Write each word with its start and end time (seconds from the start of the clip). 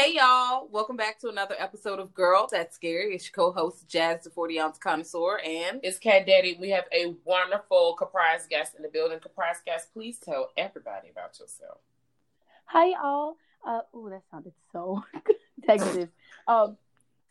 Hey 0.00 0.14
y'all, 0.14 0.66
welcome 0.72 0.96
back 0.96 1.18
to 1.18 1.28
another 1.28 1.54
episode 1.58 1.98
of 1.98 2.14
Girl 2.14 2.48
That's 2.50 2.74
Scary. 2.74 3.14
It's 3.14 3.26
your 3.26 3.52
co-host 3.52 3.86
Jazz, 3.86 4.24
the 4.24 4.30
40 4.30 4.58
ounce 4.58 4.78
connoisseur, 4.78 5.40
and 5.44 5.78
It's 5.82 5.98
Cat 5.98 6.24
Daddy. 6.24 6.56
We 6.58 6.70
have 6.70 6.84
a 6.90 7.16
wonderful 7.26 7.96
Caprice 7.98 8.46
guest 8.48 8.74
in 8.76 8.82
the 8.82 8.88
building. 8.88 9.20
Caprice 9.20 9.58
guest, 9.66 9.92
please 9.92 10.18
tell 10.18 10.52
everybody 10.56 11.10
about 11.10 11.38
yourself. 11.38 11.80
Hi 12.64 12.92
y'all. 12.92 13.36
Uh, 13.62 13.80
oh, 13.92 14.08
that 14.08 14.22
sounded 14.30 14.54
so 14.72 15.04
Texas. 15.66 16.08
Um, 16.48 16.78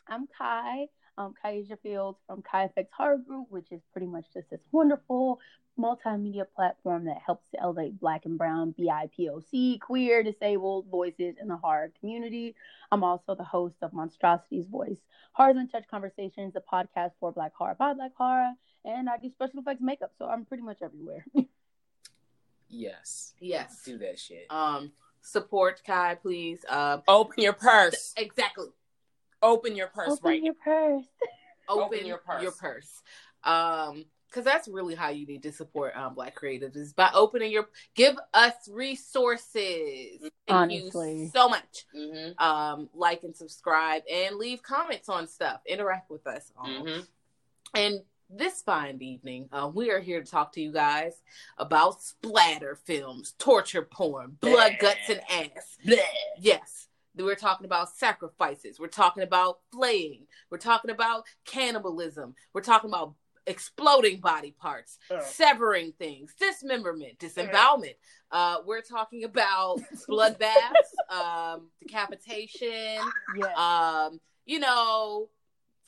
I'm 0.08 0.28
Kai. 0.38 0.90
Um, 1.20 1.34
Kaija 1.44 1.78
Fields 1.84 2.18
from 2.26 2.42
Kai 2.42 2.64
Effects 2.64 2.94
Horror 2.96 3.18
Group, 3.18 3.48
which 3.50 3.68
is 3.72 3.82
pretty 3.92 4.08
much 4.08 4.24
just 4.34 4.50
this 4.50 4.62
wonderful 4.72 5.42
multimedia 5.78 6.46
platform 6.56 7.04
that 7.06 7.18
helps 7.26 7.50
to 7.52 7.62
elevate 7.62 8.00
Black 8.00 8.24
and 8.26 8.38
Brown, 8.38 8.74
BIPOC, 8.80 9.82
queer, 9.82 10.24
disabled 10.24 10.86
voices 10.90 11.36
in 11.42 11.50
the 11.50 11.58
horror 11.58 11.92
community. 12.00 12.56
I'm 12.92 13.04
also 13.04 13.36
the 13.36 13.44
host 13.44 13.76
of 13.82 13.92
Monstrosity's 13.92 14.66
Voice, 14.68 14.98
Horrors 15.34 15.58
and 15.58 15.70
Touch 15.70 15.84
Conversations, 15.92 16.56
a 16.56 16.62
podcast 16.74 17.12
for 17.20 17.34
Black 17.34 17.54
horror 17.54 17.76
by 17.78 17.94
Black 17.94 18.12
horror, 18.18 18.54
and 18.86 19.10
I 19.10 19.18
do 19.18 19.30
special 19.30 19.60
effects 19.60 19.82
makeup, 19.82 20.14
so 20.18 20.26
I'm 20.26 20.46
pretty 20.46 20.64
much 20.64 20.78
everywhere. 20.82 21.26
Yes. 22.72 23.34
yes, 23.40 23.82
Do 23.84 23.98
that 23.98 24.20
shit. 24.20 24.46
um, 24.52 24.92
support 25.22 25.82
Kai, 25.84 26.14
please. 26.22 26.64
Uh, 26.70 27.00
Open 27.08 27.42
your 27.44 27.54
purse. 27.54 28.14
exactly. 28.16 28.68
Open 29.42 29.76
your 29.76 29.88
purse 29.88 30.12
Open 30.12 30.30
right 30.30 30.44
your 30.44 30.54
purse. 30.54 31.06
Open, 31.68 31.84
Open 31.84 32.06
your 32.06 32.18
purse. 32.18 32.44
Your 32.44 32.52
purse. 32.52 33.02
Um, 33.44 34.06
because 34.28 34.46
that's 34.46 34.68
really 34.68 34.94
how 34.94 35.10
you 35.10 35.26
need 35.26 35.42
to 35.42 35.52
support 35.52 35.96
um 35.98 36.14
Black 36.14 36.40
creatives 36.40 36.76
is 36.76 36.94
by 36.94 37.10
opening 37.14 37.52
your 37.52 37.68
give 37.96 38.16
us 38.34 38.54
resources. 38.72 40.20
Thank 40.22 40.32
Honestly. 40.50 41.24
you 41.24 41.30
so 41.30 41.50
much. 41.50 41.86
Mm-hmm. 41.96 42.44
Um, 42.44 42.90
like 42.94 43.24
and 43.24 43.36
subscribe 43.36 44.04
and 44.12 44.36
leave 44.36 44.62
comments 44.62 45.10
on 45.10 45.28
stuff. 45.28 45.62
Interact 45.66 46.12
with 46.12 46.28
us. 46.28 46.52
all. 46.58 46.68
Mm-hmm. 46.68 47.02
And 47.76 48.02
this 48.30 48.62
fine 48.62 49.02
evening, 49.02 49.50
uh, 49.52 49.72
we 49.74 49.90
are 49.90 50.00
here 50.00 50.22
to 50.22 50.30
talk 50.30 50.52
to 50.54 50.62
you 50.62 50.72
guys 50.72 51.14
about 51.58 52.02
splatter 52.02 52.76
films, 52.76 53.34
torture 53.40 53.82
porn, 53.82 54.38
blood, 54.40 54.76
Blah. 54.80 54.90
guts, 54.92 55.10
and 55.10 55.22
ass. 55.32 55.78
Yes. 56.40 56.89
We're 57.16 57.36
talking 57.36 57.66
about 57.66 57.90
sacrifices. 57.90 58.80
We're 58.80 58.88
talking 58.88 59.24
about 59.24 59.60
flaying. 59.72 60.28
We're 60.50 60.58
talking 60.58 60.92
about 60.92 61.24
cannibalism. 61.46 62.36
We're 62.54 62.62
talking 62.62 62.90
about 62.90 63.16
exploding 63.48 64.20
body 64.20 64.52
parts, 64.60 65.00
severing 65.22 65.94
things, 65.98 66.34
dismemberment, 66.40 67.18
disembowelment. 67.20 67.96
Uh, 68.32 68.58
we're 68.66 68.82
talking 68.82 69.24
about 69.24 69.80
bloodbaths, 70.10 71.14
um, 71.14 71.70
decapitation, 71.82 73.00
Yes. 73.36 73.58
um, 73.58 74.20
you 74.46 74.60
know, 74.60 75.30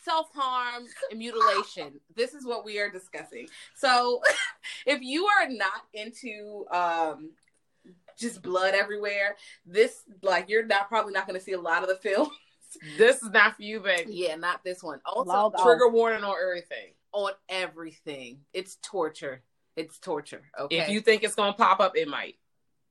self 0.04 0.28
harm 0.34 0.86
and 1.12 1.20
mutilation. 1.20 2.00
This 2.16 2.34
is 2.34 2.46
what 2.46 2.66
we 2.66 2.80
are 2.80 2.90
discussing. 2.90 3.48
So, 3.76 4.22
if 4.88 5.02
you 5.02 5.28
are 5.28 5.48
not 5.48 5.84
into 5.94 6.66
um, 6.72 7.30
just 8.22 8.42
blood 8.42 8.74
everywhere, 8.76 9.36
this 9.66 10.04
like 10.22 10.50
you're 10.50 10.66
not 10.66 10.88
probably 10.88 11.12
not 11.14 11.28
going 11.28 11.38
to 11.40 11.44
see 11.44 11.54
a 11.54 11.60
lot 11.60 11.84
of 11.84 11.90
the 11.90 11.96
film. 11.96 12.30
This 12.98 13.22
is 13.22 13.30
not 13.32 13.58
for 13.58 13.64
you, 13.64 13.82
baby. 13.82 14.14
yeah, 14.14 14.36
not 14.38 14.64
this 14.64 14.82
one. 14.82 15.02
Also, 15.06 15.30
Log 15.30 15.56
off. 15.56 15.62
Trigger 15.62 15.90
warning 15.90 16.24
on 16.24 16.34
everything. 16.42 16.94
on 17.12 17.34
everything. 17.50 18.40
It's 18.54 18.78
torture. 18.82 19.42
It's 19.76 20.00
torture. 20.00 20.42
Okay, 20.58 20.78
If 20.80 20.88
you 20.88 21.02
think 21.02 21.24
it's 21.24 21.36
gonna 21.36 21.52
pop 21.52 21.82
up, 21.82 21.98
it 21.98 22.08
might. 22.08 22.36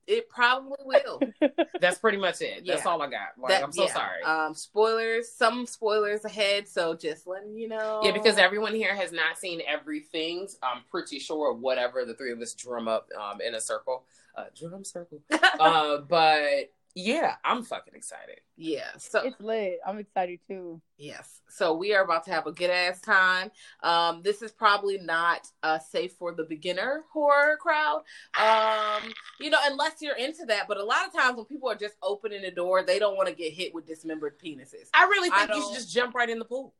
it 0.05 0.29
probably 0.29 0.77
will. 0.85 1.19
That's 1.81 1.97
pretty 1.97 2.19
much 2.19 2.41
it. 2.41 2.63
That's 2.67 2.83
Yeah. 2.85 2.91
all 2.91 3.01
I 3.01 3.07
got. 3.07 3.29
Like, 3.39 3.49
That- 3.49 3.63
I'm 3.63 3.71
so 3.71 3.85
yeah. 3.85 3.93
sorry. 3.93 4.21
Um, 4.21 4.53
spoilers. 4.53 5.31
Some 5.31 5.65
spoilers 5.65 6.25
ahead. 6.25 6.67
So 6.67 6.93
just 6.93 7.25
letting 7.25 7.55
you 7.57 7.67
know. 7.67 8.01
Yeah, 8.03 8.11
because 8.11 8.37
everyone 8.37 8.75
here 8.75 8.93
has 8.95 9.11
not 9.11 9.39
seen 9.39 9.61
everything. 9.67 10.47
I'm 10.61 10.83
pretty 10.91 11.17
sure 11.17 11.53
whatever 11.53 12.05
the 12.05 12.13
three 12.13 12.31
of 12.31 12.39
us 12.39 12.53
drum 12.53 12.87
up 12.87 13.09
um, 13.19 13.41
in 13.41 13.55
a 13.55 13.61
circle, 13.61 14.03
uh, 14.35 14.45
drum 14.57 14.83
circle. 14.83 15.21
uh, 15.59 15.97
but 16.09 16.71
yeah, 16.95 17.35
I'm 17.43 17.63
fucking 17.63 17.93
excited. 17.95 18.41
yeah. 18.57 18.87
So 18.97 19.21
it's 19.23 19.39
lit. 19.39 19.79
I'm 19.85 19.97
excited 19.97 20.39
too. 20.47 20.81
Yes. 20.97 21.41
So 21.49 21.73
we 21.73 21.93
are 21.93 22.03
about 22.03 22.25
to 22.25 22.31
have 22.31 22.47
a 22.47 22.51
good 22.51 22.69
ass 22.69 22.99
time. 23.01 23.51
Um, 23.81 24.21
this 24.23 24.41
is 24.41 24.51
probably 24.51 24.97
not 24.97 25.47
uh, 25.63 25.79
safe 25.79 26.13
for 26.13 26.33
the 26.33 26.43
beginner 26.43 27.03
horror 27.11 27.57
crowd. 27.57 28.03
Um, 28.39 29.11
you 29.39 29.49
know, 29.49 29.57
unless 29.63 30.01
you're 30.01 30.17
into 30.17 30.45
that. 30.47 30.67
But 30.67 30.77
a 30.77 30.83
lot 30.83 31.07
of 31.07 31.13
times 31.13 31.37
when 31.37 31.45
people 31.45 31.69
are 31.69 31.75
just 31.75 31.95
opening 32.03 32.41
the 32.41 32.51
door, 32.51 32.83
they 32.83 32.99
don't 32.99 33.15
want 33.15 33.29
to 33.29 33.35
get 33.35 33.53
hit 33.53 33.73
with 33.73 33.87
dismembered 33.87 34.37
penises. 34.39 34.89
I 34.93 35.03
really 35.03 35.29
I 35.33 35.45
think 35.45 35.57
you 35.57 35.63
should 35.63 35.75
just 35.75 35.93
jump 35.93 36.13
right 36.13 36.29
in 36.29 36.39
the 36.39 36.45
pool. 36.45 36.73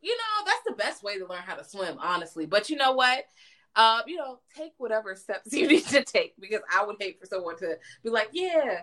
You 0.00 0.16
know, 0.16 0.44
that's 0.46 0.64
the 0.66 0.74
best 0.74 1.02
way 1.04 1.18
to 1.18 1.26
learn 1.26 1.42
how 1.44 1.54
to 1.54 1.64
swim, 1.64 1.96
honestly. 2.00 2.46
But 2.46 2.70
you 2.70 2.76
know 2.76 2.92
what? 2.92 3.24
Uh, 3.74 4.02
you 4.06 4.16
know, 4.16 4.38
take 4.56 4.72
whatever 4.78 5.14
steps 5.16 5.52
you 5.52 5.66
need 5.66 5.86
to 5.86 6.04
take 6.04 6.34
because 6.38 6.60
I 6.72 6.84
would 6.84 6.96
hate 7.00 7.18
for 7.20 7.26
someone 7.26 7.56
to 7.58 7.78
be 8.02 8.10
like, 8.10 8.28
yeah, 8.32 8.82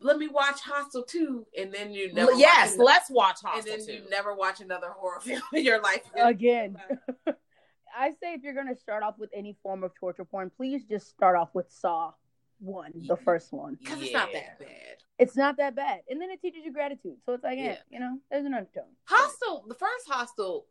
let 0.00 0.16
me 0.18 0.26
watch 0.28 0.60
Hostel 0.60 1.02
2 1.02 1.46
and 1.58 1.72
then 1.72 1.92
you 1.92 2.12
never 2.12 2.32
yes, 2.32 2.70
watch 2.70 2.74
another- 2.74 2.84
let's 2.84 3.10
watch 3.10 3.36
Hostel 3.44 3.72
and 3.72 3.80
then 3.82 3.86
too. 3.86 3.92
you 4.04 4.10
never 4.10 4.34
watch 4.34 4.60
another 4.60 4.88
horror 4.90 5.20
film 5.22 5.42
in 5.52 5.64
your 5.64 5.80
life 5.82 6.02
Again. 6.16 6.76
I 7.94 8.10
say 8.12 8.32
if 8.32 8.42
you're 8.42 8.54
gonna 8.54 8.74
start 8.76 9.02
off 9.02 9.18
with 9.18 9.28
any 9.34 9.54
form 9.62 9.84
of 9.84 9.94
torture 9.94 10.24
porn, 10.24 10.50
please 10.56 10.82
just 10.88 11.10
start 11.10 11.36
off 11.36 11.50
with 11.54 11.70
Saw 11.70 12.12
one, 12.58 12.92
the 13.06 13.16
first 13.18 13.52
one. 13.52 13.76
because 13.80 14.00
it's 14.00 14.12
not 14.14 14.32
that 14.32 14.58
bad. 14.58 14.68
It's 15.18 15.36
not 15.36 15.56
that 15.58 15.76
bad, 15.76 16.00
and 16.08 16.18
then 16.20 16.30
it 16.30 16.40
teaches 16.40 16.64
you 16.64 16.72
gratitude. 16.72 17.16
So 17.26 17.34
it's 17.34 17.44
like, 17.44 17.58
yeah, 17.58 17.64
Yeah. 17.64 17.76
you 17.90 18.00
know, 18.00 18.18
there's 18.30 18.46
an 18.46 18.54
undertone. 18.54 18.84
Hostel, 19.04 19.66
the 19.68 19.74
first 19.74 20.08
Hostel, 20.08 20.66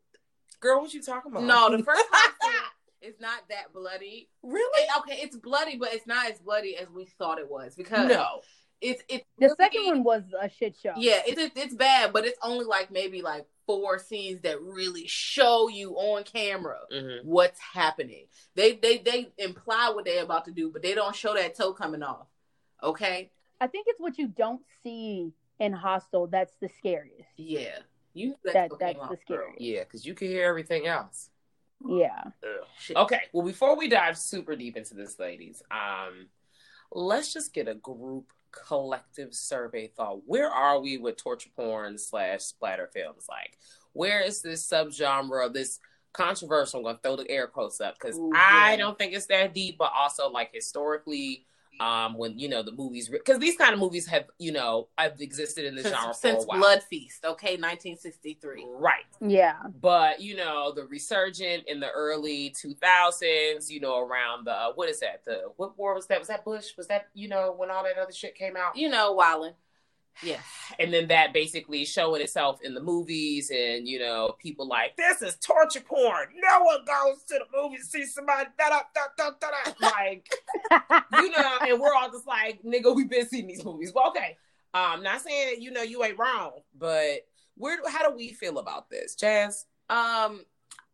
Girl, 0.60 0.82
what 0.82 0.94
you 0.94 1.02
talking 1.02 1.32
about? 1.32 1.44
no, 1.44 1.70
the 1.78 1.84
first 1.84 2.06
Hostel 2.12 2.71
is 3.02 3.16
not 3.20 3.42
that 3.50 3.74
bloody. 3.74 4.30
really? 4.44 4.88
And, 4.88 5.02
okay, 5.04 5.22
it's 5.22 5.36
bloody, 5.36 5.78
but 5.78 5.94
it's 5.94 6.08
not 6.08 6.30
as 6.30 6.40
bloody 6.40 6.78
as 6.78 6.90
we 6.90 7.06
thought 7.06 7.40
it 7.40 7.50
was 7.50 7.76
because 7.76 8.08
No. 8.10 8.42
it's 8.80 9.04
it's 9.10 9.26
The 9.38 9.46
really- 9.46 9.56
second 9.58 9.86
one 9.86 10.04
was 10.04 10.24
a 10.40 10.50
shit 10.50 10.76
show. 10.82 10.94
Yeah, 10.98 11.22
it's 11.26 11.40
it's- 11.40 11.52
it's 11.66 11.74
bad, 11.76 12.14
but 12.14 12.26
it's 12.26 12.38
only 12.44 12.66
like 12.66 12.92
maybe 12.92 13.22
like 13.22 13.46
four 13.66 14.00
scenes 14.00 14.42
that 14.42 14.62
really 14.62 15.08
show 15.08 15.68
you 15.68 15.96
on 15.96 16.24
camera 16.24 16.80
Mhm. 16.92 17.24
what's 17.26 17.60
happening. 17.60 18.28
They 18.56 18.74
they 18.76 18.98
they 19.00 19.32
imply 19.38 19.90
what 19.90 20.06
they're 20.06 20.24
about 20.24 20.46
to 20.46 20.52
do, 20.52 20.70
but 20.72 20.82
they 20.82 20.94
don't 20.94 21.16
show 21.16 21.34
that 21.34 21.56
toe 21.56 21.74
coming 21.74 22.04
off. 22.04 22.28
Okay, 22.84 23.32
I 23.60 23.68
think 23.68 23.86
it's 23.88 24.00
what 24.00 24.18
you 24.18 24.28
don't 24.28 24.64
see 24.84 25.34
in 25.60 25.74
Hostel 25.74 26.28
that's 26.28 26.56
the 26.60 26.68
scariest. 26.70 27.30
Yeah, 27.38 27.80
you 28.14 28.36
That 28.44 28.72
that's 28.80 28.98
the 29.10 29.18
scariest. 29.22 29.62
Yeah, 29.62 29.84
because 29.84 30.06
you 30.06 30.16
can 30.16 30.28
hear 30.28 30.46
everything 30.48 30.88
else. 30.88 31.30
Yeah. 31.88 32.24
Okay, 32.96 33.22
well, 33.34 33.46
before 33.46 33.78
we 33.78 33.88
dive 33.88 34.18
super 34.18 34.56
deep 34.56 34.78
into 34.78 34.94
this, 34.94 35.20
ladies, 35.20 35.62
um, 35.72 36.28
let's 36.92 37.34
just 37.34 37.54
get 37.54 37.68
a 37.68 37.76
group 37.76 38.32
collective 38.52 39.34
survey 39.34 39.88
thought. 39.88 40.22
Where 40.26 40.50
are 40.50 40.80
we 40.80 40.98
with 40.98 41.18
torture 41.18 41.50
porn 41.56 41.98
slash 41.98 42.42
splatter 42.42 42.90
films? 42.94 43.26
Like, 43.30 43.58
where 43.94 44.22
is 44.22 44.42
this 44.42 44.68
subgenre, 44.68 45.46
of 45.46 45.54
this 45.54 45.80
controversial? 46.14 46.80
I'm 46.80 46.86
gonna 46.86 47.00
throw 47.02 47.16
the 47.16 47.30
air 47.30 47.48
quotes 47.48 47.82
up 47.82 47.96
because 48.00 48.18
Ooh, 48.18 48.34
I 48.36 48.72
yeah. 48.72 48.78
don't 48.78 48.98
think 48.98 49.14
it's 49.14 49.28
that 49.28 49.54
deep, 49.54 49.78
but 49.78 49.92
also 49.96 50.30
like 50.30 50.52
historically. 50.54 51.46
Um, 51.80 52.16
when 52.18 52.38
you 52.38 52.48
know 52.48 52.62
the 52.62 52.72
movies, 52.74 53.10
because 53.10 53.40
these 53.40 53.56
kind 53.56 53.74
of 53.74 53.80
movies 53.80 54.06
have 54.08 54.26
you 54.38 54.52
know 54.52 54.90
have 54.98 55.20
existed 55.20 55.66
in 55.66 55.76
the 55.76 55.82
Since, 55.82 55.96
genre 55.96 56.14
for 56.14 56.20
since 56.20 56.44
a 56.44 56.48
while, 56.48 56.60
Blood 56.60 56.84
Feast, 56.84 57.26
okay, 57.26 57.58
1963. 57.58 58.66
right? 58.78 59.06
Yeah. 59.20 59.56
but 59.82 60.20
you 60.22 60.36
know 60.36 60.72
the 60.74 60.86
resurgent 60.86 61.64
in 61.68 61.80
the 61.80 61.90
early 61.90 62.54
2000s 62.64 63.70
you 63.70 63.80
know 63.80 64.00
around 64.00 64.46
the 64.46 64.72
what 64.76 64.90
is 64.90 65.00
that 65.00 65.24
the 65.26 65.44
what 65.58 65.78
war 65.78 65.94
was 65.96 66.08
that 66.08 66.20
was 66.20 66.28
that 66.28 66.44
bush 66.46 66.70
was 66.78 66.88
that 66.88 67.08
you 67.14 67.28
know 67.28 67.54
when 67.56 67.72
all 67.72 67.84
that 67.84 67.98
other 67.98 68.12
shit 68.12 68.36
came 68.36 68.56
out 68.58 68.76
You 68.76 68.90
know, 68.90 69.16
Wildin. 69.16 69.54
Yes. 70.24 70.42
and 70.80 70.94
then 70.94 71.08
that 71.08 71.34
basically 71.34 71.84
showing 71.86 72.22
itself 72.22 72.60
in 72.64 72.74
the 72.74 72.82
movies 72.82 73.50
and 73.50 73.88
you 73.88 73.98
know 74.00 74.36
people 74.40 74.68
like 74.68 74.96
this 74.98 75.22
is 75.22 75.36
torture 75.38 75.82
porn 75.82 76.28
no 76.36 76.64
one 76.64 76.80
goes 76.86 77.24
to 77.24 77.40
the 77.40 77.46
movies 77.58 77.90
to 77.90 78.00
see 78.00 78.06
somebody 78.06 78.48
da 78.58 78.70
da 78.70 78.82
da 78.94 79.02
da 79.18 79.32
da 79.40 79.48
da 79.50 79.72
like 79.98 80.30
you 81.14 81.30
know 81.32 81.58
and 81.68 81.80
we're 81.80 81.94
all 81.96 82.12
just 82.12 82.28
like 82.28 82.62
nigga 82.64 82.96
we've 82.96 83.10
been 83.10 83.28
seeing 83.28 83.48
these 83.48 83.64
movies 83.66 83.92
well 83.96 84.10
okay 84.10 84.38
um 84.74 85.02
not 85.02 85.22
saying 85.22 85.62
you 85.62 85.72
know 85.72 85.82
you 85.82 86.04
ain't 86.04 86.20
wrong 86.20 86.52
but 86.78 87.22
where 87.56 87.78
how 87.90 88.08
do 88.08 88.16
we 88.16 88.32
feel 88.32 88.60
about 88.60 88.90
this 88.90 89.16
jazz 89.16 89.66
Um. 89.90 90.46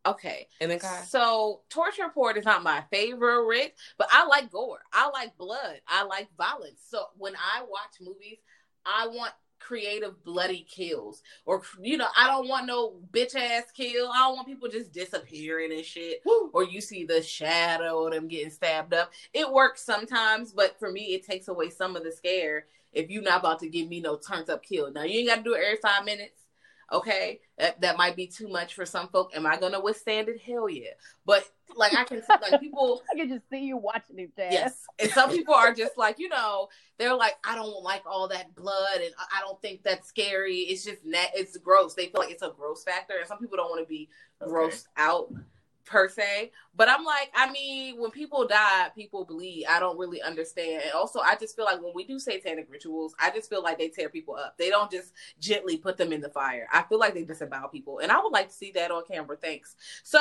Okay. 0.05 0.47
and 0.61 0.71
then 0.71 0.79
Kai? 0.79 1.01
So 1.01 1.61
torture 1.69 2.07
porn 2.13 2.37
is 2.37 2.45
not 2.45 2.63
my 2.63 2.81
favorite, 2.89 3.75
but 3.97 4.07
I 4.09 4.25
like 4.25 4.49
gore. 4.49 4.79
I 4.93 5.09
like 5.09 5.37
blood. 5.37 5.81
I 5.85 6.03
like 6.03 6.29
violence. 6.37 6.79
So 6.89 7.07
when 7.17 7.33
I 7.35 7.63
watch 7.63 7.99
movies, 7.99 8.37
I 8.87 9.07
want 9.07 9.33
creative 9.59 10.23
bloody 10.23 10.65
kills 10.69 11.21
or 11.45 11.61
you 11.81 11.97
know 11.97 12.07
i 12.15 12.27
don't 12.27 12.47
want 12.47 12.65
no 12.65 12.93
bitch 13.11 13.35
ass 13.35 13.65
kill. 13.75 14.07
I 14.07 14.19
don't 14.19 14.35
want 14.35 14.47
people 14.47 14.69
just 14.69 14.93
disappearing 14.93 15.73
and 15.73 15.83
shit. 15.83 16.21
Or 16.53 16.63
you 16.63 16.79
see 16.79 17.03
the 17.03 17.21
shadow 17.21 18.05
of 18.05 18.13
them 18.13 18.29
getting 18.29 18.49
stabbed 18.51 18.93
up. 18.93 19.11
It 19.33 19.51
works 19.51 19.83
sometimes 19.83 20.53
but 20.53 20.79
for 20.79 20.91
me 20.91 21.15
it 21.15 21.25
takes 21.25 21.49
away 21.49 21.69
some 21.69 21.97
of 21.97 22.03
the 22.03 22.11
scare 22.11 22.67
if 22.93 23.09
you're 23.09 23.23
not 23.23 23.41
about 23.41 23.59
to 23.59 23.67
give 23.67 23.89
me 23.89 23.99
no 23.99 24.15
turns 24.15 24.49
up 24.49 24.63
kill. 24.63 24.91
Now 24.91 25.03
you 25.03 25.19
ain't 25.19 25.27
got 25.27 25.35
to 25.37 25.43
do 25.43 25.53
it 25.55 25.63
every 25.65 25.79
five 25.81 26.05
minutes 26.05 26.46
okay 26.91 27.39
that, 27.57 27.79
that 27.81 27.97
might 27.97 28.15
be 28.15 28.27
too 28.27 28.47
much 28.47 28.73
for 28.75 28.85
some 28.85 29.07
folk 29.09 29.31
am 29.35 29.45
i 29.45 29.57
gonna 29.57 29.79
withstand 29.79 30.29
it? 30.29 30.39
Hell 30.39 30.69
yeah. 30.69 30.91
But 31.25 31.43
like 31.75 31.93
i 31.95 32.03
can 32.05 32.21
see 32.21 32.33
like 32.51 32.59
people 32.61 33.01
I 33.11 33.17
can 33.17 33.27
just 33.29 33.49
see 33.49 33.65
you 33.65 33.77
watching 33.77 34.19
it, 34.19 34.35
Jazz. 34.37 34.53
yes. 34.53 34.85
And 34.99 35.11
some 35.11 35.29
people 35.31 35.53
are 35.53 35.73
just 35.73 35.97
like 35.97 36.17
you 36.19 36.29
know 36.29 36.69
they're 36.97 37.13
like 37.15 37.35
i 37.45 37.55
don't 37.55 37.83
like 37.83 38.03
all 38.05 38.27
that 38.29 38.55
blood 38.55 39.01
and 39.01 39.13
i 39.19 39.37
I 39.37 39.41
don't 39.41 39.61
think 39.61 39.83
that's 39.83 40.07
scary. 40.07 40.57
It's 40.59 40.83
just 40.85 41.03
net 41.05 41.31
it's 41.35 41.57
gross. 41.57 41.93
They 41.93 42.05
feel 42.07 42.21
like 42.21 42.31
it's 42.31 42.41
a 42.43 42.53
gross 42.57 42.83
factor 42.83 43.13
and 43.19 43.27
some 43.27 43.37
people 43.39 43.57
don't 43.57 43.69
want 43.69 43.83
to 43.83 43.89
be 43.89 44.09
Okay. 44.41 44.51
grossed 44.51 44.85
out 44.97 45.31
per 45.87 46.07
se 46.09 46.51
but 46.75 46.89
i'm 46.89 47.03
like 47.03 47.31
i 47.35 47.51
mean 47.51 47.99
when 47.99 48.11
people 48.11 48.47
die 48.47 48.89
people 48.95 49.25
bleed 49.25 49.65
i 49.69 49.79
don't 49.79 49.97
really 49.97 50.21
understand 50.21 50.83
and 50.83 50.93
also 50.93 51.19
i 51.19 51.35
just 51.35 51.55
feel 51.55 51.65
like 51.65 51.81
when 51.81 51.93
we 51.95 52.03
do 52.03 52.19
satanic 52.19 52.67
rituals 52.69 53.15
i 53.19 53.29
just 53.31 53.49
feel 53.49 53.63
like 53.63 53.77
they 53.77 53.89
tear 53.89 54.09
people 54.09 54.35
up 54.35 54.57
they 54.57 54.69
don't 54.69 54.91
just 54.91 55.13
gently 55.39 55.77
put 55.77 55.97
them 55.97 56.13
in 56.13 56.21
the 56.21 56.29
fire 56.29 56.67
i 56.71 56.83
feel 56.83 56.99
like 56.99 57.13
they 57.13 57.23
disavow 57.23 57.67
people 57.67 57.99
and 57.99 58.11
i 58.11 58.21
would 58.21 58.33
like 58.33 58.49
to 58.49 58.53
see 58.53 58.71
that 58.71 58.91
on 58.91 59.03
camera 59.09 59.37
thanks 59.37 59.75
so 60.03 60.19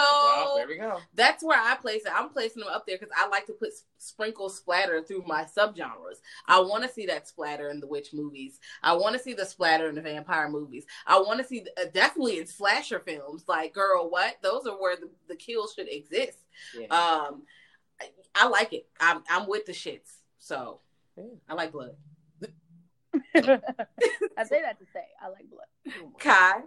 there 0.57 0.67
we 0.67 0.77
go. 0.77 0.99
that's 1.15 1.43
where 1.43 1.61
I 1.61 1.77
place 1.77 2.05
it. 2.05 2.13
I'm 2.15 2.29
placing 2.29 2.61
them 2.61 2.73
up 2.73 2.87
there 2.87 2.97
because 2.99 3.15
I 3.17 3.29
like 3.29 3.47
to 3.47 3.53
put 3.53 3.71
sprinkle 3.99 4.49
splatter 4.49 5.03
through 5.03 5.25
my 5.27 5.45
subgenres. 5.45 6.21
I 6.47 6.61
want 6.61 6.85
to 6.85 6.89
see 6.89 7.07
that 7.07 7.29
splatter 7.29 7.71
in 7.71 7.81
the 7.81 7.87
witch 7.87 8.13
movies. 8.13 8.61
I 8.83 8.95
want 8.95 9.17
to 9.17 9.23
see 9.23 9.35
the 9.35 9.45
splatter 9.45 9.89
in 9.89 9.95
the 9.95 10.01
vampire 10.01 10.49
movies. 10.49 10.87
I 11.07 11.19
want 11.21 11.41
to 11.41 11.47
see 11.47 11.67
uh, 11.81 11.87
definitely 11.93 12.39
in 12.39 12.47
slasher 12.47 13.01
films. 13.01 13.45
Like, 13.49 13.75
girl, 13.75 14.09
what? 14.09 14.37
Those 14.43 14.67
are 14.67 14.81
where 14.81 14.97
the, 14.97 15.11
the 15.29 15.37
kills 15.57 15.75
should 15.75 15.89
exist. 15.89 16.39
Yeah. 16.79 16.87
Um, 16.87 17.43
I, 18.01 18.11
I 18.35 18.49
like 18.49 18.73
it. 18.73 18.87
I'm 19.01 19.23
I'm 19.29 19.49
with 19.49 19.67
the 19.67 19.73
shits. 19.73 20.19
So 20.39 20.81
Yeah. 21.17 21.25
I 21.49 21.55
like 21.55 21.73
blood. 21.73 21.97
I 23.35 24.45
say 24.45 24.61
that 24.63 24.79
to 24.79 24.87
say 24.93 25.05
I 25.23 25.29
like 25.29 25.47
blood. 25.51 26.13
Kai, 26.19 26.61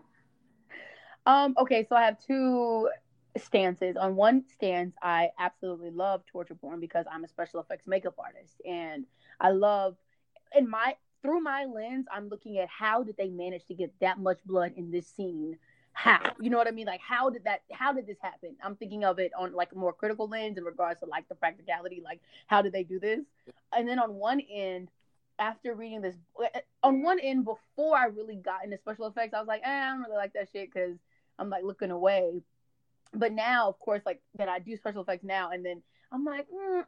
Um, 1.25 1.55
okay, 1.59 1.85
so 1.87 1.95
I 1.95 2.03
have 2.03 2.17
two 2.25 2.89
stances. 3.37 3.95
On 3.97 4.15
one 4.15 4.43
stance, 4.53 4.95
I 5.01 5.29
absolutely 5.37 5.91
love 5.91 6.23
torture 6.25 6.55
porn 6.55 6.79
because 6.79 7.05
I'm 7.11 7.23
a 7.23 7.27
special 7.27 7.59
effects 7.59 7.85
makeup 7.87 8.15
artist 8.17 8.61
and 8.65 9.05
I 9.39 9.51
love 9.51 9.95
in 10.55 10.69
my 10.69 10.95
through 11.21 11.41
my 11.41 11.65
lens, 11.65 12.05
I'm 12.11 12.29
looking 12.29 12.57
at 12.59 12.69
how 12.69 13.03
did 13.03 13.17
they 13.17 13.29
manage 13.29 13.65
to 13.65 13.73
get 13.73 13.91
that 13.99 14.19
much 14.19 14.39
blood 14.45 14.73
in 14.77 14.89
this 14.89 15.05
scene? 15.07 15.57
How? 16.01 16.21
You 16.39 16.49
know 16.49 16.57
what 16.57 16.69
I 16.69 16.71
mean? 16.71 16.87
Like 16.87 17.01
how 17.01 17.29
did 17.29 17.43
that 17.43 17.63
how 17.73 17.91
did 17.91 18.07
this 18.07 18.15
happen? 18.21 18.55
I'm 18.63 18.77
thinking 18.77 19.03
of 19.03 19.19
it 19.19 19.33
on 19.37 19.53
like 19.53 19.73
a 19.73 19.75
more 19.75 19.91
critical 19.91 20.29
lens 20.29 20.57
in 20.57 20.63
regards 20.63 21.01
to 21.01 21.05
like 21.05 21.27
the 21.27 21.35
practicality, 21.35 22.01
like 22.01 22.21
how 22.47 22.61
did 22.61 22.71
they 22.71 22.83
do 22.83 23.01
this? 23.01 23.19
And 23.75 23.85
then 23.85 23.99
on 23.99 24.13
one 24.13 24.39
end, 24.39 24.87
after 25.39 25.75
reading 25.75 25.99
this 25.99 26.15
on 26.83 27.03
one 27.03 27.19
end 27.19 27.43
before 27.43 27.97
I 27.97 28.05
really 28.05 28.37
got 28.37 28.63
into 28.63 28.77
special 28.77 29.07
effects, 29.07 29.33
I 29.33 29.39
was 29.39 29.47
like, 29.49 29.61
eh, 29.65 29.69
I 29.69 29.89
don't 29.89 30.03
really 30.03 30.15
like 30.15 30.31
that 30.35 30.47
shit 30.53 30.73
because 30.73 30.95
I'm 31.37 31.49
like 31.49 31.65
looking 31.65 31.91
away. 31.91 32.43
But 33.13 33.33
now, 33.33 33.67
of 33.67 33.77
course, 33.79 34.01
like 34.05 34.21
that 34.37 34.47
I 34.47 34.59
do 34.59 34.77
special 34.77 35.01
effects 35.01 35.25
now, 35.25 35.51
and 35.51 35.65
then 35.65 35.81
I'm 36.13 36.23
like, 36.23 36.47
mm, 36.49 36.85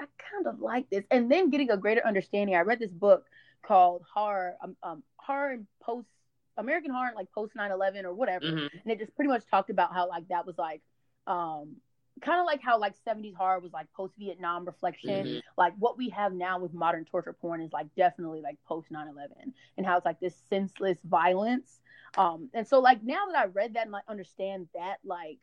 I, 0.00 0.04
I 0.04 0.06
kind 0.32 0.46
of 0.46 0.60
like 0.60 0.88
this. 0.88 1.04
And 1.10 1.30
then 1.30 1.50
getting 1.50 1.70
a 1.70 1.76
greater 1.76 2.06
understanding, 2.06 2.56
I 2.56 2.60
read 2.60 2.78
this 2.78 2.90
book 2.90 3.26
called 3.62 4.02
Horror, 4.14 4.56
um, 4.62 4.76
um 4.82 5.02
Horror 5.18 5.50
and 5.50 5.66
Post 5.82 6.08
American 6.56 6.90
Horror, 6.92 7.12
like 7.14 7.30
post 7.32 7.54
9/11 7.54 8.04
or 8.06 8.14
whatever, 8.14 8.46
Mhm. 8.46 8.68
and 8.72 8.92
it 8.92 8.98
just 8.98 9.14
pretty 9.14 9.28
much 9.28 9.44
talked 9.50 9.70
about 9.70 9.92
how 9.92 10.08
like 10.08 10.28
that 10.28 10.46
was 10.46 10.56
like, 10.58 10.82
um, 11.26 11.76
kind 12.22 12.40
of 12.40 12.46
like 12.46 12.62
how 12.62 12.78
like 12.78 12.94
70s 13.04 13.34
horror 13.34 13.60
was 13.60 13.72
like 13.72 13.92
post 13.92 14.14
Vietnam 14.18 14.64
reflection 14.64 15.26
Mhm. 15.26 15.42
like 15.58 15.74
what 15.78 15.98
we 15.98 16.08
have 16.10 16.32
now 16.32 16.58
with 16.58 16.72
modern 16.72 17.04
torture 17.04 17.34
porn 17.34 17.60
is 17.60 17.72
like 17.72 17.94
definitely 17.94 18.40
like 18.40 18.56
post 18.66 18.90
9-11 18.90 19.52
and 19.76 19.86
how 19.86 19.96
it's 19.96 20.06
like 20.06 20.18
this 20.18 20.34
senseless 20.48 20.98
violence 21.04 21.80
um 22.16 22.48
and 22.54 22.66
so 22.66 22.80
like 22.80 23.02
now 23.02 23.26
that 23.26 23.36
i 23.36 23.44
read 23.46 23.74
that 23.74 23.82
and 23.82 23.92
like 23.92 24.04
understand 24.08 24.66
that 24.74 24.96
like 25.04 25.38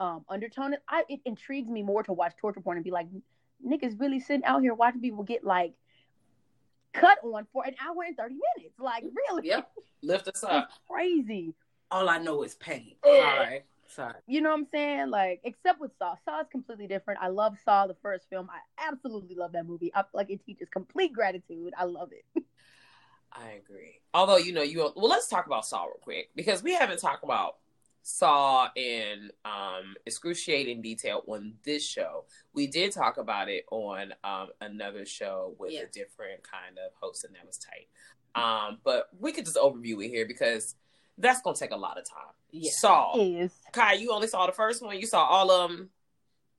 um 0.00 0.24
undertone 0.30 0.74
I, 0.88 1.04
it 1.10 1.20
intrigues 1.26 1.68
me 1.68 1.82
more 1.82 2.02
to 2.04 2.12
watch 2.14 2.32
torture 2.38 2.60
porn 2.60 2.78
and 2.78 2.84
be 2.84 2.90
like 2.90 3.08
niggas 3.66 4.00
really 4.00 4.20
sitting 4.20 4.44
out 4.44 4.62
here 4.62 4.72
watching 4.74 5.02
people 5.02 5.24
get 5.24 5.44
like 5.44 5.74
cut 6.94 7.18
on 7.22 7.46
for 7.52 7.64
an 7.66 7.74
hour 7.84 8.02
and 8.06 8.16
30 8.16 8.34
minutes 8.56 8.74
like 8.78 9.04
really 9.28 9.48
Yep. 9.48 9.70
Lift 10.02 10.28
us 10.28 10.42
up. 10.44 10.68
it's 10.70 10.78
crazy 10.88 11.54
all 11.90 12.08
I 12.08 12.18
know 12.18 12.42
is 12.42 12.54
pain. 12.56 12.96
Ugh. 13.04 13.10
Sorry. 13.12 13.62
Sorry. 13.86 14.14
you 14.26 14.40
know 14.40 14.50
what 14.50 14.58
I'm 14.60 14.66
saying? 14.72 15.10
Like, 15.10 15.40
except 15.44 15.78
with 15.80 15.92
Saw. 15.98 16.16
Saw 16.24 16.40
is 16.40 16.46
completely 16.50 16.88
different. 16.88 17.20
I 17.22 17.28
love 17.28 17.56
Saw, 17.64 17.86
the 17.86 17.94
first 18.02 18.28
film. 18.28 18.48
I 18.50 18.58
absolutely 18.90 19.36
love 19.36 19.52
that 19.52 19.66
movie. 19.66 19.92
I 19.94 20.00
feel 20.02 20.08
like 20.14 20.30
it 20.30 20.44
teaches 20.44 20.68
complete 20.68 21.12
gratitude. 21.12 21.72
I 21.78 21.84
love 21.84 22.10
it. 22.12 22.24
I 23.32 23.50
agree. 23.50 24.00
Although 24.12 24.38
you 24.38 24.52
know 24.52 24.62
you 24.62 24.78
well, 24.96 25.08
let's 25.08 25.28
talk 25.28 25.46
about 25.46 25.66
Saw 25.66 25.84
real 25.84 25.94
quick 26.00 26.30
because 26.34 26.62
we 26.62 26.72
haven't 26.74 26.98
talked 26.98 27.22
about 27.24 27.56
Saw 28.06 28.68
in 28.76 29.30
um, 29.46 29.94
excruciating 30.04 30.82
detail 30.82 31.22
on 31.26 31.54
this 31.64 31.82
show. 31.86 32.26
We 32.52 32.66
did 32.66 32.92
talk 32.92 33.16
about 33.16 33.48
it 33.48 33.64
on 33.70 34.12
um, 34.22 34.48
another 34.60 35.06
show 35.06 35.54
with 35.58 35.72
a 35.72 35.86
different 35.90 36.42
kind 36.42 36.76
of 36.84 36.92
host, 37.00 37.24
and 37.24 37.34
that 37.34 37.46
was 37.46 37.58
tight. 37.58 37.88
Um, 38.34 38.78
but 38.84 39.08
we 39.18 39.32
could 39.32 39.46
just 39.46 39.56
overview 39.56 40.04
it 40.04 40.10
here 40.10 40.26
because 40.26 40.74
that's 41.16 41.40
gonna 41.40 41.56
take 41.56 41.70
a 41.70 41.76
lot 41.76 41.98
of 41.98 42.04
time. 42.04 42.34
Yeah. 42.50 42.72
Saw, 42.74 43.16
Is 43.16 43.52
Kai, 43.72 43.94
you 43.94 44.12
only 44.12 44.28
saw 44.28 44.46
the 44.46 44.52
first 44.52 44.82
one. 44.82 44.98
You 44.98 45.06
saw 45.06 45.24
all 45.24 45.50
of 45.50 45.70
them. 45.70 45.88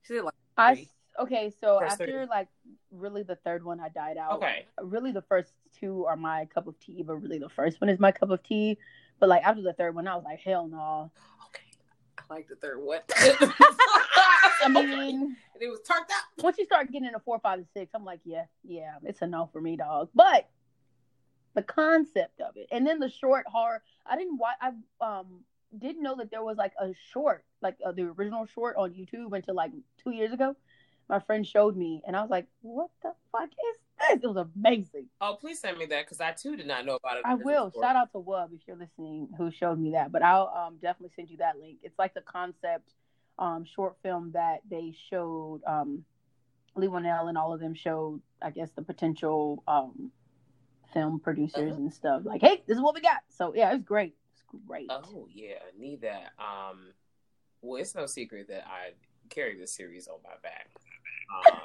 She 0.02 0.20
like 0.20 0.34
I 0.56 0.88
okay? 1.20 1.52
So 1.60 1.78
First 1.78 1.92
after 1.92 2.06
three. 2.06 2.26
like 2.26 2.48
really 2.90 3.22
the 3.22 3.36
third 3.36 3.64
one, 3.64 3.80
I 3.80 3.88
died 3.88 4.16
out. 4.16 4.32
Okay. 4.32 4.66
Really, 4.82 5.12
the 5.12 5.22
first 5.22 5.52
two 5.78 6.04
are 6.06 6.16
my 6.16 6.46
cup 6.46 6.66
of 6.66 6.78
tea, 6.80 7.02
but 7.06 7.16
really 7.16 7.38
the 7.38 7.48
first 7.48 7.80
one 7.80 7.88
is 7.88 7.98
my 7.98 8.12
cup 8.12 8.30
of 8.30 8.42
tea. 8.42 8.78
But 9.18 9.28
like 9.28 9.42
after 9.44 9.62
the 9.62 9.72
third 9.72 9.94
one, 9.94 10.06
I 10.06 10.14
was 10.14 10.24
like, 10.24 10.40
hell 10.40 10.68
no. 10.68 11.10
Like 12.28 12.48
the 12.48 12.56
third 12.56 12.80
one. 12.82 13.00
I 14.62 14.68
mean, 14.68 15.36
it 15.60 15.68
was 15.68 15.80
turned 15.86 16.04
up. 16.04 16.44
once 16.44 16.58
you 16.58 16.64
start 16.64 16.90
getting 16.90 17.06
into 17.06 17.20
four, 17.20 17.38
five, 17.38 17.58
and 17.58 17.68
six, 17.72 17.92
I'm 17.94 18.04
like, 18.04 18.20
yeah, 18.24 18.44
yeah, 18.64 18.94
it's 19.04 19.22
a 19.22 19.26
no 19.26 19.48
for 19.52 19.60
me, 19.60 19.76
dog. 19.76 20.08
But 20.14 20.48
the 21.54 21.62
concept 21.62 22.40
of 22.40 22.56
it, 22.56 22.68
and 22.70 22.86
then 22.86 22.98
the 22.98 23.10
short 23.10 23.46
horror. 23.46 23.82
I 24.04 24.16
didn't 24.16 24.38
watch. 24.38 24.56
I 24.60 24.72
um 25.00 25.40
didn't 25.76 26.02
know 26.02 26.16
that 26.16 26.30
there 26.30 26.42
was 26.42 26.56
like 26.56 26.72
a 26.80 26.92
short, 27.12 27.44
like 27.62 27.76
uh, 27.84 27.92
the 27.92 28.02
original 28.02 28.46
short 28.46 28.76
on 28.76 28.92
YouTube 28.92 29.34
until 29.34 29.54
like 29.54 29.72
two 30.02 30.10
years 30.10 30.32
ago. 30.32 30.56
My 31.08 31.20
friend 31.20 31.46
showed 31.46 31.76
me, 31.76 32.02
and 32.06 32.16
I 32.16 32.20
was 32.22 32.30
like, 32.30 32.46
"What 32.62 32.90
the 33.02 33.12
fuck 33.32 33.48
is 33.48 33.78
this?" 34.10 34.22
It 34.22 34.26
was 34.26 34.46
amazing. 34.54 35.06
Oh, 35.20 35.36
please 35.40 35.58
send 35.60 35.78
me 35.78 35.86
that 35.86 36.04
because 36.04 36.20
I 36.20 36.32
too 36.32 36.56
did 36.56 36.66
not 36.66 36.84
know 36.84 36.96
about 36.96 37.16
it. 37.18 37.22
I 37.24 37.34
will. 37.34 37.72
Shout 37.80 37.96
out 37.96 38.12
to 38.12 38.18
Wub 38.18 38.52
if 38.52 38.60
you're 38.66 38.76
listening, 38.76 39.28
who 39.38 39.50
showed 39.50 39.78
me 39.78 39.92
that. 39.92 40.12
But 40.12 40.22
I'll 40.22 40.48
um, 40.48 40.76
definitely 40.82 41.12
send 41.16 41.30
you 41.30 41.38
that 41.38 41.58
link. 41.58 41.78
It's 41.82 41.98
like 41.98 42.12
the 42.14 42.20
concept 42.20 42.92
um, 43.38 43.64
short 43.64 43.96
film 44.02 44.32
that 44.32 44.60
they 44.70 44.94
showed. 45.10 45.62
Um, 45.66 46.04
Leigh 46.78 46.88
Whannell 46.88 47.28
and 47.30 47.38
all 47.38 47.54
of 47.54 47.60
them 47.60 47.72
showed, 47.72 48.20
I 48.42 48.50
guess, 48.50 48.70
the 48.72 48.82
potential 48.82 49.62
um, 49.66 50.10
film 50.92 51.18
producers 51.20 51.72
Uh-huh. 51.72 51.76
and 51.80 51.90
stuff. 51.92 52.22
Like, 52.26 52.42
hey, 52.42 52.62
this 52.66 52.76
is 52.76 52.82
what 52.82 52.94
we 52.94 53.00
got. 53.00 53.20
So 53.30 53.54
yeah, 53.54 53.72
it's 53.74 53.82
great. 53.82 54.14
It's 54.34 54.42
great. 54.66 54.90
Oh 54.90 55.26
yeah, 55.32 55.54
I 55.66 55.80
need 55.80 56.02
that. 56.02 56.32
Um, 56.38 56.92
well, 57.62 57.80
it's 57.80 57.94
no 57.94 58.04
secret 58.04 58.48
that 58.48 58.66
I 58.66 58.90
carry 59.30 59.58
this 59.58 59.72
series 59.72 60.06
on 60.06 60.18
my 60.22 60.34
back. 60.42 60.68
Um, 61.30 61.60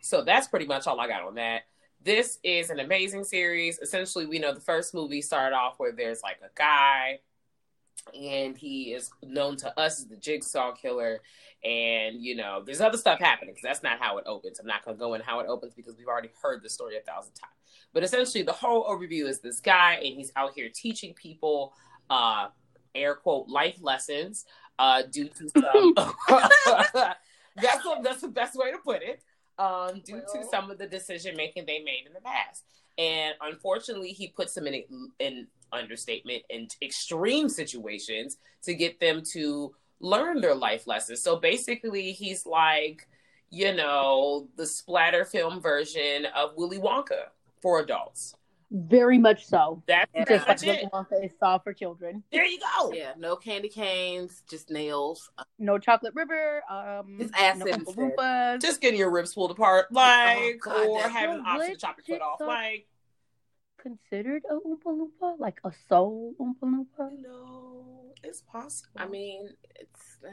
so 0.00 0.22
that's 0.22 0.48
pretty 0.48 0.66
much 0.66 0.86
all 0.86 1.00
I 1.00 1.08
got 1.08 1.22
on 1.22 1.34
that. 1.36 1.62
This 2.02 2.38
is 2.42 2.70
an 2.70 2.80
amazing 2.80 3.24
series. 3.24 3.78
Essentially, 3.78 4.26
we 4.26 4.38
know 4.38 4.54
the 4.54 4.60
first 4.60 4.94
movie 4.94 5.20
started 5.20 5.54
off 5.54 5.74
where 5.78 5.92
there's 5.92 6.22
like 6.22 6.38
a 6.42 6.48
guy, 6.54 7.20
and 8.18 8.56
he 8.56 8.94
is 8.94 9.10
known 9.22 9.56
to 9.58 9.78
us 9.78 10.00
as 10.00 10.06
the 10.06 10.16
Jigsaw 10.16 10.72
Killer. 10.72 11.20
And 11.62 12.22
you 12.22 12.36
know, 12.36 12.62
there's 12.64 12.80
other 12.80 12.96
stuff 12.96 13.18
happening 13.20 13.52
because 13.54 13.62
that's 13.62 13.82
not 13.82 14.00
how 14.00 14.16
it 14.16 14.24
opens. 14.26 14.58
I'm 14.58 14.66
not 14.66 14.82
going 14.82 14.96
to 14.96 14.98
go 14.98 15.12
in 15.12 15.20
how 15.20 15.40
it 15.40 15.46
opens 15.46 15.74
because 15.74 15.96
we've 15.98 16.08
already 16.08 16.30
heard 16.42 16.62
the 16.62 16.70
story 16.70 16.96
a 16.96 17.00
thousand 17.00 17.34
times. 17.34 17.52
But 17.92 18.02
essentially, 18.02 18.42
the 18.42 18.52
whole 18.52 18.84
overview 18.86 19.28
is 19.28 19.40
this 19.40 19.60
guy, 19.60 19.94
and 19.96 20.14
he's 20.14 20.32
out 20.36 20.54
here 20.54 20.70
teaching 20.72 21.12
people, 21.12 21.74
uh, 22.08 22.48
air 22.94 23.14
quote, 23.14 23.48
life 23.48 23.76
lessons, 23.82 24.46
uh, 24.78 25.02
due 25.02 25.28
to 25.28 25.48
some. 25.50 25.94
that's 27.56 27.82
the, 27.82 27.96
that's 28.02 28.20
the 28.20 28.28
best 28.28 28.56
way 28.56 28.70
to 28.72 28.78
put 28.78 29.02
it. 29.02 29.22
Um, 29.58 30.00
due 30.04 30.22
to 30.32 30.44
some 30.50 30.70
of 30.70 30.78
the 30.78 30.86
decision 30.86 31.36
making 31.36 31.66
they 31.66 31.80
made 31.80 32.04
in 32.06 32.14
the 32.14 32.20
past, 32.22 32.64
and 32.96 33.34
unfortunately, 33.42 34.12
he 34.12 34.28
puts 34.28 34.54
them 34.54 34.66
in 34.66 34.84
in 35.18 35.46
understatement 35.72 36.42
in 36.48 36.68
extreme 36.82 37.48
situations 37.48 38.38
to 38.62 38.74
get 38.74 39.00
them 39.00 39.22
to 39.32 39.74
learn 40.00 40.40
their 40.40 40.54
life 40.54 40.86
lessons. 40.86 41.22
So 41.22 41.36
basically, 41.36 42.12
he's 42.12 42.46
like, 42.46 43.06
you 43.50 43.74
know, 43.74 44.48
the 44.56 44.66
splatter 44.66 45.24
film 45.24 45.60
version 45.60 46.26
of 46.34 46.56
Willy 46.56 46.78
Wonka 46.78 47.28
for 47.60 47.80
adults. 47.80 48.34
Very 48.72 49.18
much 49.18 49.46
so. 49.46 49.82
That's 49.86 50.08
Yeah. 50.14 50.24
pretty 50.24 50.38
Just 50.38 50.48
like 50.48 50.58
much 50.58 50.68
it. 50.82 50.88
Willy 50.92 51.04
Wonka 51.20 51.24
is 51.24 51.32
saw 51.40 51.58
for 51.58 51.72
children. 51.74 52.22
There 52.30 52.44
you 52.44 52.58
go. 52.60 52.92
Yeah, 52.92 53.12
no 53.18 53.34
candy 53.36 53.68
canes, 53.68 54.42
just 54.48 54.70
nails. 54.70 55.28
No 55.58 55.78
chocolate 55.78 56.14
river. 56.14 56.62
Um, 56.70 57.16
It's 57.20 57.32
acid 57.36 57.58
no 57.58 57.64
Oompa 57.66 57.74
instead. 57.74 57.96
Loompas. 58.16 58.60
Just 58.62 58.80
getting 58.80 58.98
your 59.00 59.10
ribs 59.10 59.34
pulled 59.34 59.50
apart, 59.50 59.90
like, 59.90 60.60
God, 60.60 60.86
or 60.86 61.00
having 61.08 61.38
so 61.38 61.42
the 61.42 61.48
option 61.48 61.70
to 61.72 61.76
chop 61.80 61.96
your 62.06 62.16
foot 62.18 62.22
off, 62.24 62.38
Jigsaw. 62.38 62.46
like. 62.48 62.86
Considered 63.80 64.42
a 64.50 64.54
Oompa 64.54 64.86
Loompa, 64.86 65.38
like 65.38 65.58
a 65.64 65.72
soul 65.88 66.34
Oompa 66.40 66.62
Loompa. 66.62 67.10
No, 67.20 68.12
it's 68.22 68.42
possible. 68.42 69.00
I 69.00 69.06
mean, 69.06 69.48
it's 69.76 70.18
uh, 70.26 70.32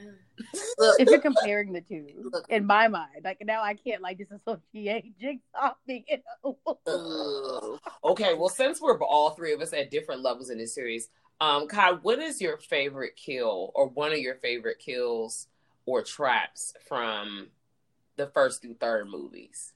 look. 0.77 0.99
If 0.99 1.09
you're 1.09 1.19
comparing 1.31 1.73
the 1.73 1.81
two, 1.81 2.07
Look. 2.31 2.45
in 2.49 2.65
my 2.65 2.87
mind, 2.87 3.23
like 3.23 3.41
now 3.45 3.63
I 3.63 3.73
can't 3.73 4.01
like 4.01 4.17
disassociate 4.17 5.17
Jigsaw 5.19 5.73
being 5.85 6.05
an 6.09 6.21
Oompa 6.45 6.77
Loompa. 6.87 7.73
Ugh. 7.73 7.79
okay, 8.03 8.33
well, 8.33 8.49
since 8.49 8.81
we're 8.81 9.01
all 9.03 9.31
three 9.31 9.53
of 9.53 9.61
us 9.61 9.73
at 9.73 9.91
different 9.91 10.21
levels 10.21 10.49
in 10.49 10.57
this 10.57 10.73
series, 10.73 11.09
um, 11.39 11.67
Kai, 11.67 11.93
what 11.93 12.19
is 12.19 12.41
your 12.41 12.57
favorite 12.57 13.15
kill 13.15 13.71
or 13.75 13.87
one 13.87 14.11
of 14.11 14.19
your 14.19 14.35
favorite 14.35 14.79
kills 14.79 15.47
or 15.85 16.01
traps 16.01 16.73
from 16.87 17.47
the 18.15 18.27
first 18.27 18.61
through 18.61 18.75
third 18.75 19.07
movies? 19.09 19.73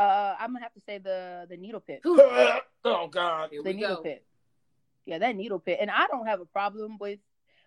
Uh, 0.00 0.34
I'm 0.40 0.54
gonna 0.54 0.62
have 0.62 0.72
to 0.72 0.80
say 0.80 0.96
the 0.96 1.46
the 1.50 1.58
needle 1.58 1.80
pit. 1.80 2.00
oh 2.04 3.08
God. 3.10 3.50
Here 3.50 3.62
the 3.62 3.70
we 3.70 3.76
needle 3.76 3.96
go. 3.96 4.02
pit. 4.02 4.24
Yeah, 5.04 5.18
that 5.18 5.36
needle 5.36 5.58
pit. 5.58 5.76
And 5.78 5.90
I 5.90 6.06
don't 6.06 6.26
have 6.26 6.40
a 6.40 6.46
problem 6.46 6.96
with 6.98 7.18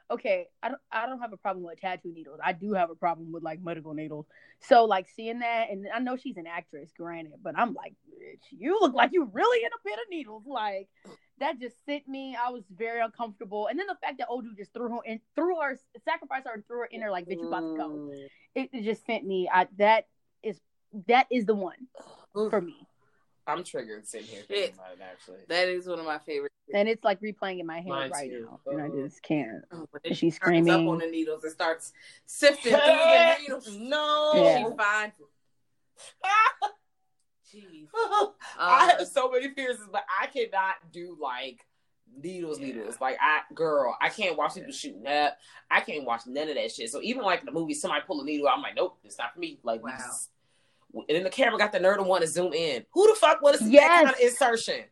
okay, 0.10 0.48
I 0.64 0.70
don't 0.70 0.82
I 0.92 1.06
don't 1.06 1.20
have 1.20 1.32
a 1.32 1.38
problem 1.38 1.64
with 1.64 1.80
tattoo 1.80 2.12
needles. 2.12 2.40
I 2.44 2.54
do 2.54 2.74
have 2.74 2.90
a 2.90 2.96
problem 2.96 3.32
with 3.32 3.44
like 3.44 3.62
medical 3.62 3.94
needles. 3.94 4.26
So 4.62 4.86
like 4.86 5.08
seeing 5.16 5.40
that 5.40 5.70
and 5.70 5.86
I 5.94 6.00
know 6.00 6.18
she's 6.18 6.38
an 6.38 6.48
actress, 6.48 6.90
granted, 6.98 7.34
but 7.44 7.54
I'm 7.56 7.76
like, 7.76 7.94
bitch, 8.10 8.42
you 8.50 8.80
look 8.82 8.96
like 8.96 9.12
you 9.14 9.30
really 9.32 9.64
in 9.64 9.70
a 9.72 9.88
pit 9.88 10.00
of 10.04 10.10
needles. 10.10 10.44
Like 10.48 10.88
that 11.40 11.60
just 11.60 11.86
sent 11.86 12.08
me. 12.08 12.36
I 12.36 12.50
was 12.50 12.64
very 12.76 13.02
uncomfortable. 13.02 13.68
And 13.68 13.78
then 13.78 13.86
the 13.86 13.98
fact 14.02 14.18
that 14.18 14.28
Odu 14.28 14.56
just 14.56 14.74
threw 14.74 14.90
her 14.90 15.04
in 15.06 15.20
threw 15.36 15.62
her 15.62 15.78
sacrificed 16.04 16.48
her 16.48 16.54
and 16.56 16.66
threw 16.66 16.80
her 16.80 16.86
in 16.86 17.00
there 17.00 17.12
like 17.12 17.28
bitch 17.28 17.42
you 17.42 17.48
about 17.48 17.60
to 17.60 17.78
go. 17.78 17.90
Mm. 17.90 18.26
It, 18.56 18.70
it 18.74 18.84
just 18.84 19.06
sent 19.06 19.24
me 19.24 19.48
I 19.54 19.68
that 19.78 20.08
is 20.42 20.60
that 21.08 21.28
is 21.32 21.46
the 21.46 21.56
one 21.56 21.88
for 22.34 22.62
me. 22.62 22.88
I'm 23.46 23.64
triggered 23.64 24.08
sitting 24.08 24.28
here 24.28 24.40
Shit. 24.40 24.48
thinking 24.48 24.76
about 24.76 24.94
it 24.94 25.00
actually. 25.02 25.40
That 25.50 25.68
is 25.68 25.86
one 25.88 26.00
of 26.00 26.06
my 26.06 26.18
favorites. 26.20 26.54
And 26.74 26.88
it's 26.88 27.04
like 27.04 27.20
replaying 27.20 27.60
in 27.60 27.66
my 27.66 27.78
head 27.82 27.88
Mine 27.90 28.10
right 28.12 28.30
too. 28.30 28.48
now. 28.50 28.60
And 28.72 28.82
I 28.82 28.86
Uh-huh. 28.88 29.02
just 29.04 29.22
can't. 29.22 29.64
Oh, 29.74 29.86
And 30.06 30.16
she's 30.18 30.36
she 30.36 30.40
turns 30.40 30.70
up 30.70 30.80
on 30.80 31.00
the 31.00 31.08
needles 31.08 31.44
and 31.44 31.52
starts 31.52 31.92
sifting 32.26 32.72
through 32.72 32.80
the 32.80 33.36
needles. 33.42 33.70
No. 33.78 34.32
Yeah. 34.36 34.58
She 34.70 34.78
finds 34.78 35.16
it. 35.20 35.28
Jeez. 37.54 37.88
I 37.94 38.30
Uh, 38.58 38.98
have 38.98 39.08
so 39.08 39.30
many 39.30 39.50
fears, 39.50 39.78
but 39.92 40.04
I 40.22 40.28
cannot 40.28 40.76
do 40.92 41.18
like 41.22 41.66
needles, 42.16 42.60
needles. 42.60 43.00
Like 43.02 43.18
I, 43.22 43.42
girl, 43.54 43.96
I 44.02 44.10
can't 44.10 44.38
watch 44.38 44.56
people 44.56 44.72
shooting 44.72 45.06
up. 45.06 45.38
I 45.70 45.82
can't 45.82 46.06
watch 46.06 46.22
none 46.28 46.48
of 46.50 46.56
that 46.56 46.72
shit. 46.72 46.90
So 46.90 47.02
even 47.02 47.24
like 47.24 47.42
in 47.42 47.46
the 47.46 47.52
movie, 47.52 47.74
somebody 47.74 48.04
pull 48.08 48.22
a 48.22 48.26
needle, 48.26 48.48
I'm 48.48 48.62
like, 48.62 48.76
nope, 48.76 48.98
it's 49.04 49.18
not 49.18 49.34
for 49.34 49.40
me. 49.40 49.60
Like, 49.64 49.84
we 49.84 49.92
Wow. 49.92 49.98
just- 49.98 50.30
and 50.94 51.06
then 51.10 51.24
the 51.24 51.30
camera 51.30 51.58
got 51.58 51.72
the 51.72 51.80
nerd 51.80 51.98
to 51.98 52.04
want 52.04 52.22
to 52.22 52.28
zoom 52.28 52.54
in. 52.54 52.86
Who 52.92 53.08
the 53.08 53.16
fuck 53.20 53.42
want 53.42 53.58
to 53.58 53.64
see 53.64 53.72
Yes. 53.72 53.88
that 53.90 54.04
kind 54.06 54.16
of 54.16 54.22
insertion? 54.22 54.84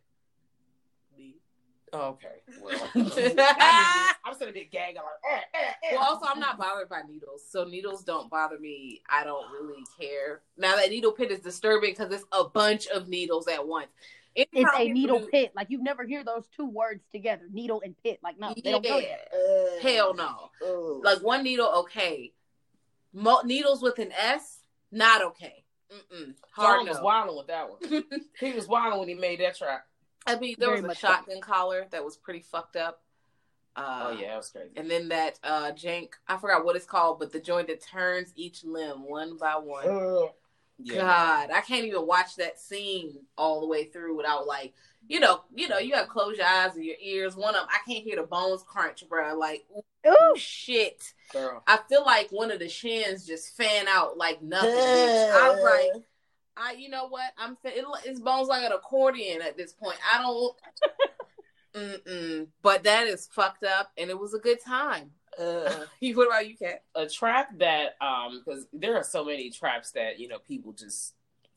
Oh, 1.94 2.00
okay, 2.12 2.42
well, 2.62 2.80
I 2.96 4.14
am 4.26 4.34
sitting 4.36 4.54
there 4.54 4.64
gagging 4.72 4.96
like. 4.96 5.06
Eh, 5.30 5.40
eh, 5.54 5.58
eh. 5.84 5.96
Well, 5.98 6.04
also, 6.06 6.26
I'm 6.26 6.40
not 6.40 6.58
bothered 6.58 6.88
by 6.88 7.02
needles, 7.06 7.44
so 7.50 7.66
needles 7.66 8.06
don't 8.06 8.30
bother 8.30 8.58
me. 8.58 9.02
I 9.10 9.26
don't 9.26 9.52
really 9.52 9.84
care. 10.00 10.42
Now 10.58 10.78
that 10.78 10.90
needle 10.90 11.12
pit 11.12 11.32
is 11.32 11.42
disturbing 11.42 11.92
because 11.92 12.10
it's 12.14 12.24
a 12.32 12.46
bunch 12.46 12.88
of 12.88 13.10
needles 13.10 13.50
at 13.50 13.68
once. 13.68 13.90
It's 14.36 14.50
Anytime 14.56 14.88
a 14.88 14.90
needle 14.94 15.20
do- 15.20 15.28
pit. 15.28 15.52
Like 15.54 15.70
you 15.70 15.84
never 15.84 16.06
hear 16.06 16.24
those 16.24 16.48
two 16.56 16.70
words 16.70 17.04
together, 17.12 17.44
needle 17.52 17.82
and 17.84 17.94
pit. 18.02 18.20
Like 18.24 18.40
no, 18.40 18.54
they 18.56 18.72
don't 18.72 18.82
go 18.86 18.98
Yeah. 18.98 19.18
there. 19.30 19.82
Hell 19.82 20.14
no. 20.14 20.50
Ugh. 20.66 21.02
Like 21.04 21.20
one 21.22 21.44
needle, 21.44 21.70
okay. 21.80 22.32
Mo- 23.12 23.42
needles 23.44 23.82
with 23.84 24.00
an 24.00 24.14
S, 24.14 24.60
not 24.94 25.22
okay. 25.26 25.61
Mm-mm. 25.92 26.34
Hard 26.52 26.80
John 26.80 26.88
was 26.88 27.02
wilding 27.02 27.38
with 27.38 27.48
that 27.48 27.70
one. 27.70 28.04
He 28.40 28.54
was 28.54 28.68
wilding 28.68 29.00
when 29.00 29.10
he 29.10 29.16
made 29.16 29.40
that 29.42 29.58
track. 29.58 29.86
I 30.26 30.38
mean, 30.38 30.56
there 30.58 30.70
Very 30.70 30.82
was 30.82 30.86
a 30.86 30.88
much 30.88 31.00
so. 31.02 31.08
shotgun 31.08 31.42
collar 31.42 31.88
that 31.92 32.04
was 32.06 32.16
pretty 32.16 32.42
fucked 32.42 32.76
up. 32.76 33.02
Uh, 33.76 34.08
oh 34.08 34.20
yeah, 34.20 34.30
that 34.30 34.38
was 34.38 34.50
crazy. 34.50 34.70
And 34.76 34.90
then 34.90 35.10
that 35.10 35.40
uh 35.44 35.72
jank, 35.72 36.10
I 36.28 36.38
forgot 36.38 36.66
what 36.66 36.76
it's 36.76 36.86
called, 36.86 37.20
but 37.20 37.32
the 37.32 37.40
joint 37.40 37.68
that 37.68 37.82
turns 37.82 38.34
each 38.36 38.64
limb 38.64 39.08
one 39.08 39.38
by 39.38 39.54
one. 39.56 39.88
Ugh. 39.88 40.30
Yeah. 40.84 41.02
God, 41.02 41.52
I 41.52 41.62
can't 41.62 41.86
even 41.86 42.08
watch 42.08 42.36
that 42.38 42.60
scene 42.60 43.20
all 43.38 43.62
the 43.62 43.68
way 43.68 43.86
through 43.86 44.18
without 44.18 44.48
like, 44.48 44.74
you 45.08 45.20
know, 45.20 45.42
you 45.54 45.68
know, 45.68 45.78
you 45.78 45.92
gotta 45.92 46.08
close 46.08 46.38
your 46.38 46.48
eyes 46.48 46.76
and 46.76 46.84
your 46.86 46.96
ears. 47.02 47.36
One 47.36 47.56
of 47.56 47.62
them, 47.62 47.70
I 47.70 47.80
can't 47.90 48.04
hear 48.04 48.16
the 48.16 48.24
bones 48.24 48.64
crunch, 48.64 49.08
bro. 49.08 49.38
Like, 49.38 49.64
Ooh, 49.76 49.84
oh 50.06 50.34
shit. 50.36 51.14
Girl. 51.32 51.64
I 51.68 51.80
feel 51.88 52.04
like 52.06 52.30
one 52.32 52.52
of 52.52 52.60
the 52.60 52.70
shins 52.70 53.26
just 53.26 53.56
fan 53.56 53.88
out 53.88 54.18
like 54.18 54.42
nothing. 54.42 54.72
bitch. 54.72 55.32
I 55.32 55.52
was 55.52 55.64
like, 55.64 56.04
I, 56.58 56.74
you 56.74 56.90
know 56.90 57.08
what? 57.08 57.32
I'm 57.38 57.56
fe- 57.58 57.76
it, 57.76 57.86
it's 58.06 58.20
bones 58.20 58.48
like 58.48 58.64
an 58.64 58.72
accordion 58.72 59.42
at 59.42 59.58
this 59.58 59.74
point. 59.74 59.98
I 60.14 60.22
don't. 60.22 60.56
Mm-mm. 61.74 62.48
But 62.62 62.84
that 62.84 63.08
is 63.08 63.30
fucked 63.32 63.64
up, 63.64 63.92
and 63.98 64.10
it 64.10 64.20
was 64.20 64.34
a 64.34 64.40
good 64.40 64.60
time. 64.66 65.12
Uh, 65.40 65.86
what 66.14 66.28
about 66.28 66.48
you, 66.48 66.58
Kat? 66.58 66.84
a 66.96 67.08
trap 67.08 67.58
that 67.60 67.96
um 68.02 68.44
because 68.46 68.68
there 68.74 68.98
are 68.98 69.04
so 69.04 69.24
many 69.24 69.50
traps 69.50 69.92
that 69.92 70.20
you 70.20 70.28
know 70.28 70.40
people 70.40 70.74
just 70.74 71.14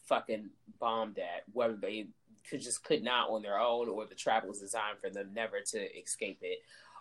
fucking 0.06 0.50
bombed 0.78 1.18
at 1.18 1.42
whether 1.52 1.74
they 1.74 2.06
could 2.48 2.60
just 2.60 2.84
could 2.84 3.02
not 3.02 3.30
on 3.30 3.42
their 3.42 3.58
own 3.58 3.88
or 3.88 4.06
the 4.06 4.14
trap 4.14 4.46
was 4.46 4.60
designed 4.60 4.98
for 5.00 5.08
them 5.10 5.30
never 5.34 5.60
to 5.60 5.98
escape 5.98 6.38
it 6.42 6.58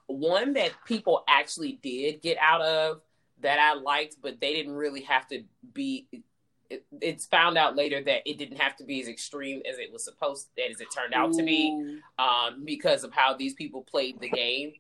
one 0.08 0.54
that 0.54 0.72
people 0.86 1.24
actually 1.28 1.80
did 1.82 2.22
get 2.22 2.38
out 2.40 2.62
of 2.62 3.02
that 3.42 3.60
i 3.60 3.74
liked 3.74 4.18
but 4.22 4.40
they 4.42 4.54
didn't 4.54 4.74
really 4.74 5.02
have 5.02 5.28
to 5.28 5.44
be 5.74 6.08
it, 6.70 6.86
it's 7.02 7.26
found 7.26 7.58
out 7.58 7.76
later 7.76 8.02
that 8.04 8.22
it 8.30 8.38
didn't 8.38 8.58
have 8.60 8.76
to 8.76 8.84
be 8.84 9.02
as 9.02 9.08
extreme 9.08 9.62
as 9.70 9.78
it 9.78 9.92
was 9.92 10.04
supposed 10.04 10.48
as 10.70 10.80
it 10.82 10.88
turned 10.96 11.14
out 11.14 11.34
to 11.34 11.44
be 11.44 12.00
um, 12.18 12.64
because 12.66 13.04
of 13.04 13.12
how 13.14 13.34
these 13.36 13.54
people 13.54 13.84
played 13.84 14.20
the 14.20 14.30
game. 14.30 14.74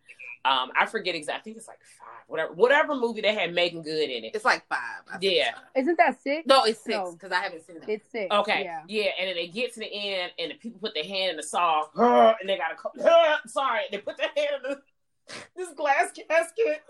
Um, 0.46 0.72
I 0.78 0.88
forget 0.88 1.14
exactly. 1.14 1.40
I 1.40 1.44
think 1.44 1.58
it's 1.58 1.68
like 1.68 1.80
five, 2.00 2.24
whatever, 2.28 2.54
whatever 2.54 2.96
movie 2.96 3.22
they 3.22 3.34
had 3.34 3.54
Meagan 3.54 3.82
Good 3.84 4.10
in 4.10 4.24
it. 4.26 4.32
It's 4.36 4.44
like 4.44 4.68
five. 4.68 4.80
I 5.14 5.18
think. 5.18 5.36
Yeah. 5.36 5.54
isn't 5.76 5.98
that 6.00 6.22
sick? 6.22 6.46
No, 6.48 6.64
it's 6.64 6.84
six 6.84 6.96
No. 6.98 7.12
because 7.14 7.32
I 7.32 7.42
haven't 7.44 7.66
seen 7.66 7.78
it. 7.78 7.84
It's 7.88 8.12
sick. 8.12 8.30
Okay, 8.32 8.64
Yeah. 8.64 8.82
yeah. 8.88 9.12
and 9.20 9.28
then 9.30 9.36
they 9.36 9.48
get 9.48 9.74
to 9.76 9.80
the 9.80 9.94
end, 9.94 10.32
and 10.40 10.52
the 10.52 10.56
people 10.56 10.80
put 10.82 10.94
their 10.96 11.04
hand 11.06 11.32
in 11.32 11.38
the 11.38 11.44
saw, 11.44 11.84
and 12.42 12.50
they 12.50 12.58
gotta, 12.58 12.76
co- 12.76 12.92
sorry, 13.46 13.82
they 13.92 14.00
put 14.00 14.18
their 14.18 14.30
hand 14.36 14.50
in 14.66 14.72
the, 14.72 14.82
this 15.56 15.74
glass 15.74 16.12
casket, 16.30 16.84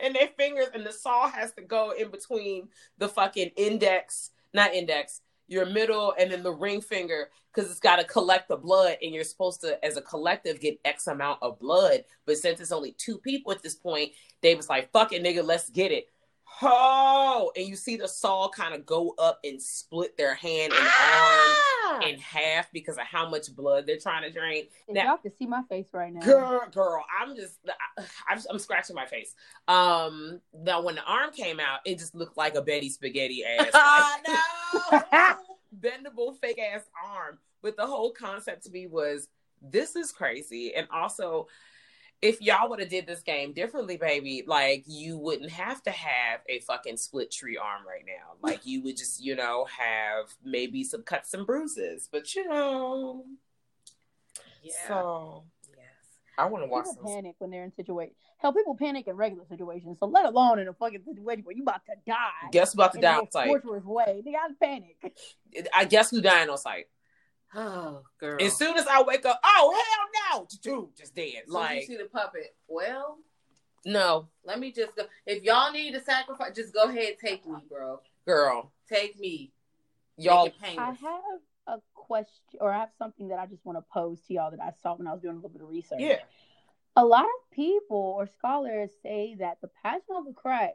and 0.00 0.14
their 0.14 0.28
fingers 0.36 0.68
and 0.74 0.84
the 0.86 0.92
saw 0.92 1.28
has 1.28 1.52
to 1.52 1.62
go 1.62 1.92
in 1.92 2.10
between 2.10 2.68
the 2.98 3.08
fucking 3.08 3.50
index, 3.56 4.30
not 4.52 4.74
index, 4.74 5.20
your 5.46 5.66
middle 5.66 6.14
and 6.18 6.32
then 6.32 6.42
the 6.42 6.52
ring 6.52 6.80
finger 6.80 7.28
because 7.52 7.70
it's 7.70 7.80
got 7.80 7.96
to 7.96 8.04
collect 8.04 8.48
the 8.48 8.56
blood 8.56 8.96
and 9.02 9.14
you're 9.14 9.24
supposed 9.24 9.60
to 9.60 9.82
as 9.84 9.96
a 9.96 10.02
collective 10.02 10.60
get 10.60 10.80
x 10.84 11.06
amount 11.06 11.38
of 11.42 11.58
blood. 11.58 12.04
But 12.24 12.38
since 12.38 12.60
it's 12.60 12.72
only 12.72 12.92
two 12.92 13.18
people 13.18 13.52
at 13.52 13.62
this 13.62 13.74
point 13.74 14.12
they 14.40 14.54
was 14.54 14.68
like 14.68 14.90
fuck 14.92 15.12
it 15.12 15.22
nigga 15.22 15.44
let's 15.44 15.68
get 15.68 15.92
it. 15.92 16.08
Oh 16.62 17.52
and 17.56 17.66
you 17.66 17.76
see 17.76 17.96
the 17.96 18.08
saw 18.08 18.48
kind 18.48 18.74
of 18.74 18.86
go 18.86 19.14
up 19.18 19.40
and 19.44 19.60
split 19.60 20.16
their 20.16 20.34
hand 20.34 20.72
and 20.72 20.82
Ah! 20.82 21.60
arm 21.60 21.73
in 22.02 22.18
half 22.18 22.70
because 22.72 22.96
of 22.96 23.04
how 23.04 23.28
much 23.28 23.54
blood 23.54 23.86
they're 23.86 23.98
trying 23.98 24.22
to 24.22 24.30
drain 24.30 24.64
If 24.88 24.94
Now- 24.94 25.04
y'all 25.04 25.16
can 25.18 25.34
see 25.36 25.46
my 25.46 25.62
face 25.68 25.86
right 25.92 26.12
now. 26.12 26.20
girl 26.20 26.62
girl 26.72 27.04
i'm 27.20 27.34
just 27.36 27.58
I'm, 28.28 28.38
I'm 28.50 28.58
scratching 28.58 28.96
my 28.96 29.06
face. 29.06 29.34
Um 29.68 30.40
now 30.52 30.82
when 30.82 30.94
the 30.96 31.04
arm 31.04 31.30
came 31.32 31.60
out 31.60 31.80
it 31.84 31.98
just 31.98 32.14
looked 32.14 32.36
like 32.36 32.54
a 32.54 32.62
Betty 32.62 32.90
Spaghetty 32.90 33.38
ass 33.58 33.72
like- 34.92 35.02
no. 35.12 35.34
bendable 35.80 36.36
fake 36.40 36.58
ass 36.60 36.82
arm. 37.04 37.38
But 37.62 37.76
the 37.76 37.86
whole 37.86 38.10
concept 38.12 38.64
to 38.64 38.70
me 38.70 38.86
was 38.86 39.28
this 39.62 39.96
is 39.96 40.12
crazy. 40.12 40.74
And 40.74 40.86
also 40.92 41.46
if 42.24 42.40
y'all 42.40 42.70
would 42.70 42.80
have 42.80 42.88
did 42.88 43.06
this 43.06 43.20
game 43.20 43.52
differently 43.52 43.98
baby 43.98 44.42
like 44.46 44.82
you 44.86 45.18
wouldn't 45.18 45.50
have 45.50 45.82
to 45.82 45.90
have 45.90 46.40
a 46.48 46.58
fucking 46.60 46.96
split 46.96 47.30
tree 47.30 47.58
arm 47.58 47.82
right 47.86 48.04
now 48.06 48.32
like 48.42 48.64
you 48.64 48.82
would 48.82 48.96
just 48.96 49.22
you 49.22 49.36
know 49.36 49.66
have 49.66 50.26
maybe 50.42 50.82
some 50.82 51.02
cuts 51.02 51.34
and 51.34 51.46
bruises 51.46 52.08
but 52.10 52.34
you 52.34 52.48
know 52.48 53.24
Yeah. 54.62 54.72
so 54.88 55.44
yes. 55.76 55.86
i 56.38 56.46
want 56.46 56.64
to 56.64 56.68
watch 56.70 56.86
People 56.86 57.04
this 57.04 57.14
panic 57.14 57.34
when 57.38 57.50
they're 57.50 57.64
in 57.64 57.72
situations. 57.74 58.16
Hell, 58.38 58.52
people 58.52 58.76
panic 58.76 59.06
in 59.06 59.16
regular 59.16 59.44
situations. 59.48 59.96
So 60.00 60.06
let 60.06 60.26
alone 60.26 60.58
in 60.58 60.68
a 60.68 60.74
fucking 60.74 61.02
situation 61.04 61.44
where 61.44 61.56
you 61.56 61.62
about 61.62 61.80
to 61.86 61.92
die. 62.06 62.48
guess 62.52 62.74
about 62.74 62.92
to 62.92 62.98
in 62.98 63.02
die 63.02 63.14
the 63.14 63.20
on 63.20 63.30
site 63.30 63.46
torturous 63.46 63.84
way. 63.84 64.22
They 64.24 64.32
gotta 64.32 64.54
panic. 64.60 65.16
i 65.74 65.84
guess 65.84 66.10
who 66.10 66.20
dying 66.20 66.48
on 66.50 66.58
site 66.58 66.86
Oh, 67.56 68.02
girl. 68.18 68.36
as 68.40 68.56
soon 68.56 68.76
as 68.76 68.86
i 68.88 69.00
wake 69.02 69.24
up 69.24 69.40
oh 69.44 69.72
hell 69.72 70.40
no 70.40 70.46
dude 70.60 70.96
just 70.96 71.14
dead 71.14 71.42
As 71.46 71.52
soon 71.52 71.62
as 71.62 71.70
you 71.70 71.76
like 71.76 71.82
see 71.86 71.96
the 71.96 72.06
puppet. 72.06 72.54
Well, 72.66 73.18
no 73.86 74.28
let 74.44 74.58
me 74.58 74.72
just 74.72 74.96
go. 74.96 75.04
If 75.26 75.42
y'all 75.44 75.70
need 75.72 75.92
to 75.92 76.00
sacrifice, 76.00 76.54
just 76.56 76.74
go 76.74 76.84
ahead, 76.84 77.14
take 77.20 77.46
me, 77.46 77.56
bro. 77.68 78.00
girl 78.26 78.72
Take 78.88 79.18
me. 79.18 79.52
y'all 80.16 80.44
Make 80.46 80.78
I 80.78 80.86
have 80.86 80.96
a 81.66 81.78
question, 81.94 82.58
or 82.60 82.72
I 82.72 82.80
have 82.80 82.90
something 82.98 83.28
that 83.28 83.38
I 83.38 83.46
just 83.46 83.64
want 83.64 83.78
to 83.78 83.84
pose 83.92 84.20
to 84.26 84.34
y'all 84.34 84.50
that 84.50 84.60
I 84.60 84.72
saw 84.82 84.96
when 84.96 85.06
I 85.06 85.12
was 85.12 85.22
doing 85.22 85.34
a 85.34 85.36
little 85.36 85.50
bit 85.50 85.62
of 85.62 85.68
research. 85.68 86.00
yeah 86.00 86.18
A 86.96 87.04
lot 87.04 87.24
of 87.24 87.50
people 87.52 88.14
or 88.18 88.26
scholars 88.26 88.90
say 89.02 89.36
that 89.38 89.58
the 89.62 89.68
Passion 89.82 90.16
of 90.16 90.24
the 90.26 90.32
Christ 90.32 90.74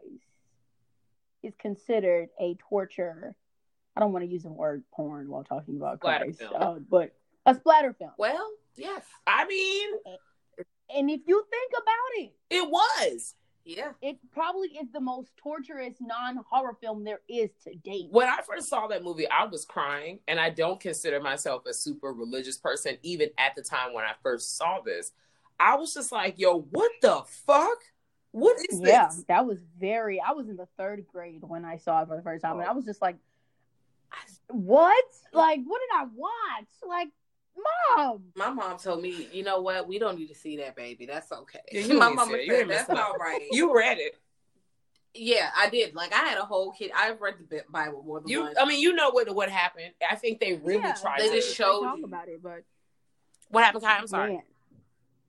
is 1.43 1.53
considered 1.59 2.29
a 2.39 2.55
torture. 2.69 3.35
I 3.95 3.99
don't 4.01 4.11
want 4.13 4.23
to 4.25 4.31
use 4.31 4.43
the 4.43 4.51
word 4.51 4.83
porn 4.91 5.29
while 5.29 5.43
talking 5.43 5.75
about 5.77 5.99
Christ, 5.99 6.39
film. 6.39 6.53
uh, 6.55 6.75
but 6.89 7.13
a 7.45 7.55
splatter 7.55 7.93
film. 7.93 8.11
Well, 8.17 8.49
yes. 8.75 9.01
i 9.27 9.45
mean 9.45 9.89
And 10.95 11.09
if 11.09 11.21
you 11.27 11.43
think 11.49 11.71
about 11.75 12.23
it, 12.23 12.31
it 12.49 12.69
was 12.69 13.35
Yeah. 13.65 13.91
it 14.01 14.17
probably 14.31 14.69
is 14.69 14.91
the 14.91 14.99
most 15.01 15.31
torturous 15.37 15.95
non-horror 15.99 16.77
film 16.81 17.03
there 17.03 17.21
is 17.27 17.49
to 17.65 17.75
date. 17.75 18.07
when 18.11 18.27
I 18.27 18.39
first 18.47 18.69
saw 18.69 18.87
that 18.87 19.03
movie, 19.03 19.27
I 19.29 19.45
was 19.45 19.65
crying, 19.65 20.19
and 20.27 20.39
I 20.39 20.49
don't 20.49 20.79
consider 20.79 21.19
myself 21.19 21.65
a 21.65 21.73
super 21.73 22.13
religious 22.13 22.57
person, 22.57 22.97
even 23.03 23.29
at 23.37 23.55
the 23.55 23.61
time 23.61 23.93
when 23.93 24.05
I 24.05 24.13
first 24.23 24.57
saw 24.57 24.79
this. 24.81 25.11
I 25.59 25.75
was 25.75 25.93
just 25.93 26.11
like, 26.11 26.39
yo, 26.39 26.61
what 26.61 26.91
the 27.01 27.21
fuck? 27.45 27.79
What 28.31 28.57
is 28.69 28.79
Yeah, 28.79 29.07
this? 29.07 29.25
that 29.27 29.45
was 29.45 29.59
very. 29.77 30.21
I 30.21 30.31
was 30.31 30.47
in 30.47 30.55
the 30.55 30.67
third 30.77 31.05
grade 31.11 31.41
when 31.43 31.65
I 31.65 31.77
saw 31.77 32.01
it 32.03 32.07
for 32.07 32.15
the 32.15 32.21
first 32.21 32.43
time, 32.43 32.59
and 32.59 32.67
I 32.69 32.71
was 32.73 32.85
just 32.85 33.01
like, 33.01 33.17
"What? 34.49 35.05
Like, 35.33 35.59
what 35.65 35.79
did 35.79 35.97
I 35.97 36.03
watch? 36.15 36.67
Like, 36.87 37.09
mom." 37.97 38.23
My 38.35 38.49
mom 38.49 38.77
told 38.77 39.01
me, 39.01 39.27
you 39.31 39.43
know 39.43 39.61
what? 39.61 39.87
We 39.87 39.99
don't 39.99 40.17
need 40.17 40.27
to 40.27 40.35
see 40.35 40.57
that, 40.57 40.75
baby. 40.75 41.05
That's 41.05 41.31
okay. 41.31 41.59
Yeah, 41.71 41.81
you 41.85 41.97
My 41.99 42.07
ain't 42.07 42.15
mama 42.15 42.31
said- 42.31 42.45
you 42.45 42.53
said 42.55 42.67
that's 42.69 42.89
all 42.89 43.15
right. 43.19 43.47
You 43.51 43.75
read 43.75 43.97
it. 43.99 44.15
yeah, 45.13 45.49
I 45.55 45.69
did. 45.69 45.95
Like 45.95 46.13
I 46.13 46.17
had 46.19 46.37
a 46.37 46.45
whole 46.45 46.71
kid. 46.71 46.91
I've 46.95 47.19
read 47.21 47.35
the 47.49 47.63
Bible 47.69 48.03
more 48.03 48.19
than 48.21 48.29
You, 48.29 48.41
once. 48.41 48.57
I 48.59 48.65
mean, 48.65 48.79
you 48.81 48.93
know 48.93 49.09
what 49.11 49.33
what 49.35 49.49
happened. 49.49 49.93
I 50.09 50.15
think 50.15 50.39
they 50.39 50.53
really 50.53 50.81
Yeah, 50.81 50.93
tried 50.93 51.19
They 51.21 51.29
to. 51.29 51.35
just 51.35 51.55
showed 51.55 51.83
talk 51.83 51.97
you. 51.97 52.05
about 52.05 52.27
it, 52.27 52.41
but 52.41 52.63
what 53.49 53.63
happened, 53.63 53.83
Kai? 53.83 53.97
I'm 53.97 54.07
sorry. 54.07 54.33
Man. 54.33 54.43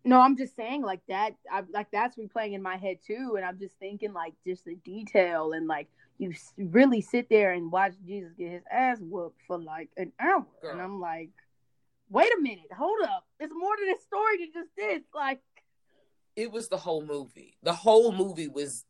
No, 0.02 0.20
I'm 0.20 0.36
just 0.36 0.56
saying 0.56 0.80
like 0.82 1.00
that. 1.08 1.34
I 1.50 1.62
like 1.72 1.90
that's 1.90 2.16
replaying 2.16 2.54
in 2.54 2.62
my 2.62 2.76
head 2.76 2.98
too, 3.06 3.34
and 3.36 3.44
I'm 3.44 3.58
just 3.58 3.78
thinking 3.78 4.12
like 4.14 4.32
just 4.46 4.64
the 4.64 4.74
detail 4.76 5.52
and 5.52 5.66
like 5.66 5.88
you 6.20 6.34
really 6.58 7.00
sit 7.00 7.28
there 7.30 7.52
and 7.52 7.72
watch 7.72 7.94
Jesus 8.06 8.32
get 8.36 8.52
his 8.52 8.62
ass 8.70 8.98
whooped 9.00 9.40
for 9.46 9.58
like 9.58 9.88
an 9.96 10.12
hour, 10.20 10.46
and 10.70 10.80
I'm 10.80 11.00
like, 11.00 11.30
wait 12.10 12.30
a 12.36 12.40
minute, 12.40 12.70
hold 12.76 13.00
up, 13.02 13.24
it's 13.38 13.52
more 13.56 13.74
to 13.74 13.84
this 13.86 14.02
story 14.04 14.36
than 14.38 14.52
just 14.52 14.70
this. 14.76 15.00
Like, 15.14 15.40
It 16.36 16.52
was 16.52 16.68
the 16.68 16.76
whole 16.76 17.04
movie. 17.04 17.56
The 17.62 17.72
whole 17.72 18.12
movie 18.12 18.48
was 18.48 18.84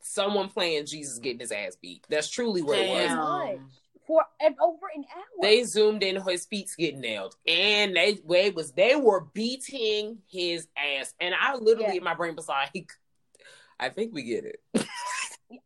someone 0.00 0.48
playing 0.48 0.86
Jesus 0.86 1.18
getting 1.18 1.40
his 1.40 1.52
ass 1.52 1.76
beat. 1.80 2.04
That's 2.08 2.28
truly 2.28 2.62
what 2.62 2.78
it 2.78 2.88
was. 2.90 3.58
For 4.06 4.24
and 4.40 4.56
over 4.58 4.86
an 4.94 5.04
hour. 5.14 5.42
They 5.42 5.64
zoomed 5.64 6.02
in 6.02 6.16
his 6.22 6.46
feet 6.46 6.70
getting 6.78 7.02
nailed, 7.02 7.34
and 7.46 7.94
they 7.94 8.18
they 8.26 8.50
was 8.50 8.72
they 8.72 8.96
were 8.96 9.26
beating 9.34 10.18
his 10.26 10.66
ass, 10.76 11.12
and 11.20 11.34
I 11.38 11.56
literally 11.56 11.90
Yeah. 11.90 11.98
in 11.98 12.04
my 12.04 12.14
brain 12.14 12.34
was 12.34 12.48
like, 12.48 12.90
I 13.78 13.90
think 13.90 14.14
we 14.14 14.22
get 14.22 14.44
it, 14.46 14.60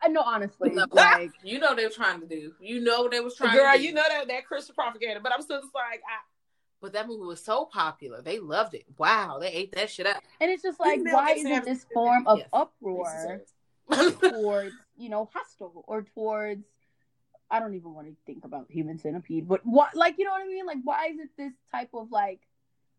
I 0.00 0.08
know, 0.08 0.22
honestly, 0.22 0.70
No. 0.74 0.84
Ah, 0.96 1.16
like 1.18 1.32
You 1.42 1.58
know 1.58 1.74
they 1.74 1.84
were 1.84 1.90
trying 1.90 2.20
to 2.20 2.26
do. 2.26 2.52
You 2.60 2.80
know 2.80 3.02
what 3.02 3.10
they 3.10 3.20
was 3.20 3.34
trying 3.34 3.56
girl. 3.56 3.72
to 3.72 3.78
do. 3.78 3.84
You 3.84 3.92
know 3.94 4.02
that 4.08 4.28
that 4.28 4.46
Christian 4.46 4.74
propaganda, 4.74 5.20
but 5.20 5.32
I'm 5.32 5.42
still 5.42 5.60
just 5.60 5.74
like, 5.74 6.00
I, 6.08 6.18
But 6.80 6.92
that 6.92 7.08
movie 7.08 7.24
was 7.26 7.42
so 7.44 7.64
popular. 7.64 8.22
They 8.22 8.38
loved 8.38 8.74
it. 8.74 8.84
Wow, 8.98 9.38
they 9.40 9.48
ate 9.48 9.72
that 9.74 9.90
shit 9.90 10.06
up. 10.06 10.22
and 10.40 10.50
it's 10.50 10.62
just 10.62 10.78
You 10.78 10.86
like 10.86 11.00
why 11.04 11.32
isn't 11.32 11.64
this 11.64 11.84
form 11.92 12.26
of 12.26 12.38
Yes. 12.38 12.48
uproar 12.52 13.42
towards 14.20 14.74
you 14.96 15.08
know 15.08 15.28
Hostel 15.34 15.84
or 15.88 16.02
towards 16.02 16.64
I 17.50 17.60
don't 17.60 17.74
even 17.74 17.92
want 17.92 18.06
to 18.06 18.14
think 18.24 18.44
about 18.44 18.66
human 18.70 18.98
centipede, 18.98 19.46
but 19.48 19.60
what 19.66 19.94
like 19.96 20.16
you 20.18 20.24
know 20.24 20.30
what 20.30 20.42
I 20.42 20.46
mean? 20.46 20.64
Like 20.66 20.78
why 20.84 21.08
is 21.08 21.18
it 21.18 21.30
this 21.36 21.52
type 21.72 21.90
of 21.92 22.10
like 22.10 22.40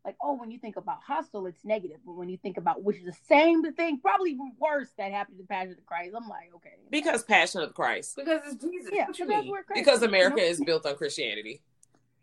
like 0.06 0.16
oh 0.22 0.34
when 0.34 0.52
you 0.52 0.60
think 0.60 0.76
about 0.76 1.00
Hostel 1.06 1.46
it's 1.48 1.64
negative, 1.64 1.98
but 2.06 2.14
when 2.16 2.30
you 2.30 2.38
think 2.38 2.58
about 2.58 2.84
which 2.84 2.98
is 2.98 3.06
the 3.06 3.18
same 3.28 3.64
thing, 3.74 4.00
probably 4.00 4.32
even 4.32 4.52
worse 4.60 4.90
that 4.98 5.12
happened 5.12 5.38
to 5.40 5.44
Passion 5.46 5.72
of 5.72 5.78
the 5.78 5.84
Christ, 5.84 6.14
I'm 6.16 6.28
like 6.28 6.52
okay 6.56 6.74
because 6.90 7.24
Passion 7.24 7.62
of 7.62 7.70
the 7.70 7.74
Christ, 7.74 8.16
because 8.16 8.42
it's 8.46 8.64
Jesus. 8.64 8.90
yeah 8.94 9.08
what 9.08 9.18
you 9.20 9.28
mean? 9.28 9.52
Christ 9.52 9.68
because 9.74 10.02
America 10.04 10.38
you 10.42 10.46
know? 10.46 10.50
is 10.52 10.62
built 10.64 10.86
on 10.86 10.96
Christianity. 10.96 11.62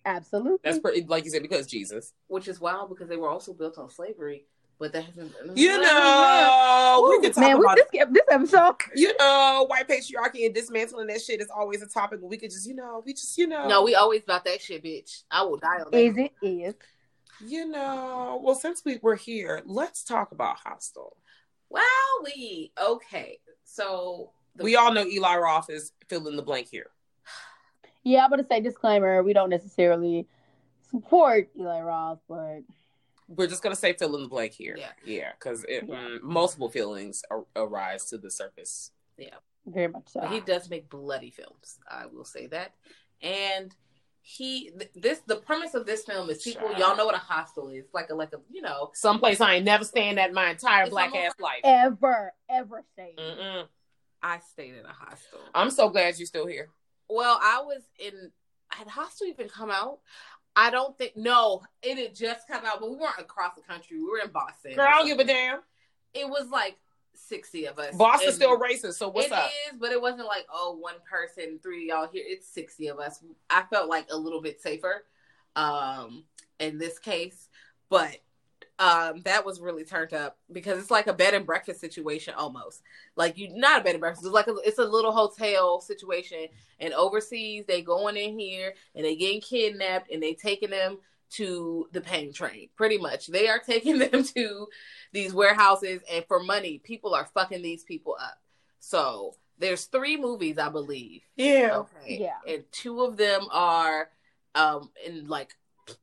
absolutely 0.05 0.59
That's 0.65 0.79
pretty, 0.79 1.05
like 1.05 1.25
you 1.25 1.31
said, 1.31 1.43
because 1.43 1.67
Jesus. 1.67 2.13
Which 2.29 2.49
is 2.49 2.61
wild 2.61 2.89
because 2.91 3.09
they 3.09 3.17
were 3.17 3.29
also 3.29 3.53
built 3.53 3.79
on 3.79 3.91
slavery. 3.91 4.45
But 4.79 4.93
that 4.95 5.05
hasn't. 5.05 5.31
You 5.57 5.79
know, 5.79 7.05
we 7.11 7.17
Ooh, 7.17 7.21
can 7.21 7.33
talk 7.33 7.43
man, 7.43 7.59
we- 7.59 7.65
about 7.67 7.77
this 7.77 8.07
this 8.11 8.23
episode. 8.31 8.77
you 8.97 9.13
know 9.19 9.67
white 9.69 9.87
patriarchy 9.87 10.47
and 10.47 10.55
dismantling 10.55 11.07
that 11.09 11.21
shit 11.21 11.41
is 11.43 11.49
always 11.55 11.83
a 11.83 11.87
topic. 11.87 12.21
We 12.23 12.39
could 12.39 12.51
just 12.51 12.67
you 12.67 12.75
know 12.75 13.03
we 13.05 13.13
just 13.13 13.37
you 13.37 13.47
know 13.47 13.69
No, 13.69 13.83
we 13.83 13.95
always 13.95 14.23
about 14.23 14.45
that 14.47 14.63
shit, 14.63 14.83
bitch. 14.83 15.25
I 15.31 15.43
will 15.43 15.59
die 15.59 15.81
on 15.85 15.91
that. 15.91 15.99
Is 15.99 16.17
it 16.17 16.33
is 16.41 16.75
You 17.45 17.67
know, 17.69 18.41
well, 18.43 18.55
since 18.55 18.83
we 18.85 18.99
were 19.03 19.15
here, 19.17 19.63
let's 19.65 20.05
talk 20.05 20.33
about 20.33 20.59
Hostel. 20.59 21.17
Well, 21.69 21.85
we 22.25 22.73
okay. 22.81 23.39
So 23.65 24.31
the, 24.57 24.65
We 24.65 24.77
all 24.77 24.93
know 24.93 25.07
Eli 25.07 25.37
Roth 25.37 25.71
is 25.71 25.93
fill 26.09 26.29
in 26.29 26.37
the 26.37 26.43
blank 26.43 26.69
here. 26.71 26.91
yeah. 28.03 28.25
I'm 28.25 28.31
gonna 28.31 28.47
say 28.47 28.61
disclaimer: 28.61 29.23
we 29.23 29.33
don't 29.33 29.51
necessarily 29.51 30.27
support 30.91 31.49
Eli 31.59 31.81
Roth, 31.81 32.19
but 32.29 32.61
We're 33.29 33.47
just 33.47 33.63
gonna 33.63 33.77
say 33.77 33.93
fill 33.93 34.17
in 34.17 34.23
the 34.23 34.29
blank 34.29 34.53
here. 34.53 34.77
Yeah. 34.77 34.91
yeah, 35.05 35.33
because 35.39 35.65
Yeah. 35.69 35.81
mm, 35.83 36.21
multiple 36.23 36.69
feelings 36.69 37.23
ar- 37.31 37.47
arise 37.57 38.07
to 38.07 38.19
the 38.19 38.31
surface. 38.31 38.91
Yeah, 39.17 39.37
very 39.67 39.89
much 39.89 40.09
so. 40.09 40.21
But 40.21 40.31
he 40.33 40.41
does 40.41 40.69
make 40.69 40.91
bloody 40.91 41.31
films. 41.31 41.79
I 41.89 42.07
will 42.07 42.25
say 42.25 42.49
that. 42.49 42.75
And 43.23 43.75
he 44.23 44.71
th- 44.71 44.91
this 44.95 45.21
the 45.27 45.37
premise 45.37 45.75
of 45.75 45.87
this 45.87 46.05
film 46.05 46.29
is 46.31 46.43
people 46.43 46.69
Child. 46.69 46.79
y'all 46.79 46.97
know 46.97 47.07
what 47.07 47.15
a 47.15 47.19
hostel 47.19 47.69
is 47.69 47.87
like 47.95 48.11
a 48.11 48.15
like 48.15 48.33
a 48.33 48.41
you 48.51 48.61
know 48.63 48.91
Someplace 48.95 49.41
I 49.41 49.55
ain't 49.55 49.65
never 49.65 49.85
staying 49.85 50.19
at 50.19 50.33
my 50.33 50.51
entire 50.51 50.89
black 50.89 51.15
ass 51.15 51.33
life. 51.41 51.61
ever 51.65 52.33
ever 52.51 52.83
stayed. 52.93 53.17
Mm-mm. 53.19 53.67
I 54.23 54.41
stayed 54.53 54.75
in 54.75 54.85
a 54.85 54.93
hostel. 54.93 55.41
I'm 55.55 55.71
so 55.71 55.89
glad 55.89 56.19
you're 56.19 56.27
still 56.27 56.47
here. 56.47 56.69
Well, 57.09 57.39
I 57.43 57.63
was 57.63 57.83
in 57.99 58.31
had 58.69 58.87
hostel 58.89 59.27
even 59.27 59.49
come 59.49 59.71
out? 59.71 60.01
I 60.55 60.71
don't 60.71 60.97
think 60.99 61.17
no, 61.17 61.63
it 61.83 61.97
had 61.97 62.15
just 62.15 62.47
come 62.47 62.65
out, 62.67 62.81
but 62.81 62.91
we 62.91 62.97
weren't 62.97 63.19
across 63.19 63.55
the 63.57 63.63
country. 63.63 63.99
We 63.99 64.05
were 64.05 64.19
in 64.25 64.31
Boston. 64.31 64.75
Girl, 64.75 64.87
I 64.87 64.99
don't 64.99 65.07
give 65.07 65.19
a 65.19 65.25
damn. 65.25 65.61
It 66.13 66.29
was 66.29 66.49
like 66.51 66.77
sixty 67.15 67.67
of 67.67 67.79
us. 67.79 67.95
Boston's 67.95 68.35
still 68.35 68.59
racist, 68.59 68.95
so 68.95 69.09
what's 69.09 69.29
It 69.29 69.33
up? 69.33 69.51
is, 69.73 69.79
but 69.79 69.93
it 69.93 70.01
wasn't 70.01 70.27
like 70.27 70.47
oh 70.53 70.77
one 70.81 70.97
person, 71.09 71.59
three 71.63 71.91
of 71.91 71.97
y'all 71.97 72.09
here. 72.13 72.25
It's 72.27 72.47
sixty 72.49 72.89
of 72.89 72.99
us. 72.99 73.23
I 73.49 73.63
felt 73.71 73.89
like 73.89 74.07
a 74.11 74.17
little 74.17 74.41
bit 74.41 74.61
safer, 74.61 75.05
um, 75.57 76.25
in 76.59 76.79
this 76.79 76.99
case. 76.99 77.49
But 77.89 78.19
um, 78.79 79.21
that 79.25 79.45
was 79.45 79.61
really 79.61 79.85
turned 79.85 80.15
up 80.15 80.39
because 80.51 80.79
it's 80.79 80.91
like 80.91 81.07
a 81.07 81.13
bed 81.13 81.35
and 81.35 81.45
breakfast 81.45 81.81
situation 81.81 82.33
almost. 82.35 82.83
Like 83.15 83.37
you, 83.37 83.49
not 83.55 83.81
a 83.81 83.85
bed 83.85 83.91
and 83.91 84.01
breakfast. 84.01 84.25
It's 84.25 84.33
like 84.33 84.47
a, 84.47 84.55
it's 84.65 84.79
a 84.79 84.85
little 84.85 85.13
hotel 85.13 85.81
situation. 85.81 86.47
And 86.79 86.95
overseas, 86.95 87.67
they 87.67 87.83
going 87.83 88.17
in 88.17 88.39
here 88.39 88.73
and 88.95 89.05
they 89.05 89.17
getting 89.17 89.43
kidnapped 89.43 90.11
and 90.11 90.23
they 90.23 90.33
taking 90.33 90.71
them 90.71 90.97
to 91.31 91.89
the 91.93 92.01
pain 92.01 92.33
train. 92.33 92.69
Pretty 92.77 92.99
much, 92.99 93.27
they 93.29 93.49
are 93.49 93.59
taking 93.59 93.99
them 94.11 94.25
to 94.25 94.67
these 95.13 95.33
warehouses 95.35 96.01
and 96.11 96.25
for 96.27 96.41
money, 96.43 96.79
people 96.79 97.15
are 97.15 97.27
fucking 97.35 97.63
these 97.63 97.85
people 97.85 98.17
up. 98.21 98.39
So 98.79 99.35
there's 99.59 99.85
three 99.85 100.17
movies, 100.17 100.59
I 100.59 100.69
believe. 100.71 101.23
Yeah. 101.37 101.79
Okay. 101.79 102.19
Yeah. 102.21 102.39
And 102.55 102.65
two 102.73 103.03
of 103.03 103.17
them 103.17 103.47
are 103.51 104.09
um 104.55 104.91
in 105.07 105.29
like 105.29 105.55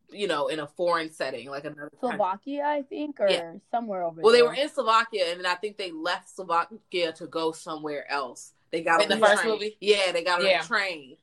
you 0.09 0.27
know 0.27 0.47
in 0.47 0.59
a 0.59 0.67
foreign 0.67 1.11
setting, 1.11 1.49
like 1.49 1.65
another 1.65 1.89
country. 1.99 2.17
Slovakia, 2.17 2.63
I 2.65 2.81
think, 2.83 3.19
or 3.19 3.29
Yeah. 3.29 3.53
somewhere 3.71 4.03
over 4.03 4.21
Well, 4.21 4.31
there. 4.31 4.41
they 4.43 4.47
were 4.47 4.53
in 4.53 4.69
Slovakia, 4.69 5.25
and 5.31 5.39
then 5.39 5.45
I 5.45 5.55
think 5.55 5.77
they 5.77 5.91
left 5.91 6.29
Slovakia 6.29 7.11
to 7.13 7.27
go 7.27 7.51
somewhere 7.51 8.09
else. 8.11 8.53
They 8.71 8.81
got 8.83 9.01
In 9.01 9.11
on 9.11 9.19
the 9.19 9.25
a 9.25 9.29
first 9.29 9.41
train. 9.41 9.53
movie? 9.53 9.77
Yeah, 9.79 10.11
they 10.11 10.23
got 10.23 10.39
on 10.41 10.45
Yeah. 10.47 10.63
a 10.63 10.67
train. 10.67 11.17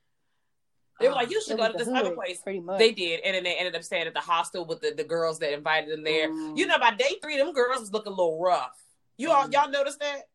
They 1.01 1.09
were 1.09 1.15
like, 1.15 1.27
Um, 1.27 1.33
you 1.33 1.43
should 1.43 1.57
go 1.57 1.67
to 1.67 1.73
the 1.73 1.79
this 1.85 1.89
other 1.89 2.13
place. 2.13 2.41
pretty 2.41 2.61
much. 2.61 2.79
They 2.79 2.93
did, 2.93 3.21
and 3.25 3.35
then 3.35 3.43
they 3.45 3.55
ended 3.57 3.75
up 3.75 3.83
staying 3.83 4.07
at 4.07 4.15
the 4.15 4.21
hostel 4.21 4.65
with 4.65 4.81
the, 4.81 4.93
the 4.97 5.05
girls 5.05 5.39
that 5.41 5.53
invited 5.53 5.91
them 5.91 6.05
there. 6.05 6.31
Mm. 6.31 6.57
You 6.57 6.67
know, 6.67 6.79
by 6.79 6.93
day 6.93 7.17
three, 7.23 7.37
them 7.37 7.53
girls 7.53 7.81
was 7.81 7.93
looking 7.93 8.13
a 8.13 8.17
little 8.17 8.41
rough. 8.41 8.79
You 9.17 9.31
all 9.33 9.49
Mm. 9.49 9.53
y'all 9.53 9.71
noticed 9.71 10.01
that? 10.01 10.29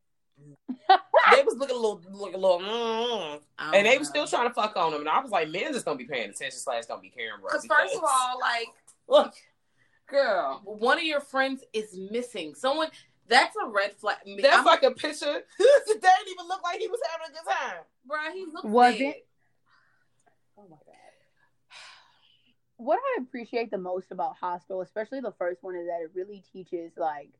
they 1.31 1.43
was 1.43 1.55
looking 1.57 1.75
a 1.75 1.79
little, 1.79 2.01
looking 2.11 2.35
a 2.35 2.37
little, 2.37 2.59
mm, 2.59 3.39
and 3.73 3.85
they 3.85 3.97
was 3.97 4.07
still 4.07 4.25
trying 4.25 4.47
to 4.47 4.53
fuck 4.53 4.75
on 4.77 4.91
them. 4.91 5.01
And 5.01 5.09
I 5.09 5.19
was 5.21 5.31
like, 5.31 5.49
man, 5.49 5.73
just 5.73 5.85
gonna 5.85 5.97
be 5.97 6.05
paying 6.05 6.29
attention 6.29 6.57
slash 6.59 6.85
gonna 6.85 7.01
be 7.01 7.09
caring, 7.09 7.39
bro. 7.41 7.49
Because 7.49 7.65
first 7.65 7.95
of 7.95 8.03
all, 8.03 8.39
like, 8.39 8.67
look, 9.09 9.33
girl, 10.07 10.61
one 10.63 10.97
of 10.97 11.03
your 11.03 11.19
friends 11.21 11.63
is 11.73 11.97
missing. 12.11 12.55
Someone 12.55 12.87
that's 13.27 13.55
a 13.63 13.67
red 13.67 13.93
flag. 13.93 14.17
That's 14.41 14.55
I'm- 14.55 14.63
fucking 14.65 14.93
picture, 14.95 15.25
that 15.59 15.85
didn't 15.87 16.29
even 16.31 16.47
look 16.47 16.63
like 16.63 16.79
he 16.79 16.87
was 16.87 16.99
having 17.11 17.27
a 17.27 17.37
good 17.37 17.51
time. 17.51 17.83
Bruh, 18.09 18.33
he 18.33 18.45
looked 18.45 18.65
Was 18.65 18.93
dead. 18.97 19.01
it? 19.15 19.25
Oh 20.57 20.63
my 20.69 20.77
god. 20.85 20.95
What 22.79 22.97
I 22.97 23.21
appreciate 23.21 23.71
the 23.71 23.77
most 23.77 24.09
about 24.11 24.37
Hostel, 24.37 24.79
especially 24.79 25.19
the 25.19 25.33
first 25.33 25.61
one, 25.63 25.75
is 25.75 25.85
that 25.87 26.01
it 26.01 26.11
really 26.13 26.41
teaches 26.53 26.93
like 26.95 27.33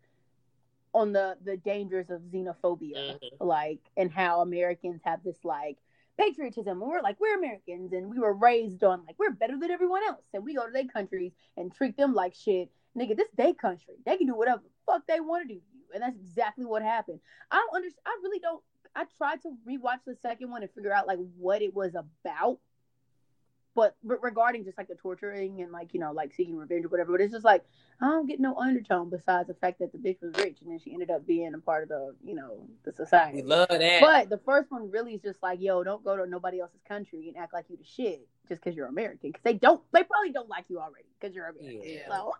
on 0.94 1.14
the 1.14 1.38
the 1.46 1.56
dangers 1.56 2.10
of 2.10 2.20
xenophobia, 2.24 3.18
Mhm. 3.18 3.38
like 3.40 3.80
and 3.96 4.12
how 4.12 4.42
Americans 4.42 5.00
have 5.06 5.24
this 5.24 5.46
like 5.46 5.78
patriotism. 6.18 6.82
And 6.82 6.92
we're 6.92 7.02
like 7.02 7.22
we're 7.22 7.38
Americans, 7.38 7.94
and 7.94 8.10
we 8.10 8.20
were 8.20 8.34
raised 8.34 8.84
on 8.84 9.06
like 9.06 9.18
we're 9.18 9.32
better 9.32 9.58
than 9.58 9.72
everyone 9.72 10.04
else, 10.04 10.26
and 10.34 10.44
we 10.44 10.56
go 10.56 10.66
to 10.66 10.74
their 10.74 10.90
countries 10.90 11.32
and 11.56 11.74
treat 11.74 11.96
them 11.96 12.14
like 12.14 12.36
shit. 12.36 12.70
Nigga, 12.98 13.16
this 13.16 13.30
their 13.38 13.54
country. 13.54 13.96
They 14.06 14.18
can 14.18 14.28
do 14.28 14.36
whatever 14.36 14.62
the 14.62 14.70
fuck 14.86 15.08
they 15.08 15.22
want 15.22 15.48
to 15.48 15.54
do 15.54 15.62
to 15.62 15.66
you, 15.74 15.86
and 15.94 16.04
that's 16.04 16.18
exactly 16.18 16.66
what 16.66 16.82
happened. 16.82 17.22
I 17.50 17.56
don't 17.56 17.78
understand. 17.78 18.04
I 18.06 18.20
really 18.24 18.40
don't. 18.40 18.62
I 18.94 19.06
tried 19.18 19.42
to 19.44 19.56
rewatch 19.66 20.04
the 20.06 20.16
second 20.16 20.52
one 20.52 20.64
and 20.64 20.72
figure 20.74 20.92
out 20.92 21.08
like 21.08 21.20
what 21.38 21.62
it 21.62 21.74
was 21.74 21.96
about. 21.96 22.60
But 23.80 23.96
re- 24.04 24.18
regarding 24.22 24.66
just 24.66 24.78
like 24.78 24.90
the 24.90 24.96
torturing 24.96 25.62
and 25.62 25.72
like 25.72 25.94
you 25.94 26.02
know 26.02 26.12
like 26.12 26.34
seeking 26.34 26.58
revenge 26.58 26.84
or 26.84 26.90
whatever, 26.90 27.14
but 27.14 27.22
it's 27.22 27.32
just 27.32 27.46
like 27.46 27.64
I 28.02 28.08
don't 28.08 28.28
get 28.28 28.42
no 28.42 28.56
undertone 28.58 29.10
besides 29.10 29.48
the 29.48 29.54
fact 29.54 29.80
that 29.80 29.94
the 29.94 29.98
bitch 29.98 30.22
was 30.22 30.34
rich 30.36 30.58
and 30.62 30.70
then 30.70 30.80
she 30.80 30.92
ended 30.92 31.10
up 31.10 31.26
being 31.26 31.54
a 31.54 31.60
part 31.60 31.84
of 31.84 31.90
the 31.90 32.14
you 32.22 32.36
know 32.36 32.68
the 32.84 32.92
society. 32.92 33.38
We 33.38 33.44
love 33.44 33.70
that. 33.70 34.02
But 34.02 34.30
the 34.30 34.40
first 34.40 34.70
one 34.70 34.92
really 34.92 35.14
is 35.14 35.22
just 35.22 35.42
like, 35.42 35.62
yo, 35.62 35.84
don't 35.84 36.04
go 36.04 36.18
to 36.18 36.26
nobody 36.26 36.60
else's 36.60 36.82
country 36.88 37.30
and 37.30 37.38
act 37.38 37.54
like 37.54 37.66
you 37.70 37.78
the 37.78 37.86
shit 37.86 38.28
just 38.50 38.62
because 38.62 38.76
you're 38.76 38.88
American. 38.88 39.30
Because 39.30 39.44
they 39.44 39.54
don't, 39.54 39.82
they 39.94 40.04
probably 40.04 40.32
don't 40.32 40.50
like 40.50 40.66
you 40.68 40.80
already 40.80 41.06
because 41.20 41.36
you're 41.36 41.48
American. 41.48 41.82
Yeah. 41.84 42.10
So, 42.10 42.34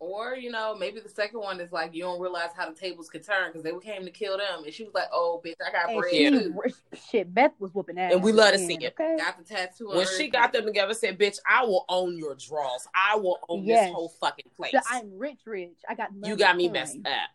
Or, 0.00 0.34
you 0.34 0.50
know, 0.50 0.74
maybe 0.74 0.98
the 0.98 1.10
second 1.10 1.40
one 1.40 1.60
is 1.60 1.72
like 1.72 1.94
you 1.94 2.02
don't 2.02 2.18
realize 2.18 2.48
how 2.56 2.66
the 2.70 2.74
tables 2.74 3.10
could 3.10 3.22
turn 3.24 3.48
because 3.52 3.62
they 3.62 3.70
came 3.86 4.02
to 4.06 4.10
kill 4.10 4.38
them. 4.38 4.64
And 4.64 4.72
she 4.72 4.82
was 4.84 4.94
like, 4.94 5.08
oh, 5.12 5.42
bitch, 5.44 5.52
I 5.64 5.70
got 5.70 5.90
and 5.90 6.00
bread 6.00 6.10
she, 6.10 6.30
too. 6.30 6.62
shit, 7.10 7.34
Beth 7.34 7.52
was 7.58 7.74
whooping 7.74 7.98
ass. 7.98 8.14
And 8.14 8.22
we 8.22 8.32
love 8.32 8.52
to 8.52 8.58
see 8.58 8.78
it. 8.80 8.94
Okay. 8.98 9.16
Got 9.18 9.36
the 9.36 9.44
tattoo 9.44 9.90
on 9.90 9.96
when 9.98 10.06
her 10.06 10.12
she 10.12 10.24
feet. 10.24 10.32
got 10.32 10.54
them 10.54 10.64
together, 10.64 10.94
said, 10.94 11.18
"Bitch, 11.18 11.38
I 11.46 11.66
will 11.66 11.84
own 11.90 12.16
your 12.16 12.34
draws. 12.34 12.88
I 12.94 13.16
will 13.16 13.38
own 13.50 13.64
Yes. 13.64 13.88
this 13.88 13.94
whole 13.94 14.08
fucking 14.08 14.50
place." 14.56 14.72
So 14.72 14.80
I'm 14.90 15.18
rich, 15.18 15.40
rich. 15.44 15.76
I 15.86 15.94
got 15.94 16.14
money. 16.16 16.32
you 16.32 16.36
got 16.38 16.56
me 16.56 16.64
coin. 16.68 16.72
messed 16.72 16.98
up. 17.06 17.28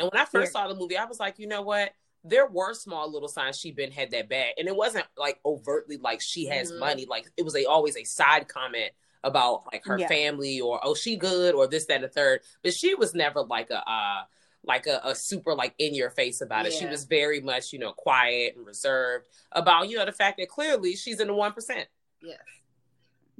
And 0.00 0.10
when 0.12 0.20
I 0.20 0.24
first 0.24 0.52
Yeah. 0.52 0.62
saw 0.62 0.68
the 0.68 0.74
movie, 0.74 0.96
I 0.96 1.04
was 1.04 1.20
like, 1.20 1.38
you 1.38 1.46
know 1.46 1.62
what? 1.62 1.92
There 2.24 2.46
were 2.48 2.74
small 2.74 3.08
little 3.10 3.28
signs 3.28 3.56
she 3.56 3.70
been 3.70 3.92
had 3.92 4.10
that 4.10 4.28
bad, 4.28 4.54
and 4.58 4.66
it 4.66 4.74
wasn't 4.74 5.06
like 5.16 5.38
overtly 5.44 5.96
like 5.96 6.20
she 6.20 6.46
has 6.46 6.72
Mhm. 6.72 6.80
money. 6.80 7.06
Like 7.06 7.30
it 7.36 7.42
was 7.44 7.54
a 7.54 7.66
always 7.66 7.96
a 7.96 8.02
side 8.02 8.48
comment 8.48 8.90
about 9.22 9.64
like 9.72 9.84
her 9.84 9.98
Yeah. 9.98 10.08
family 10.08 10.60
or 10.60 10.80
oh 10.82 10.94
she 10.94 11.16
good 11.16 11.54
or 11.54 11.66
this 11.66 11.86
that 11.86 11.96
and 11.96 12.04
the 12.04 12.08
third. 12.08 12.40
But 12.62 12.74
she 12.74 12.94
was 12.94 13.14
never 13.14 13.42
like 13.42 13.70
a 13.70 13.88
uh 13.88 14.22
like 14.64 14.86
a, 14.86 15.00
a 15.04 15.14
super 15.14 15.54
like 15.54 15.74
in 15.78 15.94
your 15.94 16.10
face 16.10 16.40
about 16.42 16.66
it. 16.66 16.72
She 16.72 16.86
was 16.86 17.04
very 17.04 17.40
much 17.40 17.72
you 17.72 17.78
know 17.78 17.92
quiet 17.92 18.56
and 18.56 18.66
reserved 18.66 19.26
about 19.52 19.88
you 19.88 19.96
know 19.96 20.04
the 20.06 20.12
fact 20.12 20.38
that 20.38 20.48
clearly 20.48 20.96
she's 20.96 21.20
in 21.20 21.28
the 21.28 21.34
one 21.34 21.52
percent. 21.52 21.88
Yes. 22.22 22.38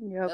Yep. 0.03 0.31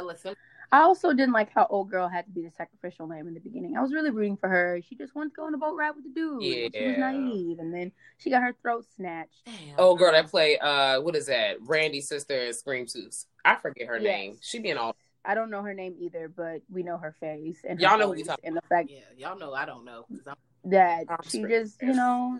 I 0.72 0.80
also 0.80 1.12
didn't 1.12 1.32
like 1.32 1.50
how 1.52 1.66
old 1.70 1.90
girl 1.90 2.08
had 2.08 2.24
to 2.26 2.30
be 2.32 2.42
the 2.42 2.50
sacrificial 2.50 3.06
lamb 3.06 3.28
in 3.28 3.34
the 3.34 3.40
beginning. 3.40 3.76
I 3.76 3.80
was 3.82 3.92
really 3.92 4.10
rooting 4.10 4.36
for 4.36 4.48
her. 4.48 4.80
She 4.86 4.96
just 4.96 5.14
wanted 5.14 5.30
to 5.30 5.36
go 5.36 5.44
on 5.46 5.54
a 5.54 5.58
boat 5.58 5.76
ride 5.76 5.92
with 5.94 6.04
the 6.04 6.10
dude. 6.10 6.42
She 6.42 6.82
was 6.84 6.98
naive, 6.98 7.58
and 7.60 7.72
then 7.72 7.92
she 8.18 8.30
got 8.30 8.42
her 8.42 8.54
throat 8.62 8.84
snatched. 8.96 9.44
Damn, 9.46 9.54
Oh 9.78 9.94
girl, 9.94 10.10
that 10.12 10.26
play 10.28 10.58
uh 10.58 11.00
what 11.00 11.14
is 11.14 11.26
that? 11.26 11.56
Randy's 11.62 12.08
sister 12.08 12.46
in 12.46 12.52
Scream 12.52 12.86
Suits. 12.88 13.26
I 13.44 13.54
forget 13.56 13.86
her 13.86 13.96
Yes. 13.98 14.04
name. 14.04 14.36
She 14.40 14.58
be 14.58 14.70
in 14.70 14.76
all 14.78 14.96
I 15.26 15.34
don't 15.34 15.50
know 15.50 15.62
her 15.62 15.74
name 15.74 15.94
either, 15.98 16.28
but 16.28 16.62
we 16.70 16.82
know 16.82 16.96
her 16.98 17.14
face 17.18 17.58
and 17.68 17.80
her 17.80 17.88
Y'all 17.88 17.98
know 17.98 18.06
who 18.06 18.12
we 18.12 18.18
voice 18.18 18.28
talking 18.28 18.48
and 18.48 18.56
the 18.56 18.62
fact 18.68 18.90
Yeah, 18.90 19.00
y'all 19.16 19.38
know 19.38 19.52
I 19.54 19.64
don't 19.66 19.84
know 19.84 20.04
I'm, 20.26 20.34
that 20.70 21.04
I'm 21.08 21.18
she 21.28 21.40
sure. 21.40 21.48
just, 21.48 21.80
you 21.82 21.92
know, 21.94 22.38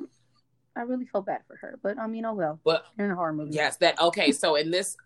I 0.77 0.83
really 0.83 1.07
felt 1.07 1.27
bad 1.27 1.40
for 1.46 1.57
her. 1.57 1.79
But 1.83 1.99
I 1.99 2.07
mean, 2.07 2.25
oh 2.25 2.35
well. 2.35 2.61
But 2.64 2.87
You're 2.96 3.07
in 3.07 3.12
a 3.12 3.16
horror 3.16 3.33
movie. 3.33 3.53
yes, 3.55 3.77
that 3.79 4.01
okay. 4.01 4.31
So 4.33 4.57
in 4.57 4.70
this, 4.70 4.96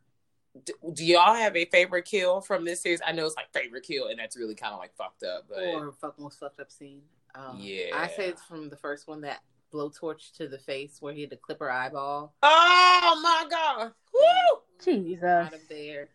do, 0.64 0.72
do 0.92 1.04
y'all 1.04 1.34
have 1.34 1.56
a 1.56 1.64
favorite 1.66 2.04
kill 2.04 2.40
from 2.40 2.64
this 2.64 2.82
series? 2.82 3.00
I 3.06 3.12
know 3.12 3.24
it's 3.26 3.36
like 3.36 3.52
favorite 3.52 3.84
kill, 3.84 4.08
and 4.08 4.18
that's 4.18 4.36
really 4.36 4.54
kind 4.54 4.72
of 4.74 4.78
like 4.80 4.94
fucked 4.96 5.22
up. 5.22 5.44
But 5.48 5.58
or 5.64 5.92
fucking 5.92 6.22
most 6.22 6.38
fucked 6.40 6.60
up 6.60 6.70
scene. 6.70 7.02
Um, 7.34 7.56
Yeah. 7.60 7.90
I 7.94 8.08
say 8.08 8.26
it's 8.28 8.42
from 8.42 8.68
the 8.68 8.76
first 8.76 9.06
one 9.06 9.20
that 9.20 9.40
blowtorch 9.72 10.32
to 10.32 10.48
the 10.48 10.58
face 10.58 10.96
where 11.00 11.14
he 11.14 11.20
had 11.20 11.30
to 11.30 11.36
clip 11.36 11.60
her 11.60 11.70
eyeball. 11.70 12.34
oh 12.42 13.20
my 13.22 13.46
god, 13.48 13.92
woo! 14.12 14.60
Jesus. 14.84 15.22
Out 15.22 15.54
of 15.54 15.60
there. 15.68 16.08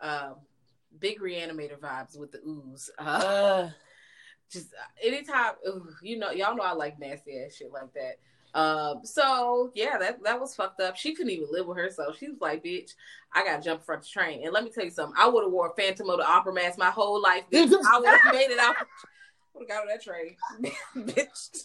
Um, 0.00 0.34
big 1.00 1.20
reanimator 1.20 1.78
vibes 1.78 2.18
with 2.18 2.32
the 2.32 2.40
ooze. 2.46 2.90
Uh, 2.98 3.02
Uh, 3.04 3.70
just 4.50 4.68
anytime, 5.02 5.54
ooh, 5.66 5.88
you 6.02 6.18
know, 6.18 6.30
y'all 6.30 6.54
know 6.54 6.62
I 6.62 6.72
like 6.72 6.98
nasty 7.00 7.42
ass 7.42 7.54
shit 7.56 7.72
like 7.72 7.92
that. 7.94 8.18
Um, 8.58 9.00
so 9.04 9.70
yeah, 9.74 9.98
that 9.98 10.22
that 10.22 10.40
was 10.40 10.54
fucked 10.54 10.80
up. 10.80 10.96
She 10.96 11.14
couldn't 11.14 11.32
even 11.32 11.48
live 11.50 11.66
with 11.66 11.76
herself. 11.78 12.16
She 12.16 12.28
was 12.28 12.40
like, 12.40 12.64
"Bitch, 12.64 12.92
I 13.34 13.44
got 13.44 13.56
to 13.58 13.62
jump 13.62 13.84
front 13.84 14.02
the 14.02 14.08
train." 14.08 14.44
And 14.44 14.52
let 14.52 14.62
me 14.64 14.70
tell 14.70 14.84
you 14.84 14.90
something. 14.90 15.14
I 15.18 15.28
would 15.28 15.42
have 15.42 15.52
wore 15.52 15.68
a 15.70 15.74
Phantom 15.74 16.08
of 16.08 16.18
the 16.18 16.26
Opera 16.26 16.54
mask 16.54 16.78
my 16.78 16.90
whole 16.90 17.20
life. 17.20 17.42
Bitch. 17.52 17.70
I 17.92 17.98
would 17.98 18.08
have 18.08 18.32
made 18.34 18.50
it 18.50 18.58
out. 18.58 18.76
Would 19.54 19.68
have 19.68 19.68
got 19.68 19.82
on 19.82 19.88
that 19.88 20.02
train, 20.02 20.36
bitch. 20.96 21.58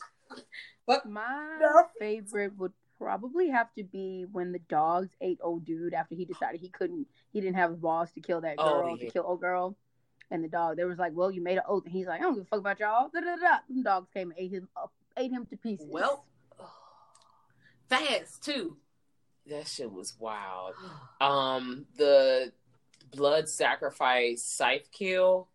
Fuck 0.87 1.05
My 1.05 1.57
No. 1.61 1.87
favorite 1.99 2.57
would 2.57 2.73
probably 3.01 3.49
have 3.49 3.73
to 3.75 3.83
be 3.83 4.25
when 4.31 4.51
the 4.51 4.59
dogs 4.69 5.09
ate 5.21 5.39
old 5.41 5.65
dude 5.65 5.93
after 5.93 6.13
he 6.15 6.25
decided 6.25 6.61
he 6.61 6.69
couldn't, 6.69 7.07
he 7.33 7.41
didn't 7.41 7.55
have 7.55 7.81
balls 7.81 8.11
to 8.11 8.21
kill 8.21 8.41
that 8.41 8.55
Oh, 8.59 8.81
girl, 8.81 8.97
yeah. 8.97 9.05
to 9.07 9.11
kill 9.11 9.23
old 9.25 9.41
girl. 9.41 9.75
And 10.29 10.43
the 10.43 10.47
dog, 10.47 10.77
there 10.77 10.87
was 10.87 10.97
like, 10.99 11.11
"Well, 11.13 11.29
you 11.31 11.41
made 11.41 11.57
an 11.57 11.63
oath," 11.67 11.83
and 11.83 11.91
he's 11.91 12.07
like, 12.07 12.19
"I 12.21 12.23
don't 12.23 12.35
give 12.35 12.43
a 12.43 12.45
fuck 12.45 12.59
about 12.59 12.79
y'all." 12.79 13.09
Da, 13.13 13.19
da, 13.19 13.35
da, 13.35 13.41
da. 13.41 13.57
Them 13.67 13.83
dogs 13.83 14.07
came 14.13 14.29
and 14.29 14.39
ate 14.39 14.51
him 14.51 14.69
up, 14.77 14.93
ate 15.17 15.31
him 15.31 15.45
to 15.47 15.57
pieces. 15.57 15.87
Well, 15.89 16.25
fast 17.89 18.43
too. 18.43 18.77
that 19.47 19.67
shit 19.67 19.91
was 19.91 20.13
wild. 20.19 20.75
Um, 21.19 21.85
the 21.97 22.53
blood 23.13 23.49
sacrifice 23.49 24.43
scythe 24.43 24.89
kill, 24.91 25.49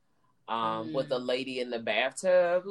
um, 0.48 0.92
with 0.92 1.08
the 1.08 1.18
lady 1.18 1.60
in 1.60 1.70
the 1.70 1.78
bathtub. 1.78 2.62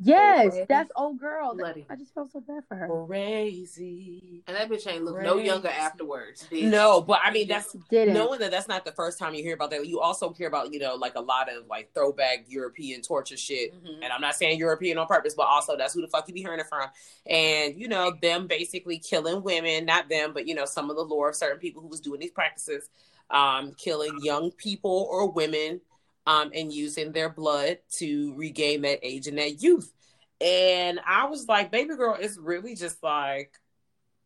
yes, 0.00 0.50
Crazy. 0.50 0.66
that's 0.68 0.90
old 0.96 1.18
girl. 1.20 1.54
Bloody. 1.54 1.86
I 1.88 1.94
just 1.96 2.12
felt 2.14 2.32
so 2.32 2.40
bad 2.40 2.64
for 2.68 2.74
her. 2.74 2.88
Crazy. 3.06 4.42
And 4.46 4.56
that 4.56 4.68
bitch 4.68 4.86
ain't 4.90 5.04
look 5.04 5.22
no 5.22 5.36
younger 5.38 5.68
afterwards. 5.68 6.46
Bitch. 6.50 6.64
No, 6.70 7.00
but 7.00 7.20
I 7.24 7.30
mean 7.30 7.46
that's 7.48 7.72
Didn't. 7.90 8.14
knowing 8.14 8.40
that 8.40 8.50
that's 8.50 8.68
not 8.68 8.84
the 8.84 8.92
first 8.92 9.18
time 9.18 9.34
you 9.34 9.42
hear 9.42 9.54
about 9.54 9.70
that. 9.70 9.86
You 9.86 10.00
also 10.00 10.32
hear 10.32 10.48
about 10.48 10.72
you 10.72 10.80
know 10.80 10.94
like 10.96 11.14
a 11.14 11.20
lot 11.20 11.48
of 11.52 11.66
like 11.68 11.92
throwback 11.94 12.44
European 12.48 13.02
torture 13.02 13.36
shit. 13.36 13.72
Mhm. 13.84 14.00
And 14.02 14.12
I'm 14.12 14.20
not 14.20 14.34
saying 14.34 14.58
European 14.58 14.98
on 14.98 15.06
purpose, 15.06 15.34
but 15.34 15.46
also 15.46 15.76
that's 15.76 15.94
who 15.94 16.00
the 16.00 16.08
fuck 16.08 16.26
you 16.28 16.34
be 16.34 16.40
hearing 16.40 16.60
it 16.60 16.66
from. 16.68 16.88
And 17.26 17.78
you 17.80 17.88
know 17.88 18.12
them 18.20 18.46
basically 18.48 18.98
killing 18.98 19.42
women, 19.42 19.84
not 19.84 20.08
them, 20.08 20.32
but 20.32 20.46
you 20.48 20.54
know 20.54 20.64
some 20.64 20.90
of 20.90 20.96
the 20.96 21.02
lore 21.02 21.28
of 21.28 21.36
certain 21.36 21.58
people 21.58 21.82
who 21.82 21.88
was 21.88 22.00
doing 22.00 22.18
these 22.20 22.30
practices, 22.32 22.88
um, 23.30 23.74
killing 23.78 24.18
young 24.22 24.50
people 24.50 25.06
or 25.10 25.30
women, 25.30 25.80
um, 26.26 26.50
and 26.54 26.72
using 26.72 27.12
their 27.12 27.28
blood 27.28 27.78
to 27.98 28.34
regain 28.34 28.82
that 28.82 29.00
age 29.02 29.26
and 29.26 29.38
that 29.38 29.62
youth. 29.62 29.92
And 30.40 31.00
I 31.06 31.26
was 31.26 31.46
like, 31.48 31.70
baby 31.70 31.96
girl, 31.96 32.16
it's 32.18 32.36
really 32.36 32.74
just 32.74 33.02
like 33.02 33.52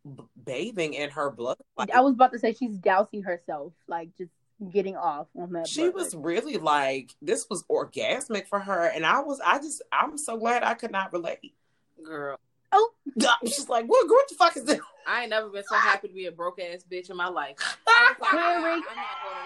b- 0.04 0.24
bathing 0.44 0.94
in 0.94 1.10
her 1.10 1.30
blood. 1.30 1.58
Like, 1.76 1.90
I 1.90 2.00
was 2.00 2.14
about 2.14 2.32
to 2.32 2.38
say 2.38 2.54
she's 2.54 2.76
dousing 2.76 3.22
herself, 3.22 3.72
like 3.86 4.10
just 4.16 4.30
getting 4.72 4.96
off 4.96 5.26
on 5.36 5.52
that. 5.52 5.68
she 5.68 5.82
brother. 5.82 5.92
was 6.04 6.14
really 6.14 6.56
like 6.56 7.14
this 7.20 7.46
was 7.50 7.64
orgasmic 7.70 8.48
for 8.48 8.58
her, 8.58 8.86
and 8.86 9.04
I 9.04 9.20
was 9.20 9.40
I 9.44 9.58
just 9.58 9.82
I'm 9.92 10.16
so 10.16 10.38
glad 10.38 10.62
I 10.62 10.74
could 10.74 10.92
not 10.92 11.12
relate. 11.12 11.54
Girl, 12.02 12.38
Oh, 12.72 12.90
I'm 13.20 13.46
just 13.46 13.68
like 13.68 13.86
what 13.86 14.08
what 14.08 14.28
the 14.28 14.34
fuck 14.34 14.56
is 14.56 14.64
this? 14.64 14.80
I 15.06 15.22
ain't 15.22 15.30
never 15.30 15.48
been 15.48 15.64
so 15.68 15.76
happy 15.76 16.08
to 16.08 16.14
be 16.14 16.26
a 16.26 16.32
broke 16.32 16.60
ass 16.60 16.84
bitch 16.90 17.10
in 17.10 17.16
my 17.16 17.28
life. 17.28 17.56
I 17.86 18.14
was 18.18 18.20
like, 18.20 18.32
I'm 18.32 18.62
not 18.62 18.62
going 18.62 18.82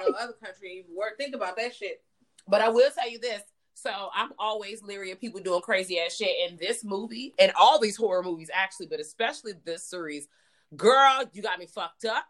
to 0.07 0.11
no 0.13 0.17
other 0.19 0.33
country 0.33 0.71
and 0.71 0.79
even 0.85 0.97
work. 0.97 1.19
Think 1.19 1.35
about 1.35 1.57
that 1.57 1.75
shit. 1.75 2.03
But 2.51 2.61
I 2.61 2.69
will 2.69 2.91
tell 2.91 3.09
you 3.09 3.19
this. 3.19 3.43
So 3.75 3.91
I'm 4.15 4.31
always 4.39 4.83
leery 4.83 5.11
of 5.11 5.21
people 5.21 5.41
doing 5.41 5.63
crazy 5.63 5.99
ass 6.01 6.17
shit 6.17 6.51
in 6.51 6.59
this 6.59 6.85
movie 6.85 7.33
and 7.39 7.53
all 7.59 7.79
these 7.79 7.97
horror 7.97 8.23
movies 8.23 8.51
actually, 8.53 8.89
but 8.89 9.01
especially 9.01 9.53
this 9.65 9.85
series. 9.85 10.29
Girl, 10.77 11.25
you 11.33 11.41
got 11.41 11.59
me 11.59 11.67
fucked 11.67 12.05
up. 12.05 12.27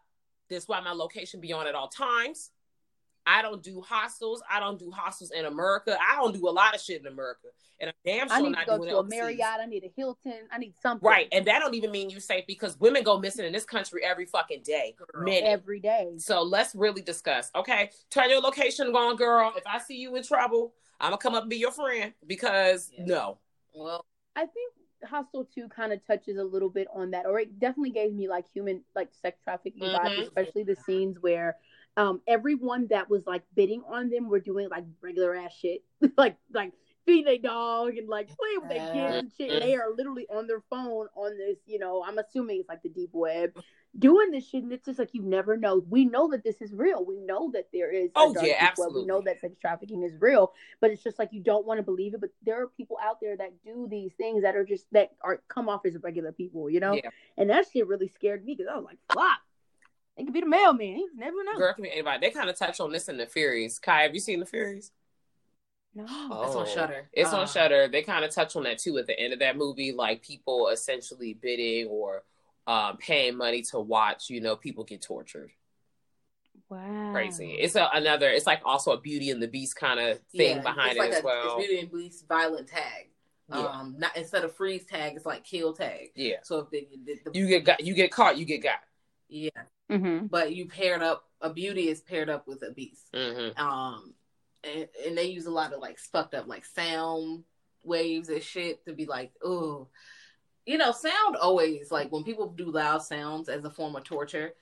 That's 0.48 0.68
why 0.68 0.80
my 0.80 0.92
location 0.92 1.40
be 1.40 1.52
on 1.52 1.66
at 1.66 1.74
all 1.74 1.88
times. 1.88 2.50
I 3.26 3.42
don't 3.42 3.62
do 3.62 3.80
hostels. 3.80 4.42
I 4.50 4.60
don't 4.60 4.78
do 4.78 4.90
hostels 4.90 5.30
in 5.30 5.44
America. 5.44 5.96
I 6.00 6.16
don't 6.16 6.34
do 6.34 6.48
a 6.48 6.50
lot 6.50 6.74
of 6.74 6.80
shit 6.80 7.00
in 7.00 7.06
America. 7.06 7.48
And 7.78 7.88
I'm 7.90 7.94
damn 8.04 8.28
sure 8.28 8.36
I 8.36 8.40
need 8.42 8.54
to 8.56 8.66
go 8.66 8.76
doing 8.78 8.90
to 8.90 8.98
a. 8.98 9.04
Marriott. 9.04 9.40
I 9.60 9.66
need 9.66 9.84
a 9.84 9.90
Hilton. 9.96 10.34
I 10.52 10.58
need 10.58 10.74
something. 10.82 11.06
Right. 11.06 11.28
And 11.32 11.46
that 11.46 11.60
don't 11.60 11.74
even 11.74 11.90
mean 11.90 12.10
you're 12.10 12.20
safe 12.20 12.44
because 12.46 12.78
women 12.78 13.02
go 13.02 13.18
missing 13.18 13.44
in 13.46 13.52
this 13.52 13.64
country 13.64 14.02
every 14.04 14.26
fucking 14.26 14.62
day. 14.64 14.94
Girl. 14.98 15.24
Minute. 15.24 15.44
every 15.44 15.80
day. 15.80 16.08
So 16.18 16.42
let's 16.42 16.74
really 16.74 17.02
discuss. 17.02 17.50
Okay, 17.54 17.90
turn 18.10 18.28
your 18.30 18.40
location 18.40 18.88
on, 18.94 19.16
girl. 19.16 19.52
If 19.56 19.66
I 19.66 19.78
see 19.78 19.96
you 19.96 20.14
in 20.16 20.22
trouble, 20.22 20.74
I'm 21.00 21.10
gonna 21.10 21.18
come 21.18 21.34
up 21.34 21.42
and 21.44 21.50
be 21.50 21.56
your 21.56 21.72
friend 21.72 22.12
because 22.26 22.90
Yeah. 22.92 23.04
no. 23.06 23.38
Well, 23.74 24.04
I 24.36 24.40
think 24.46 24.72
Hostel 25.04 25.46
2 25.46 25.68
kind 25.68 25.94
of 25.94 26.06
touches 26.06 26.36
a 26.36 26.44
little 26.44 26.68
bit 26.68 26.86
on 26.92 27.12
that, 27.12 27.24
or 27.24 27.40
it 27.40 27.58
definitely 27.58 27.90
gave 27.92 28.12
me 28.12 28.28
like 28.28 28.44
human, 28.52 28.84
like 28.94 29.08
sex 29.14 29.38
trafficking 29.42 29.82
vibes, 29.82 30.16
Mhm. 30.18 30.22
especially 30.22 30.62
the 30.64 30.76
scenes 30.76 31.18
where 31.20 31.56
um 31.96 32.20
everyone 32.26 32.86
that 32.88 33.10
was 33.10 33.26
like 33.26 33.42
bidding 33.54 33.82
on 33.88 34.10
them 34.10 34.28
were 34.28 34.40
doing 34.40 34.68
like 34.68 34.84
regular 35.00 35.34
ass 35.34 35.52
shit, 35.54 35.82
like 36.16 36.36
like 36.52 36.72
feeding 37.06 37.28
a 37.28 37.38
dog 37.38 37.96
and 37.96 38.08
like 38.08 38.28
playing 38.28 38.60
with 38.60 38.68
their 38.68 38.92
kids 38.92 39.16
and 39.16 39.32
shit. 39.36 39.50
And 39.50 39.62
they 39.62 39.74
are 39.74 39.90
literally 39.96 40.26
on 40.32 40.46
their 40.46 40.62
phone 40.70 41.06
on 41.14 41.36
this, 41.36 41.58
you 41.66 41.78
know, 41.78 42.04
I'm 42.06 42.18
assuming 42.18 42.60
it's 42.60 42.68
like 42.68 42.82
the 42.82 42.88
deep 42.88 43.10
web. 43.12 43.52
Doing 43.98 44.30
this 44.30 44.48
shit, 44.48 44.62
and 44.62 44.72
it's 44.72 44.84
just 44.84 45.00
like 45.00 45.12
you 45.14 45.22
never 45.22 45.56
know. 45.56 45.82
We 45.90 46.04
know 46.04 46.30
that 46.30 46.44
this 46.44 46.62
is 46.62 46.72
real. 46.72 47.04
We 47.04 47.18
know 47.18 47.50
that 47.54 47.70
there 47.72 47.90
is. 47.90 48.10
Oh, 48.14 48.32
yeah, 48.40 48.68
deep 48.68 48.78
web. 48.78 48.94
We 48.94 49.04
know 49.04 49.20
that 49.22 49.40
sex 49.40 49.56
trafficking 49.60 50.04
is 50.04 50.12
real, 50.20 50.52
but 50.80 50.92
it's 50.92 51.02
just 51.02 51.18
like 51.18 51.30
you 51.32 51.42
don't 51.42 51.66
want 51.66 51.78
to 51.78 51.82
believe 51.82 52.14
it. 52.14 52.20
But 52.20 52.30
there 52.44 52.62
are 52.62 52.68
people 52.68 52.98
out 53.02 53.20
there 53.20 53.36
that 53.36 53.50
do 53.64 53.88
these 53.90 54.12
things 54.12 54.42
that 54.42 54.54
are 54.54 54.64
just 54.64 54.86
that 54.92 55.10
are 55.22 55.42
come 55.48 55.68
off 55.68 55.84
as 55.86 55.96
regular 56.04 56.30
people, 56.30 56.70
you 56.70 56.78
know. 56.78 56.92
Yeah. 56.92 57.10
And 57.36 57.50
that 57.50 57.66
shit 57.72 57.88
really 57.88 58.06
scared 58.06 58.44
me 58.44 58.54
because 58.54 58.70
I 58.72 58.76
was 58.76 58.84
like, 58.84 58.98
"Fuck, 59.12 59.40
it 60.20 60.24
could 60.24 60.34
be 60.34 60.40
the 60.40 60.46
mailman. 60.46 60.98
You 60.98 61.10
never 61.16 61.42
know." 61.44 61.56
Girl 61.56 61.74
can 61.74 61.82
be 61.84 61.92
anybody. 61.92 62.26
They 62.26 62.32
kind 62.32 62.48
of 62.50 62.56
touch 62.58 62.80
on 62.80 62.92
this 62.92 63.08
in 63.08 63.16
the 63.16 63.26
Furies. 63.26 63.78
Kai, 63.78 64.02
have 64.02 64.14
you 64.14 64.20
seen 64.20 64.40
the 64.40 64.46
Furies? 64.46 64.92
No. 65.94 66.06
oh, 66.08 66.44
It's 66.46 66.54
on 66.54 66.66
Shutter. 66.68 67.08
It's 67.12 67.32
Uh, 67.32 67.40
on 67.40 67.46
Shutter. 67.48 67.88
They 67.88 68.02
kind 68.02 68.24
of 68.24 68.30
touch 68.32 68.54
on 68.54 68.62
that 68.62 68.78
too 68.78 68.96
at 68.98 69.06
the 69.06 69.18
end 69.18 69.32
of 69.32 69.40
that 69.40 69.56
movie, 69.56 69.92
like 69.92 70.22
people 70.22 70.68
essentially 70.68 71.34
bidding 71.34 71.88
or 71.88 72.22
um, 72.68 72.96
paying 72.98 73.36
money 73.36 73.62
to 73.62 73.80
watch. 73.80 74.30
You 74.30 74.40
know, 74.40 74.54
people 74.54 74.84
get 74.84 75.02
tortured. 75.02 75.50
Wow. 76.68 77.10
Crazy. 77.12 77.52
It's 77.54 77.74
a, 77.74 77.88
another. 77.92 78.28
It's 78.30 78.46
like 78.46 78.60
also 78.64 78.92
a 78.92 79.00
Beauty 79.00 79.30
and 79.30 79.42
the 79.42 79.48
Beast 79.48 79.74
kind 79.74 79.98
of 79.98 80.20
thing 80.36 80.58
yeah, 80.58 80.62
behind 80.62 80.90
it's 80.92 80.96
it 80.96 81.00
like 81.00 81.12
as 81.12 81.20
a, 81.20 81.26
well. 81.26 81.58
It's 81.58 81.66
Beauty 81.66 81.80
and 81.80 81.90
Beast 81.90 82.28
violent 82.28 82.68
tag. 82.68 83.08
Yeah. 83.48 83.66
Um, 83.66 83.96
not 83.98 84.16
instead 84.16 84.44
of 84.44 84.54
freeze 84.54 84.84
tag, 84.84 85.14
it's 85.16 85.26
like 85.26 85.42
kill 85.42 85.72
tag. 85.72 86.10
yeah. 86.14 86.36
So 86.44 86.60
if 86.60 86.70
they, 86.70 86.86
the, 87.04 87.18
the, 87.24 87.36
You 87.36 87.48
get 87.48 87.64
got. 87.64 87.84
You 87.84 87.94
get 87.94 88.12
caught. 88.12 88.38
You 88.38 88.44
get 88.44 88.62
got. 88.62 88.78
Yeah, 89.30 89.50
Mm-hmm. 89.90 90.26
but 90.26 90.54
you 90.54 90.66
paired 90.68 91.02
up 91.02 91.24
a 91.40 91.52
beauty 91.52 91.88
is 91.88 92.00
paired 92.00 92.28
up 92.30 92.46
with 92.46 92.62
a 92.62 92.72
beast. 92.72 93.08
hmm 93.14 93.48
Um, 93.56 94.14
and, 94.62 94.88
and 95.06 95.16
they 95.16 95.24
use 95.24 95.46
a 95.46 95.50
lot 95.50 95.72
of 95.72 95.80
like 95.80 95.98
fucked 95.98 96.34
up 96.34 96.46
like 96.46 96.64
sound 96.64 97.44
waves 97.82 98.28
and 98.28 98.42
shit 98.42 98.84
to 98.84 98.92
be 98.92 99.06
like, 99.06 99.32
oh, 99.42 99.88
you 100.66 100.76
know, 100.78 100.92
sound 100.92 101.36
always 101.36 101.90
like 101.90 102.12
when 102.12 102.24
people 102.24 102.48
do 102.50 102.70
loud 102.70 103.02
sounds 103.02 103.48
as 103.48 103.64
a 103.64 103.70
form 103.70 103.96
of 103.96 104.04
torture, 104.04 104.52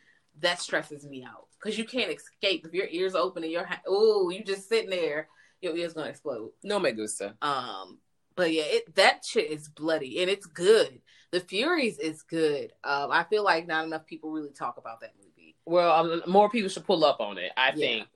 that 0.41 0.61
stresses 0.61 1.05
me 1.05 1.25
out 1.25 1.49
because 1.59 1.77
you 1.77 1.85
can't 1.85 2.13
escape 2.13 2.65
if 2.65 2.73
your 2.73 2.87
ears 2.91 3.15
open 3.17 3.43
and 3.43 3.53
your 3.53 3.65
ha- 3.65 3.83
oh, 3.87 4.31
you 4.31 4.45
just 4.45 4.69
sitting 4.69 4.91
there, 4.91 5.29
your 5.61 5.77
ears 5.77 5.95
gonna 5.95 6.09
explode. 6.11 6.51
No 6.63 6.79
me 6.79 6.93
gusta. 6.93 7.35
Um, 7.43 7.99
but 8.39 8.53
yeah, 8.53 8.63
it 8.65 8.95
that 8.95 9.25
shit 9.25 9.51
is 9.51 9.69
bloody 9.69 10.21
and 10.23 10.31
it's 10.31 10.47
good. 10.47 11.01
The 11.31 11.41
Furies 11.41 11.99
is 11.99 12.23
good. 12.23 12.73
Um, 12.85 13.11
I 13.13 13.25
feel 13.25 13.45
like 13.45 13.67
not 13.67 13.85
enough 13.85 14.07
people 14.07 14.31
really 14.31 14.53
talk 14.53 14.79
about 14.79 15.01
that 15.01 15.13
movie. 15.23 15.57
Well, 15.67 15.93
um, 15.93 16.23
more 16.27 16.49
people 16.49 16.71
should 16.71 16.87
pull 16.87 17.05
up 17.05 17.21
on 17.21 17.37
it. 17.37 17.53
I 17.57 17.69
Yeah. 17.69 17.75
think. 17.75 18.09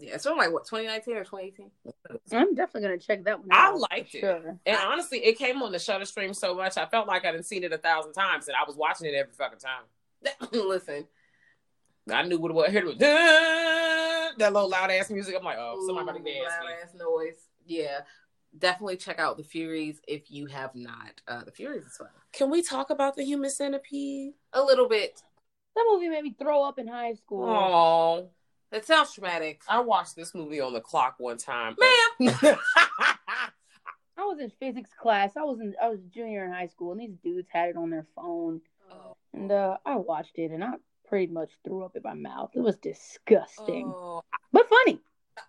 Yeah, 0.00 0.14
it's 0.14 0.24
from 0.24 0.36
like 0.38 0.52
what 0.52 0.64
2019 0.66 1.16
or 1.16 1.24
2018. 1.24 1.70
I'm 2.32 2.54
definitely 2.54 2.82
gonna 2.82 2.98
check 2.98 3.24
that 3.24 3.40
one. 3.40 3.48
I 3.50 3.70
liked 3.72 4.14
it. 4.14 4.20
Sure. 4.20 4.58
And 4.66 4.76
honestly, 4.76 5.18
it 5.24 5.38
came 5.38 5.60
on 5.62 5.72
the 5.72 5.78
Shutter 5.80 6.04
stream 6.04 6.34
so 6.34 6.54
much, 6.54 6.76
I 6.76 6.86
felt 6.86 7.08
like 7.08 7.24
I 7.24 7.32
didn't 7.32 7.46
seen 7.46 7.64
it 7.64 7.72
a 7.72 7.78
thousand 7.78 8.12
times, 8.12 8.46
and 8.48 8.56
I 8.56 8.64
was 8.66 8.76
watching 8.76 9.06
it 9.08 9.14
every 9.14 9.32
fucking 9.32 9.58
time. 9.58 9.82
Listen, 10.52 11.06
I 12.12 12.22
knew 12.22 12.38
what 12.38 12.50
it 12.50 12.54
was. 12.54 12.68
I 12.68 12.72
heard 12.72 12.84
it 12.84 12.86
was 12.86 12.98
that 14.36 14.52
little 14.52 14.68
loud 14.68 14.90
ass 14.90 15.10
music. 15.10 15.34
I'm 15.36 15.44
like, 15.44 15.56
oh, 15.58 15.82
somebody 15.86 16.04
about 16.10 16.24
to 16.24 16.30
Ooh, 16.30 16.34
dance. 16.34 16.52
loud 16.60 16.70
ass 16.82 16.94
noise. 16.94 17.36
Yeah, 17.66 18.00
definitely 18.56 18.96
check 18.96 19.18
out 19.18 19.36
the 19.36 19.44
Furies 19.44 20.00
if 20.06 20.30
you 20.30 20.46
have 20.46 20.74
not. 20.74 21.20
Uh, 21.26 21.44
the 21.44 21.52
Furies 21.52 21.84
as 21.86 21.96
well. 22.00 22.10
Can 22.32 22.50
we 22.50 22.62
talk 22.62 22.90
about 22.90 23.16
the 23.16 23.24
Human 23.24 23.50
Centipede? 23.50 24.34
A 24.52 24.62
little 24.62 24.88
bit. 24.88 25.22
That 25.74 25.86
movie 25.90 26.08
made 26.08 26.24
me 26.24 26.34
throw 26.38 26.64
up 26.64 26.78
in 26.78 26.88
high 26.88 27.14
school. 27.14 27.48
Oh, 27.48 28.30
that 28.70 28.84
sounds 28.84 29.14
traumatic. 29.14 29.62
I 29.68 29.80
watched 29.80 30.16
this 30.16 30.34
movie 30.34 30.60
on 30.60 30.72
the 30.72 30.80
clock 30.80 31.16
one 31.18 31.38
time, 31.38 31.76
Ma'am. 32.20 32.30
I 34.18 34.24
was 34.24 34.40
in 34.40 34.50
physics 34.58 34.90
class. 35.00 35.36
I 35.36 35.42
was 35.42 35.60
in 35.60 35.74
I 35.80 35.88
was 35.88 36.00
junior 36.12 36.44
in 36.44 36.52
high 36.52 36.66
school, 36.66 36.92
and 36.92 37.00
these 37.00 37.16
dudes 37.22 37.48
had 37.50 37.70
it 37.70 37.76
on 37.76 37.90
their 37.90 38.06
phone, 38.16 38.60
and 39.32 39.50
uh, 39.52 39.76
I 39.86 39.96
watched 39.96 40.38
it, 40.38 40.50
and 40.50 40.64
I 40.64 40.72
pretty 41.08 41.32
much 41.32 41.50
threw 41.64 41.84
up 41.84 41.96
in 41.96 42.02
my 42.02 42.14
mouth. 42.14 42.50
It 42.54 42.60
was 42.60 42.76
disgusting, 42.76 43.92
oh, 43.94 44.22
but 44.52 44.68
funny. 44.68 45.00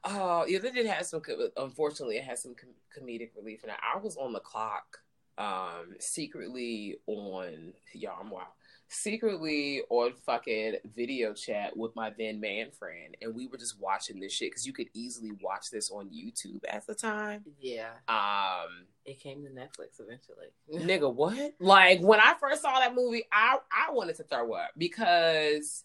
Oh, 0.03 0.45
yeah, 0.47 0.59
they 0.59 0.71
did 0.71 0.85
have 0.85 1.05
some. 1.05 1.21
Unfortunately, 1.57 2.17
it 2.17 2.23
had 2.23 2.37
some 2.39 2.55
com- 2.55 2.69
comedic 3.03 3.31
relief, 3.35 3.63
and 3.63 3.71
I 3.71 3.97
was 3.99 4.17
on 4.17 4.33
the 4.33 4.39
clock, 4.39 4.99
um, 5.37 5.95
secretly 5.99 6.97
on. 7.07 7.73
Y'all, 7.93 8.17
I'm 8.21 8.29
wild. 8.29 8.47
Secretly 8.91 9.83
on 9.91 10.13
fucking 10.25 10.77
video 10.95 11.31
chat 11.33 11.77
with 11.77 11.95
my 11.95 12.11
then 12.17 12.39
man 12.39 12.71
friend, 12.71 13.15
and 13.21 13.35
we 13.35 13.45
were 13.45 13.57
just 13.57 13.79
watching 13.79 14.19
this 14.19 14.33
shit 14.33 14.49
because 14.49 14.65
you 14.65 14.73
could 14.73 14.87
easily 14.95 15.31
watch 15.43 15.69
this 15.71 15.91
on 15.91 16.09
YouTube 16.09 16.61
at 16.67 16.87
the 16.87 16.95
time. 16.95 17.45
Yeah, 17.59 17.91
Um, 18.07 18.87
it 19.05 19.19
came 19.19 19.43
to 19.43 19.49
Netflix 19.51 19.99
eventually. 19.99 20.47
nigga, 20.73 21.13
what? 21.13 21.53
Like 21.59 22.01
when 22.01 22.19
I 22.19 22.33
first 22.39 22.63
saw 22.63 22.79
that 22.79 22.95
movie, 22.95 23.25
I 23.31 23.59
I 23.71 23.91
wanted 23.91 24.15
to 24.15 24.23
throw 24.23 24.53
up 24.53 24.71
because 24.75 25.83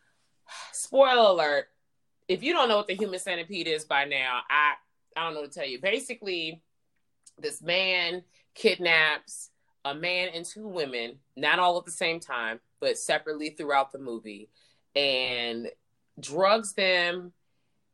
spoiler 0.72 1.30
alert, 1.30 1.68
if 2.30 2.44
you 2.44 2.52
don't 2.52 2.68
know 2.68 2.76
what 2.76 2.86
the 2.86 2.94
human 2.94 3.18
centipede 3.18 3.66
is 3.66 3.84
by 3.84 4.04
now, 4.04 4.40
I 4.48 4.74
I 5.16 5.24
don't 5.24 5.34
know 5.34 5.40
what 5.40 5.50
to 5.52 5.58
tell 5.58 5.68
you. 5.68 5.80
Basically, 5.80 6.62
this 7.38 7.60
man 7.60 8.22
kidnaps 8.54 9.50
a 9.84 9.94
man 9.94 10.28
and 10.32 10.44
two 10.44 10.68
women, 10.68 11.18
not 11.36 11.58
all 11.58 11.76
at 11.76 11.84
the 11.84 11.90
same 11.90 12.20
time, 12.20 12.60
but 12.80 12.96
separately 12.96 13.50
throughout 13.50 13.90
the 13.90 13.98
movie, 13.98 14.48
and 14.94 15.68
drugs 16.20 16.74
them 16.74 17.32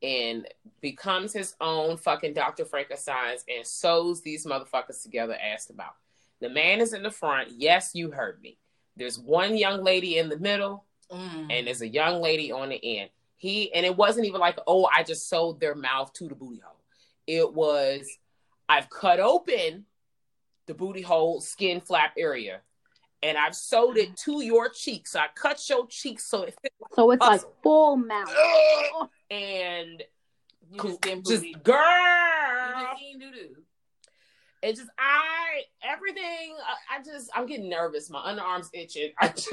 and 0.02 0.46
becomes 0.82 1.32
his 1.32 1.54
own 1.60 1.96
fucking 1.96 2.34
Dr. 2.34 2.66
Frankenstein's 2.66 3.44
and 3.48 3.66
sews 3.66 4.20
these 4.20 4.44
motherfuckers 4.44 5.02
together 5.02 5.36
asked 5.42 5.70
about. 5.70 5.94
The 6.40 6.50
man 6.50 6.82
is 6.82 6.92
in 6.92 7.02
the 7.02 7.10
front. 7.10 7.52
Yes, 7.56 7.92
you 7.94 8.10
heard 8.10 8.42
me. 8.42 8.58
There's 8.96 9.18
one 9.18 9.56
young 9.56 9.82
lady 9.82 10.18
in 10.18 10.28
the 10.28 10.38
middle 10.38 10.84
Mm. 11.10 11.52
and 11.52 11.66
there's 11.68 11.82
a 11.82 11.88
young 11.88 12.20
lady 12.20 12.50
on 12.50 12.70
the 12.70 12.98
end. 12.98 13.10
He 13.36 13.72
and 13.74 13.84
it 13.84 13.96
wasn't 13.96 14.26
even 14.26 14.40
like, 14.40 14.58
oh, 14.66 14.88
I 14.94 15.02
just 15.02 15.28
sewed 15.28 15.60
their 15.60 15.74
mouth 15.74 16.12
to 16.14 16.28
the 16.28 16.34
booty 16.34 16.60
hole. 16.64 16.80
It 17.26 17.52
was 17.52 18.08
I've 18.68 18.88
cut 18.90 19.20
open 19.20 19.84
the 20.66 20.74
booty 20.74 21.02
hole 21.02 21.40
skin 21.40 21.80
flap 21.80 22.14
area 22.18 22.60
and 23.22 23.38
I've 23.38 23.54
sewed 23.54 23.96
it 23.96 24.16
to 24.18 24.42
your 24.42 24.68
cheeks. 24.68 25.16
I 25.16 25.26
cut 25.34 25.62
your 25.68 25.86
cheeks 25.86 26.24
so 26.24 26.42
it 26.42 26.54
fits 26.60 26.74
So 26.94 27.10
it's 27.10 27.20
like 27.20 27.42
full 27.62 27.96
mouth. 27.96 28.28
and 29.30 30.02
you 30.70 30.82
just 30.82 31.00
getting 31.00 31.22
just 31.22 31.44
girl 31.62 31.76
You 32.68 32.86
just 32.86 33.02
eating 33.02 33.20
doo-doo. 33.20 33.62
it 34.62 34.76
just 34.76 34.88
I 34.98 35.62
everything 35.82 36.56
I, 36.66 36.96
I 36.98 37.02
just 37.02 37.30
I'm 37.34 37.46
getting 37.46 37.68
nervous. 37.68 38.10
My 38.10 38.20
underarms 38.20 38.68
itching. 38.72 39.12
I 39.18 39.28
just 39.36 39.50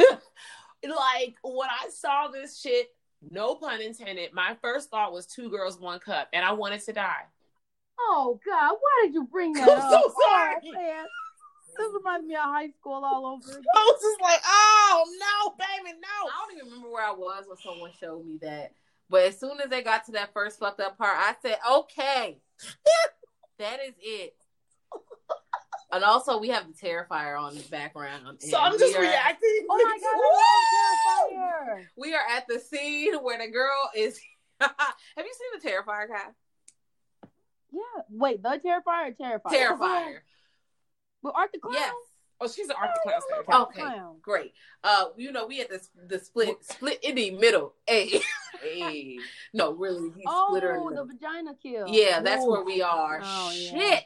like 0.83 1.35
when 1.43 1.69
I 1.69 1.89
saw 1.89 2.27
this 2.27 2.59
shit, 2.59 2.87
no 3.29 3.55
pun 3.55 3.81
intended, 3.81 4.33
my 4.33 4.55
first 4.61 4.89
thought 4.89 5.13
was 5.13 5.25
two 5.25 5.49
girls, 5.49 5.79
one 5.79 5.99
cup, 5.99 6.29
and 6.33 6.43
I 6.45 6.51
wanted 6.53 6.81
to 6.85 6.93
die. 6.93 7.23
Oh 7.99 8.39
God, 8.45 8.73
why 8.79 9.05
did 9.05 9.13
you 9.13 9.25
bring 9.31 9.53
that 9.53 9.69
I'm 9.69 9.77
up? 9.79 9.91
so 9.91 10.13
sorry. 10.23 10.55
Oh, 10.65 10.71
man. 10.73 11.05
This 11.77 11.87
reminds 11.95 12.27
me 12.27 12.35
of 12.35 12.41
high 12.41 12.69
school 12.69 13.03
all 13.03 13.25
over 13.25 13.49
again. 13.51 13.63
I 13.75 13.79
was 13.79 14.01
just 14.01 14.21
like, 14.21 14.39
oh 14.45 15.05
no, 15.19 15.55
baby, 15.57 15.97
no. 15.99 16.29
I 16.29 16.45
don't 16.47 16.57
even 16.57 16.67
remember 16.69 16.91
where 16.91 17.05
I 17.05 17.11
was 17.11 17.45
when 17.47 17.57
someone 17.57 17.91
showed 17.99 18.25
me 18.25 18.37
that. 18.41 18.73
But 19.09 19.23
as 19.23 19.39
soon 19.39 19.59
as 19.59 19.69
they 19.69 19.81
got 19.81 20.05
to 20.05 20.11
that 20.13 20.33
first 20.33 20.59
fucked 20.59 20.79
up 20.79 20.97
part, 20.97 21.15
I 21.17 21.35
said, 21.41 21.57
okay, 21.71 22.37
that 23.59 23.79
is 23.87 23.93
it. 23.99 24.35
And 25.93 26.03
also, 26.03 26.39
we 26.39 26.49
have 26.49 26.65
the 26.67 26.73
Terrifier 26.73 27.39
on 27.39 27.55
the 27.55 27.61
background. 27.69 28.41
So 28.41 28.57
I'm 28.57 28.77
just 28.79 28.97
we 28.97 29.05
are- 29.05 29.09
reacting. 29.09 29.67
Oh 29.69 29.77
my 29.77 29.97
god, 30.01 30.15
I 30.15 31.37
love 31.37 31.77
Terrifier. 31.77 31.85
We 31.95 32.15
are 32.15 32.23
at 32.35 32.47
the 32.47 32.59
scene 32.59 33.13
where 33.17 33.37
the 33.37 33.51
girl 33.51 33.89
is. 33.95 34.19
have 34.59 34.71
you 35.17 35.33
seen 35.33 35.61
the 35.61 35.69
Terrifier 35.69 36.07
guy? 36.09 36.31
Yeah. 37.71 38.01
Wait, 38.09 38.41
the 38.41 38.49
Terrifier 38.63 39.09
or 39.09 39.11
Terrifier? 39.11 39.51
Terrifier. 39.77 40.17
With 41.21 41.33
Art 41.35 41.51
the 41.53 41.59
Clown? 41.59 41.75
Yes. 41.75 41.93
Oh, 42.41 42.47
she's 42.47 42.67
an 42.67 42.75
art 42.77 42.89
clown. 43.03 43.21
Oh, 43.49 43.63
Okay. 43.65 43.81
Clown. 43.81 44.17
Great. 44.21 44.53
Uh, 44.83 45.05
you 45.15 45.31
know, 45.31 45.45
we 45.47 45.59
had 45.59 45.69
the 45.69 45.79
the 46.07 46.19
split 46.19 46.57
split 46.65 46.99
in 47.03 47.15
the 47.15 47.31
middle. 47.31 47.75
Hey, 47.87 48.19
Hey. 48.61 49.17
no, 49.53 49.71
really, 49.73 50.09
he 50.17 50.23
Oh, 50.27 50.47
split 50.49 50.63
her 50.63 50.75
in 50.75 50.95
the 50.95 51.03
the 51.05 51.13
vagina 51.13 51.53
kill. 51.61 51.87
Yeah, 51.87 52.19
that's 52.21 52.43
Ooh. 52.43 52.49
where 52.51 52.63
we 52.63 52.81
are. 52.81 53.21
Oh, 53.23 53.51
yeah. 53.55 53.99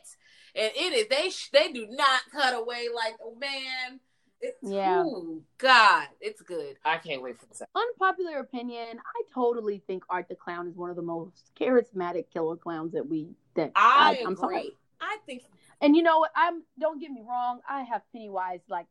Shit. 0.58 0.74
And 0.78 0.94
it 0.94 0.96
is 0.98 1.08
they 1.08 1.30
sh- 1.30 1.50
they 1.52 1.72
do 1.72 1.88
not 1.90 2.22
cut 2.32 2.54
away 2.56 2.88
like 2.94 3.16
oh 3.24 3.36
man. 3.36 4.00
It's, 4.40 4.58
Yeah. 4.62 5.02
ooh, 5.04 5.42
God, 5.58 6.08
it's 6.22 6.44
good. 6.44 6.76
I 6.86 6.98
can't 7.00 7.24
wait 7.24 7.40
for 7.40 7.48
this. 7.48 7.64
Unpopular 7.74 8.38
opinion. 8.38 9.00
I 9.00 9.22
totally 9.34 9.82
think 9.88 10.04
Art 10.12 10.28
the 10.30 10.36
Clown 10.36 10.68
is 10.68 10.76
one 10.76 10.92
of 10.92 10.96
the 10.96 11.02
most 11.02 11.50
charismatic 11.60 12.26
killer 12.32 12.56
clowns 12.56 12.94
that 12.94 13.08
we 13.10 13.30
that 13.56 13.72
I 13.76 14.20
I'm 14.24 14.34
agree. 14.34 14.38
sorry. 14.38 14.72
I 15.02 15.18
think 15.26 15.44
And 15.82 15.96
you 15.96 16.04
know 16.04 16.20
what? 16.20 16.32
I'm 16.36 16.62
don't 16.80 17.00
get 17.02 17.10
me 17.12 17.24
wrong. 17.28 17.62
I 17.68 17.82
have 17.84 18.02
Pennywise 18.14 18.62
like 18.70 18.86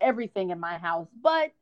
everything 0.00 0.50
in 0.50 0.58
my 0.60 0.78
house, 0.78 1.08
but 1.20 1.52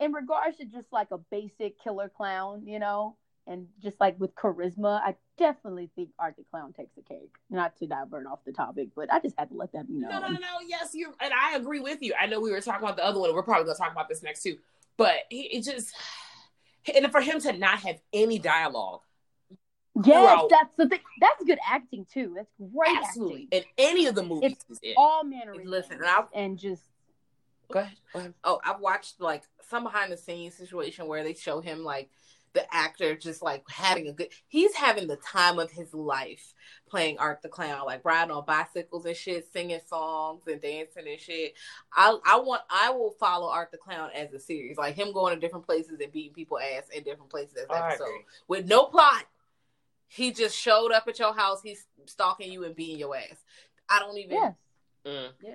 in 0.00 0.12
regards 0.12 0.58
to 0.58 0.64
just 0.66 0.92
like 0.92 1.10
a 1.10 1.18
basic 1.18 1.82
killer 1.82 2.08
clown, 2.08 2.66
you 2.66 2.78
know, 2.78 3.16
and 3.46 3.66
just 3.82 3.98
like 4.00 4.18
with 4.20 4.34
charisma, 4.34 5.00
I 5.02 5.16
definitely 5.38 5.90
think 5.96 6.10
Art 6.18 6.34
the 6.36 6.44
Clown 6.50 6.72
takes 6.72 6.94
the 6.94 7.02
cake. 7.02 7.30
Not 7.50 7.76
to 7.78 7.86
divert 7.86 8.26
off 8.26 8.40
the 8.44 8.52
topic, 8.52 8.88
but 8.94 9.12
I 9.12 9.20
just 9.20 9.34
had 9.38 9.48
to 9.50 9.56
let 9.56 9.72
that 9.72 9.86
be 9.88 9.94
known. 9.94 10.10
No, 10.10 10.20
no, 10.20 10.28
no, 10.28 10.34
no. 10.34 10.58
Yes, 10.66 10.90
you 10.94 11.14
and 11.20 11.32
I 11.32 11.56
agree 11.56 11.80
with 11.80 12.02
you. 12.02 12.12
I 12.18 12.26
know 12.26 12.40
we 12.40 12.50
were 12.50 12.60
talking 12.60 12.82
about 12.84 12.96
the 12.96 13.04
other 13.04 13.20
one. 13.20 13.32
We're 13.34 13.42
probably 13.42 13.64
gonna 13.64 13.78
talk 13.78 13.92
about 13.92 14.08
this 14.08 14.22
next 14.22 14.42
too. 14.42 14.58
But 14.96 15.14
he 15.30 15.42
it 15.42 15.64
just 15.64 15.94
and 16.94 17.10
for 17.10 17.20
him 17.20 17.40
to 17.40 17.52
not 17.52 17.80
have 17.80 18.00
any 18.12 18.38
dialogue, 18.38 19.00
Yes, 20.04 20.04
Throughout. 20.06 20.50
that's 20.50 20.74
the 20.76 20.88
thing. 20.88 21.00
That's 21.20 21.44
good 21.44 21.58
acting 21.68 22.06
too. 22.12 22.32
That's 22.36 22.52
great 22.72 22.96
absolutely, 22.96 23.48
acting. 23.52 23.60
in 23.60 23.64
any 23.78 24.06
of 24.06 24.14
the 24.14 24.22
movies 24.22 24.56
he's 24.68 24.78
in. 24.82 24.94
All 24.96 25.24
manner. 25.24 25.54
listen, 25.64 25.94
and 25.94 26.04
I 26.06 26.22
and 26.34 26.58
just 26.58 26.82
Go 27.70 27.80
ahead. 27.80 27.96
Go 28.12 28.18
ahead. 28.20 28.34
oh, 28.44 28.60
I've 28.64 28.80
watched 28.80 29.20
like 29.20 29.42
some 29.68 29.84
behind 29.84 30.12
the 30.12 30.16
scenes 30.16 30.54
situation 30.54 31.06
where 31.06 31.22
they 31.24 31.34
show 31.34 31.60
him 31.60 31.84
like 31.84 32.10
the 32.54 32.74
actor 32.74 33.16
just 33.16 33.42
like 33.42 33.62
having 33.68 34.08
a 34.08 34.12
good 34.12 34.28
he's 34.48 34.74
having 34.74 35.06
the 35.06 35.16
time 35.16 35.58
of 35.58 35.70
his 35.70 35.92
life 35.92 36.54
playing 36.88 37.18
Art 37.18 37.42
the 37.42 37.48
Clown, 37.48 37.84
like 37.86 38.04
riding 38.04 38.34
on 38.34 38.44
bicycles 38.46 39.04
and 39.04 39.16
shit, 39.16 39.52
singing 39.52 39.80
songs 39.86 40.42
and 40.46 40.60
dancing 40.60 41.04
and 41.06 41.20
shit. 41.20 41.54
I 41.92 42.16
I 42.26 42.38
want 42.38 42.62
I 42.70 42.90
will 42.90 43.14
follow 43.20 43.48
Art 43.48 43.70
the 43.70 43.78
Clown 43.78 44.10
as 44.14 44.32
a 44.32 44.40
series. 44.40 44.78
Like 44.78 44.94
him 44.94 45.12
going 45.12 45.34
to 45.34 45.40
different 45.40 45.66
places 45.66 45.98
and 46.00 46.12
beating 46.12 46.32
people 46.32 46.58
ass 46.58 46.84
in 46.94 47.02
different 47.02 47.30
places 47.30 47.56
as 47.56 47.66
episode. 47.70 48.04
agree. 48.04 48.24
With 48.48 48.66
no 48.66 48.84
plot. 48.84 49.24
He 50.10 50.32
just 50.32 50.56
showed 50.56 50.90
up 50.90 51.06
at 51.06 51.18
your 51.18 51.34
house, 51.34 51.60
he's 51.62 51.84
stalking 52.06 52.50
you 52.50 52.64
and 52.64 52.74
beating 52.74 52.98
your 52.98 53.14
ass. 53.14 53.44
I 53.90 53.98
don't 53.98 54.16
even 54.16 54.36
yes. 54.36 54.54
Mm. 55.04 55.28
Yeah. 55.42 55.54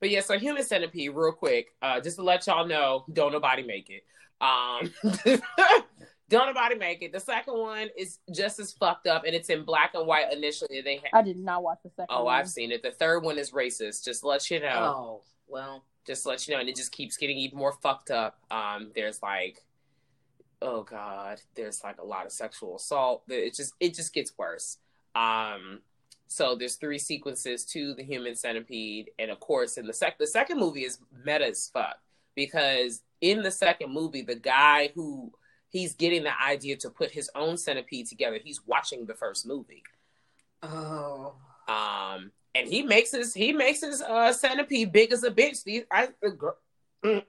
But 0.00 0.08
yeah, 0.08 0.20
so 0.20 0.38
Human 0.38 0.62
Centipede, 0.62 1.14
real 1.14 1.32
quick, 1.32 1.74
uh, 1.82 2.00
just 2.00 2.16
to 2.16 2.22
let 2.22 2.46
y'all 2.46 2.66
know, 2.66 3.04
don't 3.12 3.32
nobody 3.32 3.62
make 3.62 3.90
it. 3.90 4.04
Um, 4.40 4.90
don't 6.30 6.46
nobody 6.46 6.76
make 6.76 7.02
it. 7.02 7.12
The 7.12 7.20
second 7.20 7.58
one 7.58 7.88
is 7.98 8.18
just 8.32 8.60
as 8.60 8.72
fucked 8.72 9.08
up, 9.08 9.24
and 9.26 9.34
it's 9.34 9.50
in 9.50 9.64
black 9.64 9.94
and 9.94 10.06
white 10.06 10.32
initially. 10.32 10.80
They 10.80 10.98
ha- 10.98 11.18
I 11.18 11.22
did 11.22 11.36
not 11.36 11.62
watch 11.62 11.80
the 11.82 11.90
second 11.90 12.06
oh, 12.08 12.24
one. 12.24 12.34
I've 12.36 12.48
seen 12.48 12.70
it. 12.70 12.82
The 12.82 12.92
third 12.92 13.24
one 13.24 13.36
is 13.36 13.50
racist. 13.50 14.04
Just 14.04 14.20
to 14.20 14.28
let 14.28 14.48
you 14.48 14.60
know. 14.60 14.94
Oh, 14.96 15.22
well. 15.48 15.84
just 16.06 16.22
to 16.22 16.28
let 16.28 16.46
you 16.46 16.54
know, 16.54 16.60
and 16.60 16.68
it 16.68 16.76
just 16.76 16.92
keeps 16.92 17.16
getting 17.16 17.36
even 17.36 17.58
more 17.58 17.72
fucked 17.82 18.12
up. 18.12 18.38
Um, 18.50 18.92
there's 18.94 19.20
like, 19.22 19.64
oh 20.62 20.84
god, 20.84 21.40
there's 21.56 21.82
like 21.82 22.00
a 22.00 22.04
lot 22.04 22.26
of 22.26 22.32
sexual 22.32 22.76
assault. 22.76 23.24
It 23.28 23.54
just 23.54 23.74
it 23.80 23.94
just 23.94 24.14
gets 24.14 24.32
worse. 24.38 24.78
Um, 25.16 25.80
so 26.28 26.54
there's 26.54 26.76
three 26.76 26.98
sequences 26.98 27.64
to 27.66 27.92
the 27.94 28.04
human 28.04 28.36
centipede, 28.36 29.10
and 29.18 29.32
of 29.32 29.40
course, 29.40 29.78
in 29.78 29.86
the 29.86 29.92
sec 29.92 30.16
the 30.16 30.28
second 30.28 30.60
movie 30.60 30.84
is 30.84 30.98
meta 31.24 31.48
as 31.48 31.68
fuck 31.74 31.98
because 32.36 33.02
in 33.20 33.42
the 33.42 33.50
second 33.50 33.92
movie, 33.92 34.22
the 34.22 34.36
guy 34.36 34.90
who 34.94 35.32
he's 35.70 35.94
getting 35.94 36.24
the 36.24 36.42
idea 36.42 36.76
to 36.76 36.90
put 36.90 37.10
his 37.10 37.30
own 37.34 37.56
centipede 37.56 38.06
together, 38.06 38.38
he's 38.42 38.60
watching 38.66 39.06
the 39.06 39.14
first 39.14 39.46
movie. 39.46 39.82
Oh. 40.62 41.34
Um, 41.68 42.32
and 42.54 42.68
he 42.68 42.82
makes 42.82 43.12
his 43.12 43.32
he 43.32 43.52
makes 43.52 43.80
his 43.80 44.02
uh 44.02 44.32
centipede 44.32 44.92
big 44.92 45.12
as 45.12 45.24
a 45.24 45.30
bitch. 45.30 45.64
These 45.64 45.84
I 45.90 46.08
the 46.20 46.30
gr- 46.30 46.48
mm. 47.04 47.24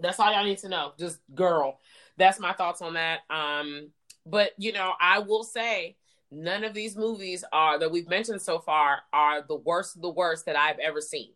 that's 0.00 0.18
all 0.18 0.32
y'all 0.32 0.44
need 0.44 0.58
to 0.58 0.68
know. 0.68 0.92
Just 0.98 1.18
girl. 1.34 1.78
That's 2.16 2.40
my 2.40 2.52
thoughts 2.52 2.82
on 2.82 2.94
that. 2.94 3.20
Um, 3.30 3.90
but 4.26 4.52
you 4.56 4.72
know, 4.72 4.92
I 5.00 5.20
will 5.20 5.44
say 5.44 5.96
none 6.30 6.64
of 6.64 6.74
these 6.74 6.96
movies 6.96 7.44
are 7.52 7.78
that 7.78 7.90
we've 7.90 8.08
mentioned 8.08 8.42
so 8.42 8.58
far 8.58 9.00
are 9.12 9.42
the 9.42 9.56
worst 9.56 9.96
of 9.96 10.02
the 10.02 10.10
worst 10.10 10.46
that 10.46 10.56
I've 10.56 10.78
ever 10.78 11.00
seen. 11.00 11.30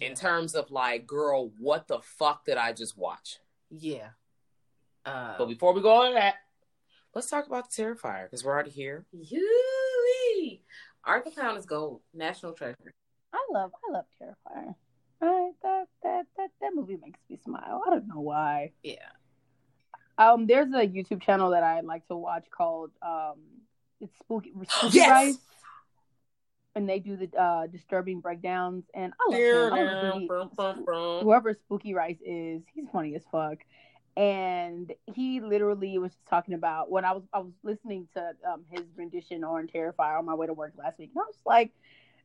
In 0.00 0.14
terms 0.14 0.54
of 0.54 0.70
like, 0.70 1.06
girl, 1.06 1.50
what 1.58 1.88
the 1.88 2.00
fuck 2.00 2.44
did 2.44 2.58
I 2.58 2.74
just 2.74 2.98
watch? 2.98 3.38
Yeah. 3.70 4.08
Uh, 5.08 5.34
But 5.38 5.46
before 5.46 5.72
we 5.72 5.80
go 5.80 6.06
on 6.06 6.14
that, 6.14 6.36
let's 7.14 7.30
talk 7.30 7.46
about 7.46 7.70
the 7.70 7.82
Terrifier 7.82 8.24
because 8.24 8.44
we're 8.44 8.52
already 8.52 8.70
here. 8.70 9.06
Yui. 9.12 10.62
Art 11.04 11.24
the 11.24 11.30
Clown 11.30 11.56
is 11.56 11.66
gold. 11.66 12.02
National 12.12 12.52
treasure. 12.52 12.92
I 13.32 13.46
love 13.50 13.70
I 13.88 13.92
love 13.92 14.04
Terrifier. 14.20 14.74
I, 15.20 15.50
that 15.62 15.86
that 16.02 16.26
that 16.36 16.50
that 16.60 16.70
movie 16.74 16.98
makes 17.02 17.20
me 17.28 17.38
smile. 17.44 17.82
I 17.86 17.90
don't 17.90 18.08
know 18.08 18.20
why. 18.20 18.72
Yeah. 18.82 18.96
Um, 20.18 20.46
there's 20.46 20.72
a 20.74 20.86
YouTube 20.86 21.22
channel 21.22 21.50
that 21.50 21.62
I 21.62 21.80
like 21.80 22.06
to 22.08 22.16
watch 22.16 22.44
called 22.50 22.90
um, 23.02 23.36
it's 24.00 24.16
spooky, 24.18 24.52
spooky 24.68 24.96
Yes! 24.96 25.10
Rice, 25.10 25.38
and 26.74 26.88
they 26.88 26.98
do 26.98 27.16
the 27.16 27.30
uh 27.40 27.66
disturbing 27.68 28.20
breakdowns. 28.20 28.84
And 28.94 29.12
I 29.20 29.30
love 29.30 29.40
him. 29.40 29.72
I 29.72 30.62
love 30.62 30.76
who 30.76 31.20
whoever 31.22 31.54
Spooky 31.54 31.94
Rice 31.94 32.18
is, 32.24 32.62
he's 32.74 32.88
funny 32.92 33.14
as 33.14 33.22
fuck. 33.30 33.58
And 34.18 34.92
he 35.14 35.40
literally 35.40 35.96
was 35.98 36.10
just 36.10 36.26
talking 36.26 36.54
about 36.54 36.90
when 36.90 37.04
I 37.04 37.12
was 37.12 37.22
I 37.32 37.38
was 37.38 37.52
listening 37.62 38.08
to 38.14 38.32
um, 38.44 38.64
his 38.68 38.82
rendition 38.96 39.44
on 39.44 39.68
Terrifier 39.68 40.18
on 40.18 40.24
my 40.24 40.34
way 40.34 40.48
to 40.48 40.52
work 40.52 40.72
last 40.76 40.98
week, 40.98 41.10
and 41.14 41.22
I 41.22 41.26
was 41.26 41.36
like, 41.46 41.70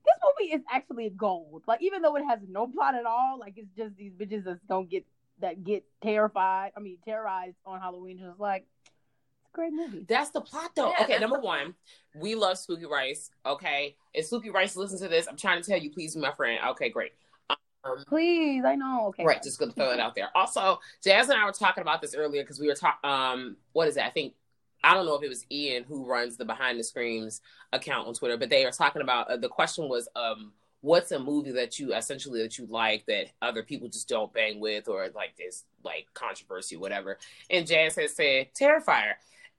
this 0.04 0.16
movie 0.24 0.54
is 0.54 0.62
actually 0.72 1.12
gold. 1.12 1.62
Like 1.68 1.84
even 1.84 2.02
though 2.02 2.16
it 2.16 2.24
has 2.24 2.40
no 2.50 2.66
plot 2.66 2.96
at 2.96 3.06
all, 3.06 3.38
like 3.40 3.54
it's 3.58 3.70
just 3.78 3.96
these 3.96 4.12
bitches 4.12 4.44
that 4.46 4.68
don't 4.68 4.90
get 4.90 5.06
that 5.40 5.64
get 5.64 5.84
terrified. 6.02 6.72
I 6.76 6.80
mean 6.80 6.98
terrorized 7.06 7.58
on 7.64 7.80
Halloween. 7.80 8.18
Just 8.18 8.40
like 8.40 8.66
it's 8.86 9.52
a 9.54 9.56
great 9.56 9.74
movie. 9.74 10.04
That's 10.10 10.32
the 10.32 10.42
plot, 10.42 10.72
though. 10.76 10.90
Yeah, 10.98 11.04
okay, 11.04 11.20
number 11.20 11.40
one, 11.40 11.76
we 12.16 12.34
love 12.34 12.58
Spooky 12.58 12.88
Rice. 12.88 13.30
Okay, 13.46 13.96
if 14.16 14.26
Spooky 14.26 14.50
Rice 14.50 14.76
listen 14.76 14.98
to 14.98 15.08
this, 15.08 15.28
I'm 15.28 15.38
trying 15.38 15.62
to 15.62 15.70
tell 15.70 15.80
you, 15.80 15.92
please 15.92 16.16
be 16.16 16.22
my 16.22 16.32
friend. 16.32 16.60
Okay, 16.70 16.90
great. 16.90 17.12
Um, 17.84 18.04
Please, 18.08 18.64
I 18.66 18.76
know. 18.76 19.08
Okay, 19.08 19.26
right, 19.26 19.44
just 19.44 19.60
gonna 19.60 19.72
throw 19.72 19.92
it 19.92 20.00
out 20.00 20.16
there. 20.16 20.30
Also, 20.36 20.80
Jazz 21.04 21.30
and 21.30 21.40
I 21.40 21.46
were 21.46 21.52
talking 21.52 21.82
about 21.82 22.02
this 22.02 22.16
earlier 22.16 22.44
because 22.44 22.60
we 22.60 22.68
were 22.68 22.76
talking. 22.76 23.10
Um, 23.10 23.58
what 23.74 23.88
is 23.88 23.96
that? 23.96 24.06
I 24.06 24.10
think 24.10 24.34
I 24.84 24.94
don't 24.94 25.06
know 25.06 25.16
if 25.16 25.24
it 25.24 25.30
was 25.30 25.46
Ian 25.52 25.84
who 25.84 26.06
runs 26.06 26.38
the 26.38 26.46
Behind 26.46 26.80
the 26.80 26.84
Screams 26.84 27.42
account 27.72 28.08
on 28.08 28.14
Twitter, 28.14 28.38
but 28.38 28.50
they 28.50 28.66
are 28.66 28.72
talking 28.72 29.02
about 29.02 29.30
uh, 29.30 29.38
the 29.38 29.48
question 29.48 29.88
was, 29.88 30.08
um, 30.16 30.52
what's 30.82 31.12
a 31.14 31.20
movie 31.20 31.52
that 31.52 31.80
you 31.80 31.94
essentially 31.94 32.42
that 32.42 32.58
you 32.58 32.68
like 32.70 33.06
that 33.06 33.28
other 33.42 33.64
people 33.64 33.88
just 33.88 34.10
don't 34.10 34.34
bang 34.34 34.60
with 34.60 34.90
or 34.90 35.08
like 35.16 35.34
there's 35.38 35.64
like 35.84 36.08
controversy, 36.14 36.76
whatever. 36.76 37.18
And 37.50 37.66
Jazz 37.66 37.96
has 37.96 38.14
said 38.14 38.48
Terrifier. 38.54 39.14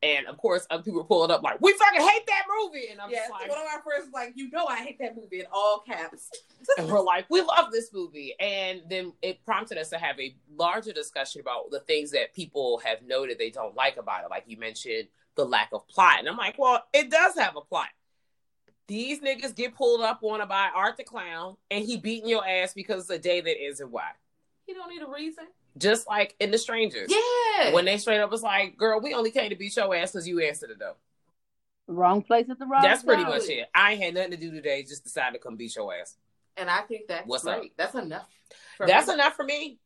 And 0.04 0.26
of 0.26 0.36
course, 0.36 0.66
other 0.70 0.82
people 0.82 1.02
pull 1.02 1.24
it 1.24 1.30
up 1.30 1.42
like, 1.42 1.62
we 1.62 1.72
fucking 1.72 2.06
hate 2.06 2.26
that 2.26 2.42
movie. 2.60 2.88
And 2.90 3.00
I'm 3.00 3.10
like, 3.10 3.48
one 3.48 3.58
of 3.58 3.64
our 3.72 3.80
friends 3.80 4.04
was 4.04 4.12
like, 4.12 4.34
you 4.36 4.50
know, 4.50 4.66
I 4.66 4.76
hate 4.76 4.98
that 4.98 5.16
movie 5.16 5.40
in 5.40 5.46
all 5.50 5.78
caps. 5.78 6.30
and 6.78 6.88
we're 6.88 7.00
like, 7.00 7.24
we 7.30 7.40
love 7.40 7.72
this 7.72 7.90
movie. 7.90 8.34
And 8.38 8.82
then 8.90 9.14
it 9.22 9.42
prompted 9.46 9.78
us 9.78 9.88
to 9.90 9.98
have 9.98 10.20
a 10.20 10.36
larger 10.54 10.92
discussion 10.92 11.40
about 11.40 11.70
the 11.70 11.80
things 11.80 12.10
that 12.10 12.34
people 12.34 12.82
have 12.84 12.98
noted 13.02 13.38
they 13.38 13.48
don't 13.48 13.74
like 13.74 13.96
about 13.96 14.24
it. 14.24 14.30
Like 14.30 14.44
you 14.46 14.58
mentioned, 14.58 15.08
the 15.36 15.46
lack 15.46 15.70
of 15.72 15.88
plot. 15.88 16.18
And 16.18 16.28
I'm 16.28 16.36
like, 16.36 16.58
well, 16.58 16.84
it 16.92 17.10
does 17.10 17.38
have 17.38 17.56
a 17.56 17.62
plot. 17.62 17.88
These 18.86 19.20
niggas 19.20 19.56
get 19.56 19.74
pulled 19.74 20.02
up 20.02 20.22
on 20.22 20.46
by 20.46 20.68
Art 20.74 20.98
the 20.98 21.04
Clown, 21.04 21.56
and 21.70 21.82
he 21.82 21.96
beating 21.96 22.28
your 22.28 22.46
ass 22.46 22.74
because 22.74 23.00
it's 23.00 23.10
a 23.10 23.18
day 23.18 23.40
that 23.40 23.64
isn't 23.64 23.90
why. 23.90 24.10
You 24.68 24.74
don't 24.74 24.90
need 24.90 25.00
a 25.00 25.10
reason. 25.10 25.46
Just 25.76 26.06
like 26.06 26.34
in 26.40 26.50
The 26.50 26.58
Strangers. 26.58 27.10
Yeah. 27.10 27.72
When 27.72 27.84
they 27.84 27.98
straight 27.98 28.20
up 28.20 28.30
was 28.30 28.42
like, 28.42 28.76
girl, 28.76 29.00
we 29.00 29.14
only 29.14 29.30
came 29.30 29.50
to 29.50 29.56
beat 29.56 29.76
your 29.76 29.94
ass 29.94 30.12
because 30.12 30.26
you 30.28 30.40
answered 30.40 30.70
the 30.70 30.74
door. 30.76 30.94
wrong 31.86 32.22
place 32.22 32.46
at 32.50 32.58
the 32.58 32.66
wrong. 32.66 32.82
That's 32.82 33.02
pretty 33.02 33.22
time. 33.24 33.32
much 33.32 33.48
it. 33.48 33.68
I 33.74 33.92
ain't 33.92 34.02
had 34.02 34.14
nothing 34.14 34.30
to 34.32 34.36
do 34.36 34.50
today, 34.50 34.82
just 34.82 35.04
decided 35.04 35.32
to 35.34 35.38
come 35.40 35.56
beat 35.56 35.74
your 35.76 35.92
ass. 35.94 36.16
and 36.56 36.70
I 36.70 36.82
think 36.82 37.08
that's 37.08 37.26
What's 37.26 37.44
great. 37.44 37.56
up? 37.56 37.64
That's 37.76 37.94
enough. 37.94 38.28
That's 38.78 39.08
me. 39.08 39.14
enough 39.14 39.34
for 39.34 39.44
me. 39.44 39.78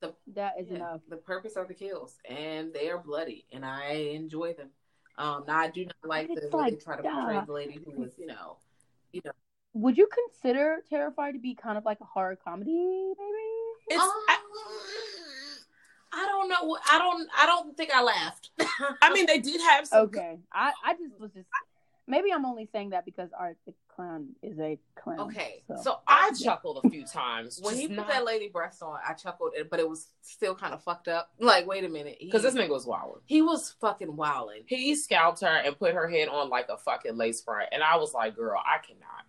The, 0.00 0.12
That 0.34 0.54
is 0.58 0.66
yeah, 0.68 0.76
enough. 0.76 1.00
the 1.08 1.16
purpose 1.16 1.54
of 1.56 1.68
the 1.68 1.74
kills, 1.74 2.16
and 2.28 2.72
they 2.72 2.90
are 2.90 2.98
bloody, 2.98 3.44
and 3.52 3.64
I 3.64 3.92
enjoy 4.14 4.52
them. 4.54 4.70
Um, 5.16 5.44
now 5.46 5.58
I 5.58 5.70
do 5.70 5.84
not 5.84 5.94
like 6.04 6.28
It's 6.30 6.48
the 6.50 6.56
way 6.56 6.70
they 6.70 6.76
try 6.76 6.96
to 6.96 7.02
portray 7.02 7.36
uh, 7.36 7.44
the 7.44 7.52
lady 7.52 7.78
who 7.84 8.00
was, 8.00 8.10
you 8.18 8.26
know, 8.26 8.56
you 9.12 9.20
know. 9.24 9.30
Would 9.74 9.96
you 9.96 10.08
consider 10.12 10.78
Terrifier 10.90 11.32
to 11.32 11.38
be 11.38 11.54
kind 11.54 11.78
of 11.78 11.84
like 11.84 11.98
a 12.00 12.04
horror 12.04 12.36
comedy, 12.42 12.72
maybe? 12.72 13.71
It's, 13.92 14.02
Um, 14.02 14.10
I, 14.28 14.38
I 16.14 16.26
don't 16.26 16.48
know. 16.48 16.78
I 16.90 16.98
don't. 16.98 17.28
I 17.38 17.46
don't 17.46 17.76
think 17.76 17.90
I 17.94 18.02
laughed. 18.02 18.50
I 19.00 19.12
mean, 19.12 19.26
they 19.26 19.38
did 19.38 19.60
have 19.62 19.86
some. 19.86 20.04
Okay. 20.06 20.38
I, 20.52 20.72
I 20.84 20.92
just 20.94 21.18
was 21.18 21.30
just 21.32 21.46
maybe 22.06 22.30
I'm 22.32 22.44
only 22.44 22.68
saying 22.72 22.90
that 22.90 23.04
because 23.04 23.30
Art 23.38 23.56
the 23.66 23.72
Clown 23.94 24.30
is 24.42 24.58
a 24.58 24.78
clown. 24.94 25.20
okay. 25.20 25.62
So, 25.68 25.76
So 25.82 25.98
I 26.06 26.30
I 26.30 26.44
chuckled 26.44 26.80
a 26.84 26.90
few 26.90 27.06
times 27.06 27.60
when 27.62 27.76
he 27.76 27.86
just 27.88 27.98
put 27.98 28.08
that 28.08 28.24
lady 28.24 28.48
breast 28.48 28.82
on, 28.82 28.98
I 29.06 29.12
chuckled, 29.14 29.52
but 29.70 29.80
it 29.80 29.88
was 29.88 30.08
still 30.22 30.54
kind 30.54 30.72
of 30.74 30.82
fucked 30.82 31.08
up. 31.08 31.30
Like, 31.38 31.66
wait 31.66 31.84
a 31.84 31.88
minute, 31.88 32.16
because 32.20 32.42
this 32.42 32.54
nigga 32.54 32.70
was 32.70 32.86
wild. 32.86 33.20
he 33.26 33.42
was 33.42 33.74
fucking 33.80 34.14
wilding. 34.16 34.62
He 34.66 34.94
scalped 34.96 35.40
her 35.40 35.46
and 35.46 35.78
put 35.78 35.94
her 35.94 36.08
head 36.08 36.28
on 36.28 36.48
like 36.48 36.68
a 36.68 36.76
fucking 36.76 37.16
lace 37.16 37.42
front, 37.42 37.68
and 37.72 37.82
I 37.82 37.96
was 37.96 38.12
like, 38.14 38.36
"Girl, 38.36 38.58
I 38.64 38.78
cannot." 38.78 39.24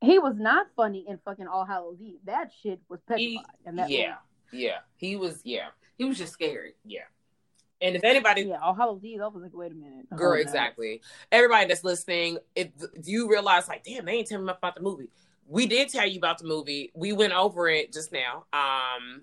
He 0.00 0.18
was 0.18 0.34
not 0.36 0.66
funny 0.76 1.04
in 1.08 1.18
fucking 1.24 1.46
All 1.48 1.64
Hallows 1.64 2.00
Eve. 2.00 2.18
That 2.24 2.50
shit 2.62 2.80
was 2.88 3.00
petrified. 3.08 3.44
and 3.66 3.78
that 3.78 3.90
yeah, 3.90 4.14
yeah, 4.52 4.78
he 4.96 5.16
was. 5.16 5.40
Yeah, 5.44 5.68
He 5.96 6.04
was 6.04 6.18
just 6.18 6.32
scary. 6.32 6.74
yeah. 6.84 7.02
And 7.80 7.94
if 7.94 8.02
anybody, 8.02 8.42
yeah, 8.42 8.58
All 8.60 8.74
Hallows 8.74 9.04
Eve, 9.04 9.20
I 9.20 9.28
was 9.28 9.40
like, 9.40 9.52
wait 9.54 9.70
a 9.70 9.74
minute. 9.74 10.10
girl, 10.16 10.32
exactly. 10.40 11.00
Everybody 11.30 11.66
that's 11.68 11.84
listening, 11.84 12.38
if 12.56 12.68
do 12.76 12.88
you 13.10 13.30
realize, 13.30 13.68
like, 13.68 13.84
damn, 13.84 14.04
they 14.04 14.12
ain't 14.14 14.26
telling 14.26 14.46
me 14.46 14.52
about 14.56 14.74
the 14.74 14.80
movie. 14.82 15.10
We 15.46 15.66
did 15.66 15.88
tell 15.88 16.04
you 16.06 16.18
about 16.18 16.38
the 16.38 16.44
movie. 16.48 16.90
We 16.94 17.12
went 17.12 17.32
over 17.34 17.68
it 17.68 17.92
just 17.92 18.10
now. 18.12 18.46
Um, 18.52 19.22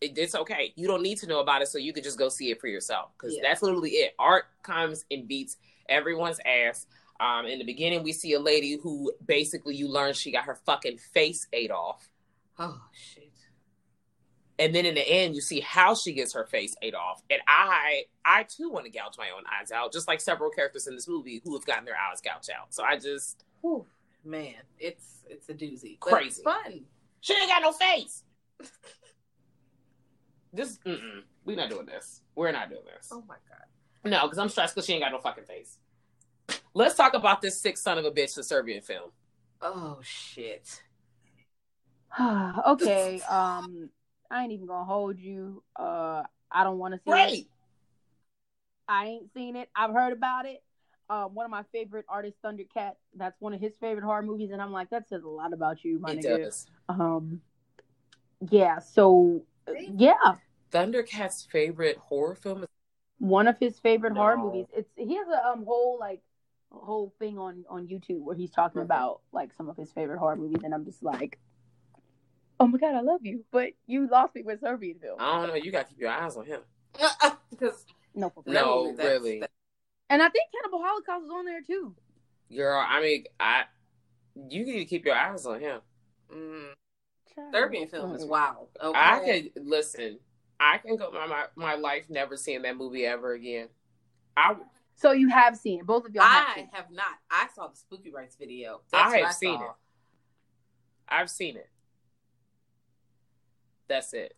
it, 0.00 0.16
it's 0.16 0.36
okay. 0.36 0.72
You 0.76 0.86
don't 0.86 1.02
need 1.02 1.18
to 1.18 1.26
know 1.26 1.40
about 1.40 1.60
it, 1.60 1.66
so 1.68 1.76
you 1.78 1.92
can 1.92 2.04
just 2.04 2.18
go 2.18 2.28
see 2.28 2.50
it 2.52 2.60
for 2.60 2.68
yourself 2.68 3.10
because 3.18 3.34
Yeah. 3.36 3.42
that's 3.42 3.62
literally 3.62 3.90
it. 3.90 4.14
Art 4.18 4.44
comes 4.62 5.04
and 5.10 5.26
beats 5.26 5.56
everyone's 5.88 6.38
ass. 6.46 6.86
Um, 7.20 7.46
in 7.46 7.58
the 7.58 7.64
beginning, 7.64 8.02
we 8.02 8.12
see 8.12 8.32
a 8.34 8.40
lady 8.40 8.78
who 8.82 9.12
basically 9.24 9.74
you 9.74 9.88
learn 9.88 10.12
she 10.14 10.30
got 10.30 10.44
her 10.44 10.54
fucking 10.54 10.98
face 10.98 11.46
ate 11.52 11.70
off. 11.70 12.08
Oh 12.58 12.80
shit. 12.92 13.24
and 14.58 14.74
then 14.74 14.84
in 14.84 14.94
the 14.96 15.08
end 15.08 15.34
you 15.36 15.40
see 15.40 15.60
how 15.60 15.94
she 15.94 16.12
gets 16.12 16.32
her 16.34 16.44
face 16.44 16.74
ate 16.82 16.94
off 16.96 17.22
and 17.30 17.40
i 17.46 18.02
i 18.24 18.42
too 18.42 18.68
want 18.68 18.84
to 18.84 18.90
gouge 18.90 19.16
my 19.16 19.28
own 19.30 19.44
eyes 19.60 19.70
out 19.70 19.92
just 19.92 20.08
like 20.08 20.20
several 20.20 20.50
characters 20.50 20.88
in 20.88 20.94
this 20.96 21.06
movie 21.06 21.40
who 21.44 21.54
have 21.54 21.64
gotten 21.64 21.84
their 21.84 21.94
eyes 21.94 22.20
gouged 22.20 22.50
out 22.50 22.74
so 22.74 22.82
i 22.82 22.96
just 22.98 23.44
Whew, 23.60 23.86
man, 24.24 24.54
it's 24.80 25.24
it's 25.30 25.48
a 25.48 25.54
doozy. 25.54 26.00
Crazy. 26.00 26.26
it's 26.26 26.40
fun. 26.40 26.80
she 27.20 27.34
ain't 27.34 27.48
got 27.48 27.62
no 27.62 27.70
face 27.70 28.24
this 30.52 30.78
mm-mm, 30.84 31.22
we 31.44 31.54
not 31.54 31.70
doing 31.70 31.86
this 31.86 32.22
we're 32.34 32.50
not 32.52 32.68
doing 32.70 32.82
this 32.96 33.10
Oh 33.12 33.22
my 33.28 33.36
god. 33.48 34.10
no 34.10 34.22
because 34.24 34.38
i'm 34.38 34.48
stressed 34.48 34.74
because 34.74 34.86
she 34.86 34.94
ain't 34.94 35.02
got 35.04 35.12
no 35.12 35.18
fucking 35.20 35.44
face 35.44 35.78
let's 36.78 36.94
talk 36.94 37.14
about 37.14 37.40
this 37.40 37.60
sick 37.60 37.76
son 37.76 37.98
of 37.98 38.04
a 38.04 38.10
bitch 38.10 38.34
the 38.34 38.42
serbian 38.42 38.80
film 38.80 39.10
Oh 39.60 39.98
shit. 40.02 40.82
okay. 42.20 43.20
Um, 43.30 43.90
I 44.30 44.42
ain't 44.42 44.52
even 44.52 44.66
gonna 44.66 44.84
hold 44.84 45.18
you. 45.18 45.62
Uh, 45.74 46.22
I 46.50 46.64
don't 46.64 46.78
want 46.78 46.94
to 46.94 47.00
see 47.00 47.40
it. 47.40 47.46
I 48.86 49.06
ain't 49.06 49.32
seen 49.34 49.56
it. 49.56 49.68
I've 49.74 49.92
heard 49.92 50.12
about 50.12 50.46
it. 50.46 50.62
Um, 51.10 51.34
one 51.34 51.46
of 51.46 51.50
my 51.50 51.62
favorite 51.72 52.04
artists, 52.08 52.38
Thundercat. 52.44 52.92
That's 53.16 53.40
one 53.40 53.54
of 53.54 53.60
his 53.60 53.72
favorite 53.80 54.04
horror 54.04 54.22
movies, 54.22 54.50
and 54.52 54.60
I'm 54.60 54.72
like, 54.72 54.90
that 54.90 55.08
says 55.08 55.22
a 55.22 55.28
lot 55.28 55.54
about 55.54 55.82
you, 55.82 55.98
my 55.98 56.12
it 56.12 56.18
nigga. 56.18 56.44
does 56.44 56.66
Um, 56.88 57.40
yeah. 58.50 58.78
So, 58.78 59.42
uh, 59.66 59.72
yeah, 59.96 60.34
thundercat's 60.70 61.46
favorite 61.50 61.96
horror 61.96 62.34
film 62.34 62.62
is 62.62 62.68
one 63.18 63.48
of 63.48 63.58
his 63.58 63.78
favorite 63.78 64.12
horror 64.12 64.36
movies. 64.36 64.66
It's 64.74 64.90
he 64.96 65.16
has 65.16 65.26
a 65.28 65.46
um 65.48 65.64
whole 65.64 65.98
like 65.98 66.20
a 66.20 66.27
whole 66.70 67.12
thing 67.18 67.38
on 67.38 67.64
on 67.68 67.86
YouTube 67.86 68.20
where 68.20 68.36
he's 68.36 68.50
talking 68.50 68.80
Okay. 68.80 68.84
about 68.86 69.20
like 69.32 69.52
some 69.54 69.68
of 69.68 69.76
his 69.76 69.90
favorite 69.92 70.18
horror 70.18 70.36
movies, 70.36 70.62
and 70.64 70.74
I'm 70.74 70.84
just 70.84 71.02
like, 71.02 71.38
oh 72.60 72.66
my 72.66 72.78
god, 72.78 72.94
I 72.94 73.00
love 73.00 73.20
you, 73.24 73.44
but 73.50 73.70
you 73.86 74.08
lost 74.08 74.34
me 74.34 74.42
with 74.42 74.60
Serbian 74.60 74.98
Film. 74.98 75.16
i 75.20 75.38
don't 75.40 75.48
know 75.48 75.54
you 75.54 75.70
gotta 75.72 75.88
keep 75.88 75.98
your 76.00 76.10
eyes 76.10 76.36
on 76.36 76.44
him 76.46 76.60
Because 77.50 77.84
No, 78.14 78.30
for. 78.30 78.42
No, 78.46 78.92
that's- 78.96 79.20
really. 79.20 79.40
that- 79.40 79.50
And 80.10 80.22
I 80.22 80.28
think 80.28 80.50
Cannibal 80.52 80.82
Holocaust 80.82 81.24
is 81.24 81.30
on 81.30 81.44
there 81.44 81.62
too. 81.62 81.94
girl 82.54 82.84
i 82.86 83.00
mean 83.00 83.24
i 83.38 83.62
you 84.48 84.64
need 84.64 84.78
to 84.78 84.84
keep 84.84 85.04
your 85.04 85.14
eyes 85.16 85.44
on 85.46 85.60
him 85.60 85.80
mm, 86.32 86.68
Serbian 87.52 87.88
film 87.88 88.14
is 88.16 88.24
wild. 88.24 88.68
Okay. 88.82 88.98
I 88.98 89.20
could 89.54 89.64
listen. 89.64 90.18
I 90.58 90.78
can 90.78 90.96
go 90.96 91.10
my, 91.12 91.26
my 91.26 91.44
my 91.54 91.74
life 91.76 92.06
never 92.08 92.36
seeing 92.36 92.62
that 92.62 92.76
movie 92.76 93.06
ever 93.06 93.32
again. 93.32 93.68
I 94.36 94.56
So 95.00 95.12
you 95.12 95.28
have 95.28 95.56
seen. 95.56 95.84
Both 95.84 96.06
of 96.06 96.14
y'all 96.14 96.24
have 96.24 96.54
seen 96.56 96.64
I 96.64 96.76
it. 96.76 96.82
have 96.82 96.90
not. 96.90 97.06
I 97.30 97.46
saw 97.54 97.68
the 97.68 97.76
Spooky 97.76 98.10
Rice 98.12 98.34
video. 98.38 98.80
I 98.92 99.08
what 99.08 99.20
have 99.26 99.34
seen 99.34 99.56
saw. 99.58 99.64
it. 99.66 99.70
I've 101.08 101.30
seen 101.30 101.56
it. 101.56 101.68
That's 103.88 104.12
it. 104.12 104.34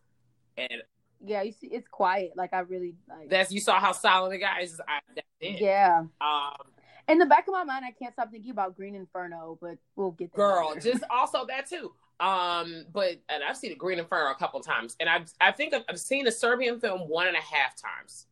And 0.57 0.83
Yeah, 1.25 1.41
you 1.41 1.51
see, 1.51 1.67
it's 1.67 1.87
quiet. 1.87 2.33
Like 2.35 2.53
I 2.53 2.59
really 2.59 2.95
like. 3.09 3.29
that's 3.29 3.51
you 3.51 3.59
saw 3.59 3.79
how 3.79 3.91
silent 3.91 4.33
the 4.33 4.37
guy 4.37 4.61
is. 4.61 4.79
I, 4.87 4.99
that's 5.15 5.27
it. 5.39 5.59
yeah. 5.61 6.03
Um, 6.21 6.53
In 7.07 7.17
the 7.17 7.25
back 7.25 7.47
of 7.47 7.53
my 7.53 7.63
mind, 7.63 7.83
I 7.83 7.91
can't 7.91 8.13
stop 8.13 8.31
thinking 8.31 8.51
about 8.51 8.75
Green 8.75 8.93
Inferno, 8.95 9.57
but 9.59 9.77
we'll 9.95 10.11
get 10.11 10.31
there. 10.35 10.45
girl, 10.47 10.69
later. 10.69 10.91
just 10.91 11.03
also 11.09 11.45
that 11.47 11.67
too. 11.67 11.91
Um, 12.19 12.85
but 12.93 13.19
and 13.29 13.43
I've 13.43 13.57
seen 13.57 13.71
the 13.71 13.75
Green 13.75 13.97
Inferno 13.97 14.29
a 14.31 14.35
couple 14.35 14.59
times, 14.61 14.95
and 14.99 15.09
I've 15.09 15.33
I 15.41 15.51
think 15.51 15.73
I've, 15.73 15.83
I've 15.89 15.99
seen 15.99 16.23
the 16.25 16.31
Serbian 16.31 16.79
film 16.79 17.01
one 17.09 17.25
and 17.27 17.35
a 17.35 17.41
half 17.41 17.75
times. 17.75 18.27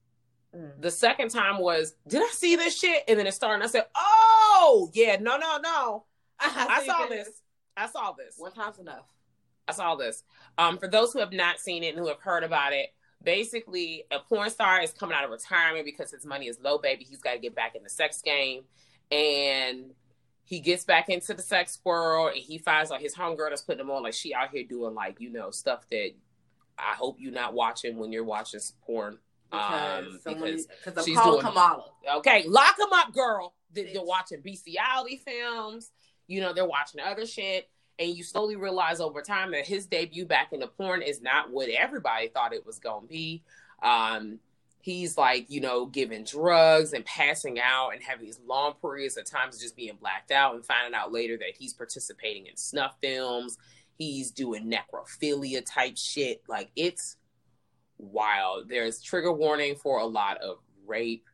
Mm. 0.56 0.82
The 0.82 0.91
second 0.91 1.30
time 1.30 1.60
was, 1.60 1.95
did 2.08 2.22
I 2.22 2.30
see 2.32 2.56
this 2.56 2.78
shit? 2.78 3.04
And 3.08 3.20
then 3.20 3.28
it 3.28 3.34
started, 3.34 3.56
and 3.56 3.64
I 3.64 3.68
said, 3.68 3.86
oh 3.95 4.89
yeah, 4.93 5.18
no, 5.20 5.38
no, 5.38 5.58
no. 5.62 6.06
I 6.39 6.80
see 6.82 6.88
saw 6.88 7.06
this. 7.08 7.30
I 7.78 7.88
saw 7.88 8.12
this. 8.14 8.36
One 8.38 8.52
time's 8.52 8.80
enough. 8.80 9.06
I 9.68 9.72
saw 9.72 9.95
this. 9.95 10.24
Um, 10.58 10.78
for 10.78 10.88
those 10.88 11.14
who 11.14 11.20
have 11.20 11.32
not 11.32 11.60
seen 11.60 11.84
it 11.84 11.89
and 11.89 12.00
who 12.00 12.08
have 12.08 12.22
heard 12.22 12.43
about 12.43 12.74
it, 12.74 12.89
basically 13.24 14.06
a 14.12 14.20
porn 14.20 14.50
star 14.50 14.82
is 14.82 14.91
coming 14.91 15.16
out 15.16 15.24
of 15.24 15.30
retirement 15.30 15.86
because 15.86 16.12
his 16.12 16.26
money 16.26 16.47
is 16.47 16.60
low, 16.62 16.78
baby. 16.78 17.04
He's 17.04 17.22
got 17.22 17.34
to 17.34 17.39
get 17.39 17.56
back 17.56 17.76
in 17.76 17.84
the 17.84 17.89
sex 17.89 18.22
game, 18.22 18.64
and 19.12 19.91
he 20.43 20.60
gets 20.60 20.84
back 20.84 21.10
into 21.10 21.34
the 21.34 21.43
sex 21.43 21.80
world, 21.84 22.32
and 22.34 22.43
he 22.43 22.58
finds 22.58 22.91
out 22.91 23.02
his 23.02 23.16
homegirl 23.16 23.50
that's 23.50 23.62
putting 23.62 23.82
him 23.82 23.91
on. 23.91 24.04
Like 24.04 24.14
she 24.14 24.34
out 24.34 24.50
here 24.52 24.64
doing 24.64 24.95
like 24.95 25.20
you 25.20 25.30
know 25.30 25.52
stuff 25.52 25.88
that 25.91 26.12
I 26.78 26.93
hope 26.95 27.18
you're 27.20 27.32
not 27.32 27.54
watching 27.54 27.97
when 27.97 28.12
you're 28.12 28.24
watching 28.24 28.60
porn. 28.86 29.20
Because 29.52 30.06
Um, 30.06 30.20
someone, 30.24 30.52
because 30.52 30.68
because 30.86 31.06
she's 31.06 31.20
doing- 31.22 31.41
Kamala. 31.41 31.91
Okay, 32.18 32.43
lock 32.47 32.78
them 32.78 32.93
up, 32.93 33.14
girl. 33.14 33.54
They- 33.72 33.93
They're 33.93 34.04
watching 34.04 34.41
bestiality 34.41 35.18
films. 35.18 35.91
You 36.28 36.41
know, 36.41 36.54
they're 36.54 36.66
watching 36.68 37.00
other 37.02 37.26
shit. 37.26 37.70
And 37.97 38.16
you 38.16 38.24
slowly 38.24 38.56
realize 38.56 39.02
over 39.02 39.22
time 39.22 39.52
that 39.52 39.66
his 39.68 39.86
debut 39.86 40.26
back 40.26 40.54
into 40.54 40.68
porn 40.68 41.02
is 41.02 41.22
not 41.22 41.50
what 41.52 41.68
everybody 41.70 42.30
thought 42.30 42.54
it 42.54 42.66
was 42.66 42.80
going 42.80 43.02
to 43.02 43.08
be. 43.08 43.43
Um, 43.84 44.39
he's 44.82 45.18
like, 45.18 45.47
you 45.50 45.60
know, 45.60 45.86
giving 45.86 46.24
drugs 46.24 46.93
and 46.93 47.04
passing 47.04 47.60
out 47.60 47.89
and 47.89 48.02
having 48.02 48.26
these 48.26 48.39
long 48.47 48.76
periods 48.82 49.18
of 49.18 49.26
times 49.26 49.56
of 49.56 49.62
just 49.62 49.76
being 49.76 49.97
blacked 50.00 50.32
out 50.32 50.56
and 50.56 50.66
finding 50.66 50.93
out 50.93 51.12
later 51.12 51.38
that 51.38 51.56
he's 51.58 51.74
participating 51.74 52.45
in 52.47 52.56
snuff 52.56 52.95
films. 53.02 53.58
He's 53.97 54.32
doing 54.32 54.72
necrophilia 54.72 55.62
type 55.66 55.97
shit. 55.97 56.41
Like, 56.47 56.70
it's 56.78 57.18
wild. 58.00 58.68
There's 58.70 59.02
trigger 59.02 59.32
warning 59.32 59.76
for 59.76 60.00
a 60.00 60.06
lot 60.06 60.38
of 60.38 60.58
rape, 60.88 61.26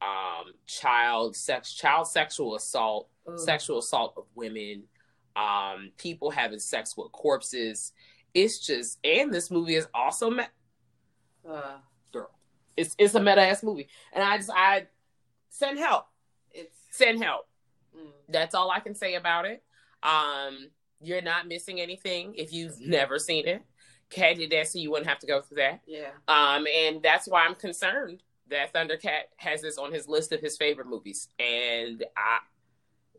um, 0.00 0.52
child 0.66 1.34
sex, 1.34 1.72
child 1.74 2.06
sexual 2.06 2.54
assault, 2.54 3.08
sexual 3.36 3.78
assault 3.78 4.14
of 4.16 4.24
women, 4.34 4.84
um, 5.36 5.90
people 5.96 6.30
having 6.30 6.58
sex 6.58 6.96
with 6.96 7.10
corpses. 7.12 7.92
It's 8.34 8.64
just, 8.64 8.98
and 9.04 9.32
this 9.34 9.50
movie 9.50 9.74
is 9.74 9.88
also 9.94 10.30
me- 10.30 10.44
Uh, 11.48 11.78
it's 12.76 12.94
it's 12.98 13.14
a 13.14 13.20
meta 13.20 13.40
ass 13.42 13.62
movie, 13.62 13.88
and 14.12 14.22
I 14.22 14.36
just 14.36 14.50
I 14.54 14.86
send 15.50 15.78
help, 15.78 16.06
it's 16.52 16.76
send 16.90 17.22
help. 17.22 17.48
mm, 17.96 18.12
That's 18.28 18.54
all 18.54 18.70
I 18.70 18.80
can 18.80 18.94
say 18.94 19.14
about 19.16 19.44
it. 19.44 19.62
Um, 20.02 20.70
you're 21.00 21.20
not 21.22 21.46
missing 21.48 21.80
anything 21.80 22.34
if 22.36 22.52
you've 22.52 22.80
never 22.80 23.18
seen 23.18 23.46
it. 23.48 23.62
Cat 24.10 24.36
did 24.36 24.50
that, 24.50 24.68
so 24.68 24.78
you 24.78 24.90
wouldn't 24.90 25.08
have 25.08 25.20
to 25.20 25.26
go 25.26 25.40
through 25.40 25.56
that. 25.56 25.80
yeah. 25.86 26.10
Um, 26.28 26.66
and 26.66 27.02
that's 27.02 27.26
why 27.26 27.44
I'm 27.44 27.54
concerned 27.54 28.22
that 28.48 28.74
Thundercat 28.74 29.22
has 29.36 29.62
this 29.62 29.78
on 29.78 29.92
his 29.92 30.08
list 30.08 30.32
of 30.32 30.40
his 30.40 30.56
favorite 30.56 30.88
movies. 30.88 31.28
And 31.38 32.04
I, 32.16 32.38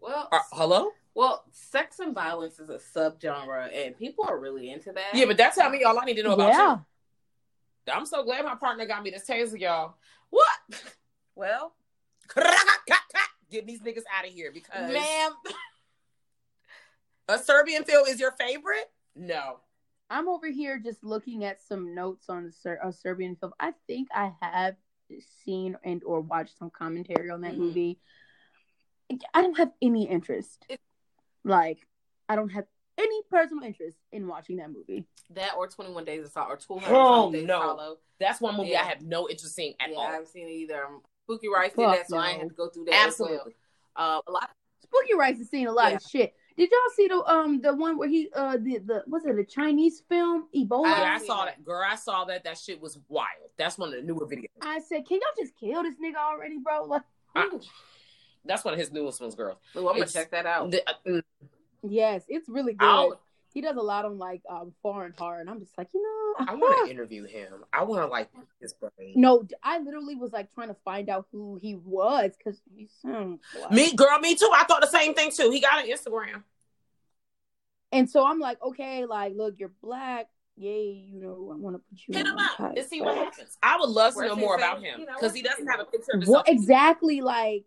Well, 0.02 0.28
uh, 0.32 0.40
hello, 0.52 0.92
well, 1.14 1.44
sex 1.52 2.00
and 2.00 2.14
violence 2.14 2.60
is 2.60 2.70
a 2.70 2.78
subgenre, 2.78 3.70
and 3.74 3.98
people 3.98 4.26
are 4.28 4.38
really 4.38 4.72
into 4.72 4.92
that. 4.94 5.14
yeah, 5.14 5.26
but 5.26 5.38
that's 5.38 5.60
how 5.60 5.70
me 5.70 5.84
all 5.84 6.00
I 6.00 6.06
need 6.06 6.16
to 6.16 6.24
know 6.24 6.34
about 6.34 6.54
yeah. 6.54 6.76
you. 6.76 7.94
I'm 7.94 8.06
so 8.06 8.24
glad 8.24 8.46
my 8.46 8.56
partner 8.56 8.86
got 8.86 9.04
me 9.04 9.10
this 9.10 9.28
taser, 9.28 9.60
y'all. 9.60 9.96
what? 10.30 10.46
Well, 11.34 11.74
Get 13.50 13.66
these 13.66 13.82
niggas 13.82 14.04
out 14.16 14.28
of 14.28 14.34
here 14.34 14.52
because 14.54 14.92
ma'am, 14.92 15.32
a 17.30 17.40
Serbian 17.40 17.86
film 17.86 18.06
is 18.08 18.20
your 18.20 18.32
favorite? 18.32 18.92
No. 19.16 19.62
I'm 20.12 20.28
over 20.28 20.48
here 20.48 20.78
just 20.78 21.04
looking 21.04 21.46
at 21.46 21.62
some 21.62 21.96
notes 21.96 22.30
on 22.30 22.44
the 22.46 22.52
Ser- 22.52 22.80
a 22.84 22.92
Serbian 22.92 23.38
film. 23.38 23.54
I 23.60 23.74
think 23.88 24.10
I 24.14 24.34
have 24.42 24.76
seen 25.46 25.78
and 25.84 26.04
or 26.04 26.20
watched 26.20 26.58
some 26.58 26.70
commentary 26.70 27.30
on 27.30 27.42
that 27.42 27.54
Mhm. 27.54 27.58
movie. 27.60 28.00
I 29.34 29.42
don't 29.42 29.58
have 29.58 29.72
any 29.82 30.08
interest. 30.08 30.66
It- 30.70 30.82
like, 31.44 31.88
I 32.30 32.36
don't 32.36 32.50
have 32.50 32.68
any 32.98 33.24
personal 33.24 33.64
interest 33.64 33.98
in 34.12 34.28
watching 34.28 34.58
that 34.58 34.70
movie. 34.70 35.06
That 35.32 35.56
or 35.56 35.68
Twenty 35.68 35.92
One 35.94 36.04
Days 36.06 36.26
of 36.26 36.32
Salt 36.32 36.50
or 36.50 36.58
Two 36.58 36.74
Oh, 36.74 37.24
Hundred 37.24 37.40
Days 37.40 37.48
no. 37.48 37.56
of 37.58 37.64
Hollow. 37.64 38.00
That's 38.20 38.42
one 38.42 38.58
movie 38.58 38.70
Yeah. 38.72 38.82
I 38.82 38.86
have 38.86 39.02
no 39.02 39.30
interest 39.30 39.58
in 39.60 39.74
at 39.80 39.90
yeah, 39.90 39.96
all. 39.96 40.04
I 40.08 40.12
haven't 40.12 40.28
seen 40.28 40.48
it 40.48 40.52
either. 40.52 40.86
Um, 40.86 41.04
Spooky 41.24 41.48
Rice 41.48 41.72
did 41.74 41.86
Fuck 41.86 41.96
that, 41.96 42.10
so 42.10 42.18
I 42.18 42.32
ain't 42.32 42.42
have 42.42 42.50
to 42.50 42.56
go 42.56 42.70
through 42.70 42.86
that. 42.86 43.06
Absolutely. 43.08 43.38
As 43.38 43.46
well. 43.96 44.18
Uh, 44.18 44.22
a 44.28 44.32
lot. 44.32 44.52
Spooky 44.84 45.14
Rice 45.16 45.38
has 45.38 45.50
seen 45.50 45.68
a 45.68 45.72
lot 45.72 45.94
of 45.94 46.02
shit. 46.04 46.36
Did 46.58 46.70
y'all 46.72 46.80
see 46.96 47.08
the 47.08 47.24
um 47.26 47.62
the 47.62 47.74
one 47.74 47.98
where 47.98 48.08
he 48.10 48.30
uh 48.34 48.58
the 48.58 48.80
the 48.80 49.04
was 49.08 49.26
it 49.26 49.38
a 49.40 49.44
Chinese 49.46 50.04
film 50.10 50.48
Ebola? 50.56 50.84
Girl, 50.84 50.86
I- 50.94 51.16
I 51.16 51.18
saw 51.26 51.46
that. 51.46 51.64
Girl, 51.64 51.84
I 51.88 51.96
saw 51.96 52.26
that. 52.26 52.44
That 52.44 52.58
shit 52.58 52.82
was 52.82 53.00
wild. 53.08 53.28
That's 53.58 53.78
one 53.78 53.90
of 53.90 53.96
the 53.96 54.02
newer 54.02 54.26
videos. 54.28 54.48
I 54.62 54.80
said, 54.80 55.08
can 55.08 55.20
y'all 55.22 55.44
just 55.44 55.56
kill 55.58 55.84
this 55.84 55.96
nigga 56.04 56.18
already, 56.18 56.58
bro? 56.58 56.86
Like, 56.92 57.02
I- 57.36 57.60
that's 58.44 58.66
one 58.66 58.74
of 58.74 58.80
his 58.80 58.92
newest 58.92 59.22
ones, 59.22 59.36
girl. 59.36 59.60
Ooh, 59.76 59.80
I'm 59.80 59.86
gonna 59.86 59.98
It's- 60.00 60.14
check 60.14 60.32
that 60.32 60.46
out. 60.46 60.72
The- 60.72 60.88
uh, 60.90 60.94
mm, 61.08 61.22
yes, 61.84 62.24
it's 62.28 62.50
really 62.50 62.74
good. 62.74 62.86
I'll- 62.88 63.20
He 63.54 63.62
does 63.62 63.76
a 63.76 63.82
lot 63.82 64.06
on 64.06 64.18
like 64.18 64.42
um 64.50 64.74
foreign 64.82 65.14
horror, 65.18 65.40
and 65.40 65.50
I'm 65.50 65.60
just 65.60 65.78
like, 65.78 65.90
you 65.94 66.02
know, 66.02 66.46
I 66.48 66.56
want 66.56 66.86
to 66.86 66.92
interview 66.92 67.26
him. 67.26 67.66
I 67.74 67.84
want 67.84 68.02
to 68.04 68.08
like 68.08 68.30
his 68.62 68.74
brain. 68.74 69.14
No, 69.16 69.46
I 69.62 69.80
literally 69.80 70.16
was 70.16 70.32
like 70.32 70.54
trying 70.54 70.70
to 70.70 70.76
find 70.86 71.10
out 71.10 71.28
who 71.32 71.60
he 71.62 71.76
was 71.76 72.32
because 72.38 72.62
he 72.74 72.88
sounds 73.02 73.42
black. 73.56 73.72
Me, 73.72 73.94
girl, 73.96 74.18
me 74.20 74.36
too. 74.36 74.50
I 74.54 74.64
thought 74.64 74.82
the 74.82 74.88
same 74.88 75.14
thing 75.14 75.32
too. 75.32 75.52
He 75.52 75.60
got 75.60 75.84
an 75.84 75.92
Instagram. 75.92 76.44
And 77.92 78.10
so 78.10 78.26
I'm 78.26 78.40
like, 78.40 78.62
okay, 78.64 79.06
like, 79.06 79.34
look, 79.36 79.56
you're 79.58 79.72
black. 79.82 80.28
Yay, 80.56 80.92
you 81.12 81.20
know, 81.20 81.50
I 81.52 81.56
want 81.58 81.76
to 81.76 81.80
put 81.80 82.00
you 82.08 82.18
Hit 82.18 82.28
him 82.28 82.38
on 82.38 82.50
up 82.72 82.78
and 82.78 82.86
see 82.88 83.02
what 83.02 83.18
happens. 83.18 83.58
I 83.64 83.78
would 83.78 83.90
love 83.90 84.14
to 84.16 84.28
know 84.28 84.36
more 84.36 84.56
about 84.56 84.82
him 84.82 85.00
you 85.02 85.06
know, 85.06 85.14
because 85.20 85.34
he 85.34 85.42
doesn't 85.42 85.66
have 85.68 85.80
a 85.80 85.86
picture 85.86 86.12
of 86.14 86.28
What 86.28 86.48
himself. 86.48 86.64
exactly? 86.64 87.22
Like, 87.22 87.66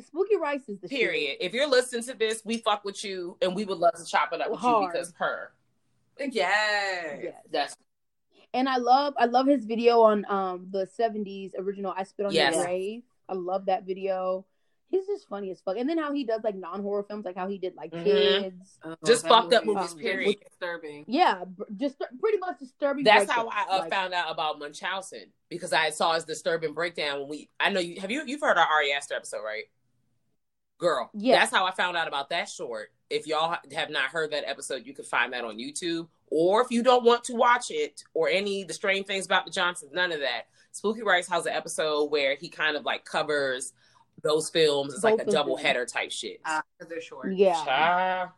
Spooky 0.00 0.36
Rice 0.36 0.68
is 0.68 0.80
the 0.80 0.88
shit. 0.88 0.98
Period. 0.98 1.36
If 1.40 1.52
you're 1.52 1.68
listening 1.68 2.02
to 2.04 2.14
this, 2.14 2.42
we 2.44 2.58
fuck 2.58 2.84
with 2.84 3.04
you 3.04 3.36
and 3.42 3.54
we 3.54 3.64
would 3.64 3.78
love 3.78 3.94
to 3.94 4.04
chop 4.04 4.32
it 4.32 4.40
up 4.40 4.50
with 4.50 4.60
Hard. 4.60 4.82
you 4.84 4.90
because 4.92 5.12
her. 5.18 5.52
Yes. 6.18 7.20
Yes. 7.22 7.34
That's 7.50 7.76
And 8.54 8.68
I 8.68 8.76
love, 8.76 9.14
I 9.18 9.26
love 9.26 9.46
his 9.46 9.64
video 9.64 10.00
on 10.02 10.24
um 10.28 10.66
the 10.70 10.86
'70s 10.98 11.52
original 11.58 11.92
"I 11.96 12.04
Spit 12.04 12.26
on 12.26 12.32
Yes. 12.32 12.54
Your 12.54 12.64
Grave." 12.64 13.02
I 13.28 13.34
love 13.34 13.66
that 13.66 13.84
video. 13.84 14.46
He's 14.88 15.06
just 15.06 15.26
funny 15.26 15.50
as 15.50 15.60
fuck. 15.62 15.78
And 15.78 15.88
then 15.88 15.96
how 15.96 16.12
he 16.12 16.22
does 16.24 16.42
like 16.44 16.54
non-horror 16.54 17.04
films, 17.04 17.24
like 17.24 17.34
how 17.36 17.48
he 17.48 17.56
did 17.56 17.74
like 17.76 17.90
Mhm. 17.92 18.04
Kids. 18.04 18.78
Oh, 18.84 18.94
Just 19.06 19.26
fucked 19.26 19.54
up 19.54 19.64
movies, 19.64 19.86
is 19.86 19.94
period. 19.94 20.36
Disturbing. 20.46 21.04
Yeah, 21.08 21.44
just 21.76 21.96
pretty 22.20 22.36
much 22.38 22.58
disturbing. 22.58 23.02
that's 23.04 23.30
how 23.30 23.48
I 23.48 23.64
uh, 23.70 23.78
Like, 23.80 23.90
found 23.90 24.12
out 24.12 24.30
about 24.30 24.58
Munchausen 24.58 25.32
because 25.48 25.72
I 25.72 25.88
saw 25.90 26.12
his 26.14 26.24
disturbing 26.24 26.74
breakdown 26.74 27.20
when 27.20 27.28
we. 27.28 27.50
I 27.58 27.70
know 27.70 27.80
you 27.80 28.00
have 28.02 28.10
you 28.10 28.22
you've 28.26 28.42
heard 28.42 28.58
our 28.58 28.66
Ari 28.66 28.92
Aster 28.92 29.14
episode, 29.14 29.42
right? 29.42 29.64
Girl, 30.82 31.10
Yeah. 31.14 31.36
that's 31.38 31.52
how 31.52 31.64
I 31.64 31.70
found 31.70 31.96
out 31.96 32.08
about 32.08 32.28
that 32.30 32.48
short. 32.48 32.90
If 33.08 33.28
y'all 33.28 33.56
have 33.72 33.88
not 33.88 34.06
heard 34.10 34.32
that 34.32 34.42
episode, 34.48 34.84
you 34.84 34.92
can 34.92 35.04
find 35.04 35.32
that 35.32 35.44
on 35.44 35.56
YouTube. 35.56 36.08
Or 36.26 36.60
if 36.60 36.72
you 36.72 36.82
don't 36.82 37.04
want 37.04 37.22
to 37.24 37.34
watch 37.34 37.70
it 37.70 38.02
or 38.14 38.28
any 38.28 38.64
the 38.64 38.74
strange 38.74 39.06
things 39.06 39.24
about 39.24 39.44
the 39.44 39.52
Johnsons, 39.52 39.92
none 39.92 40.10
of 40.10 40.18
that. 40.18 40.46
Spooky 40.72 41.02
Rice 41.04 41.28
has 41.28 41.46
an 41.46 41.52
episode 41.52 42.10
where 42.10 42.34
he 42.34 42.48
kind 42.48 42.76
of 42.76 42.84
like 42.84 43.04
covers 43.04 43.74
those 44.24 44.50
films. 44.50 44.92
It's 44.92 45.04
like 45.04 45.20
a 45.20 45.24
double 45.24 45.54
them. 45.56 45.64
header 45.64 45.86
type 45.86 46.10
shit. 46.10 46.40
Uh, 46.44 46.62
'cause 46.80 46.88
they're 46.88 47.00
short. 47.00 47.32
Yeah. 47.32 47.64
Child. 47.64 48.30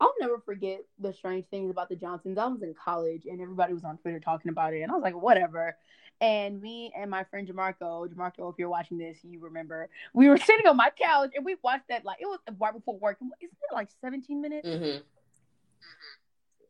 I'll 0.00 0.14
never 0.20 0.38
forget 0.38 0.80
the 0.98 1.12
strange 1.12 1.46
things 1.48 1.70
about 1.70 1.88
the 1.90 1.96
Johnsons. 1.96 2.38
I 2.38 2.46
was 2.46 2.62
in 2.62 2.72
college 2.74 3.26
and 3.26 3.40
everybody 3.42 3.74
was 3.74 3.84
on 3.84 3.98
Twitter 3.98 4.20
talking 4.20 4.48
about 4.48 4.72
it, 4.72 4.80
and 4.80 4.90
I 4.90 4.94
was 4.94 5.02
like, 5.02 5.14
whatever. 5.20 5.76
And 6.22 6.62
me 6.62 6.92
and 6.96 7.10
my 7.10 7.24
friend 7.24 7.48
Jamarco, 7.48 8.06
Jamarco, 8.08 8.48
if 8.48 8.56
you're 8.56 8.68
watching 8.68 8.96
this, 8.96 9.18
you 9.24 9.40
remember 9.40 9.88
we 10.14 10.28
were 10.28 10.36
sitting 10.48 10.68
on 10.68 10.76
my 10.76 10.90
couch 10.96 11.32
and 11.34 11.44
we 11.44 11.56
watched 11.62 11.88
that 11.88 12.04
like 12.04 12.18
it 12.20 12.26
was 12.26 12.38
right 12.60 12.72
before 12.72 12.96
work. 12.96 13.18
Isn't 13.20 13.32
it 13.40 13.74
like 13.74 13.88
17 14.00 14.40
minutes? 14.40 14.68
hmm 14.68 14.98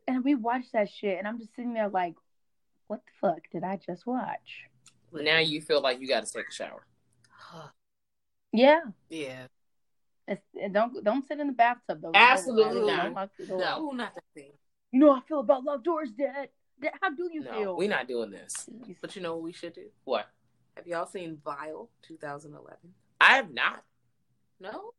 And 0.09 0.24
we 0.24 0.34
watched 0.36 0.72
that 0.72 0.88
shit, 0.90 1.18
and 1.18 1.28
I'm 1.28 1.38
just 1.38 1.55
sitting 1.55 1.74
there 1.74 1.90
like, 1.90 2.14
what 2.86 3.03
the 3.05 3.12
fuck 3.28 3.40
did 3.53 3.62
I 3.62 3.78
just 3.84 4.07
watch? 4.07 4.64
Well, 5.12 5.22
Now 5.22 5.38
you 5.38 5.61
feel 5.61 5.82
like 5.82 6.00
you 6.00 6.09
got 6.09 6.24
to 6.24 6.32
take 6.32 6.48
a 6.48 6.53
shower. 6.53 6.86
Yeah, 8.55 8.80
yeah. 9.09 9.46
don't 10.72 11.03
don't 11.03 11.26
sit 11.26 11.40
in 11.40 11.46
the 11.46 11.53
bathtub 11.55 12.03
though. 12.03 12.11
Absolutely 12.14 12.80
Don't 12.80 12.86
not. 12.86 13.12
lock 13.14 13.30
the 13.38 13.46
door. 13.46 13.59
No. 13.61 13.90
Not 13.92 14.14
that 14.14 14.24
thing. 14.34 14.53
You 14.90 15.00
know 15.00 15.14
how 15.14 15.20
I 15.20 15.22
feel 15.26 15.40
about 15.40 15.64
locked 15.64 15.84
doors, 15.84 16.11
Dad. 16.11 16.50
Dad, 16.83 16.93
How 17.01 17.11
do 17.11 17.30
you 17.33 17.41
No, 17.43 17.53
feel? 17.53 17.76
we're 17.76 17.89
not 17.89 18.09
doing 18.09 18.30
this. 18.30 18.68
But 19.01 19.14
you 19.16 19.22
know 19.22 19.35
what 19.35 19.43
we 19.45 19.53
should 19.53 19.72
do? 19.74 19.87
What? 20.05 20.28
Have 20.76 20.87
y'all 20.87 21.07
seen 21.07 21.39
Vile 21.45 21.89
2011? 22.03 22.76
I 23.20 23.35
have 23.37 23.53
not. 23.53 23.85
No. 24.61 24.93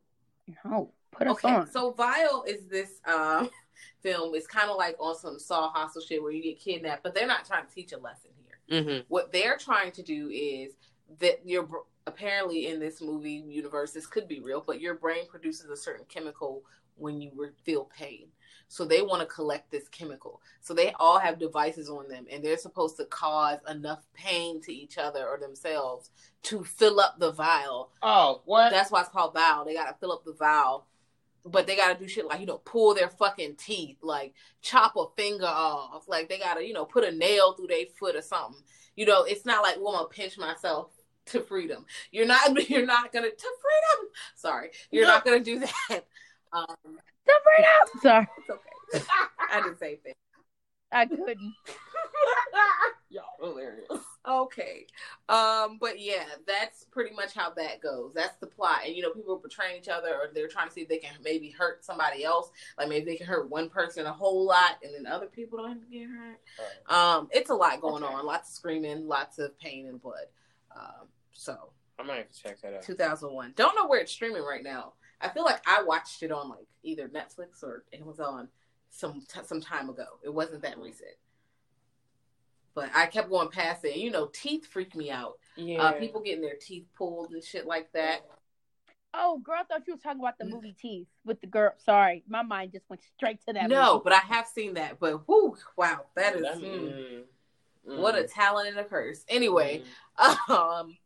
No, 0.66 0.92
put 1.12 1.28
us 1.28 1.34
Okay, 1.38 1.50
on. 1.54 1.72
so 1.72 1.92
Vile 1.92 2.44
is 2.48 2.66
this 2.68 3.00
um 3.06 3.50
film. 4.02 4.36
It's 4.36 4.48
kind 4.48 4.70
of 4.70 4.78
like 4.78 4.96
on 5.00 5.16
some 5.18 5.40
Saw 5.40 5.70
Hostel 5.70 6.02
shit 6.02 6.22
where 6.22 6.32
you 6.32 6.44
get 6.44 6.60
kidnapped, 6.60 7.04
but 7.04 7.14
they're 7.16 7.28
not 7.28 7.46
trying 7.46 7.66
to 7.66 7.74
teach 7.74 7.92
a 7.94 7.98
lesson 7.98 8.32
here. 8.68 8.82
Mm-hmm. 8.82 9.04
What 9.08 9.32
they're 9.32 9.58
trying 9.58 9.92
to 9.94 10.04
do 10.04 10.30
is 10.30 10.74
that 11.20 11.42
you're 11.46 11.68
apparently 12.08 12.68
in 12.68 12.80
this 12.80 13.02
movie 13.02 13.44
universe, 13.48 13.92
this 13.94 14.06
could 14.06 14.28
be 14.28 14.42
real, 14.42 14.62
but 14.66 14.82
your 14.82 14.96
brain 14.96 15.28
produces 15.30 15.70
a 15.70 15.78
certain 15.78 16.06
chemical 16.10 16.64
when 16.96 17.22
you 17.22 17.32
re- 17.36 17.50
feel 17.64 17.86
pain. 17.98 18.28
So 18.74 18.86
they 18.86 19.04
want 19.04 19.22
to 19.22 19.28
collect 19.28 19.70
this 19.70 19.88
chemical. 19.88 20.42
So 20.60 20.74
they 20.74 20.94
all 21.00 21.20
have 21.20 21.38
devices 21.38 21.92
on 21.92 22.10
them, 22.10 22.26
and 22.32 22.44
they're 22.44 22.58
supposed 22.58 22.98
to 22.98 23.06
cause 23.06 23.60
enough 23.70 24.04
pain 24.16 24.62
to 24.62 24.74
each 24.74 24.98
other 24.98 25.28
or 25.28 25.38
themselves 25.38 26.10
to 26.44 26.64
fill 26.64 27.00
up 27.00 27.20
the 27.20 27.32
vial 27.32 27.92
Oh, 28.02 28.42
what? 28.46 28.72
that's 28.72 28.90
why 28.90 29.02
it's 29.02 29.10
called 29.12 29.36
vial. 29.36 29.64
They 29.64 29.76
gotta 29.76 29.96
fill 30.00 30.12
up 30.12 30.26
the 30.26 30.34
vial. 30.34 30.88
But 31.46 31.68
they 31.68 31.76
gotta 31.76 32.00
do 32.00 32.08
shit 32.08 32.26
like, 32.26 32.40
you 32.40 32.48
know, 32.48 32.58
pull 32.66 32.96
their 32.96 33.10
fucking 33.10 33.58
teeth, 33.58 33.98
like 34.02 34.34
chop 34.64 34.96
a 34.96 35.06
finger 35.16 35.46
off. 35.46 36.08
Like 36.08 36.28
they 36.28 36.40
gotta, 36.40 36.66
you 36.66 36.74
know, 36.74 36.86
put 36.86 37.04
a 37.04 37.12
nail 37.12 37.54
through 37.54 37.68
their 37.68 37.86
foot 38.00 38.16
or 38.16 38.24
something. 38.24 38.64
You 38.96 39.06
know, 39.06 39.24
it's 39.24 39.46
not 39.46 39.62
like, 39.62 39.76
well, 39.78 39.90
I'm 39.90 39.98
gonna 39.98 40.08
pinch 40.08 40.36
myself 40.40 40.90
to 41.28 41.42
freedom. 41.42 41.86
You're 42.10 42.26
not 42.26 42.70
you're 42.72 42.88
not 42.88 43.14
gonna 43.14 43.30
to 43.30 43.36
freedom. 43.38 44.10
Sorry. 44.34 44.72
You're 44.90 45.06
not 45.06 45.24
gonna 45.24 45.42
do 45.42 45.60
that. 45.60 46.06
Um 46.54 47.00
Separate 47.26 47.68
up. 47.82 48.02
Sorry, 48.02 48.28
it's 48.38 48.50
okay. 48.50 49.06
I 49.52 49.62
didn't 49.62 49.80
say 49.80 49.96
things. 49.98 50.16
I 50.92 51.06
couldn't. 51.06 51.54
Y'all 53.10 53.24
hilarious. 53.40 53.88
Okay. 54.28 54.88
Um, 55.30 55.78
but 55.80 56.00
yeah, 56.00 56.24
that's 56.48 56.86
pretty 56.86 57.16
much 57.16 57.34
how 57.34 57.52
that 57.52 57.82
goes. 57.82 58.12
That's 58.16 58.38
the 58.38 58.48
plot. 58.48 58.80
And 58.86 58.96
you 58.96 59.02
know, 59.04 59.12
people 59.12 59.36
are 59.36 59.40
betraying 59.40 59.78
each 59.80 59.90
other 59.90 60.10
or 60.10 60.30
they're 60.34 60.48
trying 60.48 60.68
to 60.68 60.74
see 60.74 60.82
if 60.82 60.88
they 60.90 60.98
can 60.98 61.14
maybe 61.24 61.50
hurt 61.50 61.84
somebody 61.86 62.24
else. 62.24 62.50
Like 62.78 62.90
maybe 62.90 63.06
they 63.06 63.16
can 63.18 63.28
hurt 63.28 63.50
one 63.50 63.70
person 63.70 64.06
a 64.08 64.14
whole 64.14 64.46
lot 64.46 64.78
and 64.84 64.94
then 64.96 65.12
other 65.12 65.28
people 65.28 65.60
don't 65.60 65.70
have 65.70 65.82
to 65.82 65.88
get 65.88 66.08
hurt. 66.10 66.40
Um, 66.96 67.28
it's 67.32 67.50
a 67.52 67.56
lot 67.56 67.82
going 67.82 68.04
Okay. 68.04 68.14
on. 68.14 68.26
Lots 68.26 68.50
of 68.50 68.56
screaming, 68.56 69.08
lots 69.08 69.38
of 69.40 69.58
pain 69.60 69.88
and 69.88 70.02
blood. 70.02 70.26
Um, 70.76 71.08
so 71.34 71.70
I 72.00 72.04
might 72.04 72.18
have 72.18 72.32
to 72.32 72.42
check 72.42 72.62
that 72.62 72.74
out. 72.76 72.82
2001. 72.84 73.54
Don't 73.56 73.76
know 73.76 73.88
where 73.88 74.00
it's 74.00 74.12
streaming 74.12 74.44
right 74.44 74.64
now. 74.64 74.94
I 75.22 75.30
feel 75.30 75.43
like 75.43 75.61
I 75.68 75.84
watched 75.84 76.24
it 76.24 76.32
on 76.32 76.49
like 76.49 76.68
either 76.84 77.07
Netflix 77.07 77.64
or 77.64 77.84
Amazon 77.93 78.49
some 78.89 79.22
t- 79.28 79.39
some 79.45 79.61
time 79.61 79.89
ago. 79.89 80.05
It 80.24 80.34
wasn't 80.34 80.61
that 80.64 80.78
recent. 80.78 81.11
But 82.76 82.89
I 82.95 83.05
kept 83.05 83.30
going 83.30 83.49
past 83.49 83.86
it. 83.86 83.97
You 83.97 84.11
know, 84.11 84.30
teeth 84.34 84.66
freak 84.66 84.95
me 84.95 85.11
out. 85.11 85.38
Yeah. 85.55 85.82
Uh, 85.82 85.91
people 85.93 86.22
getting 86.22 86.41
their 86.41 86.55
teeth 86.59 86.88
pulled 86.97 87.32
and 87.32 87.43
shit 87.43 87.68
like 87.68 87.91
that. 87.93 88.22
Oh, 89.16 89.38
girl, 89.38 89.57
I 89.59 89.64
thought 89.64 89.88
you 89.88 89.93
were 89.93 89.99
talking 89.99 90.20
about 90.20 90.39
the 90.39 90.45
movie 90.45 90.76
Teeth 90.80 91.07
with 91.24 91.39
the 91.39 91.45
girl. 91.45 91.74
Sorry, 91.78 92.24
my 92.28 92.41
mind 92.41 92.72
just 92.72 92.89
went 92.89 93.03
straight 93.16 93.39
to 93.45 93.53
that. 93.53 93.70
No, 93.70 93.93
movie. 93.93 94.01
but 94.05 94.14
I 94.14 94.20
have 94.34 94.47
seen 94.47 94.74
that. 94.74 94.99
But 94.99 95.28
whoo, 95.28 95.55
wow, 95.78 96.05
that 96.16 96.36
is 96.36 96.41
mm, 96.41 96.64
mm, 96.64 97.22
mm. 97.88 97.99
what 97.99 98.18
a 98.18 98.24
talent 98.24 98.70
and 98.70 98.80
a 98.80 98.84
curse. 98.84 99.24
Anyway, 99.30 99.84
Mm. 100.20 100.49
um, 100.49 100.97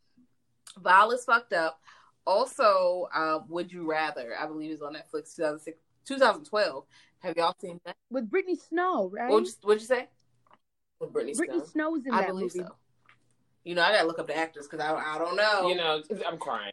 Vile 0.81 1.11
is 1.11 1.25
fucked 1.25 1.53
up. 1.53 1.81
Also, 2.27 3.07
um, 3.15 3.45
Would 3.47 3.71
You 3.71 3.89
Rather? 3.89 4.35
I 4.37 4.45
believe 4.45 4.69
is 4.71 4.81
on 4.81 4.93
Netflix 4.93 5.33
2006, 5.35 5.79
2012. 6.05 6.83
Have 7.19 7.37
y'all 7.37 7.55
seen 7.59 7.79
that? 7.85 7.95
with 8.11 8.29
Brittany 8.29 8.57
Snow, 8.57 9.09
right? 9.11 9.31
What'd 9.31 9.47
you, 9.47 9.53
what'd 9.61 9.81
you 9.81 9.87
say? 9.87 10.07
With 10.99 11.13
Brittany 11.13 11.33
Brittany 11.35 11.59
Snow. 11.59 11.93
Snow's 11.95 12.05
in 12.05 12.13
I 12.13 12.21
that 12.21 12.27
believe 12.27 12.53
movie. 12.53 12.67
so. 12.67 12.75
You 13.63 13.75
know, 13.75 13.81
I 13.81 13.91
gotta 13.93 14.07
look 14.07 14.19
up 14.19 14.27
the 14.27 14.35
actors 14.37 14.67
because 14.69 14.85
I, 14.85 14.93
I 14.93 15.17
don't 15.17 15.35
know. 15.37 15.69
You 15.69 15.75
know, 15.75 16.01
I'm 16.27 16.37
crying. 16.37 16.71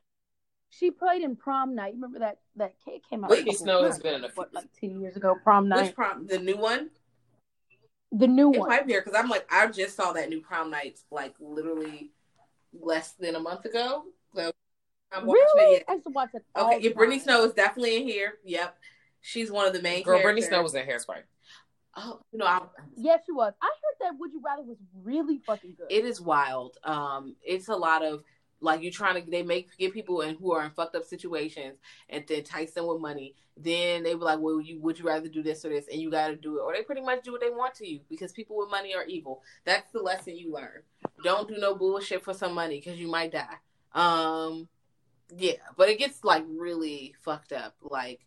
She 0.70 0.90
played 0.90 1.22
in 1.22 1.36
Prom 1.36 1.74
Night. 1.76 1.94
You 1.94 2.00
remember 2.00 2.18
that 2.18 2.38
that 2.56 2.74
kid 2.84 3.02
came 3.08 3.22
out? 3.24 3.30
Whitney 3.30 3.50
a 3.50 3.52
couple- 3.52 3.64
Snow 3.64 3.84
has 3.84 3.98
been 4.00 4.14
in 4.14 4.24
a 4.24 4.28
what, 4.34 4.52
like 4.52 4.66
ten 4.78 5.00
years 5.00 5.16
ago. 5.16 5.36
Prom 5.42 5.68
Night, 5.68 5.84
which 5.86 5.94
prom? 5.94 6.26
The 6.26 6.38
new 6.40 6.56
one? 6.56 6.90
the 8.12 8.26
new 8.28 8.52
It 8.52 8.58
one. 8.60 8.68
might 8.68 8.86
be 8.86 8.92
here 8.92 9.02
because 9.04 9.18
I'm 9.18 9.28
like 9.28 9.46
I 9.50 9.66
just 9.68 9.96
saw 9.96 10.12
that 10.12 10.28
new 10.28 10.40
prom 10.40 10.70
night 10.70 11.00
like 11.10 11.34
literally 11.40 12.10
less 12.72 13.12
than 13.12 13.34
a 13.34 13.40
month 13.40 13.64
ago. 13.64 14.04
So 14.34 14.52
I'm 15.14 15.26
watching 15.26 15.42
Really? 15.56 15.76
it. 15.76 15.84
I 15.88 15.92
used 15.92 16.04
to 16.06 16.10
watch 16.12 16.30
it. 16.34 16.44
All 16.54 16.66
Okay, 16.68 16.78
the 16.78 16.88
yeah, 16.88 16.94
Brittany. 16.94 17.18
Snow 17.20 17.44
is 17.44 17.52
definitely 17.52 17.96
in 17.98 18.02
here. 18.04 18.34
Yep, 18.44 18.76
she's 19.20 19.50
one 19.50 19.66
of 19.66 19.72
the 19.72 19.82
main. 19.82 20.02
Girl, 20.02 20.20
Brittany. 20.20 20.42
Snow 20.42 20.62
was 20.62 20.74
in 20.74 20.86
Hairspray. 20.86 21.22
Oh, 21.96 22.20
you 22.32 22.38
know, 22.38 22.46
I, 22.46 22.60
Yes, 22.96 23.20
she 23.26 23.32
was. 23.32 23.52
I 23.62 23.66
heard 23.66 24.10
that 24.12 24.18
Would 24.18 24.32
You 24.32 24.42
Rather 24.44 24.62
was 24.62 24.78
really 25.04 25.38
fucking 25.46 25.74
good. 25.78 25.86
it 25.90 26.04
is 26.04 26.20
wild. 26.20 26.76
Um, 26.82 27.36
it's 27.42 27.68
a 27.68 27.76
lot 27.76 28.04
of 28.04 28.24
like 28.60 28.82
you're 28.82 28.90
trying 28.92 29.22
to 29.22 29.30
they 29.30 29.42
make 29.42 29.76
get 29.78 29.92
people 29.92 30.22
in 30.22 30.36
who 30.36 30.52
are 30.52 30.64
in 30.64 30.70
fucked 30.70 30.96
up 30.96 31.04
situations 31.04 31.76
and 32.08 32.24
then 32.26 32.38
entice 32.38 32.72
them 32.72 32.86
with 32.86 33.00
money. 33.00 33.34
Then 33.56 34.02
they 34.02 34.16
were 34.16 34.24
like, 34.24 34.40
"Well, 34.40 34.60
you 34.60 34.80
would 34.80 34.98
you 34.98 35.04
rather 35.04 35.28
do 35.28 35.40
this 35.42 35.64
or 35.64 35.68
this?" 35.68 35.86
And 35.86 36.00
you 36.00 36.10
got 36.10 36.28
to 36.28 36.36
do 36.36 36.58
it, 36.58 36.62
or 36.62 36.72
they 36.74 36.82
pretty 36.82 37.02
much 37.02 37.22
do 37.22 37.30
what 37.30 37.40
they 37.40 37.50
want 37.50 37.74
to 37.76 37.86
you 37.86 38.00
because 38.08 38.32
people 38.32 38.56
with 38.56 38.70
money 38.70 38.92
are 38.94 39.04
evil. 39.04 39.42
That's 39.64 39.92
the 39.92 40.00
lesson 40.00 40.36
you 40.36 40.52
learn. 40.52 40.82
Don't 41.22 41.46
do 41.46 41.56
no 41.58 41.76
bullshit 41.76 42.24
for 42.24 42.34
some 42.34 42.54
money 42.54 42.80
because 42.80 42.98
you 42.98 43.06
might 43.06 43.30
die. 43.30 43.58
Um, 43.92 44.66
yeah, 45.36 45.54
but 45.76 45.88
it 45.88 45.98
gets 45.98 46.24
like 46.24 46.44
really 46.48 47.14
fucked 47.22 47.52
up. 47.52 47.74
Like 47.82 48.20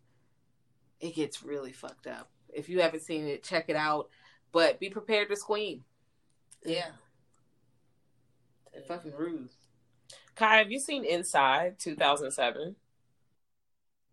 it 0.99 1.15
gets 1.15 1.43
really 1.43 1.71
fucked 1.73 2.07
up. 2.07 2.29
If 2.53 2.69
you 2.69 2.81
haven't 2.81 3.01
seen 3.01 3.27
it, 3.27 3.43
check 3.43 3.65
it 3.69 3.75
out. 3.75 4.09
But 4.51 4.79
be 4.79 4.89
prepared 4.89 5.29
to 5.29 5.35
scream. 5.35 5.83
Yeah. 6.65 6.87
Fucking 8.87 9.13
rude. 9.17 9.49
Kai, 10.35 10.57
have 10.57 10.71
you 10.71 10.79
seen 10.79 11.03
Inside 11.03 11.79
2007? 11.79 12.75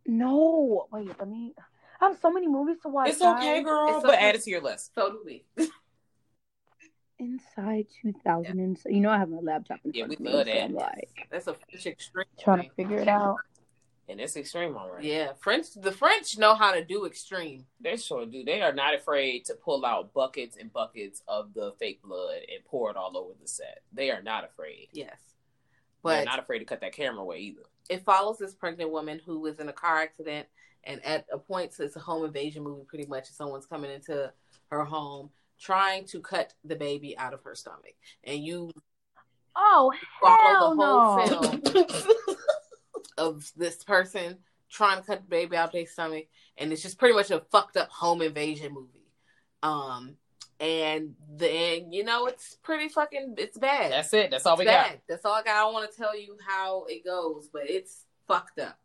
no, 0.06 0.86
wait, 0.92 1.08
let 1.18 1.28
me. 1.28 1.54
I 2.00 2.08
have 2.08 2.18
so 2.20 2.30
many 2.32 2.46
movies 2.48 2.78
to 2.82 2.88
watch. 2.88 3.10
It's 3.10 3.22
okay, 3.22 3.56
guys. 3.56 3.64
girl, 3.64 3.88
It's 3.96 4.02
but 4.04 4.14
okay. 4.14 4.28
add 4.28 4.34
it 4.34 4.42
to 4.42 4.50
your 4.50 4.60
list. 4.62 4.94
So 4.94 5.10
do 5.10 5.20
we. 5.24 5.44
Inside 7.18 7.86
2000. 8.02 8.58
and 8.58 8.78
so- 8.78 8.88
You 8.88 9.00
know, 9.00 9.10
I 9.10 9.18
have 9.18 9.28
my 9.28 9.38
laptop 9.38 9.80
in 9.84 9.92
Yeah, 9.94 10.06
front 10.06 10.10
we 10.10 10.14
of 10.16 10.20
me, 10.20 10.32
love 10.38 10.46
so 10.46 10.52
that. 10.52 10.64
I'm 10.64 10.74
like 10.74 11.28
That's 11.30 11.46
a 11.46 11.54
French 11.54 11.86
extreme. 11.86 12.24
trying 12.38 12.62
to 12.68 12.74
figure 12.74 12.98
it 12.98 13.08
out. 13.08 13.38
And 14.06 14.20
it's 14.20 14.36
extreme, 14.36 14.76
all 14.76 14.90
right. 14.90 15.02
Yeah, 15.02 15.32
French. 15.40 15.72
The 15.74 15.90
French 15.92 16.36
know 16.36 16.54
how 16.54 16.72
to 16.74 16.84
do 16.84 17.06
extreme. 17.06 17.64
They 17.80 17.96
sure 17.96 18.26
do. 18.26 18.44
They 18.44 18.60
are 18.60 18.72
not 18.74 18.94
afraid 18.94 19.46
to 19.46 19.54
pull 19.54 19.86
out 19.86 20.12
buckets 20.12 20.58
and 20.58 20.70
buckets 20.70 21.22
of 21.26 21.54
the 21.54 21.72
fake 21.78 22.02
blood 22.02 22.40
and 22.54 22.62
pour 22.66 22.90
it 22.90 22.96
all 22.96 23.16
over 23.16 23.32
the 23.40 23.48
set. 23.48 23.80
They 23.92 24.10
are 24.10 24.20
not 24.22 24.44
afraid. 24.44 24.88
Yes, 24.92 25.16
They're 26.04 26.18
but 26.20 26.24
not 26.26 26.38
afraid 26.38 26.58
to 26.58 26.66
cut 26.66 26.82
that 26.82 26.92
camera 26.92 27.22
away 27.22 27.38
either. 27.38 27.62
it 27.88 28.04
follows 28.04 28.36
this 28.38 28.54
pregnant 28.54 28.90
woman 28.90 29.20
who 29.24 29.40
was 29.40 29.58
in 29.58 29.68
a 29.70 29.72
car 29.72 29.98
accident, 30.02 30.48
and 30.84 31.02
at 31.02 31.26
a 31.32 31.38
point, 31.38 31.72
so 31.72 31.82
it's 31.84 31.96
a 31.96 32.00
home 32.00 32.26
invasion 32.26 32.62
movie. 32.62 32.84
Pretty 32.86 33.06
much, 33.06 33.30
someone's 33.30 33.64
coming 33.66 33.90
into 33.90 34.30
her 34.70 34.84
home 34.84 35.30
trying 35.64 36.04
to 36.06 36.20
cut 36.20 36.52
the 36.64 36.76
baby 36.76 37.16
out 37.16 37.32
of 37.32 37.42
her 37.42 37.54
stomach, 37.54 37.94
and 38.22 38.44
you 38.44 38.70
Oh, 39.56 39.92
follow 40.20 40.36
hell 40.42 40.76
the 40.76 40.84
whole 40.84 41.16
no. 41.16 41.86
film 41.86 42.36
of 43.18 43.52
this 43.56 43.84
person 43.84 44.38
trying 44.68 44.98
to 45.00 45.06
cut 45.06 45.22
the 45.22 45.28
baby 45.28 45.56
out 45.56 45.68
of 45.68 45.72
their 45.72 45.86
stomach, 45.86 46.26
and 46.58 46.72
it's 46.72 46.82
just 46.82 46.98
pretty 46.98 47.14
much 47.14 47.30
a 47.30 47.40
fucked 47.52 47.76
up 47.76 47.88
home 47.88 48.20
invasion 48.22 48.74
movie. 48.74 48.90
Um, 49.62 50.16
and 50.60 51.14
then 51.30 51.92
you 51.92 52.04
know 52.04 52.26
it's 52.26 52.56
pretty 52.62 52.88
fucking 52.88 53.34
it's 53.38 53.58
bad. 53.58 53.92
That's 53.92 54.12
it. 54.12 54.30
That's 54.30 54.46
all 54.46 54.54
it's 54.54 54.60
we 54.60 54.66
bad. 54.66 55.00
That's 55.08 55.24
all 55.24 55.34
I 55.34 55.42
got. 55.42 55.56
I 55.56 55.60
don't 55.60 55.72
want 55.72 55.90
to 55.90 55.96
tell 55.96 56.18
you 56.18 56.36
how 56.46 56.84
it 56.88 57.04
goes, 57.04 57.48
but 57.52 57.68
it's 57.68 58.04
fucked 58.26 58.58
up. 58.58 58.78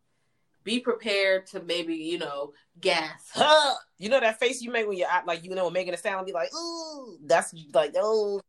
Be 0.70 0.80
prepared 0.80 1.48
to 1.48 1.64
maybe 1.64 1.96
you 1.96 2.20
know 2.20 2.54
gas. 2.80 3.32
got. 3.36 3.78
you 3.98 4.08
know 4.08 4.20
that 4.20 4.38
face 4.40 4.62
you 4.62 4.70
make 4.72 4.88
when 4.88 4.98
you're 5.00 5.08
like 5.26 5.44
you 5.44 5.50
know 5.56 5.68
making 5.72 5.96
a 5.96 5.98
sound, 5.98 6.28
be 6.28 6.32
like, 6.32 6.54
ooh. 6.54 7.18
That's 7.26 7.56
like, 7.74 7.96
oh, 7.98 8.40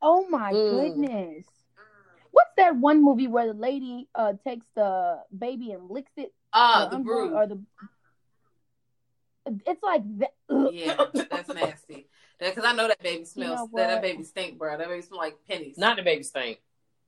Oh 0.00 0.26
my 0.30 0.54
Mm. 0.54 0.70
goodness. 0.70 1.44
What's 2.30 2.52
that 2.56 2.76
one 2.76 3.04
movie 3.04 3.26
where 3.26 3.46
the 3.48 3.52
lady 3.52 4.08
uh 4.14 4.32
takes 4.42 4.64
the 4.74 5.20
baby 5.38 5.72
and 5.72 5.90
licks 5.90 6.12
it? 6.16 6.32
Ah, 6.54 6.86
Or 6.86 6.88
the 6.88 6.96
unborn- 6.96 7.28
brood. 7.28 7.32
Or 7.36 7.46
the 7.46 7.60
it's 9.66 9.82
like 9.82 10.02
that. 10.20 10.32
Yeah, 10.72 11.04
that's 11.30 11.52
nasty. 11.52 12.08
Because 12.40 12.64
I 12.64 12.72
know 12.72 12.88
that 12.88 13.02
baby 13.02 13.26
smells. 13.26 13.68
know 13.70 13.76
that, 13.76 13.88
that 13.88 14.00
baby 14.02 14.22
stink, 14.22 14.58
bro. 14.58 14.78
That 14.78 14.88
baby 14.88 15.02
smell 15.02 15.18
like 15.18 15.36
pennies. 15.46 15.76
not 15.76 15.98
the 15.98 16.02
baby 16.02 16.22
stink. 16.22 16.62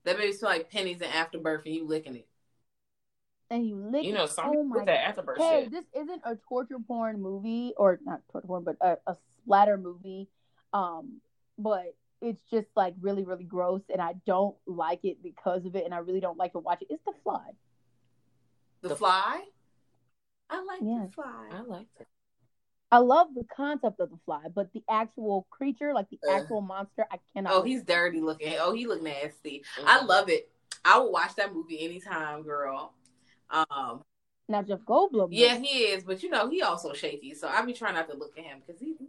That 0.04 0.18
baby 0.18 0.34
smell 0.34 0.50
like 0.50 0.70
pennies 0.70 1.00
and 1.00 1.10
afterbirth, 1.10 1.64
and 1.64 1.74
you 1.74 1.86
licking 1.86 2.16
it. 2.16 2.28
And 3.50 3.66
you 3.66 3.76
lick 3.76 4.04
You 4.04 4.12
know, 4.12 4.24
it. 4.24 4.30
some 4.30 4.46
oh 4.46 4.50
people 4.50 4.64
my 4.64 4.84
that 4.84 5.08
afterbirth 5.08 5.38
Hey, 5.38 5.62
shit. 5.64 5.72
this 5.72 5.84
isn't 5.94 6.22
a 6.24 6.36
torture 6.48 6.78
porn 6.86 7.20
movie, 7.20 7.72
or 7.76 7.98
not 8.04 8.20
torture 8.30 8.46
porn, 8.46 8.64
but 8.64 8.76
a, 8.80 8.96
a 9.06 9.16
splatter 9.42 9.76
movie. 9.76 10.28
Um, 10.72 11.20
but 11.58 11.94
it's 12.20 12.40
just 12.50 12.68
like 12.76 12.94
really, 13.00 13.24
really 13.24 13.44
gross, 13.44 13.82
and 13.92 14.00
I 14.00 14.14
don't 14.26 14.56
like 14.66 15.00
it 15.04 15.22
because 15.22 15.64
of 15.66 15.76
it, 15.76 15.84
and 15.84 15.94
I 15.94 15.98
really 15.98 16.20
don't 16.20 16.38
like 16.38 16.52
to 16.52 16.58
watch 16.58 16.82
it. 16.82 16.88
It's 16.90 17.04
The 17.04 17.12
Fly. 17.22 17.50
The, 18.82 18.88
The- 18.88 18.96
fly. 18.96 19.44
I 20.48 20.62
like 20.62 20.80
Yeah. 20.82 21.04
the 21.06 21.12
fly. 21.12 21.48
I 21.52 21.60
like 21.62 21.88
it. 22.00 22.06
I 22.92 22.98
love 22.98 23.28
the 23.34 23.42
concept 23.44 23.98
of 23.98 24.10
the 24.10 24.18
fly, 24.24 24.44
but 24.54 24.72
the 24.72 24.82
actual 24.88 25.46
creature, 25.50 25.92
like 25.92 26.08
the 26.08 26.20
Uh. 26.28 26.34
actual 26.36 26.60
monster, 26.60 27.04
I 27.10 27.18
cannot. 27.34 27.52
Oh, 27.52 27.62
he's 27.62 27.82
dirty 27.82 28.20
looking. 28.20 28.54
Oh, 28.60 28.72
he 28.72 28.86
look 28.86 29.02
nasty. 29.02 29.64
I 29.84 29.98
Mm-hmm. 29.98 30.06
love 30.06 30.28
it. 30.30 30.50
I 30.84 30.98
will 30.98 31.10
watch 31.10 31.34
that 31.34 31.52
movie 31.52 31.84
anytime, 31.84 32.42
girl. 32.44 32.94
Um, 33.50 34.02
now 34.48 34.62
Jeff 34.62 34.80
Goldblum. 34.80 35.28
yeah, 35.30 35.56
he 35.58 35.84
is, 35.84 36.04
but 36.04 36.22
you 36.22 36.30
know 36.30 36.48
he 36.48 36.62
also 36.62 36.92
shaky. 36.92 37.34
So 37.34 37.48
I 37.48 37.64
be 37.64 37.72
trying 37.72 37.94
not 37.94 38.08
to 38.10 38.16
look 38.16 38.36
at 38.38 38.44
him 38.44 38.62
because 38.66 38.80
he, 38.80 38.94
he 38.98 39.06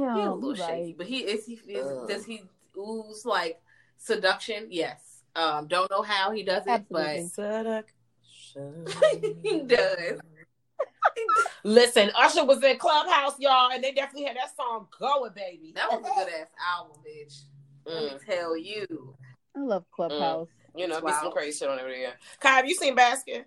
damn, 0.00 0.02
a 0.28 0.34
little 0.34 0.50
you 0.50 0.56
shaky. 0.56 0.94
But 0.96 1.06
he 1.06 1.18
is 1.18 1.46
he 1.46 1.54
is, 1.72 1.86
Ugh. 1.86 2.08
does 2.08 2.24
he 2.24 2.42
ooze 2.78 3.24
like 3.24 3.60
seduction? 3.98 4.66
Yes. 4.70 5.22
Um, 5.34 5.66
don't 5.68 5.90
know 5.90 6.02
how 6.02 6.30
he 6.30 6.42
does 6.42 6.66
it, 6.66 6.70
Absolutely. 6.70 7.28
Seduction. 7.34 8.84
but 8.84 9.22
he 9.42 9.62
does. 9.62 10.20
Listen, 11.64 12.10
Usher 12.16 12.44
was 12.44 12.62
in 12.62 12.78
Clubhouse, 12.78 13.38
y'all, 13.38 13.70
and 13.72 13.82
they 13.82 13.92
definitely 13.92 14.26
had 14.26 14.36
that 14.36 14.56
song 14.56 14.86
going, 14.98 15.32
baby. 15.34 15.72
That 15.74 15.90
was 15.90 16.00
a 16.00 16.14
good 16.24 16.32
ass 16.40 16.48
album, 16.76 16.96
bitch. 17.06 17.42
Let 17.84 18.02
Mm. 18.04 18.12
me 18.14 18.18
tell 18.26 18.56
you. 18.56 19.14
I 19.56 19.60
love 19.60 19.84
Clubhouse. 19.94 20.48
You 20.76 20.86
know, 20.88 20.96
It's 20.98 21.06
be 21.06 21.12
some 21.12 21.32
crazy 21.32 21.58
shit 21.58 21.68
on 21.68 21.78
over 21.78 21.88
there. 21.88 22.14
Kai, 22.40 22.50
have 22.50 22.66
you 22.66 22.74
seen 22.74 22.94
Baskin? 22.94 23.44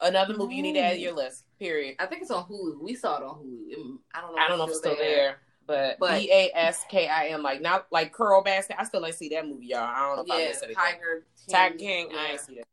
Another 0.00 0.36
movie 0.36 0.56
you 0.56 0.62
need 0.62 0.74
to 0.74 0.80
add 0.80 0.94
to 0.94 0.98
your 0.98 1.14
list. 1.14 1.44
Period. 1.58 1.96
I 1.98 2.06
think 2.06 2.22
it's 2.22 2.30
on 2.30 2.44
Hulu. 2.44 2.80
We 2.82 2.94
saw 2.94 3.16
it 3.16 3.22
on 3.22 3.36
Hulu. 3.36 3.98
I 4.14 4.20
don't 4.20 4.34
know. 4.36 4.42
I 4.42 4.48
don't 4.48 4.58
know 4.58 4.64
if 4.64 4.70
it's 4.70 4.78
still 4.80 4.96
there, 4.96 5.38
but 5.66 5.98
But- 5.98 6.20
B 6.20 6.30
A 6.30 6.50
S 6.54 6.84
K 6.90 7.08
I 7.08 7.28
M, 7.28 7.42
like 7.42 7.62
not 7.62 7.86
like 7.90 8.12
Curl 8.12 8.42
Basket. 8.42 8.76
I 8.78 8.84
still 8.84 9.06
ain't 9.06 9.14
see 9.14 9.30
that 9.30 9.46
movie, 9.46 9.66
y'all. 9.68 9.78
I 9.80 10.00
don't 10.00 10.16
know 10.16 10.22
if 10.24 10.30
I 10.30 10.42
Yeah, 10.42 10.48
missed 10.48 10.64
anything. 10.64 10.84
Tiger 10.84 11.26
King. 11.46 11.54
Tiger 11.54 11.78
King, 11.78 12.08
I 12.14 12.26
ain't 12.32 12.40
see 12.40 12.54
that. 12.56 12.64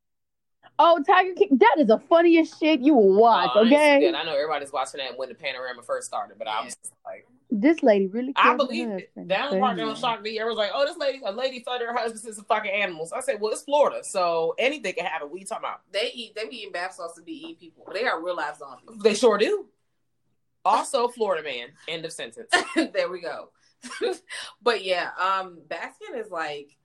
Oh, 0.79 1.01
Tiger 1.07 1.33
King, 1.35 1.49
that 1.59 1.75
is 1.77 1.87
the 1.87 1.99
funniest 1.99 2.59
shit 2.59 2.81
you 2.81 2.93
will 2.95 3.13
watch. 3.13 3.51
Oh, 3.55 3.59
I 3.59 3.61
ain't 3.61 3.69
see 3.69 3.75
okay, 3.75 4.11
that. 4.11 4.17
I 4.17 4.23
know 4.25 4.33
everybody's 4.33 4.73
watching 4.73 4.97
that 4.97 5.17
when 5.17 5.29
the 5.29 5.35
panorama 5.35 5.81
first 5.83 6.07
started, 6.07 6.37
but 6.37 6.47
I 6.49 6.59
Yeah. 6.59 6.65
was 6.65 6.75
just 6.83 6.93
like, 7.05 7.25
this 7.53 7.83
lady 7.83 8.07
really. 8.07 8.33
I 8.35 8.41
cares 8.41 8.57
believe 8.57 8.87
her 8.87 8.97
it. 8.97 9.09
husband. 9.15 9.31
That 9.31 9.51
was 9.51 9.59
part 9.59 9.75
that 9.77 9.83
Crazy. 9.83 9.89
was 9.91 9.99
shocked 9.99 10.23
me. 10.23 10.39
Everyone's 10.39 10.57
like, 10.57 10.71
"Oh, 10.73 10.85
this 10.85 10.97
lady, 10.97 11.21
a 11.23 11.31
lady 11.31 11.59
thought 11.59 11.81
her 11.81 11.93
husband 11.93 12.19
since 12.19 12.35
some 12.35 12.45
fucking 12.45 12.71
animals." 12.71 13.13
I 13.13 13.21
said, 13.21 13.39
"Well, 13.39 13.51
it's 13.51 13.61
Florida, 13.61 14.03
so 14.03 14.55
anything 14.57 14.93
can 14.95 15.05
happen." 15.05 15.29
We 15.31 15.41
you 15.41 15.45
talking 15.45 15.65
about? 15.65 15.81
They 15.91 16.11
eat. 16.13 16.35
They 16.35 16.47
be 16.47 16.57
eating 16.57 16.71
bath 16.71 16.95
sauce 16.95 17.15
to 17.15 17.21
be 17.21 17.33
eating 17.33 17.55
people. 17.55 17.87
They 17.93 18.05
are 18.05 18.21
real 18.23 18.35
life 18.35 18.57
zombies. 18.57 18.97
They 19.03 19.13
sure 19.13 19.37
do. 19.37 19.67
Also, 20.65 21.07
Florida 21.07 21.43
man. 21.43 21.69
End 21.87 22.05
of 22.05 22.11
sentence. 22.11 22.49
there 22.75 23.09
we 23.09 23.21
go. 23.21 23.49
but 24.61 24.83
yeah, 24.83 25.09
um, 25.19 25.59
Baskin 25.67 26.17
is 26.17 26.31
like 26.31 26.75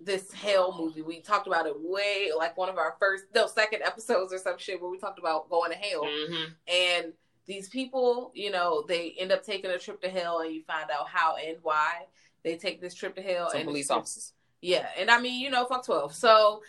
this 0.00 0.30
hell 0.32 0.76
movie. 0.78 1.02
We 1.02 1.20
talked 1.20 1.46
about 1.46 1.66
it 1.66 1.74
way 1.76 2.30
like 2.36 2.56
one 2.56 2.68
of 2.68 2.76
our 2.76 2.96
first, 2.98 3.24
no, 3.34 3.46
second 3.46 3.82
episodes 3.82 4.32
or 4.32 4.38
some 4.38 4.58
shit 4.58 4.80
where 4.80 4.90
we 4.90 4.98
talked 4.98 5.18
about 5.18 5.48
going 5.48 5.70
to 5.70 5.76
hell. 5.76 6.04
hmm 6.04 6.44
And 6.68 7.12
these 7.46 7.68
people, 7.68 8.32
you 8.34 8.50
know, 8.50 8.84
they 8.86 9.14
end 9.18 9.32
up 9.32 9.44
taking 9.44 9.70
a 9.70 9.78
trip 9.78 10.00
to 10.02 10.08
hell, 10.08 10.40
and 10.40 10.54
you 10.54 10.62
find 10.62 10.90
out 10.90 11.08
how 11.08 11.36
and 11.36 11.58
why 11.62 12.06
they 12.42 12.56
take 12.56 12.80
this 12.80 12.94
trip 12.94 13.16
to 13.16 13.22
hell. 13.22 13.50
Some 13.50 13.60
and 13.60 13.68
police 13.68 13.90
officers. 13.90 14.32
Yeah, 14.60 14.86
and 14.98 15.10
I 15.10 15.20
mean, 15.20 15.40
you 15.40 15.50
know, 15.50 15.66
fuck 15.66 15.84
twelve. 15.84 16.14
So 16.14 16.62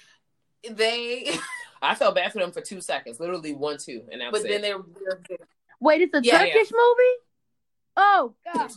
they, 0.69 1.30
I 1.82 1.95
felt 1.95 2.15
bad 2.15 2.34
for 2.34 2.39
them 2.39 2.51
for 2.51 2.61
two 2.61 2.82
seconds, 2.82 3.19
literally 3.19 3.53
one, 3.53 3.78
two, 3.78 4.03
and 4.11 4.21
that 4.21 4.32
was 4.32 4.41
but 4.41 4.49
then 4.49 4.59
it. 4.59 4.61
they're, 4.63 4.80
they're 5.30 5.38
Wait, 5.80 6.01
it's 6.01 6.13
a 6.13 6.21
Yeah, 6.23 6.39
Turkish 6.39 6.71
movie. 6.71 7.15
Oh 7.97 8.34
God, 8.53 8.71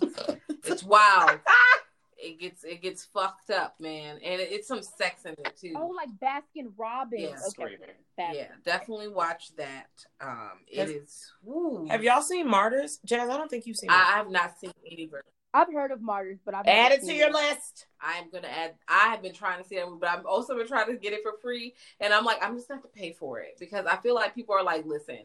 it's 0.64 0.84
wild. 0.84 1.40
it 2.18 2.40
gets 2.40 2.64
it 2.64 2.82
gets 2.82 3.04
fucked 3.04 3.50
up, 3.50 3.76
man, 3.80 4.18
and 4.24 4.40
it, 4.40 4.48
it's 4.50 4.68
some 4.68 4.82
sex 4.82 5.24
in 5.24 5.32
it 5.32 5.56
too. 5.60 5.74
oh 5.76 5.88
like 5.96 6.08
Baskin 6.20 6.72
Robbins. 6.76 7.22
Yeah, 7.22 7.64
okay. 7.64 7.76
Baskin. 8.18 8.34
yeah, 8.34 8.48
definitely 8.64 9.08
watch 9.08 9.54
that. 9.56 9.86
Um, 10.20 10.50
it 10.66 10.78
Have- 10.80 10.90
is. 10.90 11.32
woo. 11.42 11.86
Have 11.88 12.02
y'all 12.02 12.22
seen 12.22 12.48
Martyrs? 12.48 12.98
Jazz, 13.04 13.28
I 13.30 13.36
don't 13.36 13.48
think 13.50 13.66
you've 13.66 13.76
seen 13.76 13.90
it. 13.90 13.94
I 13.94 14.16
have 14.16 14.30
not 14.30 14.58
seen 14.58 14.72
any 14.90 15.06
version. 15.06 15.24
I've 15.54 15.72
heard 15.72 15.92
of 15.92 16.02
Martyrs, 16.02 16.40
but 16.44 16.54
I've 16.54 16.66
Add 16.66 16.90
never 16.90 16.94
it 16.94 17.00
to 17.00 17.06
seen 17.06 17.16
your 17.16 17.32
list. 17.32 17.86
I'm 18.00 18.28
gonna 18.30 18.48
add. 18.48 18.74
I 18.86 19.08
have 19.08 19.22
been 19.22 19.32
trying 19.32 19.62
to 19.62 19.68
see 19.68 19.76
that, 19.76 19.86
movie, 19.86 19.98
but 20.00 20.10
I've 20.10 20.26
also 20.26 20.56
been 20.56 20.66
trying 20.68 20.86
to 20.88 20.96
get 20.96 21.12
it 21.14 21.20
for 21.22 21.32
free, 21.40 21.74
and 22.00 22.12
I'm 22.12 22.24
like, 22.24 22.38
I'm 22.42 22.54
just 22.56 22.68
gonna 22.68 22.80
have 22.82 22.90
to 22.90 22.96
pay 22.98 23.12
for 23.12 23.40
it 23.40 23.56
because 23.58 23.86
I 23.86 23.96
feel 23.96 24.14
like 24.14 24.34
people 24.34 24.54
are 24.54 24.62
like, 24.62 24.84
listen, 24.84 25.20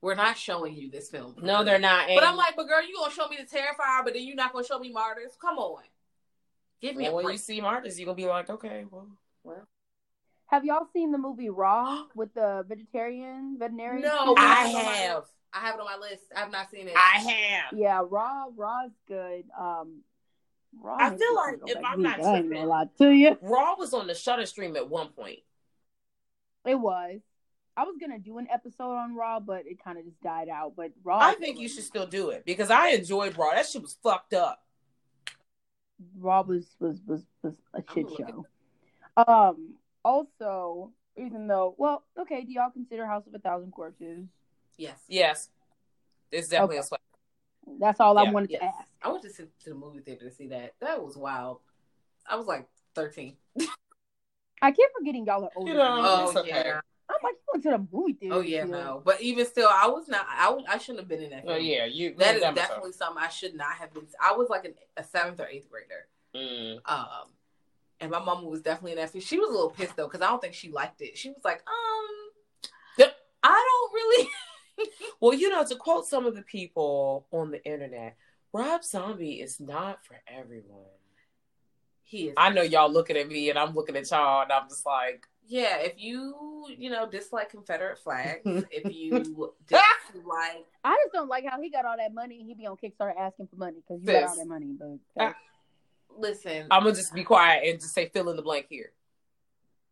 we're 0.00 0.14
not 0.16 0.36
showing 0.36 0.74
you 0.74 0.90
this 0.90 1.08
film. 1.10 1.36
No, 1.42 1.62
they're 1.64 1.78
not. 1.78 2.08
But 2.12 2.24
I'm 2.24 2.36
like, 2.36 2.56
but 2.56 2.66
girl, 2.68 2.82
you 2.86 2.94
gonna 2.96 3.12
show 3.12 3.28
me 3.28 3.36
the 3.36 3.44
Terrifier, 3.44 4.02
but 4.04 4.14
then 4.14 4.24
you're 4.24 4.36
not 4.36 4.52
gonna 4.52 4.64
show 4.66 4.78
me 4.80 4.90
Martyrs? 4.92 5.36
Come 5.40 5.58
on, 5.58 5.82
give 6.80 6.96
me 6.96 7.04
well, 7.04 7.12
a 7.12 7.16
when 7.16 7.24
break. 7.26 7.34
you 7.34 7.38
see 7.38 7.60
Martyrs, 7.60 7.98
you're 7.98 8.06
gonna 8.06 8.16
be 8.16 8.26
like, 8.26 8.50
okay, 8.50 8.84
well, 8.90 9.08
well. 9.44 9.66
Have 10.46 10.64
y'all 10.64 10.86
seen 10.92 11.12
the 11.12 11.18
movie 11.18 11.50
Raw 11.50 12.04
with 12.14 12.32
the 12.34 12.64
vegetarian 12.68 13.56
veterinarian? 13.58 14.02
No, 14.02 14.34
I 14.36 14.66
have 14.66 14.70
it 14.70 14.76
on 14.76 14.84
my 14.84 14.92
have. 14.92 15.16
list. 15.18 15.32
I 15.52 15.58
have 15.60 15.74
it 15.76 15.80
on 15.80 15.86
my 15.86 15.96
list. 15.96 16.22
I 16.34 16.40
have 16.40 16.50
not 16.52 16.70
seen 16.70 16.88
it. 16.88 16.94
I 16.96 17.18
have. 17.18 17.78
Yeah, 17.78 18.02
Raw. 18.08 18.46
Raw's 18.54 18.90
good. 19.06 19.44
Um, 19.58 20.00
Raw. 20.80 20.96
I 20.98 21.16
feel 21.16 21.34
like 21.34 21.56
if 21.66 21.78
I'm 21.84 22.02
not 22.02 22.18
eat. 22.18 22.24
I 22.24 22.36
ain't 22.36 22.46
tripping- 22.48 22.66
gonna 22.66 22.90
to 22.98 23.10
you, 23.10 23.36
Raw 23.40 23.74
was 23.78 23.94
on 23.94 24.06
the 24.06 24.14
Shudder 24.14 24.46
Stream 24.46 24.76
at 24.76 24.88
one 24.88 25.08
point. 25.08 25.40
it 26.66 26.74
was. 26.74 27.20
I 27.76 27.84
was 27.84 27.94
gonna 28.00 28.18
do 28.18 28.38
an 28.38 28.48
episode 28.52 28.92
on 28.96 29.14
Raw, 29.14 29.38
but 29.38 29.62
it 29.66 29.82
kind 29.82 29.98
of 29.98 30.04
just 30.04 30.20
died 30.20 30.48
out. 30.48 30.74
But 30.76 30.90
Raw. 31.04 31.18
I 31.18 31.34
think 31.34 31.58
you 31.60 31.68
should 31.68 31.84
still 31.84 32.06
do 32.06 32.30
it 32.30 32.44
because 32.44 32.70
I 32.70 32.88
enjoyed 32.88 33.38
Raw. 33.38 33.52
That 33.52 33.66
shit 33.66 33.82
was 33.82 33.96
fucked 34.02 34.34
up. 34.34 34.60
Raw 36.18 36.42
was 36.42 36.74
was 36.78 37.00
was 37.06 37.22
was 37.42 37.54
a 37.74 37.82
shit 37.92 38.06
show. 38.16 38.46
Um. 39.16 39.74
Also, 40.04 40.92
even 41.16 41.48
though, 41.48 41.74
well, 41.76 42.04
okay, 42.18 42.42
do 42.44 42.52
y'all 42.52 42.70
consider 42.70 43.04
House 43.04 43.26
of 43.26 43.34
a 43.34 43.38
Thousand 43.38 43.72
Corpses? 43.72 44.26
yes. 44.76 45.00
Yes, 45.08 45.50
it's 46.30 46.48
definitely 46.48 46.76
Okay. 46.76 46.84
a 46.84 46.86
sweat. 46.86 47.00
That's 47.80 48.00
all 48.00 48.16
I 48.16 48.30
wanted 48.30 48.50
Yes. 48.50 48.60
to 48.60 48.66
ask. 48.66 48.88
I 49.02 49.08
went 49.08 49.22
to, 49.24 49.30
sit 49.30 49.50
to 49.60 49.70
the 49.70 49.74
movie 49.74 50.00
theater 50.00 50.28
to 50.28 50.34
see 50.34 50.46
that. 50.48 50.74
That 50.80 51.04
was 51.04 51.16
wild. 51.16 51.60
I 52.26 52.36
was 52.36 52.46
like 52.46 52.68
13. 52.94 53.36
I 54.62 54.72
keep 54.72 54.88
forgetting 54.96 55.26
y'all 55.26 55.44
are 55.44 55.50
older. 55.56 55.72
You 55.72 55.76
know, 55.76 55.94
me. 55.96 56.02
Oh, 56.04 56.28
it's 56.28 56.36
okay. 56.36 56.48
yeah. 56.48 56.80
I'm 57.18 57.24
like, 57.24 57.34
you 57.34 57.48
went 57.52 57.62
to 57.64 57.70
the 57.70 57.96
movie 57.96 58.12
theater. 58.14 58.34
Oh, 58.36 58.40
yeah, 58.40 58.60
to 58.62 58.66
see 58.66 58.72
no. 58.72 59.02
But 59.04 59.20
even 59.20 59.46
still, 59.46 59.68
I 59.70 59.86
was 59.88 60.08
not, 60.08 60.26
I, 60.28 60.50
would- 60.50 60.66
I 60.66 60.78
shouldn't 60.78 61.00
have 61.00 61.08
been 61.08 61.22
in 61.22 61.30
that. 61.30 61.44
Oh 61.46 61.56
yeah, 61.56 61.84
you. 61.86 62.14
That 62.18 62.28
is 62.28 62.32
you 62.32 62.36
is 62.36 62.40
done 62.42 62.54
with 62.54 62.62
definitely 62.62 62.92
something 62.92 63.22
I 63.22 63.28
should 63.28 63.54
not 63.54 63.74
have 63.74 63.92
been. 63.92 64.06
I 64.20 64.32
was 64.32 64.48
like 64.48 64.64
an, 64.64 64.74
a 64.96 65.04
seventh 65.04 65.40
or 65.40 65.46
eighth 65.48 65.68
grader. 65.70 66.06
Mm. 66.34 66.78
Um, 66.84 67.28
and 68.00 68.10
my 68.10 68.22
mama 68.22 68.46
was 68.46 68.60
definitely 68.62 68.92
in 68.92 68.98
that. 68.98 69.10
film. 69.10 69.22
She 69.22 69.38
was 69.38 69.48
a 69.48 69.52
little 69.52 69.70
pissed 69.70 69.96
though 69.96 70.06
because 70.06 70.20
I 70.20 70.28
don't 70.28 70.40
think 70.40 70.54
she 70.54 70.70
liked 70.70 71.00
it. 71.02 71.16
She 71.18 71.30
was 71.30 71.40
like, 71.44 71.62
um, 71.66 72.30
Yep. 72.98 73.16
I 73.42 73.66
don't 73.68 73.94
really. 73.94 74.28
Well, 75.20 75.34
you 75.34 75.50
know, 75.50 75.64
to 75.64 75.74
quote 75.74 76.06
some 76.06 76.24
of 76.24 76.36
the 76.36 76.42
people 76.42 77.26
on 77.32 77.50
the 77.50 77.60
internet, 77.64 78.16
Rob 78.52 78.84
Zombie 78.84 79.40
is 79.40 79.58
not 79.58 80.04
for 80.04 80.14
everyone. 80.28 80.86
he 82.04 82.28
is. 82.28 82.34
I 82.36 82.50
know 82.50 82.62
y'all 82.62 82.88
looking 82.92 83.16
at 83.16 83.26
me 83.26 83.50
and 83.50 83.58
I'm 83.58 83.74
looking 83.74 83.96
at 83.96 84.08
y'all 84.08 84.42
and 84.42 84.52
I'm 84.52 84.68
just 84.68 84.86
like, 84.86 85.26
yeah, 85.48 85.78
if 85.78 85.94
you 85.96 86.66
you 86.76 86.90
know 86.90 87.08
dislike 87.08 87.50
Confederate 87.50 87.98
flags, 87.98 88.42
if 88.44 88.94
you 88.94 89.20
dislike, 89.66 90.66
I 90.84 90.96
just 91.02 91.12
don't 91.14 91.28
like 91.28 91.44
how 91.48 91.60
he 91.60 91.70
got 91.70 91.86
all 91.86 91.96
that 91.96 92.12
money. 92.12 92.44
He 92.46 92.54
be 92.54 92.66
on 92.66 92.76
Kickstarter 92.76 93.14
asking 93.18 93.48
for 93.48 93.56
money 93.56 93.78
because 93.86 94.02
you 94.02 94.12
got 94.12 94.28
all 94.28 94.36
that 94.36 94.46
money. 94.46 94.76
But 95.16 95.34
listen, 96.16 96.66
I'm 96.70 96.84
gonna 96.84 96.94
just 96.94 97.14
be 97.14 97.24
quiet 97.24 97.66
and 97.66 97.80
just 97.80 97.94
say 97.94 98.10
fill 98.10 98.28
in 98.28 98.36
the 98.36 98.42
blank 98.42 98.66
here, 98.68 98.92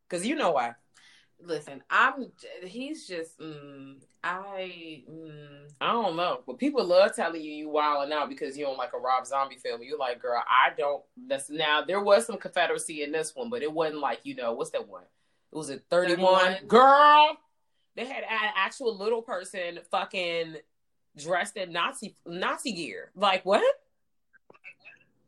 because 0.09 0.27
you 0.27 0.35
know 0.37 0.53
why. 0.53 0.75
listen. 1.43 1.83
I'm. 1.89 2.31
He's 2.63 3.09
just. 3.09 3.41
Mm, 3.41 4.03
I. 4.23 5.05
Mm, 5.11 5.71
I 5.81 5.93
don't 5.93 6.17
know, 6.17 6.41
but 6.47 6.59
people 6.59 6.85
love 6.85 7.17
telling 7.17 7.41
you 7.41 7.53
you 7.53 7.71
wilding 7.71 8.13
out 8.13 8.29
because 8.29 8.59
you 8.59 8.67
don't 8.67 8.77
like 8.77 8.93
a 8.93 8.99
Rob 8.99 9.27
Zombie 9.27 9.57
film. 9.57 9.83
You're 9.83 9.99
like, 9.99 10.21
girl, 10.21 10.43
I 10.47 10.75
don't. 10.77 11.03
That's 11.27 11.49
now 11.49 11.83
there 11.83 12.03
was 12.03 12.27
some 12.27 12.37
Confederacy 12.37 13.03
in 13.03 13.11
this 13.11 13.35
one, 13.35 13.49
but 13.49 13.63
it 13.63 13.73
wasn't 13.73 14.01
like 14.01 14.21
you 14.25 14.35
know 14.35 14.53
what's 14.53 14.71
that 14.73 14.87
one? 14.87 15.05
It 15.53 15.57
was 15.57 15.71
a 15.71 15.79
31. 15.91 16.41
31. 16.41 16.67
Girl, 16.67 17.37
they 17.95 18.05
had 18.07 18.25
an 18.25 18.53
actual 18.57 18.97
little 18.97 19.23
person 19.23 19.79
fucking 19.91 20.57
dressed 21.17 21.57
in 21.57 21.73
Nazi 21.73 22.15
Nazi 22.27 22.73
gear. 22.73 23.11
Like 23.15 23.45
what? 23.45 23.63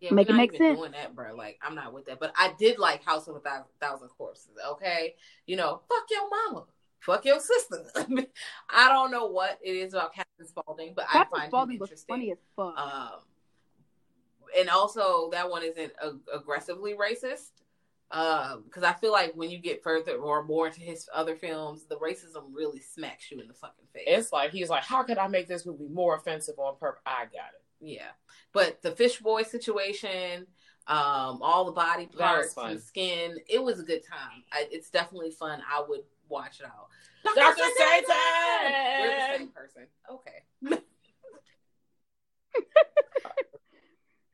Yeah, 0.01 0.13
Make 0.15 0.29
it 0.31 0.35
make 0.35 0.55
even 0.55 0.67
sense. 0.69 0.79
doing 0.79 0.93
that, 0.93 1.17
bro. 1.17 1.35
Like, 1.35 1.59
I'm 1.61 1.75
not 1.75 1.93
with 1.93 2.07
that. 2.07 2.21
But 2.21 2.33
I 2.37 2.53
did 2.57 2.79
like 2.79 3.03
House 3.05 3.27
of 3.27 3.35
a 3.35 3.41
Thousand, 3.41 3.65
Thousand 3.81 4.09
Corpses. 4.11 4.53
Okay, 4.73 5.15
you 5.47 5.57
know, 5.57 5.81
fuck 5.89 6.05
your 6.09 6.29
mama, 6.31 6.67
fuck 7.01 7.25
your 7.25 7.41
sister. 7.41 7.85
I 8.71 8.89
don't 8.89 9.11
know 9.11 9.27
what 9.27 9.59
it 9.61 9.73
is 9.73 9.95
about 9.95 10.15
Captain 10.15 10.47
Spaulding, 10.47 10.93
but 10.95 11.07
I 11.13 11.25
find 11.25 11.49
Spaulding 11.51 11.77
him 11.77 11.81
was 11.81 11.89
interesting. 11.91 12.15
funny 12.15 12.31
as 12.31 12.39
fuck. 12.55 12.79
Um, 12.79 13.21
and 14.57 14.69
also 14.71 15.31
that 15.33 15.51
one 15.51 15.63
isn't 15.65 15.93
ag- 16.05 16.21
aggressively 16.33 16.95
racist. 16.95 17.51
Because 18.11 18.83
I 18.85 18.95
feel 18.95 19.13
like 19.13 19.33
when 19.35 19.51
you 19.51 19.59
get 19.59 19.83
further 19.83 20.17
or 20.17 20.43
more 20.43 20.69
into 20.69 20.81
his 20.81 21.09
other 21.15 21.37
films, 21.37 21.85
the 21.85 21.97
racism 21.97 22.45
really 22.53 22.81
smacks 22.81 23.31
you 23.31 23.41
in 23.41 23.49
the 23.49 23.55
fucking 23.55 23.85
face. 23.93 24.05
It's 24.07 24.33
like 24.33 24.51
he's 24.51 24.71
like, 24.71 24.83
how 24.83 25.03
could 25.03 25.19
I 25.19 25.29
make 25.29 25.47
this 25.47 25.67
movie 25.67 25.89
more 25.89 26.17
offensive 26.17 26.59
on 26.59 26.77
purpose? 26.79 27.03
I 27.05 27.25
got 27.25 27.53
it. 27.55 27.63
Yeah, 27.81 28.11
but 28.53 28.83
the 28.83 28.91
fish 28.93 29.19
boy 29.19 29.43
situation, 29.43 30.47
um, 30.87 31.41
all 31.43 31.65
the 31.65 31.73
body 31.73 32.07
parts 32.07 32.55
and 32.57 32.81
skin, 32.81 33.37
it 33.49 33.63
was 33.63 33.79
a 33.79 33.85
good 33.85 34.03
time. 34.05 34.43
I, 34.53 34.67
it's 34.71 34.91
definitely 34.91 35.31
fun. 35.31 35.63
I 35.71 35.85
would 35.87 36.01
watch 36.29 36.61
it 36.61 36.67
out. 36.67 36.89
Dr. 37.25 37.57
We're 37.59 37.67
the 37.67 37.73
Satan. 37.79 39.39
same 39.39 39.49
person. 39.49 39.87
Okay. 40.11 40.43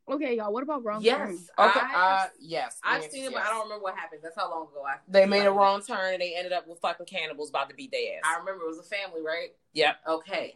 okay, 0.09 0.37
y'all. 0.37 0.53
What 0.53 0.63
about 0.63 0.85
Wrong 0.85 1.01
Yes. 1.03 1.19
Turn? 1.19 1.35
Okay. 1.69 1.81
I- 1.81 2.25
uh, 2.25 2.29
yes. 2.41 2.79
I've 2.83 3.03
yes, 3.03 3.13
seen 3.13 3.23
it, 3.25 3.33
yes. 3.33 3.35
but 3.35 3.43
I 3.43 3.51
don't 3.51 3.65
remember 3.65 3.83
what 3.83 3.95
happened. 3.97 4.21
That's 4.23 4.37
how 4.37 4.51
long 4.51 4.69
ago 4.69 4.83
I. 4.87 4.97
They 5.09 5.27
made 5.27 5.47
a 5.47 5.51
wrong 5.53 5.83
turn 5.83 6.15
and 6.15 6.23
they 6.23 6.35
ended 6.37 6.53
up 6.53 6.67
with 6.67 6.79
fucking 6.81 7.07
cannibals 7.07 7.51
about 7.51 7.69
to 7.71 7.75
beat 7.75 7.91
their 7.93 8.17
ass. 8.17 8.23
I 8.25 8.39
remember 8.39 8.65
it 8.65 8.69
was 8.69 8.79
a 8.79 8.83
family, 8.83 9.23
right? 9.23 9.49
Yep. 9.73 9.97
Okay. 10.09 10.55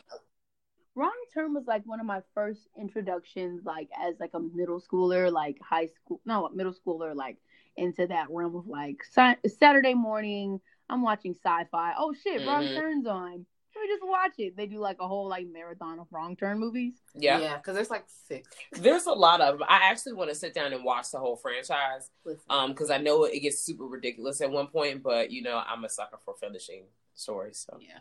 Wrong 0.95 1.13
Turn 1.33 1.55
was 1.55 1.65
like 1.69 1.83
one 1.87 2.01
of 2.01 2.07
my 2.07 2.23
first 2.35 2.63
introductions, 2.77 3.65
like 3.65 3.89
as 3.97 4.17
like 4.19 4.33
a 4.35 4.41
middle 4.41 4.81
schooler, 4.81 5.31
like 5.31 5.57
high 5.63 5.87
school, 5.87 6.21
no, 6.25 6.49
middle 6.49 6.75
schooler, 6.75 7.15
like 7.15 7.37
into 7.77 8.05
that 8.09 8.27
realm 8.31 8.57
of 8.57 8.67
like 8.67 9.05
sa- 9.09 9.37
Saturday 9.47 9.95
morning. 9.95 10.61
I'm 10.91 11.03
watching 11.03 11.35
sci-fi. 11.35 11.95
Oh 11.97 12.13
shit, 12.15 12.45
Wrong 12.45 12.65
Mhm. 12.65 12.75
Turn's 12.75 13.07
on. 13.07 13.47
Let 13.81 13.89
just 13.89 14.03
watch 14.07 14.33
it. 14.39 14.57
They 14.57 14.66
do 14.66 14.79
like 14.79 14.97
a 15.01 15.07
whole 15.09 15.29
like 15.29 15.47
marathon 15.47 15.99
of 16.01 16.07
Wrong 16.11 16.37
Turn 16.37 16.59
movies. 16.59 16.95
Yeah. 17.14 17.39
Yeah, 17.41 17.57
because 17.57 17.74
there's 17.74 17.91
like 17.91 18.05
six. 18.29 18.49
There's 18.72 19.07
a 19.07 19.12
lot 19.12 19.41
of 19.41 19.59
them. 19.59 19.66
I 19.68 19.91
actually 19.91 20.14
want 20.14 20.31
to 20.31 20.35
sit 20.37 20.55
down 20.55 20.72
and 20.72 20.85
watch 20.85 21.11
the 21.11 21.18
whole 21.18 21.37
franchise. 21.37 22.11
Listen. 22.24 22.43
Um, 22.51 22.70
because 22.72 22.91
I 22.91 22.99
know 22.99 23.24
it 23.24 23.41
gets 23.41 23.61
super 23.61 23.85
ridiculous 23.85 24.41
at 24.41 24.51
one 24.51 24.66
point, 24.68 25.03
but 25.03 25.31
you 25.31 25.43
know, 25.43 25.62
I'm 25.64 25.85
a 25.85 25.89
sucker 25.89 26.18
for 26.24 26.35
finishing 26.41 26.85
stories. 27.14 27.64
So 27.68 27.79
yeah. 27.81 27.99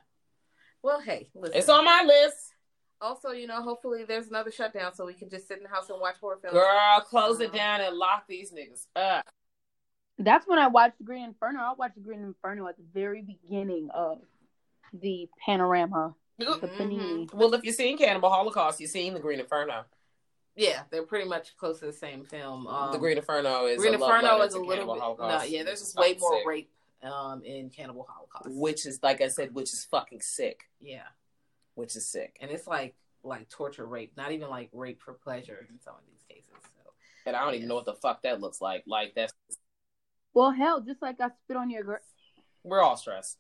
Well, 0.84 1.02
hey, 1.02 1.30
listen. 1.36 1.58
it's 1.58 1.70
on 1.70 1.84
my 1.86 2.04
list. 2.06 2.38
Also, 3.00 3.30
you 3.32 3.46
know, 3.46 3.62
hopefully 3.62 4.06
there's 4.08 4.28
another 4.28 4.52
shutdown 4.52 4.94
so 4.96 5.06
we 5.06 5.14
can 5.14 5.30
just 5.30 5.48
sit 5.48 5.58
in 5.58 5.64
the 5.64 5.70
house 5.70 5.90
and 5.90 6.00
watch 6.02 6.16
horror 6.20 6.40
films. 6.42 6.54
Girl, 6.56 7.00
close 7.08 7.40
it 7.40 7.50
Uh-huh. 7.50 7.58
down 7.58 7.82
and 7.82 7.96
lock 7.96 8.26
these 8.28 8.52
niggas 8.52 8.88
up. 8.96 9.24
That's 10.20 10.48
when 10.48 10.58
I 10.58 10.68
watched 10.68 10.96
Green 11.04 11.26
Inferno. 11.26 11.60
I 11.60 11.74
watched 11.78 12.02
Green 12.02 12.22
Inferno 12.24 12.68
at 12.68 12.76
the 12.78 12.84
very 12.92 13.22
beginning 13.22 13.90
of 13.94 14.20
the 14.94 15.30
panorama, 15.46 16.16
the 16.38 16.46
Mhm. 16.46 17.34
Well, 17.34 17.54
if 17.54 17.64
you've 17.64 17.76
seen 17.76 17.98
Cannibal 17.98 18.30
Holocaust, 18.30 18.80
you've 18.80 18.90
seen 18.92 19.14
The 19.14 19.20
Green 19.20 19.40
Inferno. 19.40 19.86
Yeah, 20.56 20.84
they're 20.90 21.04
pretty 21.06 21.28
much 21.30 21.56
close 21.58 21.80
to 21.80 21.86
the 21.86 21.94
same 21.94 22.24
film. 22.26 22.66
Um, 22.68 22.92
the 22.92 22.98
Green 22.98 23.18
Inferno 23.18 23.66
is 23.68 23.78
Green 23.78 23.94
a 23.94 23.98
Inferno 23.98 24.34
letter 24.38 24.46
is 24.48 24.54
a 24.56 24.60
little 24.60 24.94
bit. 24.94 25.02
Holocaust, 25.02 25.46
No, 25.46 25.50
yeah, 25.52 25.64
there's 25.64 25.80
just 25.82 25.96
way 25.96 26.16
more 26.20 26.38
sick. 26.38 26.48
rape 26.48 26.72
um, 27.04 27.44
in 27.44 27.70
Cannibal 27.70 28.08
Holocaust. 28.10 28.50
which 28.50 28.86
is 28.88 29.02
like 29.04 29.22
I 29.22 29.28
said, 29.28 29.54
which 29.54 29.72
is 29.72 29.86
fucking 29.86 30.22
sick. 30.22 30.68
yeah, 30.82 31.08
Which 31.76 31.96
is 31.96 32.08
sick. 32.10 32.38
and 32.42 32.50
it's 32.50 32.66
like 32.68 32.96
like 33.24 33.50
torture 33.50 33.86
rape, 33.86 34.16
not 34.18 34.32
even 34.32 34.50
like 34.50 34.70
rape 34.74 35.02
for 35.02 35.14
pleasure 35.14 35.68
in 35.70 35.80
some 35.80 35.94
of 35.96 36.02
these 36.08 36.24
cases. 36.28 36.54
So 36.76 36.92
And 37.26 37.36
I 37.36 37.44
don't 37.46 37.56
even 37.56 37.68
know 37.68 37.76
what 37.76 37.86
the 37.86 37.94
fuck 37.96 38.22
that 38.24 38.40
looks 38.42 38.62
like. 38.62 38.84
Like 38.88 39.14
that's 39.16 39.34
Well, 40.34 40.52
hell, 40.52 40.82
just 40.82 41.02
like 41.02 41.20
I 41.22 41.30
spit 41.44 41.58
on 41.58 41.70
your 41.70 41.84
girl. 41.84 42.00
we're 42.64 42.82
all 42.82 42.96
stressed. 42.98 43.38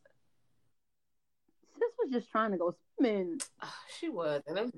Sis 1.79 1.91
was 1.99 2.11
just 2.11 2.29
trying 2.31 2.51
to 2.51 2.57
go 2.57 2.75
swimming. 2.97 3.39
uh, 3.61 3.67
she 3.99 4.09
was, 4.09 4.41
and 4.47 4.71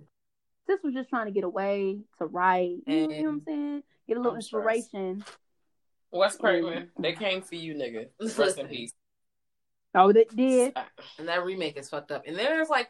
Sis 0.68 0.80
was 0.84 0.94
just 0.94 1.10
trying 1.10 1.26
to 1.26 1.32
get 1.32 1.44
away 1.44 2.00
to 2.18 2.26
write. 2.26 2.78
You, 2.88 3.08
know, 3.08 3.14
you 3.16 3.24
know 3.24 3.24
what 3.24 3.30
I'm 3.30 3.42
saying? 3.46 3.84
Get 4.08 4.18
a 4.18 4.20
little 4.20 4.36
I'm 4.36 4.42
stressed. 4.42 4.66
inspiration. 4.94 5.24
Wes 6.12 6.36
Craven, 6.38 6.90
they 7.00 7.14
came 7.14 7.42
for 7.42 7.56
you, 7.56 7.76
nigga. 7.76 8.08
Rest 8.38 8.58
in 8.58 8.68
peace. 8.68 8.94
Oh, 9.96 10.12
that 10.12 10.36
did. 10.36 10.74
and 11.18 11.28
that 11.28 11.44
remake 11.46 11.78
is 11.78 11.90
fucked 11.90 12.12
up. 12.12 12.24
And 12.28 12.36
there's 12.38 12.70
like 12.70 12.90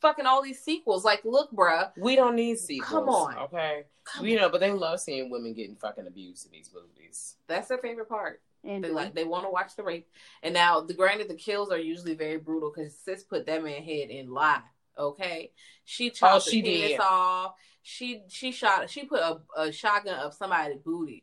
fucking 0.00 0.26
all 0.26 0.42
these 0.42 0.60
sequels. 0.62 1.04
Like, 1.04 1.24
look, 1.24 1.50
bruh, 1.52 1.90
We 1.96 2.16
don't 2.16 2.36
need 2.36 2.58
sequels. 2.58 2.90
Come 2.90 3.08
on. 3.08 3.36
okay. 3.38 3.84
come 4.04 4.26
You 4.26 4.36
on. 4.36 4.42
know, 4.42 4.48
but 4.50 4.60
they 4.60 4.70
love 4.72 5.00
seeing 5.00 5.30
women 5.30 5.54
getting 5.54 5.76
fucking 5.76 6.06
abused 6.06 6.46
in 6.46 6.52
these 6.52 6.70
movies. 6.74 7.36
that's 7.46 7.68
their 7.68 7.78
favorite 7.78 8.08
part. 8.08 8.40
And 8.64 8.82
They 8.82 8.90
like 8.90 9.14
they 9.14 9.24
want 9.24 9.44
to 9.44 9.50
watch 9.50 9.76
the 9.76 9.84
rape. 9.84 10.08
And 10.42 10.52
now, 10.52 10.80
the 10.80 10.92
granted, 10.94 11.28
the 11.28 11.34
kills 11.34 11.70
are 11.70 11.78
usually 11.78 12.14
very 12.14 12.38
brutal 12.38 12.72
because 12.74 12.96
sis 12.98 13.22
put 13.22 13.46
that 13.46 13.62
man 13.62 13.82
head 13.82 14.10
in 14.10 14.30
lie. 14.32 14.62
Okay, 14.98 15.52
she 15.84 16.10
oh, 16.10 16.12
chopped 16.12 16.46
Oh, 16.48 16.50
she 16.50 16.60
the 16.60 16.68
penis 16.70 16.88
did. 16.90 17.00
off. 17.00 17.54
She 17.82 18.22
she 18.28 18.50
shot. 18.50 18.90
She 18.90 19.04
put 19.04 19.20
a, 19.20 19.38
a 19.56 19.70
shotgun 19.72 20.18
up 20.18 20.34
somebody's 20.34 20.80
booty 20.80 21.22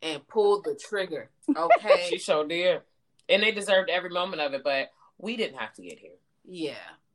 and 0.00 0.26
pulled 0.26 0.64
the 0.64 0.74
trigger. 0.74 1.30
Okay, 1.54 2.06
She 2.08 2.18
sure 2.18 2.46
did. 2.48 2.80
And 3.28 3.42
they 3.42 3.52
deserved 3.52 3.90
every 3.90 4.08
moment 4.10 4.40
of 4.40 4.54
it, 4.54 4.64
but 4.64 4.90
we 5.18 5.36
didn't 5.36 5.58
have 5.58 5.74
to 5.74 5.82
get 5.82 5.98
here. 5.98 6.16
yeah, 6.44 6.72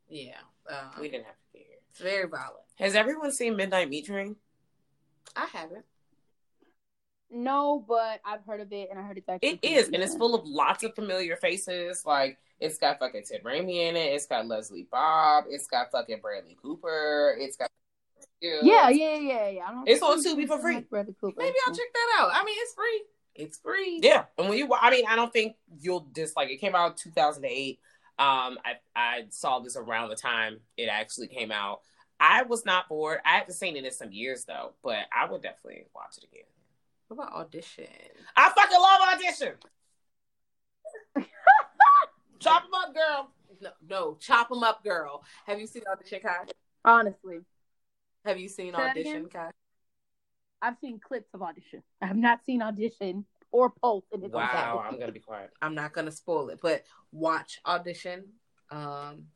yeah. 0.08 0.36
Um, 0.68 1.00
We 1.00 1.08
didn't 1.08 1.26
have 1.26 1.34
to 1.34 1.46
be 1.52 1.58
here. 1.60 1.78
It's 1.90 2.00
very 2.00 2.28
violent. 2.28 2.64
Has 2.78 2.94
everyone 2.94 3.32
seen 3.32 3.56
Midnight 3.56 3.88
Meat 3.88 4.06
Train? 4.06 4.36
I 5.34 5.46
haven't. 5.46 5.84
No, 7.30 7.84
but 7.86 8.20
I've 8.24 8.44
heard 8.46 8.60
of 8.60 8.72
it, 8.72 8.88
and 8.90 8.98
I 8.98 9.02
heard 9.02 9.18
it's 9.18 9.28
actually. 9.28 9.48
It 9.48 9.60
pretty 9.60 9.74
is, 9.74 9.86
and 9.88 9.96
it's 9.96 10.16
full 10.16 10.34
of 10.34 10.46
lots 10.46 10.84
of 10.84 10.94
familiar 10.94 11.36
faces. 11.36 12.04
Like 12.06 12.38
it's 12.60 12.78
got 12.78 12.98
fucking 13.00 13.24
Ted 13.28 13.42
Raimi 13.42 13.88
in 13.88 13.96
it. 13.96 14.12
It's 14.14 14.26
got 14.26 14.46
Leslie 14.46 14.86
Bibb. 14.92 15.44
It's 15.50 15.66
got 15.66 15.90
fucking 15.90 16.20
Bradley 16.20 16.56
Cooper. 16.62 17.36
It's 17.40 17.56
got 17.56 17.68
Yeah, 18.40 18.88
yeah, 18.90 19.16
yeah, 19.16 19.48
yeah. 19.48 19.62
I 19.66 19.72
don't 19.72 19.88
It's 19.88 20.00
think 20.00 20.12
on 20.12 20.18
it's 20.18 20.28
Tubi 20.28 20.46
for 20.46 20.56
so 20.56 20.62
free. 20.62 20.74
much 20.74 20.88
Bradley 20.88 21.14
Cooper. 21.20 21.40
Maybe 21.42 21.56
I'll 21.66 21.74
check 21.74 21.92
that 21.92 22.16
out. 22.20 22.30
I 22.32 22.44
mean, 22.44 22.56
it's 22.60 22.74
free. 22.74 23.02
It's 23.34 23.58
free. 23.58 24.00
Yeah, 24.02 24.24
and 24.38 24.48
when 24.48 24.56
you, 24.56 24.72
I 24.80 24.90
mean, 24.90 25.04
I 25.08 25.16
don't 25.16 25.32
think 25.32 25.56
you'll 25.80 26.06
dislike 26.12 26.48
it. 26.50 26.58
Came 26.58 26.74
out 26.76 26.96
2008. 26.96 27.80
Um, 28.18 28.58
I 28.64 28.74
I 28.94 29.24
saw 29.30 29.58
this 29.60 29.76
around 29.76 30.08
the 30.08 30.16
time 30.16 30.60
it 30.76 30.86
actually 30.86 31.28
came 31.28 31.52
out. 31.52 31.80
I 32.18 32.42
was 32.44 32.64
not 32.64 32.88
bored. 32.88 33.18
I 33.26 33.36
haven't 33.36 33.54
seen 33.54 33.76
it 33.76 33.84
in 33.84 33.92
some 33.92 34.10
years 34.10 34.44
though, 34.44 34.72
but 34.82 35.06
I 35.14 35.30
would 35.30 35.42
definitely 35.42 35.84
watch 35.94 36.16
it 36.18 36.24
again. 36.24 36.44
What 37.08 37.24
about 37.28 37.34
audition? 37.34 37.86
I 38.36 38.50
fucking 38.50 38.78
love 38.80 39.00
audition. 39.14 39.52
Chop 42.40 42.64
'em 42.64 42.74
up, 42.74 42.94
girl. 42.94 43.30
No, 43.60 43.70
no, 43.88 44.16
chop 44.20 44.48
them 44.50 44.62
up, 44.62 44.84
girl. 44.84 45.24
Have 45.46 45.58
you 45.60 45.66
seen 45.66 45.82
audition, 45.90 46.20
Kai? 46.20 46.44
Honestly, 46.84 47.38
Have 48.24 48.38
you 48.38 48.48
seen 48.48 48.74
Say 48.74 48.82
audition, 48.82 49.16
again? 49.16 49.28
Kai? 49.30 49.50
I've 50.60 50.76
seen 50.80 51.00
clips 51.00 51.32
of 51.32 51.42
audition. 51.42 51.82
I 52.02 52.06
have 52.06 52.16
not 52.18 52.44
seen 52.44 52.60
audition 52.60 53.24
or 53.52 53.70
Pulse 53.70 54.04
in 54.12 54.24
its 54.24 54.32
Wow. 54.34 54.84
I'm 54.86 54.98
gonna 54.98 55.12
be 55.12 55.20
quiet. 55.20 55.50
I'm 55.62 55.74
not 55.74 55.92
gonna 55.92 56.10
spoil 56.10 56.48
it, 56.50 56.58
but 56.62 56.84
watch 57.12 57.60
audition. 57.66 58.24
Um, 58.70 59.26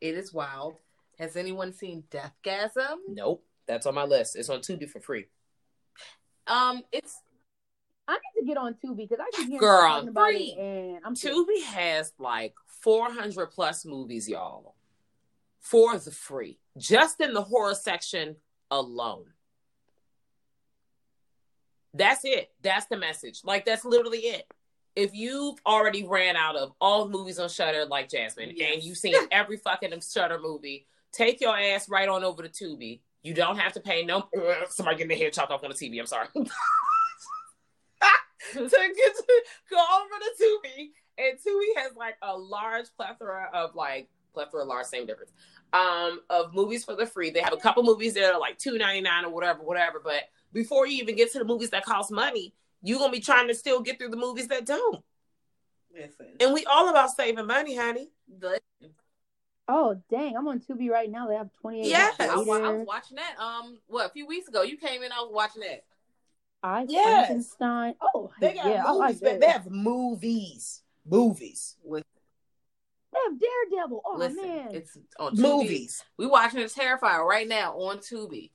it 0.00 0.14
is 0.14 0.32
wild. 0.32 0.76
Has 1.18 1.36
anyone 1.36 1.72
seen 1.72 2.04
Deathgasm? 2.10 2.96
Nope, 3.08 3.44
that's 3.66 3.86
on 3.86 3.94
my 3.94 4.04
list. 4.04 4.36
It's 4.36 4.48
on 4.48 4.60
Tubi 4.60 4.88
for 4.88 5.00
free. 5.00 5.26
Um, 6.46 6.82
it's 6.92 7.20
I 8.08 8.14
need 8.14 8.40
to 8.40 8.46
get 8.46 8.56
on 8.56 8.74
Tubi 8.74 9.08
because 9.08 9.18
I 9.20 9.30
keep 9.36 9.46
hearing 9.48 9.60
Girl, 9.60 9.88
talking 9.88 10.08
about 10.08 10.28
free. 10.30 10.54
it, 10.56 10.60
and 10.60 10.98
I'm 11.04 11.14
Tubi 11.14 11.62
has 11.64 12.12
like 12.18 12.54
400 12.80 13.48
plus 13.52 13.84
movies, 13.84 14.28
y'all, 14.28 14.74
for 15.60 15.96
the 15.98 16.10
free, 16.10 16.58
just 16.76 17.20
in 17.20 17.34
the 17.34 17.42
horror 17.42 17.74
section 17.74 18.36
alone. 18.70 19.26
That's 21.94 22.24
it. 22.24 22.50
That's 22.62 22.86
the 22.86 22.96
message. 22.96 23.40
Like 23.44 23.64
that's 23.64 23.84
literally 23.84 24.18
it. 24.18 24.46
If 24.96 25.14
you've 25.14 25.58
already 25.66 26.04
ran 26.04 26.36
out 26.36 26.56
of 26.56 26.72
all 26.80 27.08
movies 27.08 27.38
on 27.38 27.48
Shudder, 27.48 27.84
like 27.86 28.08
Jasmine, 28.08 28.52
Yes. 28.54 28.74
and 28.74 28.82
you've 28.82 28.98
seen 28.98 29.14
every 29.32 29.56
fucking 29.56 29.92
Shudder 30.00 30.38
movie, 30.40 30.86
take 31.12 31.40
your 31.40 31.56
ass 31.56 31.88
right 31.88 32.08
on 32.08 32.24
over 32.24 32.46
to 32.46 32.48
Tubi. 32.48 33.00
You 33.22 33.34
don't 33.34 33.58
have 33.58 33.72
to 33.74 33.80
pay 33.80 34.04
no. 34.04 34.28
Somebody 34.68 34.96
getting 34.96 35.08
their 35.08 35.18
hair 35.18 35.30
chopped 35.30 35.52
off 35.52 35.62
on 35.64 35.70
the 35.70 35.76
TV. 35.76 35.98
I'm 36.00 36.06
sorry. 36.06 36.26
to 36.34 36.44
get 38.58 38.68
to 38.68 39.42
go 39.70 39.76
over 39.76 40.18
to 40.18 40.42
Tubi, 40.42 40.90
and 41.18 41.38
Tubi 41.38 41.76
has 41.82 41.94
like 41.96 42.16
a 42.22 42.36
large 42.36 42.86
plethora 42.96 43.48
of 43.52 43.74
like 43.74 44.08
plethora, 44.32 44.64
large, 44.64 44.86
same 44.86 45.06
difference, 45.06 45.32
um, 45.72 46.20
of 46.30 46.54
movies 46.54 46.84
for 46.84 46.94
the 46.96 47.06
free. 47.06 47.30
They 47.30 47.40
have 47.40 47.52
a 47.52 47.56
couple 47.58 47.82
movies 47.82 48.14
that 48.14 48.32
are 48.32 48.40
like 48.40 48.58
two 48.58 48.78
ninety 48.78 49.00
nine 49.02 49.24
or 49.24 49.30
whatever, 49.30 49.62
whatever. 49.62 50.00
But 50.02 50.22
before 50.52 50.86
you 50.86 51.02
even 51.02 51.16
get 51.16 51.32
to 51.32 51.38
the 51.38 51.44
movies 51.44 51.70
that 51.70 51.84
cost 51.84 52.10
money, 52.10 52.54
you're 52.82 52.98
gonna 52.98 53.12
be 53.12 53.20
trying 53.20 53.48
to 53.48 53.54
still 53.54 53.80
get 53.80 53.98
through 53.98 54.10
the 54.10 54.16
movies 54.16 54.48
that 54.48 54.66
don't. 54.66 55.02
listen. 55.94 56.26
And 56.40 56.52
we 56.54 56.64
all 56.66 56.88
about 56.88 57.10
saving 57.10 57.46
money, 57.46 57.76
honey. 57.76 58.10
The, 58.38 58.60
Oh 59.72 60.02
dang, 60.10 60.36
I'm 60.36 60.48
on 60.48 60.58
Tubi 60.60 60.90
right 60.90 61.08
now. 61.08 61.28
They 61.28 61.36
have 61.36 61.50
28. 61.60 61.86
Yes. 61.86 62.16
I, 62.18 62.26
I 62.26 62.36
was 62.36 62.86
watching 62.86 63.16
that. 63.18 63.36
Um, 63.38 63.78
what 63.86 64.06
a 64.06 64.08
few 64.08 64.26
weeks 64.26 64.48
ago? 64.48 64.62
You 64.62 64.76
came 64.76 65.02
in. 65.04 65.12
I 65.12 65.20
was 65.20 65.30
watching 65.32 65.62
that. 65.62 65.84
I 66.62 66.86
Yes. 66.88 67.26
Frankenstein. 67.26 67.94
Oh 68.02 68.30
They 68.40 68.54
got 68.54 68.66
yeah, 68.66 68.82
I 68.84 68.90
like 68.90 69.08
movies. 69.14 69.20
that. 69.20 69.40
they 69.40 69.46
have 69.46 69.70
movies, 69.70 70.82
movies, 71.08 71.76
With 71.84 72.04
They 73.12 73.18
have 73.28 73.40
Daredevil. 73.40 74.02
Oh 74.04 74.16
listen, 74.16 74.42
man, 74.48 74.68
it's 74.72 74.96
on 75.18 75.34
Tubi. 75.36 75.40
movies. 75.40 76.04
We 76.16 76.26
watching 76.26 76.60
a 76.60 76.64
Terrifier 76.66 77.24
right 77.26 77.48
now 77.48 77.76
on 77.76 77.98
Tubi. 77.98 78.50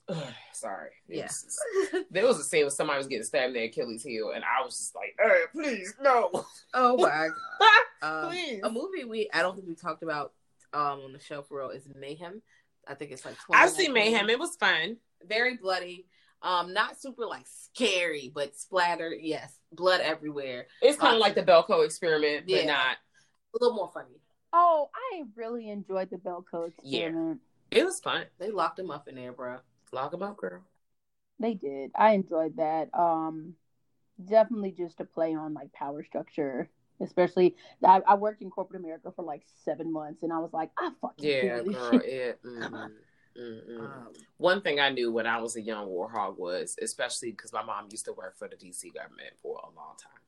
Sorry. 0.53 0.91
Yes. 1.09 1.57
Yes. 1.91 2.03
There 2.09 2.25
was 2.25 2.39
a 2.39 2.43
scene 2.43 2.61
where 2.61 2.69
somebody 2.69 2.97
was 2.97 3.07
getting 3.07 3.23
stabbed 3.25 3.47
in 3.47 3.53
their 3.53 3.63
Achilles 3.65 4.03
heel, 4.03 4.31
and 4.33 4.43
I 4.45 4.63
was 4.63 4.77
just 4.77 4.95
like, 4.95 5.13
"Hey, 5.19 5.41
please, 5.51 5.93
no." 6.01 6.29
oh 6.73 6.95
my 6.97 7.27
god. 7.59 8.25
Um, 8.25 8.29
Please. 8.31 8.61
a 8.63 8.69
movie 8.71 9.03
we 9.03 9.29
I 9.33 9.41
don't 9.41 9.55
think 9.55 9.67
we 9.67 9.75
talked 9.75 10.03
about 10.03 10.31
um 10.73 11.01
on 11.05 11.11
the 11.13 11.19
show 11.19 11.41
for 11.41 11.57
real 11.59 11.69
is 11.71 11.87
Mayhem. 11.93 12.41
I 12.87 12.93
think 12.93 13.11
it's 13.11 13.25
like 13.25 13.35
I've 13.51 13.71
seen 13.71 13.91
Mayhem. 13.93 14.29
It 14.29 14.39
was 14.39 14.55
fun. 14.55 14.97
very 15.27 15.57
bloody. 15.57 16.05
Um, 16.41 16.73
not 16.73 16.99
super 17.01 17.25
like 17.25 17.45
scary, 17.47 18.31
but 18.33 18.55
splattered. 18.55 19.17
Yes, 19.21 19.57
blood 19.73 19.99
everywhere. 20.01 20.67
It's 20.81 20.97
kind 20.97 21.15
of 21.15 21.19
like 21.19 21.33
the 21.35 21.41
Belko 21.43 21.83
experiment, 21.83 22.45
but 22.47 22.55
Yeah. 22.55 22.65
not. 22.67 22.97
A 22.97 23.57
little 23.59 23.75
more 23.75 23.89
funny. 23.93 24.19
Oh 24.55 24.89
I 25.11 25.23
really 25.35 25.69
enjoyed 25.69 26.09
the 26.09 26.17
Belko 26.17 26.71
Yeah. 26.81 27.33
It 27.71 27.83
was 27.83 27.99
fun. 27.99 28.25
They 28.39 28.51
locked 28.51 28.79
him 28.79 28.89
up 28.89 29.07
in 29.07 29.15
there, 29.15 29.33
bro. 29.33 29.57
Lock 29.91 30.13
'em 30.13 30.23
up, 30.23 30.37
girl. 30.37 30.61
They 31.39 31.53
did. 31.53 31.91
I 31.95 32.13
enjoyed 32.13 32.55
that. 32.57 32.89
Um, 32.97 33.55
definitely 34.23 34.71
just 34.71 34.99
a 35.01 35.05
play 35.05 35.35
on 35.35 35.53
like 35.53 35.73
power 35.73 36.03
structure. 36.03 36.69
Especially, 37.01 37.57
I, 37.83 38.01
I 38.07 38.15
worked 38.15 38.41
in 38.41 38.49
corporate 38.49 38.79
America 38.79 39.11
for 39.13 39.23
like 39.23 39.43
seven 39.65 39.91
months, 39.91 40.23
and 40.23 40.31
I 40.31 40.39
was 40.39 40.53
like, 40.53 40.69
I 40.79 40.91
fucking 41.01 41.25
Yeah, 41.25 41.59
girl. 41.61 41.91
shit. 42.01 42.05
It, 42.05 42.43
mm, 42.45 42.89
mm, 43.37 43.69
mm. 43.69 43.79
Um, 43.79 44.13
One 44.37 44.61
thing 44.61 44.79
I 44.79 44.89
knew 44.89 45.11
when 45.11 45.27
I 45.27 45.41
was 45.41 45.57
a 45.57 45.61
young 45.61 45.87
warhog 45.87 46.37
was, 46.37 46.77
especially 46.81 47.31
because 47.31 47.51
my 47.51 47.63
mom 47.63 47.87
used 47.91 48.05
to 48.05 48.13
work 48.13 48.37
for 48.37 48.47
the 48.47 48.55
DC 48.55 48.93
government 48.93 49.33
for 49.41 49.57
a 49.57 49.75
long 49.75 49.95
time, 50.01 50.21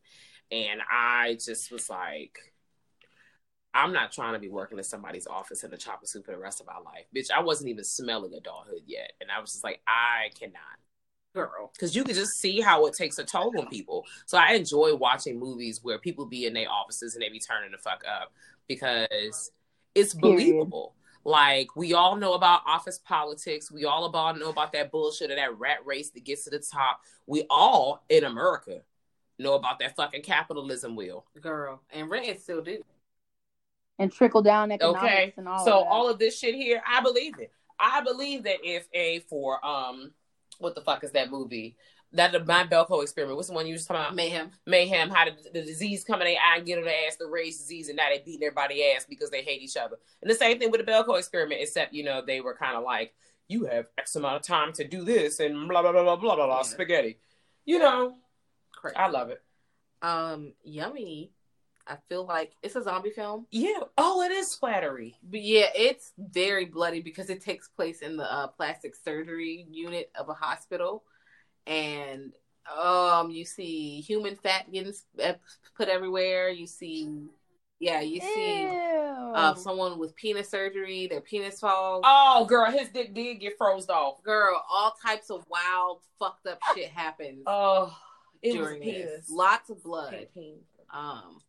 and 0.52 0.82
I 0.92 1.36
just 1.36 1.72
was 1.72 1.90
like, 1.90 2.38
I'm 3.78 3.94
not 3.94 4.12
trying 4.12 4.34
to 4.34 4.40
be 4.40 4.50
working 4.50 4.78
in 4.80 4.84
somebody's 4.84 5.28
office 5.28 5.64
in 5.64 5.72
a 5.72 5.78
chopper 5.78 6.08
suit 6.08 6.26
for 6.26 6.32
the 6.32 6.38
rest 6.40 6.60
of 6.60 6.66
my 6.66 6.80
life, 6.80 7.06
bitch. 7.16 7.30
I 7.30 7.42
wasn't 7.42 7.70
even 7.70 7.84
smelling 7.84 8.34
adulthood 8.34 8.82
yet, 8.88 9.14
and 9.22 9.30
I 9.30 9.40
was 9.40 9.52
just 9.52 9.64
like, 9.64 9.82
I 9.88 10.30
cannot. 10.38 10.56
girl. 11.36 11.72
because 11.74 11.96
you 11.96 12.04
can 12.04 12.16
just 12.16 12.40
see 12.40 12.60
how 12.60 12.88
it 12.88 12.96
takes 12.96 13.20
a 13.20 13.24
toll 13.24 13.54
on 13.60 13.68
people. 13.68 14.06
So 14.26 14.38
I 14.38 14.54
enjoy 14.54 14.96
watching 14.96 15.40
movies 15.40 15.82
where 15.84 16.00
people 16.00 16.26
be 16.26 16.48
in 16.48 16.54
their 16.54 16.70
offices 16.70 17.14
and 17.14 17.22
they 17.22 17.30
be 17.30 17.40
turning 17.40 17.72
the 17.72 17.78
fuck 17.78 18.04
up 18.10 18.34
because 18.68 19.52
it's 19.94 20.16
believable. 20.16 20.96
Like 21.24 21.76
we 21.76 21.94
all 21.94 22.16
know 22.16 22.34
about 22.34 22.62
office 22.66 22.98
politics. 22.98 23.72
We 23.72 23.86
all 23.86 24.06
about 24.06 24.40
know 24.40 24.50
about 24.50 24.72
that 24.74 24.92
bullshit 24.92 25.30
or 25.30 25.36
that 25.36 25.60
rat 25.60 25.86
race 25.86 26.10
that 26.12 26.24
gets 26.24 26.46
to 26.46 26.50
the 26.50 26.60
top. 26.60 27.02
We 27.28 27.46
all 27.50 28.04
in 28.10 28.24
America 28.24 28.82
know 29.38 29.54
about 29.54 29.80
that 29.80 29.96
fucking 29.96 30.24
capitalism 30.24 30.96
wheel. 30.96 31.26
Girl. 31.42 31.82
And 31.92 32.10
Rent 32.10 32.40
still 32.40 32.64
do. 32.64 32.82
And 34.00 34.12
trickle 34.12 34.42
down 34.44 34.72
economics 34.72 35.04
Okay, 35.04 35.34
and 35.38 35.48
all. 35.48 35.66
so 35.66 35.80
of 35.80 35.84
that. 35.86 35.90
all 35.90 36.10
of 36.10 36.20
this 36.20 36.38
shit 36.38 36.54
here, 36.56 36.82
I 36.88 37.02
believe 37.02 37.40
it. 37.40 37.52
I 37.80 38.02
believe 38.02 38.44
that 38.44 38.58
if 38.64 38.88
a 38.94 39.20
for 39.30 39.64
um, 39.66 40.12
what 40.60 40.76
the 40.76 40.82
fuck 40.82 41.04
is 41.04 41.12
that 41.12 41.32
movie? 41.32 41.76
That 42.14 42.32
the 42.32 42.44
my 42.46 42.64
Belko 42.64 43.02
experiment. 43.04 43.36
What's 43.36 43.50
the 43.50 43.54
one 43.56 43.68
you 43.68 43.74
was 43.74 43.86
talking 43.86 44.02
about? 44.02 44.16
Mayhem. 44.16 44.52
mayhem, 44.66 45.10
how 45.10 45.26
the, 45.26 45.36
the 45.52 45.62
disease 45.62 46.04
come 46.06 46.22
in 46.22 46.28
their 46.28 46.38
eye 46.38 46.58
and 46.58 46.66
get 46.66 46.78
on 46.78 46.86
their 46.86 46.94
ass, 47.08 47.18
the 47.18 47.28
race 47.28 47.58
disease, 47.60 47.90
and 47.90 47.98
now 47.98 48.06
they 48.10 48.20
beating 48.20 48.44
everybody 48.48 48.84
ass 48.96 49.06
because 49.08 49.30
they 49.30 49.42
hate 49.42 49.62
each 49.62 49.76
other. 49.78 49.98
And 50.22 50.32
the 50.32 50.36
same 50.36 50.58
thing 50.58 50.72
with 50.72 50.84
the 50.86 50.90
Belko 50.92 51.18
experiment, 51.18 51.62
except 51.62 51.94
you 51.94 52.04
know 52.04 52.22
they 52.26 52.40
were 52.40 52.56
kind 52.56 52.78
of 52.78 52.84
like, 52.84 53.14
you 53.50 53.66
have 53.66 53.88
X 53.98 54.16
amount 54.16 54.38
of 54.38 54.42
time 54.44 54.72
to 54.74 54.88
do 54.88 55.04
this 55.04 55.40
and 55.42 55.68
blah 55.68 55.82
blah 55.82 55.92
blah 55.92 56.04
blah 56.04 56.16
blah 56.16 56.36
blah 56.36 56.46
blah 56.46 56.58
Yeah. 56.58 56.62
spaghetti. 56.64 57.18
You 57.66 57.80
know, 57.80 58.16
Crazy. 58.74 58.96
I 58.96 59.08
love 59.10 59.30
it. 59.30 59.42
Um, 60.02 60.54
Yummy. 60.64 61.32
I 61.90 61.98
feel 62.10 62.26
like 62.26 62.54
it's 62.62 62.76
a 62.76 62.84
zombie 62.84 63.12
film. 63.12 63.48
Yeah. 63.52 63.80
Oh, 63.98 64.22
it 64.22 64.32
is 64.32 64.56
splattery. 64.62 65.16
But 65.24 65.42
yeah, 65.42 65.68
it's 65.76 66.12
very 66.18 66.66
bloody 66.66 67.02
because 67.02 67.30
it 67.30 67.42
takes 67.42 67.68
place 67.70 68.02
in 68.02 68.18
the 68.18 68.32
uh, 68.32 68.48
plastic 68.48 68.96
surgery 68.96 69.66
unit 69.72 70.12
of 70.20 70.30
a 70.30 70.34
hospital, 70.34 71.04
and 71.66 72.34
um, 72.78 73.30
you 73.32 73.46
see 73.46 74.02
human 74.02 74.36
fat 74.36 74.72
getting 74.72 74.94
put 75.76 75.88
everywhere. 75.88 76.50
You 76.50 76.68
see, 76.68 77.10
yeah, 77.80 78.02
you 78.02 78.20
see 78.20 78.68
uh, 78.70 79.54
someone 79.56 79.98
with 80.00 80.16
penis 80.16 80.50
surgery, 80.50 81.08
their 81.08 81.22
penis 81.22 81.60
falls. 81.60 82.04
Oh, 82.06 82.46
girl, 82.46 82.70
his 82.72 82.90
dick 82.90 83.14
did 83.14 83.36
get 83.36 83.58
froze 83.58 83.88
off. 83.90 84.22
Girl, 84.24 84.62
all 84.70 84.94
types 85.06 85.30
of 85.30 85.46
wild, 85.50 86.00
fucked 86.20 86.48
up 86.48 86.60
shit 86.76 86.90
happens 86.90 87.44
Oh, 87.46 87.96
it 88.42 88.54
during 88.54 88.80
was 88.80 88.86
this. 88.86 88.96
penis. 88.96 89.30
Lots 89.30 89.70
of 89.70 89.84
blood. 89.84 90.28
Penis. 90.34 90.60
Um, 90.94 91.40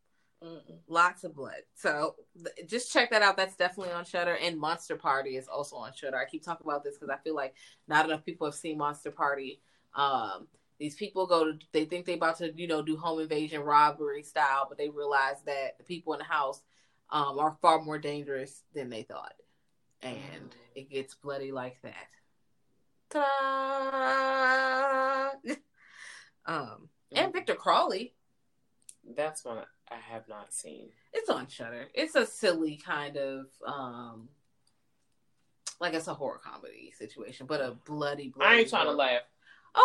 Mm-mm. 0.44 0.78
lots 0.86 1.24
of 1.24 1.34
blood. 1.34 1.62
So 1.74 2.14
th- 2.36 2.68
just 2.68 2.92
check 2.92 3.10
that 3.10 3.22
out. 3.22 3.36
That's 3.36 3.56
definitely 3.56 3.92
on 3.92 4.04
Shudder. 4.04 4.36
And 4.40 4.56
Monster 4.56 4.96
Party 4.96 5.36
is 5.36 5.48
also 5.48 5.74
on 5.76 5.92
Shudder. 5.92 6.16
I 6.16 6.26
keep 6.26 6.44
talking 6.44 6.66
about 6.66 6.84
this 6.84 6.94
because 6.94 7.10
I 7.10 7.16
feel 7.22 7.34
like 7.34 7.54
not 7.88 8.04
enough 8.04 8.24
people 8.24 8.46
have 8.46 8.54
seen 8.54 8.78
Monster 8.78 9.10
Party. 9.10 9.60
Um, 9.94 10.46
these 10.78 10.94
people 10.94 11.26
go 11.26 11.52
to 11.52 11.58
they 11.72 11.84
think 11.86 12.06
they 12.06 12.14
about 12.14 12.38
to 12.38 12.52
you 12.56 12.68
know 12.68 12.82
do 12.82 12.96
home 12.96 13.18
invasion 13.20 13.62
robbery 13.62 14.22
style, 14.22 14.66
but 14.68 14.78
they 14.78 14.88
realize 14.88 15.42
that 15.46 15.76
the 15.78 15.84
people 15.84 16.12
in 16.12 16.20
the 16.20 16.24
house 16.24 16.62
um, 17.10 17.38
are 17.38 17.56
far 17.60 17.82
more 17.82 17.98
dangerous 17.98 18.62
than 18.74 18.88
they 18.90 19.02
thought, 19.02 19.34
and 20.02 20.54
it 20.76 20.88
gets 20.88 21.16
bloody 21.16 21.50
like 21.50 21.82
that. 21.82 22.06
Ta-da! 23.10 24.50
um, 26.46 26.88
and 27.12 27.32
Victor 27.32 27.56
Crowley. 27.56 28.14
That's 29.16 29.44
one 29.44 29.64
I 29.90 29.96
have 30.12 30.28
not 30.28 30.52
seen. 30.52 30.88
It's 31.12 31.30
on 31.30 31.46
Shudder. 31.48 31.88
It's 31.94 32.14
a 32.14 32.26
silly 32.26 32.76
kind 32.76 33.16
of 33.16 33.46
um 33.66 34.28
like 35.80 35.94
it's 35.94 36.08
a 36.08 36.14
horror 36.14 36.40
comedy 36.44 36.92
situation, 36.96 37.46
but 37.46 37.60
a 37.60 37.76
bloody. 37.86 38.28
bloody 38.28 38.50
I 38.50 38.58
ain't 38.60 38.68
trying 38.68 38.86
to 38.86 38.92
laugh. 38.92 39.22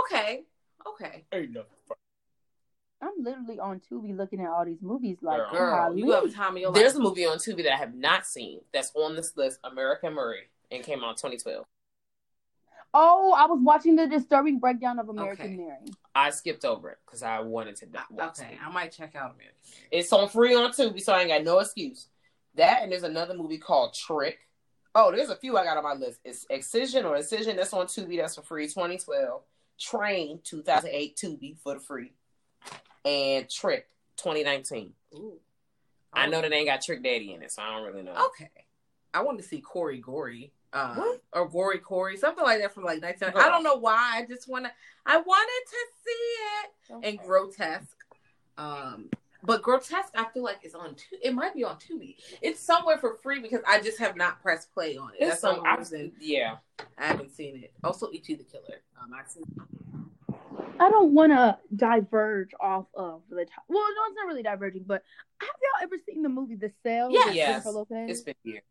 Okay. 0.05 0.43
Okay. 0.87 1.25
Ain't 1.31 1.51
nothing. 1.51 1.69
I'm 3.01 3.11
literally 3.21 3.59
on 3.59 3.81
Tubi 3.81 4.15
looking 4.15 4.39
at 4.39 4.47
all 4.47 4.63
these 4.65 4.81
movies 4.81 5.17
like, 5.21 5.37
Girl. 5.51 5.51
girl, 5.51 5.97
you 5.97 6.11
have 6.11 6.33
time 6.33 6.55
of 6.55 6.61
your 6.61 6.71
There's 6.71 6.95
a 6.95 6.99
movie 6.99 7.25
on 7.25 7.37
Tubi 7.37 7.63
that 7.63 7.73
I 7.73 7.77
have 7.77 7.93
not 7.93 8.25
seen 8.25 8.61
that's 8.71 8.91
on 8.95 9.15
this 9.15 9.35
list, 9.35 9.59
American 9.65 10.15
Mary, 10.15 10.43
and 10.71 10.83
came 10.83 11.03
out 11.03 11.09
in 11.09 11.15
2012. 11.15 11.65
Oh, 12.93 13.33
I 13.37 13.45
was 13.47 13.59
watching 13.61 13.95
the 13.97 14.07
disturbing 14.07 14.59
breakdown 14.59 14.99
of 14.99 15.09
American 15.09 15.47
Okay. 15.47 15.55
Mary. 15.55 15.91
I 16.15 16.29
skipped 16.29 16.63
over 16.63 16.89
it 16.89 16.97
because 17.05 17.23
I 17.23 17.39
wanted 17.39 17.75
to 17.77 17.89
not 17.89 18.11
watch 18.11 18.39
it. 18.39 18.43
Okay, 18.43 18.53
it. 18.53 18.59
I 18.63 18.71
might 18.71 18.91
check 18.91 19.15
out 19.15 19.33
American. 19.33 19.55
It's 19.91 20.13
on 20.13 20.29
free 20.29 20.55
on 20.55 20.71
Tubi, 20.71 21.01
so 21.01 21.13
I 21.13 21.21
ain't 21.21 21.29
got 21.29 21.43
no 21.43 21.59
excuse. 21.59 22.07
That 22.55 22.83
and 22.83 22.91
there's 22.91 23.03
another 23.03 23.33
movie 23.33 23.57
called 23.57 23.93
Trick. 23.93 24.47
Oh, 24.95 25.11
there's 25.11 25.29
a 25.29 25.35
few 25.35 25.57
I 25.57 25.63
got 25.63 25.77
on 25.77 25.83
my 25.83 25.93
list. 25.93 26.19
It's 26.23 26.45
Excision 26.51 27.05
or 27.05 27.17
Incision 27.17 27.55
that's 27.55 27.73
on 27.73 27.87
Tubi 27.87 28.17
that's 28.17 28.35
for 28.35 28.43
free, 28.43 28.67
2012. 28.67 29.41
Train 29.79 30.39
2008 30.43 31.17
Tubi 31.17 31.57
for 31.57 31.73
the 31.73 31.79
free, 31.79 32.13
and 33.03 33.49
Trick 33.49 33.87
2019. 34.17 34.93
Ooh. 35.15 35.39
I 36.13 36.27
oh. 36.27 36.29
know 36.29 36.41
that 36.41 36.51
they 36.51 36.57
ain't 36.57 36.67
got 36.67 36.81
Trick 36.81 37.03
Daddy 37.03 37.33
in 37.33 37.41
it, 37.41 37.51
so 37.51 37.63
I 37.63 37.71
don't 37.71 37.87
really 37.87 38.03
know. 38.03 38.27
Okay, 38.27 38.51
I 39.13 39.23
want 39.23 39.39
to 39.39 39.43
see 39.43 39.61
Corey 39.61 39.99
Gory. 39.99 40.51
Uh, 40.73 41.03
or 41.33 41.47
Gory 41.47 41.77
Corey, 41.77 42.17
something 42.17 42.43
like 42.43 42.59
that 42.59 42.73
from 42.73 42.83
like 42.83 42.99
19. 42.99 43.31
Girl. 43.31 43.41
I 43.41 43.47
don't 43.49 43.63
know 43.63 43.75
why. 43.75 44.13
I 44.15 44.25
just 44.25 44.49
want 44.49 44.65
to. 44.65 44.71
I 45.05 45.17
wanted 45.17 45.69
to 45.69 45.77
see 46.03 46.97
it. 47.03 47.07
and 47.09 47.19
grotesque. 47.19 47.97
Um, 48.57 49.09
but 49.43 49.61
grotesque, 49.61 50.13
I 50.15 50.25
feel 50.33 50.43
like 50.43 50.59
it's 50.63 50.73
on. 50.73 50.95
Tu- 50.95 51.17
it 51.21 51.33
might 51.33 51.53
be 51.53 51.63
on 51.63 51.75
Tubi. 51.75 52.15
It's 52.41 52.59
somewhere 52.59 52.97
for 52.97 53.15
free 53.15 53.39
because 53.39 53.59
I 53.67 53.81
just 53.81 53.99
have 53.99 54.15
not 54.15 54.41
pressed 54.41 54.73
play 54.73 54.97
on 54.97 55.09
it. 55.09 55.17
It's 55.19 55.29
That's 55.29 55.41
the 55.41 55.47
some, 55.49 55.57
only 55.59 55.69
I, 55.69 55.75
reason 55.75 56.11
yeah. 56.19 56.55
I 56.97 57.05
haven't 57.07 57.31
seen 57.35 57.57
it. 57.63 57.73
Also, 57.83 58.09
E.T. 58.11 58.33
the 58.35 58.43
Killer. 58.43 58.81
Um, 59.01 59.11
I've 59.13 59.29
seen. 59.29 59.43
I 60.79 60.89
don't 60.89 61.13
want 61.13 61.33
to 61.33 61.57
diverge 61.75 62.51
off 62.59 62.87
of 62.95 63.21
the 63.29 63.45
top. 63.45 63.63
Well, 63.67 63.83
no, 63.83 64.01
it's 64.07 64.15
not 64.15 64.27
really 64.27 64.43
diverging, 64.43 64.85
but 64.87 65.03
have 65.39 65.49
y'all 65.61 65.83
ever 65.83 65.95
seen 66.05 66.23
the 66.23 66.29
movie 66.29 66.55
The 66.55 66.71
Cell? 66.81 67.11
Yes. 67.11 67.27
with 67.65 67.87
Yes. 67.91 68.09
It's 68.09 68.21
been 68.21 68.35
here. 68.43 68.61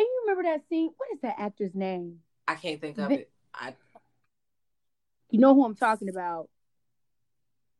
And 0.00 0.06
you 0.06 0.22
remember 0.26 0.44
that 0.44 0.66
scene? 0.70 0.90
What 0.96 1.10
is 1.12 1.20
that 1.20 1.34
actor's 1.38 1.74
name? 1.74 2.20
I 2.48 2.54
can't 2.54 2.80
think 2.80 2.96
of 2.96 3.08
Vi- 3.08 3.14
it. 3.16 3.30
I 3.54 3.74
You 5.28 5.38
know 5.38 5.54
who 5.54 5.62
I'm 5.62 5.74
talking 5.76 6.08
about. 6.08 6.48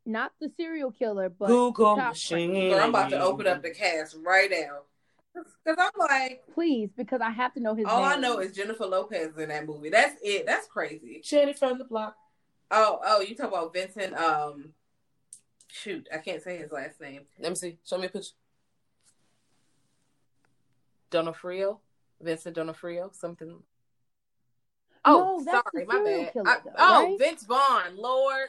Not 0.04 0.32
the 0.38 0.50
serial 0.54 0.90
killer, 0.90 1.30
but 1.30 1.46
Google 1.46 1.96
top 1.96 2.10
machine. 2.10 2.68
Girl, 2.68 2.80
I'm 2.82 2.90
about 2.90 3.08
to 3.08 3.22
open 3.22 3.46
up 3.46 3.62
the 3.62 3.70
cast 3.70 4.16
right 4.22 4.50
now 4.50 4.80
because 5.64 5.78
I'm 5.78 5.98
like, 5.98 6.42
Please, 6.52 6.90
because 6.94 7.22
I 7.22 7.30
have 7.30 7.54
to 7.54 7.60
know 7.60 7.74
his 7.74 7.86
all 7.86 8.02
name. 8.02 8.12
I 8.12 8.16
know 8.16 8.38
is 8.40 8.54
Jennifer 8.54 8.84
Lopez 8.84 9.38
in 9.38 9.48
that 9.48 9.66
movie. 9.66 9.88
That's 9.88 10.16
it. 10.22 10.44
That's 10.44 10.66
crazy. 10.66 11.22
Jenny 11.24 11.54
from 11.54 11.78
the 11.78 11.84
block. 11.84 12.16
Oh, 12.70 13.00
oh, 13.02 13.20
you 13.22 13.34
talk 13.34 13.48
about 13.48 13.72
Vincent? 13.72 14.14
Um, 14.14 14.74
shoot, 15.68 16.06
I 16.12 16.18
can't 16.18 16.42
say 16.42 16.58
his 16.58 16.70
last 16.70 17.00
name. 17.00 17.22
Let 17.38 17.48
me 17.48 17.56
see. 17.56 17.78
Show 17.82 17.96
me 17.96 18.08
a 18.08 18.10
picture. 18.10 18.34
D'Onofrio, 21.10 21.80
Vincent 22.20 22.54
D'Onofrio, 22.54 23.10
something. 23.12 23.62
Oh, 25.04 25.42
that's 25.44 25.62
sorry, 25.72 25.86
my 25.86 26.02
bad. 26.04 26.32
killer, 26.32 26.48
I- 26.48 26.58
though, 26.64 26.70
oh, 26.78 27.02
right? 27.04 27.18
Vince 27.18 27.44
Vaughn, 27.44 27.96
Lord. 27.96 28.48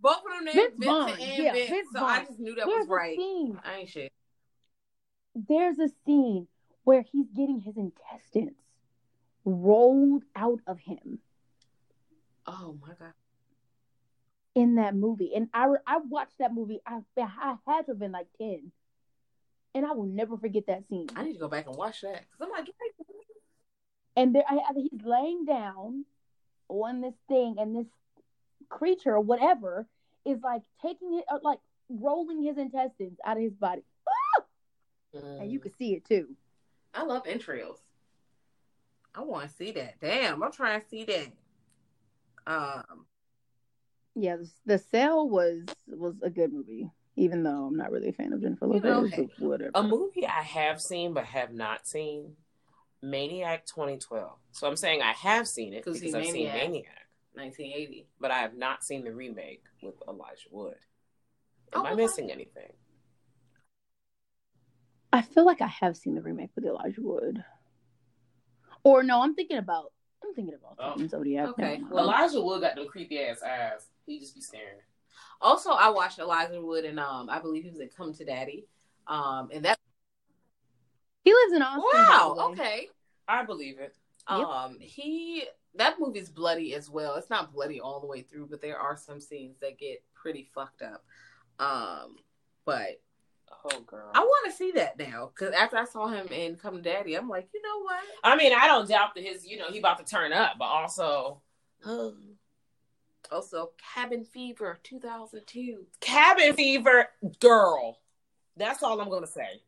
Both 0.00 0.18
of 0.18 0.32
them 0.34 0.44
names 0.44 0.56
Vince 0.56 0.74
Vincent 0.78 1.08
Vaughn, 1.08 1.10
and 1.20 1.44
yeah, 1.44 1.52
Vince. 1.52 1.70
Vince 1.70 1.88
so 1.94 2.04
I 2.04 2.24
just 2.24 2.38
knew 2.40 2.54
that 2.56 2.66
There's 2.66 2.80
was 2.80 2.88
right. 2.88 3.16
scene. 3.16 3.58
I 3.64 3.74
ain't 3.76 3.88
shit. 3.88 4.12
There's 5.34 5.78
a 5.78 5.88
scene 6.04 6.48
where 6.84 7.02
he's 7.02 7.28
getting 7.30 7.60
his 7.60 7.76
intestines 7.76 8.56
rolled 9.44 10.24
out 10.36 10.60
of 10.66 10.78
him 10.80 11.18
Oh 12.46 12.76
my 12.82 12.94
god. 12.98 13.12
in 14.54 14.74
that 14.74 14.94
movie, 14.94 15.32
and 15.34 15.48
I 15.54 15.68
I 15.86 15.98
watched 15.98 16.38
that 16.38 16.52
movie. 16.52 16.80
I 16.86 17.00
I 17.16 17.56
had 17.66 17.86
to 17.86 17.92
have 17.92 17.98
been 17.98 18.12
like 18.12 18.26
ten, 18.36 18.72
and 19.74 19.86
I 19.86 19.92
will 19.92 20.06
never 20.06 20.36
forget 20.36 20.66
that 20.66 20.88
scene. 20.88 21.08
I 21.16 21.24
need 21.24 21.34
to 21.34 21.38
go 21.38 21.48
back 21.48 21.66
and 21.66 21.76
watch 21.76 22.00
that 22.02 22.24
because 22.30 22.40
I'm 22.46 22.50
like, 22.50 22.68
and 24.16 24.34
there, 24.34 24.44
I, 24.48 24.56
I- 24.56 24.72
he's 24.74 25.02
laying 25.02 25.44
down 25.44 26.04
on 26.68 27.00
this 27.00 27.14
thing, 27.28 27.56
and 27.58 27.74
this 27.76 27.86
creature 28.68 29.12
or 29.14 29.20
whatever 29.20 29.86
is 30.24 30.38
like 30.42 30.62
taking 30.80 31.18
it, 31.18 31.24
uh, 31.30 31.38
like 31.42 31.58
rolling 31.88 32.42
his 32.42 32.56
intestines 32.58 33.18
out 33.24 33.36
of 33.36 33.42
his 33.42 33.52
body, 33.54 33.82
and 35.14 35.50
you 35.52 35.58
can 35.60 35.72
see 35.76 35.94
it 35.94 36.04
too. 36.04 36.28
I 36.94 37.04
love 37.04 37.22
entrails. 37.26 37.78
I 39.14 39.20
want 39.22 39.48
to 39.48 39.54
see 39.54 39.72
that. 39.72 40.00
Damn, 40.00 40.42
I'm 40.42 40.52
trying 40.52 40.80
to 40.80 40.88
see 40.88 41.04
that. 41.04 41.26
Um, 42.46 43.06
Yeah, 44.14 44.36
the, 44.36 44.50
the 44.66 44.78
Cell 44.78 45.28
was 45.28 45.64
was 45.88 46.14
a 46.22 46.30
good 46.30 46.52
movie, 46.52 46.90
even 47.16 47.42
though 47.42 47.66
I'm 47.66 47.76
not 47.76 47.90
really 47.92 48.08
a 48.08 48.12
fan 48.12 48.32
of 48.32 48.40
Jennifer 48.40 48.66
You 48.66 48.80
Lopez. 48.80 49.10
know, 49.18 49.28
but 49.38 49.46
whatever. 49.46 49.70
A 49.74 49.82
movie 49.82 50.26
I 50.26 50.42
have 50.42 50.80
seen 50.80 51.12
but 51.12 51.24
have 51.24 51.52
not 51.52 51.86
seen, 51.86 52.36
Maniac 53.02 53.66
2012. 53.66 54.30
So 54.52 54.66
I'm 54.66 54.76
saying 54.76 55.02
I 55.02 55.12
have 55.12 55.46
seen 55.48 55.72
it 55.74 55.84
because 55.84 56.02
I've 56.02 56.24
seen 56.26 56.46
Maniac. 56.46 56.54
Maniac, 56.54 57.06
1980. 57.34 58.06
but 58.20 58.30
I 58.30 58.38
have 58.38 58.54
not 58.56 58.82
seen 58.84 59.04
the 59.04 59.12
remake 59.14 59.62
with 59.82 59.94
Elijah 60.08 60.48
Wood. 60.50 60.76
Am 61.74 61.80
Oh, 61.80 61.84
I 61.84 61.88
well, 61.88 61.96
missing 61.96 62.30
anything? 62.30 62.70
I 65.12 65.20
feel 65.22 65.44
like 65.44 65.60
I 65.60 65.66
have 65.66 65.96
seen 65.96 66.14
the 66.14 66.22
remake 66.22 66.50
with 66.54 66.64
Elijah 66.64 67.00
Wood. 67.02 67.44
Or 68.84 69.02
no, 69.02 69.22
I'm 69.22 69.34
thinking 69.34 69.58
about 69.58 69.92
I'm 70.24 70.34
thinking 70.34 70.54
about 70.54 70.76
Oh. 70.78 70.90
Titan 70.92 71.08
Zodiac. 71.08 71.48
Okay, 71.50 71.80
well, 71.90 72.04
Elijah 72.04 72.40
Wood 72.40 72.60
got 72.62 72.76
them 72.76 72.86
creepy 72.86 73.20
ass 73.20 73.42
eyes. 73.42 73.86
He 74.06 74.18
just 74.20 74.34
be 74.34 74.40
staring. 74.40 74.78
Also, 75.42 75.70
I 75.70 75.90
watched 75.90 76.18
Elijah 76.18 76.60
Wood 76.60 76.84
and 76.84 76.98
um, 76.98 77.28
I 77.28 77.40
believe 77.40 77.64
he 77.64 77.70
was 77.70 77.80
in 77.80 77.88
Come 77.88 78.14
to 78.14 78.24
Daddy. 78.24 78.66
Um, 79.06 79.50
and 79.52 79.64
that 79.64 79.78
he 81.24 81.32
lives 81.32 81.52
in 81.54 81.62
Austin. 81.62 81.82
wow, 81.92 82.36
okay. 82.50 82.88
I 83.28 83.44
believe 83.44 83.78
it. 83.78 83.96
Yep. 84.30 84.38
Um, 84.38 84.78
he 84.80 85.44
that 85.74 85.98
movie's 85.98 86.28
bloody 86.28 86.74
as 86.74 86.88
well. 86.88 87.16
It's 87.16 87.30
not 87.30 87.52
bloody 87.52 87.80
all 87.80 88.00
the 88.00 88.06
way 88.06 88.22
through, 88.22 88.46
but 88.48 88.60
there 88.60 88.78
are 88.78 88.96
some 88.96 89.20
scenes 89.20 89.56
that 89.60 89.78
get 89.78 90.02
pretty 90.14 90.48
fucked 90.54 90.82
up. 90.82 91.04
Um, 91.58 92.16
but 92.64 93.00
Oh 93.64 93.80
girl. 93.80 94.10
I 94.14 94.20
want 94.20 94.50
to 94.50 94.56
see 94.56 94.72
that 94.72 94.98
now 94.98 95.30
because 95.34 95.54
after 95.54 95.76
I 95.76 95.84
saw 95.84 96.08
him 96.08 96.26
in 96.28 96.56
Come 96.56 96.76
to 96.76 96.82
Daddy, 96.82 97.14
I'm 97.14 97.28
like, 97.28 97.48
you 97.54 97.62
know 97.62 97.82
what? 97.82 98.00
I 98.24 98.36
mean, 98.36 98.52
I 98.52 98.66
don't 98.66 98.88
doubt 98.88 99.14
that 99.14 99.24
his, 99.24 99.46
you 99.46 99.56
know, 99.56 99.68
he 99.70 99.78
about 99.78 99.98
to 99.98 100.04
turn 100.04 100.32
up, 100.32 100.54
but 100.58 100.64
also 100.64 101.40
Also, 103.32 103.70
Cabin 103.94 104.24
Fever 104.24 104.78
2002. 104.82 105.86
Cabin 106.00 106.54
Fever, 106.54 107.08
girl. 107.40 107.98
That's 108.56 108.82
all 108.82 109.00
I'm 109.00 109.08
gonna 109.08 109.26
say. 109.26 109.62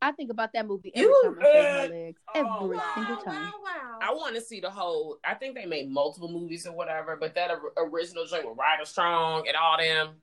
I 0.00 0.12
think 0.12 0.30
about 0.30 0.52
that 0.52 0.66
movie 0.66 0.92
every 0.94 1.08
You- 1.08 1.22
time 1.24 1.38
I 1.40 1.44
shave 1.44 1.90
my 1.90 1.96
legs. 1.96 2.20
oh, 2.34 2.64
Every 2.64 2.76
wow, 2.76 2.92
single 2.94 3.16
time. 3.18 3.52
wow. 3.62 3.98
I 4.02 4.12
want 4.12 4.34
to 4.34 4.40
see 4.40 4.60
the 4.60 4.70
whole. 4.70 5.18
I 5.24 5.34
think 5.34 5.54
they 5.54 5.64
made 5.66 5.90
multiple 5.90 6.28
movies 6.28 6.66
or 6.66 6.72
whatever, 6.72 7.16
but 7.16 7.34
that 7.34 7.50
original 7.76 8.26
joint 8.26 8.48
with 8.48 8.58
Ryder 8.58 8.84
Strong 8.84 9.48
and 9.48 9.56
all 9.56 9.78
them. 9.78 10.20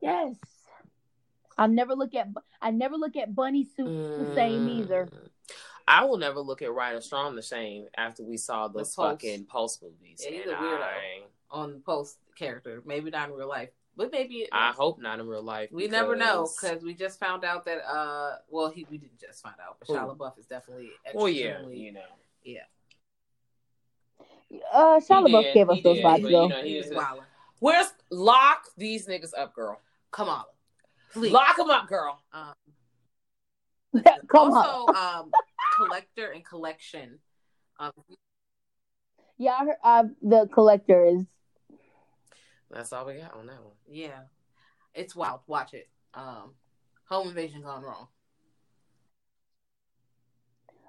Yes. 0.00 0.36
I'll 1.58 1.68
never 1.68 1.94
look 1.94 2.14
at 2.14 2.28
I 2.60 2.70
never 2.70 2.96
look 2.96 3.16
at 3.16 3.34
bunny 3.34 3.64
suits 3.64 4.18
the 4.28 4.34
same 4.34 4.66
mm. 4.66 4.78
either. 4.80 5.08
I 5.88 6.04
will 6.04 6.18
never 6.18 6.40
look 6.40 6.62
at 6.62 6.72
Ryder 6.72 7.00
Strong 7.00 7.36
the 7.36 7.42
same 7.42 7.86
after 7.96 8.22
we 8.24 8.36
saw 8.36 8.66
those 8.68 8.94
Pulse. 8.94 9.12
fucking 9.12 9.44
Pulse 9.44 9.80
movies. 9.82 10.20
Yeah, 10.24 10.30
he's 10.38 10.46
a 10.46 10.54
weirdo. 10.54 10.80
I, 10.82 11.22
on 11.50 11.72
the 11.74 11.78
post 11.78 12.18
character. 12.36 12.82
Maybe 12.84 13.10
not 13.10 13.28
in 13.30 13.36
real 13.36 13.48
life, 13.48 13.68
but 13.96 14.10
maybe 14.10 14.48
I 14.50 14.72
hope 14.72 15.00
not 15.00 15.20
in 15.20 15.28
real 15.28 15.42
life. 15.44 15.70
we 15.70 15.86
never 15.86 16.16
know 16.16 16.42
because- 16.42 16.60
because 16.60 16.82
we 16.84 16.94
just 16.94 17.20
found 17.20 17.44
out 17.44 17.64
that 17.66 17.86
uh, 17.88 18.38
well, 18.48 18.68
he 18.68 18.84
we 18.90 18.98
didn't 18.98 19.20
just 19.20 19.42
find 19.42 19.54
out, 19.64 19.76
but 19.78 19.86
Who? 19.88 19.94
Shia 19.94 20.16
LaBeouf 20.16 20.38
is 20.38 20.46
definitely 20.46 20.90
Well, 21.14 21.28
yeah, 21.28 21.60
you 21.68 21.92
know. 21.92 22.00
Yeah. 22.42 22.60
Uh 24.72 24.98
Shia 25.00 25.26
He 25.26 25.32
LaBeouf 25.32 25.42
did, 25.42 25.54
gave 25.54 25.70
us 25.70 25.78
those 25.82 25.96
did, 25.96 26.04
vibes 26.04 26.22
but, 26.22 26.30
though. 26.30 26.42
you 26.44 26.48
know, 26.48 26.62
he 26.62 26.68
he 26.70 26.76
was 26.78 26.90
was. 26.90 27.18
Where's 27.60 27.92
lock 28.10 28.66
these 28.76 29.06
niggas 29.06 29.32
up, 29.38 29.54
girl? 29.54 29.80
Come 30.10 30.28
on, 30.28 30.44
please. 31.12 31.32
Lock 31.32 31.56
them 31.56 31.70
up, 31.70 31.88
girl. 31.88 32.20
Um, 32.32 32.52
Come 34.28 34.52
on. 34.52 34.94
um, 35.24 35.30
collector 35.76 36.30
and 36.30 36.44
collection. 36.44 37.18
Um, 37.78 37.92
Yeah, 39.38 39.52
I 39.60 39.64
heard 39.64 39.76
uh, 39.82 40.04
the 40.22 40.48
collector 40.52 41.04
is 41.04 41.24
That's 42.70 42.92
all 42.92 43.06
we 43.06 43.14
got 43.14 43.34
on 43.34 43.46
that 43.46 43.62
one. 43.62 43.74
yeah, 43.88 44.22
it's 44.94 45.14
wild. 45.14 45.40
Watch 45.46 45.74
it. 45.74 45.88
Um, 46.14 46.54
Home 47.08 47.28
Invasion 47.28 47.62
gone 47.62 47.82
wrong. 47.82 48.08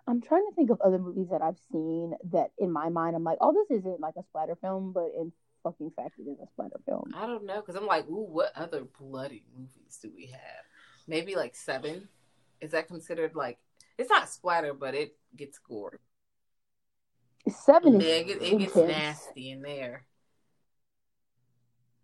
I'm 0.07 0.21
trying 0.21 0.45
to 0.49 0.55
think 0.55 0.69
of 0.69 0.79
other 0.81 0.99
movies 0.99 1.27
that 1.31 1.41
I've 1.41 1.59
seen 1.71 2.13
that 2.31 2.51
in 2.57 2.71
my 2.71 2.87
mind 2.89 3.15
I'm 3.15 3.25
like, 3.25 3.39
oh, 3.41 3.51
this 3.53 3.79
isn't 3.79 3.99
like 3.99 4.13
a 4.17 4.23
splatter 4.23 4.55
film, 4.55 4.93
but 4.93 5.07
in 5.19 5.33
fucking 5.63 5.91
fact, 5.97 6.13
it 6.17 6.29
is 6.29 6.37
a 6.41 6.47
splatter 6.47 6.79
film. 6.85 7.11
I 7.13 7.25
don't 7.27 7.45
know 7.45 7.59
because 7.59 7.75
I'm 7.75 7.85
like, 7.85 8.07
ooh, 8.07 8.25
what 8.31 8.53
other 8.55 8.85
bloody 8.99 9.43
movies 9.53 9.99
do 10.01 10.09
we 10.15 10.27
have? 10.27 10.63
Maybe 11.07 11.35
like 11.35 11.55
seven. 11.55 12.07
Is 12.61 12.71
that 12.71 12.87
considered 12.87 13.35
like 13.35 13.59
it's 13.97 14.09
not 14.09 14.29
splatter, 14.29 14.73
but 14.73 14.93
it 14.95 15.15
gets 15.35 15.57
gore. 15.59 15.99
Seven 17.49 17.99
Yeah, 17.99 18.07
it, 18.07 18.27
get- 18.27 18.41
it 18.41 18.57
gets 18.59 18.75
intense. 18.75 18.87
nasty 18.87 19.51
in 19.51 19.61
there. 19.61 20.05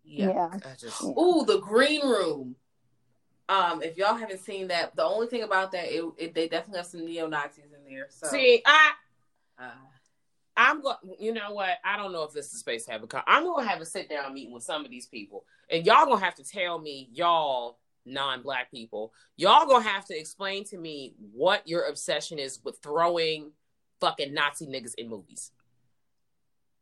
Yeah. 0.04 0.28
Yeah. 0.28 0.50
I 0.54 0.74
just 0.78 1.02
Yeah. 1.02 1.10
Ooh, 1.10 1.44
the 1.46 1.60
green 1.60 2.06
room. 2.06 2.56
Um, 3.48 3.82
if 3.82 3.98
y'all 3.98 4.14
haven't 4.14 4.40
seen 4.40 4.68
that, 4.68 4.96
the 4.96 5.04
only 5.04 5.26
thing 5.26 5.42
about 5.42 5.72
that, 5.72 5.86
it, 5.92 6.04
it 6.16 6.34
they 6.34 6.48
definitely 6.48 6.78
have 6.78 6.86
some 6.86 7.04
neo 7.04 7.26
Nazis 7.26 7.72
in 7.76 7.84
there. 7.92 8.06
So, 8.08 8.26
see. 8.28 8.62
I 8.64 8.92
uh, 9.58 9.70
I'm 10.56 10.80
going. 10.80 10.96
You 11.18 11.34
know 11.34 11.52
what? 11.52 11.76
I 11.84 11.96
don't 11.98 12.12
know 12.12 12.22
if 12.22 12.32
this 12.32 12.52
is 12.52 12.60
space 12.60 12.86
to 12.86 12.92
have 12.92 13.02
a. 13.02 13.06
Con- 13.06 13.22
I'm 13.26 13.44
going 13.44 13.64
to 13.64 13.70
have 13.70 13.80
a 13.82 13.86
sit 13.86 14.08
down 14.08 14.32
meeting 14.32 14.54
with 14.54 14.62
some 14.62 14.84
of 14.84 14.90
these 14.90 15.06
people, 15.06 15.44
and 15.68 15.84
y'all 15.84 16.06
gonna 16.06 16.24
have 16.24 16.36
to 16.36 16.44
tell 16.44 16.78
me, 16.78 17.10
y'all 17.12 17.78
non-black 18.06 18.70
people, 18.70 19.12
y'all 19.36 19.66
gonna 19.66 19.84
have 19.84 20.04
to 20.06 20.18
explain 20.18 20.64
to 20.64 20.78
me 20.78 21.14
what 21.32 21.66
your 21.66 21.86
obsession 21.86 22.38
is 22.38 22.60
with 22.64 22.78
throwing 22.82 23.52
fucking 24.00 24.34
Nazi 24.34 24.66
niggas 24.66 24.94
in 24.96 25.08
movies. 25.08 25.52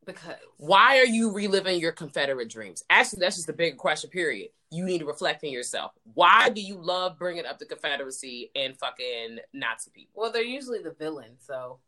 because 0.05 0.35
Why 0.57 0.99
are 0.99 1.05
you 1.05 1.31
reliving 1.31 1.79
your 1.79 1.91
Confederate 1.91 2.49
dreams? 2.49 2.83
Actually, 2.89 3.21
that's 3.21 3.37
just 3.37 3.49
a 3.49 3.53
big 3.53 3.77
question. 3.77 4.09
Period. 4.09 4.49
You 4.71 4.85
need 4.85 4.99
to 4.99 5.05
reflect 5.05 5.43
on 5.43 5.51
yourself. 5.51 5.91
Why 6.15 6.49
do 6.49 6.59
you 6.59 6.75
love 6.75 7.17
bringing 7.19 7.45
up 7.45 7.59
the 7.59 7.65
Confederacy 7.65 8.51
and 8.55 8.77
fucking 8.77 9.39
Nazi 9.53 9.91
people? 9.91 10.21
well, 10.21 10.31
they're 10.31 10.43
usually 10.43 10.81
the 10.81 10.91
villain. 10.91 11.37
So, 11.39 11.79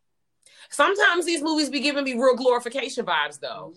Sometimes 0.70 1.26
these 1.26 1.42
movies 1.42 1.70
be 1.70 1.80
giving 1.80 2.04
me 2.04 2.14
real 2.14 2.36
glorification 2.36 3.06
vibes, 3.06 3.40
though. 3.40 3.74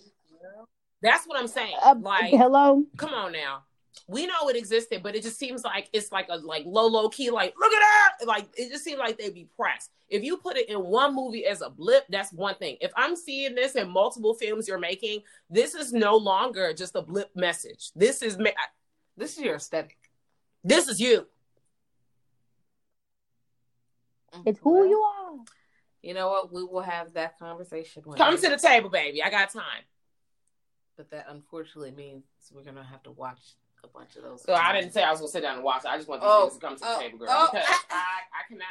That's 1.00 1.26
what 1.26 1.38
I'm 1.38 1.48
saying. 1.48 1.76
Uh, 1.82 1.94
like, 2.00 2.30
hello. 2.30 2.84
come 2.96 3.14
on 3.14 3.32
now. 3.32 3.62
We 4.06 4.26
know 4.26 4.48
it 4.48 4.56
existed, 4.56 5.02
but 5.02 5.14
it 5.14 5.22
just 5.22 5.38
seems 5.38 5.64
like 5.64 5.88
it's 5.92 6.10
like 6.12 6.28
a 6.30 6.36
like 6.36 6.64
low, 6.66 6.86
low 6.86 7.08
key, 7.08 7.30
like, 7.30 7.54
look 7.58 7.72
at 7.72 7.80
that. 7.80 8.26
Like 8.26 8.48
it 8.56 8.70
just 8.70 8.84
seems 8.84 8.98
like 8.98 9.18
they'd 9.18 9.34
be 9.34 9.48
pressed. 9.56 9.90
If 10.08 10.22
you 10.24 10.36
put 10.38 10.56
it 10.56 10.68
in 10.68 10.78
one 10.84 11.14
movie 11.14 11.44
as 11.46 11.60
a 11.60 11.68
blip, 11.70 12.04
that's 12.08 12.32
one 12.32 12.54
thing. 12.54 12.76
If 12.80 12.92
I'm 12.96 13.16
seeing 13.16 13.54
this 13.54 13.74
in 13.74 13.90
multiple 13.90 14.34
films 14.34 14.66
you're 14.68 14.78
making, 14.78 15.22
this 15.50 15.74
is 15.74 15.92
no 15.92 16.16
longer 16.16 16.72
just 16.72 16.94
a 16.96 17.02
blip 17.02 17.30
message. 17.36 17.90
This 17.94 18.22
is 18.22 18.38
ma- 18.38 18.50
this 19.16 19.36
is 19.36 19.44
your 19.44 19.56
aesthetic. 19.56 19.96
this 20.64 20.88
is 20.88 21.00
you. 21.00 21.26
It's 24.46 24.58
who 24.60 24.88
you 24.88 24.98
are. 25.00 25.32
You 26.02 26.14
know 26.14 26.28
what? 26.28 26.52
We 26.52 26.62
will 26.64 26.82
have 26.82 27.14
that 27.14 27.38
conversation. 27.38 28.02
One 28.04 28.16
Come 28.16 28.36
day. 28.36 28.42
to 28.42 28.48
the 28.50 28.56
table, 28.56 28.88
baby. 28.90 29.22
I 29.22 29.30
got 29.30 29.50
time. 29.50 29.82
but 30.96 31.10
that 31.10 31.26
unfortunately 31.28 31.90
means 31.92 32.24
we're 32.52 32.64
gonna 32.64 32.82
have 32.84 33.02
to 33.04 33.10
watch 33.10 33.40
a 33.84 33.88
bunch 33.88 34.16
of 34.16 34.22
those. 34.22 34.42
So 34.42 34.54
I 34.54 34.72
didn't 34.72 34.92
say 34.92 35.02
I 35.02 35.10
was 35.10 35.20
gonna 35.20 35.30
sit 35.30 35.42
down 35.42 35.56
and 35.56 35.64
watch 35.64 35.84
it. 35.84 35.88
I 35.88 35.96
just 35.96 36.08
want 36.08 36.20
these 36.22 36.28
Oh, 36.30 36.48
niggas 36.50 36.54
to 36.54 36.60
come 36.60 36.74
to 36.74 36.80
the 36.80 36.86
oh, 36.88 37.00
table, 37.00 37.18
girl. 37.18 37.28
oh. 37.30 37.48
because 37.52 37.66
I, 37.90 37.94
I 38.32 38.48
cannot. 38.48 38.66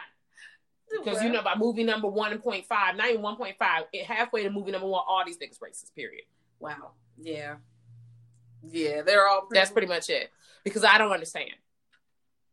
Because 1.03 1.21
you 1.23 1.29
know 1.29 1.41
by 1.41 1.55
movie 1.55 1.83
number 1.83 2.07
one 2.07 2.37
point 2.39 2.65
five, 2.65 2.95
not 2.95 3.09
even 3.09 3.21
one 3.21 3.35
point 3.35 3.57
five, 3.59 3.83
it 3.91 4.05
halfway 4.05 4.43
to 4.43 4.49
movie 4.49 4.71
number 4.71 4.87
one, 4.87 5.03
all 5.07 5.23
these 5.25 5.37
niggas 5.37 5.59
racist. 5.59 5.93
Period. 5.95 6.23
Wow. 6.59 6.91
Yeah. 7.21 7.55
Yeah, 8.69 9.01
they're 9.01 9.27
all. 9.27 9.41
Pretty 9.41 9.59
That's 9.59 9.71
pretty 9.71 9.87
much 9.87 10.09
it. 10.09 10.29
Because 10.63 10.83
I 10.83 10.97
don't 10.97 11.11
understand. 11.11 11.51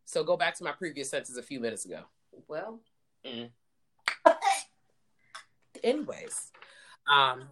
So 0.04 0.22
go 0.24 0.36
back 0.36 0.54
to 0.58 0.64
my 0.64 0.72
previous 0.72 1.10
sentence 1.10 1.36
a 1.36 1.42
few 1.42 1.60
minutes 1.60 1.84
ago. 1.84 2.00
well. 2.48 2.80
Anyways, 5.82 6.50
um, 7.10 7.44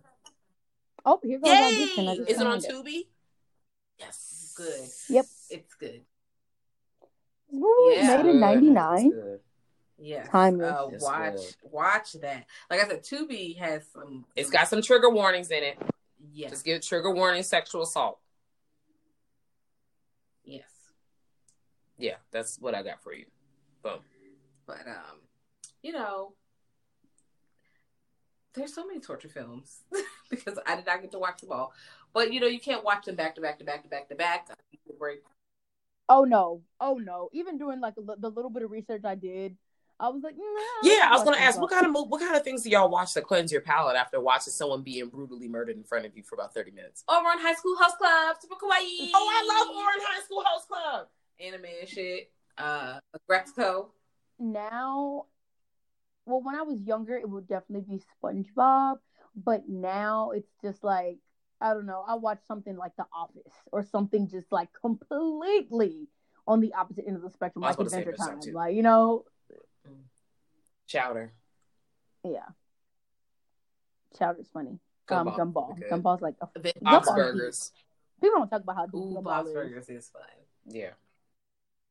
Oh, 1.05 1.19
here 1.23 1.39
goes 1.39 1.49
yay! 1.51 1.65
audition. 1.67 2.09
Is 2.29 2.41
it 2.41 2.47
on 2.47 2.61
found 2.61 2.87
Tubi? 2.87 3.07
Yes. 3.99 4.42
Good. 4.53 4.89
Yep. 5.09 5.27
It's 5.51 5.75
good. 5.75 6.03
This 7.51 7.61
movie 7.61 7.65
was 7.67 7.97
Yeah. 7.99 8.17
made 8.23 8.27
in 8.31 8.41
'99. 8.41 9.39
Yeah, 9.99 10.25
Timeless. 10.25 10.73
Uh, 10.73 10.89
watch 11.01 11.35
good. 11.35 11.55
watch 11.71 12.13
that. 12.15 12.47
Like 12.71 12.81
I 12.85 12.89
said, 12.89 13.03
Tubi 13.05 13.57
has 13.59 13.87
some. 13.93 14.25
It's 14.35 14.51
got 14.51 14.67
some 14.69 14.83
trigger 14.83 15.11
warnings 15.11 15.51
in 15.51 15.63
it. 15.63 15.79
yes. 16.33 16.51
Just 16.51 16.65
give 16.65 16.81
trigger 16.83 17.13
warning 17.15 17.43
sexual 17.45 17.83
assault. 17.83 18.19
yes. 20.45 20.69
Yeah, 21.99 22.17
that's 22.33 22.59
what 22.59 22.75
I 22.75 22.83
got 22.83 23.03
for 23.03 23.13
you. 23.13 23.27
Boom. 23.83 24.01
But 24.67 24.87
um, 24.89 25.21
you 25.83 25.93
know, 25.93 26.33
there's 28.55 28.75
so 28.75 28.85
many 28.87 28.99
torture 29.01 29.29
films 29.29 29.83
because 30.31 30.59
I 30.67 30.75
did 30.77 30.87
not 30.87 31.01
get 31.03 31.13
to 31.13 31.19
watch 31.19 31.41
them 31.43 31.53
all. 31.53 31.73
But 32.15 32.33
you 32.33 32.41
know, 32.41 32.47
you 32.47 32.61
can't 32.61 32.85
watch 32.85 33.05
them 33.07 33.17
back 33.17 33.35
to 33.37 33.41
back 33.41 33.59
to 33.59 33.65
back 33.65 33.83
to 33.85 33.89
back 33.89 34.09
to 34.09 34.15
back. 34.15 34.49
Oh 36.09 36.25
no, 36.25 36.63
oh 36.81 36.95
no. 36.95 37.31
Even 37.33 37.59
doing 37.59 37.81
like 37.81 37.95
a, 37.99 38.17
the 38.19 38.29
little 38.29 38.51
bit 38.51 38.63
of 38.63 38.71
research 38.71 39.03
I 39.05 39.15
did, 39.15 39.57
I 39.99 40.09
was 40.09 40.23
like, 40.23 40.35
nah, 40.37 40.43
Yeah, 40.83 41.09
I 41.09 41.13
was 41.13 41.23
gonna 41.25 41.39
ask 41.39 41.61
what 41.61 41.71
kind 41.71 41.87
of 41.87 41.93
what 42.09 42.21
kind 42.21 42.37
of 42.37 42.43
things 42.43 42.63
do 42.63 42.71
y'all 42.71 42.91
watch 42.91 43.15
to 43.15 43.23
cleanse 43.23 43.53
your 43.53 43.61
palate 43.63 43.97
after 43.97 44.21
watching 44.21 44.53
someone 44.53 44.83
being 44.83 45.09
brutally 45.09 45.49
murdered 45.49 45.77
in 45.77 45.85
front 45.85 46.05
of 46.05 46.17
you 46.17 46.23
for 46.23 46.35
about 46.35 46.53
thirty 46.53 46.71
minutes? 46.71 47.05
Over 47.09 47.29
on 47.29 47.39
High 47.39 47.55
School 47.55 47.77
Host 47.79 47.97
Club, 47.99 48.37
super 48.41 48.57
kawaii. 48.57 49.11
Oh, 49.15 49.31
I 49.33 49.43
love 49.47 49.69
Ouran 49.77 50.05
High 50.05 50.23
School 50.25 50.43
Host 50.45 50.69
Club. 50.69 51.07
anime 51.41 51.65
and 51.81 51.89
shit. 51.89 52.31
Uh, 52.59 52.99
Grexico. 53.27 53.93
now 54.39 55.25
well 56.27 56.43
when 56.43 56.55
i 56.55 56.63
was 56.63 56.79
younger 56.83 57.17
it 57.17 57.29
would 57.29 57.49
definitely 57.49 57.97
be 57.97 58.03
spongebob 58.23 58.97
but 59.35 59.67
now 59.69 60.31
it's 60.31 60.51
just 60.63 60.85
like 60.85 61.17
i 61.63 61.73
don't 61.73 61.87
know 61.87 62.05
i 62.07 62.15
watch 62.15 62.41
something 62.47 62.77
like 62.77 62.95
the 62.97 63.07
office 63.15 63.53
or 63.73 63.83
something 63.83 64.29
just 64.29 64.51
like 64.53 64.69
completely 64.81 66.09
on 66.47 66.61
the 66.61 66.75
opposite 66.75 67.05
end 67.07 67.17
of 67.17 67.23
the 67.23 67.31
spectrum 67.31 67.63
I 67.65 67.69
like 67.69 67.77
about 67.77 67.87
adventure 67.87 68.13
time 68.13 68.41
too. 68.41 68.53
like 68.53 68.75
you 68.75 68.83
know 68.83 69.25
Chowder. 70.89 71.33
yeah 72.25 72.47
chowder's 74.19 74.49
funny 74.53 74.79
Gumball. 75.09 75.39
um 75.41 75.53
gumball 75.53 75.79
Good. 75.79 75.91
gumball's 75.91 76.21
like 76.23 76.35
a, 76.41 76.49
The 76.61 76.73
Bob's 76.83 77.09
Gumball- 77.09 77.17
Burgers. 77.17 77.73
people 78.21 78.39
don't 78.41 78.49
talk 78.51 78.63
about 78.63 78.77
how 78.77 78.87
deep 78.87 78.95
Ooh, 78.95 79.15
gumball 79.17 79.25
Bob's 79.25 79.49
is. 79.49 79.55
Burgers 79.55 79.89
is 79.89 80.09
fun. 80.11 80.23
Yeah. 80.69 80.91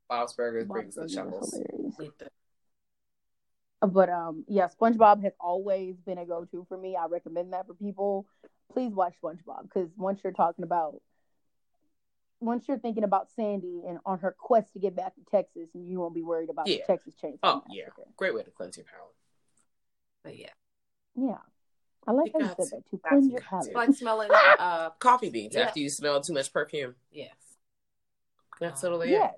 Bob's 0.10 0.34
Burgers 0.34 0.66
Bob's 0.68 0.80
brings 0.80 0.96
the 0.96 1.02
Burgers 1.02 1.12
is 1.12 1.16
chuckles. 1.18 1.52
hilarious. 1.52 1.96
With 1.98 2.18
the- 2.20 3.88
But 3.88 4.10
um, 4.10 4.46
yeah, 4.48 4.68
SpongeBob 4.80 5.24
has 5.24 5.34
always 5.40 5.96
been 6.06 6.18
a 6.20 6.26
go-to 6.26 6.66
for 6.70 6.78
me. 6.78 6.96
I 6.96 7.08
recommend 7.08 7.52
that 7.54 7.66
for 7.68 7.74
people. 7.74 8.28
Please 8.74 8.94
watch 8.94 9.14
SpongeBob 9.24 9.64
because 9.64 9.90
once 9.98 10.22
you're 10.24 10.34
talking 10.34 10.64
about, 10.64 11.02
once 12.40 12.66
you're 12.68 12.80
thinking 12.80 13.04
about 13.04 13.28
Sandy 13.36 13.82
and 13.88 14.00
on 14.06 14.20
her 14.20 14.36
quest 14.38 14.74
to 14.74 14.80
get 14.80 14.96
back 14.96 15.14
to 15.16 15.22
Texas, 15.30 15.70
and 15.74 15.88
you 15.90 16.00
won't 16.00 16.16
be 16.16 16.22
worried 16.24 16.50
about 16.50 16.68
Yeah. 16.68 16.78
the 16.78 16.84
Texas 16.84 17.14
Chainsaw 17.22 17.40
Oh 17.44 17.64
yeah, 17.70 17.86
great 18.18 18.34
way 18.34 18.44
to 18.44 18.52
cleanse 18.52 18.78
your 18.78 18.86
palate. 18.86 19.14
But 20.24 20.38
yeah, 20.38 20.50
Yeah, 21.16 21.38
I 22.08 22.12
like 22.14 22.28
You 22.34 22.42
how 22.42 22.48
you 22.50 22.56
said 22.58 22.80
that. 22.80 22.90
To 22.90 22.98
Got 22.98 23.10
cleanse 23.10 23.28
your 23.28 23.42
palate. 23.42 23.64
to. 23.66 23.70
it's 23.70 23.76
like 23.76 23.94
smelling. 23.96 24.30
Uh, 24.32 24.90
Coffee 25.00 25.30
beans 25.30 25.56
Yeah. 25.56 25.64
after 25.64 25.80
you 25.80 25.90
smell 25.90 26.22
too 26.22 26.34
much 26.34 26.52
perfume. 26.54 26.96
yes. 27.12 27.36
That's 28.60 28.84
Uh, 28.84 28.88
totally 28.88 29.10
it. 29.10 29.12
yes. 29.14 29.36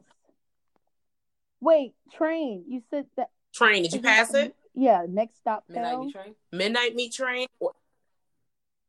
Wait, 1.62 1.96
train. 2.12 2.66
You 2.68 2.82
said 2.90 3.08
that. 3.16 3.30
Train, 3.54 3.84
did 3.84 3.94
you 3.94 4.02
pass 4.02 4.34
it? 4.34 4.54
Yeah. 4.74 5.06
Next 5.08 5.38
stop. 5.38 5.64
Midnight 5.70 5.86
Hell. 5.90 6.04
Meat 6.06 6.14
Train. 6.14 6.36
Midnight 6.52 6.96
Meat 6.96 7.14
Train? 7.14 7.48
Or- 7.60 7.73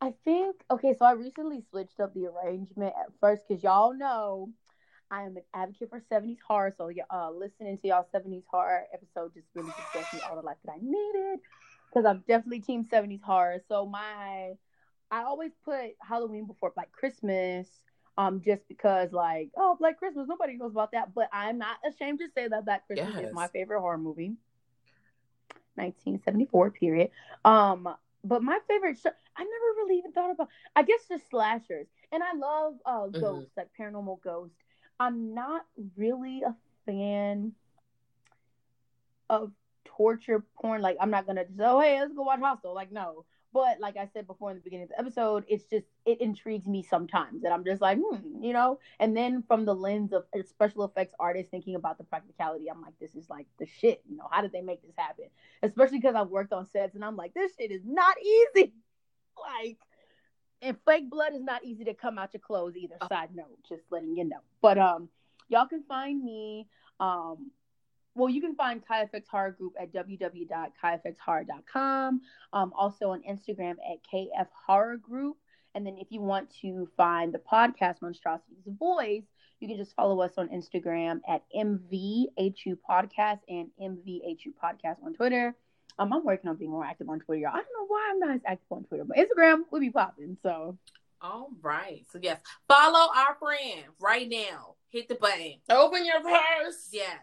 I 0.00 0.14
think 0.24 0.56
okay. 0.70 0.94
So 0.98 1.04
I 1.04 1.12
recently 1.12 1.62
switched 1.68 2.00
up 2.00 2.14
the 2.14 2.26
arrangement 2.26 2.94
at 2.98 3.12
first 3.20 3.42
because 3.46 3.62
y'all 3.62 3.92
know 3.92 4.48
I 5.12 5.24
am 5.24 5.36
an 5.36 5.44
advocate 5.54 5.90
for 5.90 6.00
'70s 6.00 6.40
horror. 6.46 6.72
So 6.76 6.90
uh, 7.12 7.30
listening 7.30 7.78
to 7.78 7.88
y'all 7.88 8.06
'70s 8.12 8.44
horror 8.50 8.84
episode 8.94 9.34
just 9.34 9.48
really 9.54 9.72
just 9.72 9.92
gave 9.92 10.12
me 10.12 10.20
all 10.22 10.36
the 10.36 10.42
life 10.42 10.58
that 10.64 10.72
I 10.72 10.78
needed 10.82 11.40
because 11.88 12.06
I'm 12.06 12.24
definitely 12.28 12.60
team 12.60 12.84
'70s 12.84 13.22
horror. 13.22 13.58
So 13.68 13.86
my 13.86 14.54
I 15.10 15.22
always 15.22 15.52
put 15.64 15.96
Halloween 16.00 16.46
before 16.46 16.72
Black 16.74 16.92
Christmas. 16.92 17.84
Um, 18.18 18.42
just 18.44 18.68
because 18.68 19.12
like, 19.12 19.50
oh, 19.56 19.76
Black 19.78 19.98
Christmas, 19.98 20.26
nobody 20.28 20.56
knows 20.56 20.72
about 20.72 20.92
that. 20.92 21.14
But 21.14 21.28
I'm 21.32 21.58
not 21.58 21.78
ashamed 21.86 22.18
to 22.20 22.28
say 22.28 22.48
that 22.48 22.64
Black 22.64 22.86
Christmas 22.86 23.16
Yes. 23.16 23.20
is 23.20 23.32
my 23.32 23.48
favorite 23.48 23.80
horror 23.80 23.98
movie. 23.98 24.36
1974 25.76 26.70
period. 26.70 27.10
Um, 27.44 27.88
but 28.24 28.42
my 28.42 28.58
favorite 28.68 28.98
show, 28.98 29.10
I 29.36 29.42
never 29.42 29.66
really 29.78 29.98
even 29.98 30.12
thought 30.12 30.30
about. 30.30 30.48
I 30.76 30.82
guess 30.82 31.06
just 31.08 31.28
slashers, 31.30 31.86
and 32.12 32.22
I 32.22 32.34
love 32.34 32.74
uh 32.86 33.08
ghosts, 33.08 33.52
like 33.56 33.68
paranormal 33.78 34.20
ghosts. 34.22 34.61
I'm 35.02 35.34
not 35.34 35.62
really 35.96 36.42
a 36.42 36.54
fan 36.86 37.52
of 39.28 39.50
torture 39.84 40.44
porn. 40.60 40.80
Like, 40.80 40.96
I'm 41.00 41.10
not 41.10 41.26
gonna 41.26 41.44
just 41.44 41.58
oh 41.60 41.80
hey, 41.80 41.98
let's 42.00 42.14
go 42.14 42.22
watch 42.22 42.38
Hostel. 42.38 42.72
Like, 42.72 42.92
no. 42.92 43.24
But 43.52 43.80
like 43.80 43.96
I 43.96 44.08
said 44.14 44.28
before 44.28 44.50
in 44.50 44.56
the 44.56 44.62
beginning 44.62 44.84
of 44.84 44.88
the 44.90 45.00
episode, 45.00 45.44
it's 45.48 45.64
just 45.64 45.86
it 46.06 46.20
intrigues 46.20 46.68
me 46.68 46.84
sometimes, 46.84 47.42
and 47.42 47.52
I'm 47.52 47.64
just 47.64 47.82
like, 47.82 47.98
hmm, 48.00 48.42
you 48.44 48.52
know. 48.52 48.78
And 49.00 49.16
then 49.16 49.42
from 49.42 49.64
the 49.64 49.74
lens 49.74 50.12
of 50.12 50.24
a 50.34 50.44
special 50.44 50.84
effects 50.84 51.14
artist 51.18 51.50
thinking 51.50 51.74
about 51.74 51.98
the 51.98 52.04
practicality, 52.04 52.70
I'm 52.70 52.80
like, 52.80 52.94
this 53.00 53.16
is 53.16 53.28
like 53.28 53.46
the 53.58 53.66
shit. 53.66 54.02
You 54.08 54.18
know, 54.18 54.28
how 54.30 54.40
did 54.40 54.52
they 54.52 54.62
make 54.62 54.82
this 54.82 54.94
happen? 54.96 55.26
Especially 55.64 55.98
because 55.98 56.14
I've 56.14 56.28
worked 56.28 56.52
on 56.52 56.64
sets, 56.70 56.94
and 56.94 57.04
I'm 57.04 57.16
like, 57.16 57.34
this 57.34 57.52
shit 57.58 57.72
is 57.72 57.82
not 57.84 58.14
easy. 58.22 58.72
Like, 59.34 59.78
and 60.62 60.76
fake 60.86 61.10
blood 61.10 61.34
is 61.34 61.42
not 61.42 61.64
easy 61.64 61.84
to 61.84 61.94
come 61.94 62.18
out 62.18 62.32
your 62.32 62.40
clothes 62.40 62.76
either. 62.76 62.96
Side 63.08 63.30
note, 63.34 63.58
just 63.68 63.82
letting 63.90 64.16
you 64.16 64.24
know. 64.24 64.40
But 64.60 64.78
um, 64.78 65.08
y'all 65.48 65.66
can 65.66 65.82
find 65.88 66.24
me 66.24 66.68
um 67.00 67.50
well, 68.14 68.28
you 68.28 68.42
can 68.42 68.54
find 68.54 68.86
Kai 68.86 69.08
Horror 69.30 69.52
Group 69.52 69.72
at 69.80 69.90
www.kaifxhorror.com. 69.92 72.20
Um, 72.52 72.72
also 72.76 73.08
on 73.10 73.22
Instagram 73.22 73.76
at 73.90 73.96
KF 74.12 74.48
Horror 74.66 74.98
Group. 74.98 75.38
And 75.74 75.86
then 75.86 75.96
if 75.98 76.08
you 76.10 76.20
want 76.20 76.54
to 76.60 76.86
find 76.96 77.32
the 77.32 77.38
podcast 77.38 78.02
Monstrosities 78.02 78.66
Voice, 78.78 79.24
you 79.60 79.68
can 79.68 79.78
just 79.78 79.96
follow 79.96 80.20
us 80.20 80.32
on 80.36 80.48
Instagram 80.48 81.22
at 81.26 81.42
MVHU 81.56 82.76
Podcast 82.88 83.40
and 83.48 83.70
MVHU 83.80 84.52
Podcast 84.62 85.02
on 85.02 85.14
Twitter. 85.14 85.56
Um, 85.98 86.12
I'm 86.12 86.24
working 86.24 86.48
on 86.50 86.56
being 86.56 86.70
more 86.70 86.84
active 86.84 87.08
on 87.08 87.20
Twitter. 87.20 87.42
y'all. 87.42 87.50
I 87.52 87.56
don't 87.56 87.66
know 87.78 87.86
why 87.86 88.08
I'm 88.10 88.18
not 88.18 88.34
as 88.34 88.40
active 88.46 88.66
on 88.70 88.84
Twitter, 88.84 89.04
but 89.04 89.16
Instagram 89.16 89.62
will 89.70 89.80
be 89.80 89.90
popping. 89.90 90.36
So 90.42 90.76
All 91.20 91.50
right. 91.60 92.04
So 92.12 92.18
yes, 92.22 92.40
follow 92.68 93.08
our 93.14 93.36
friend 93.38 93.84
right 94.00 94.28
now. 94.28 94.74
Hit 94.88 95.08
the 95.08 95.14
button. 95.14 95.54
Open 95.70 96.04
your 96.04 96.20
purse. 96.22 96.88
Yes. 96.92 97.18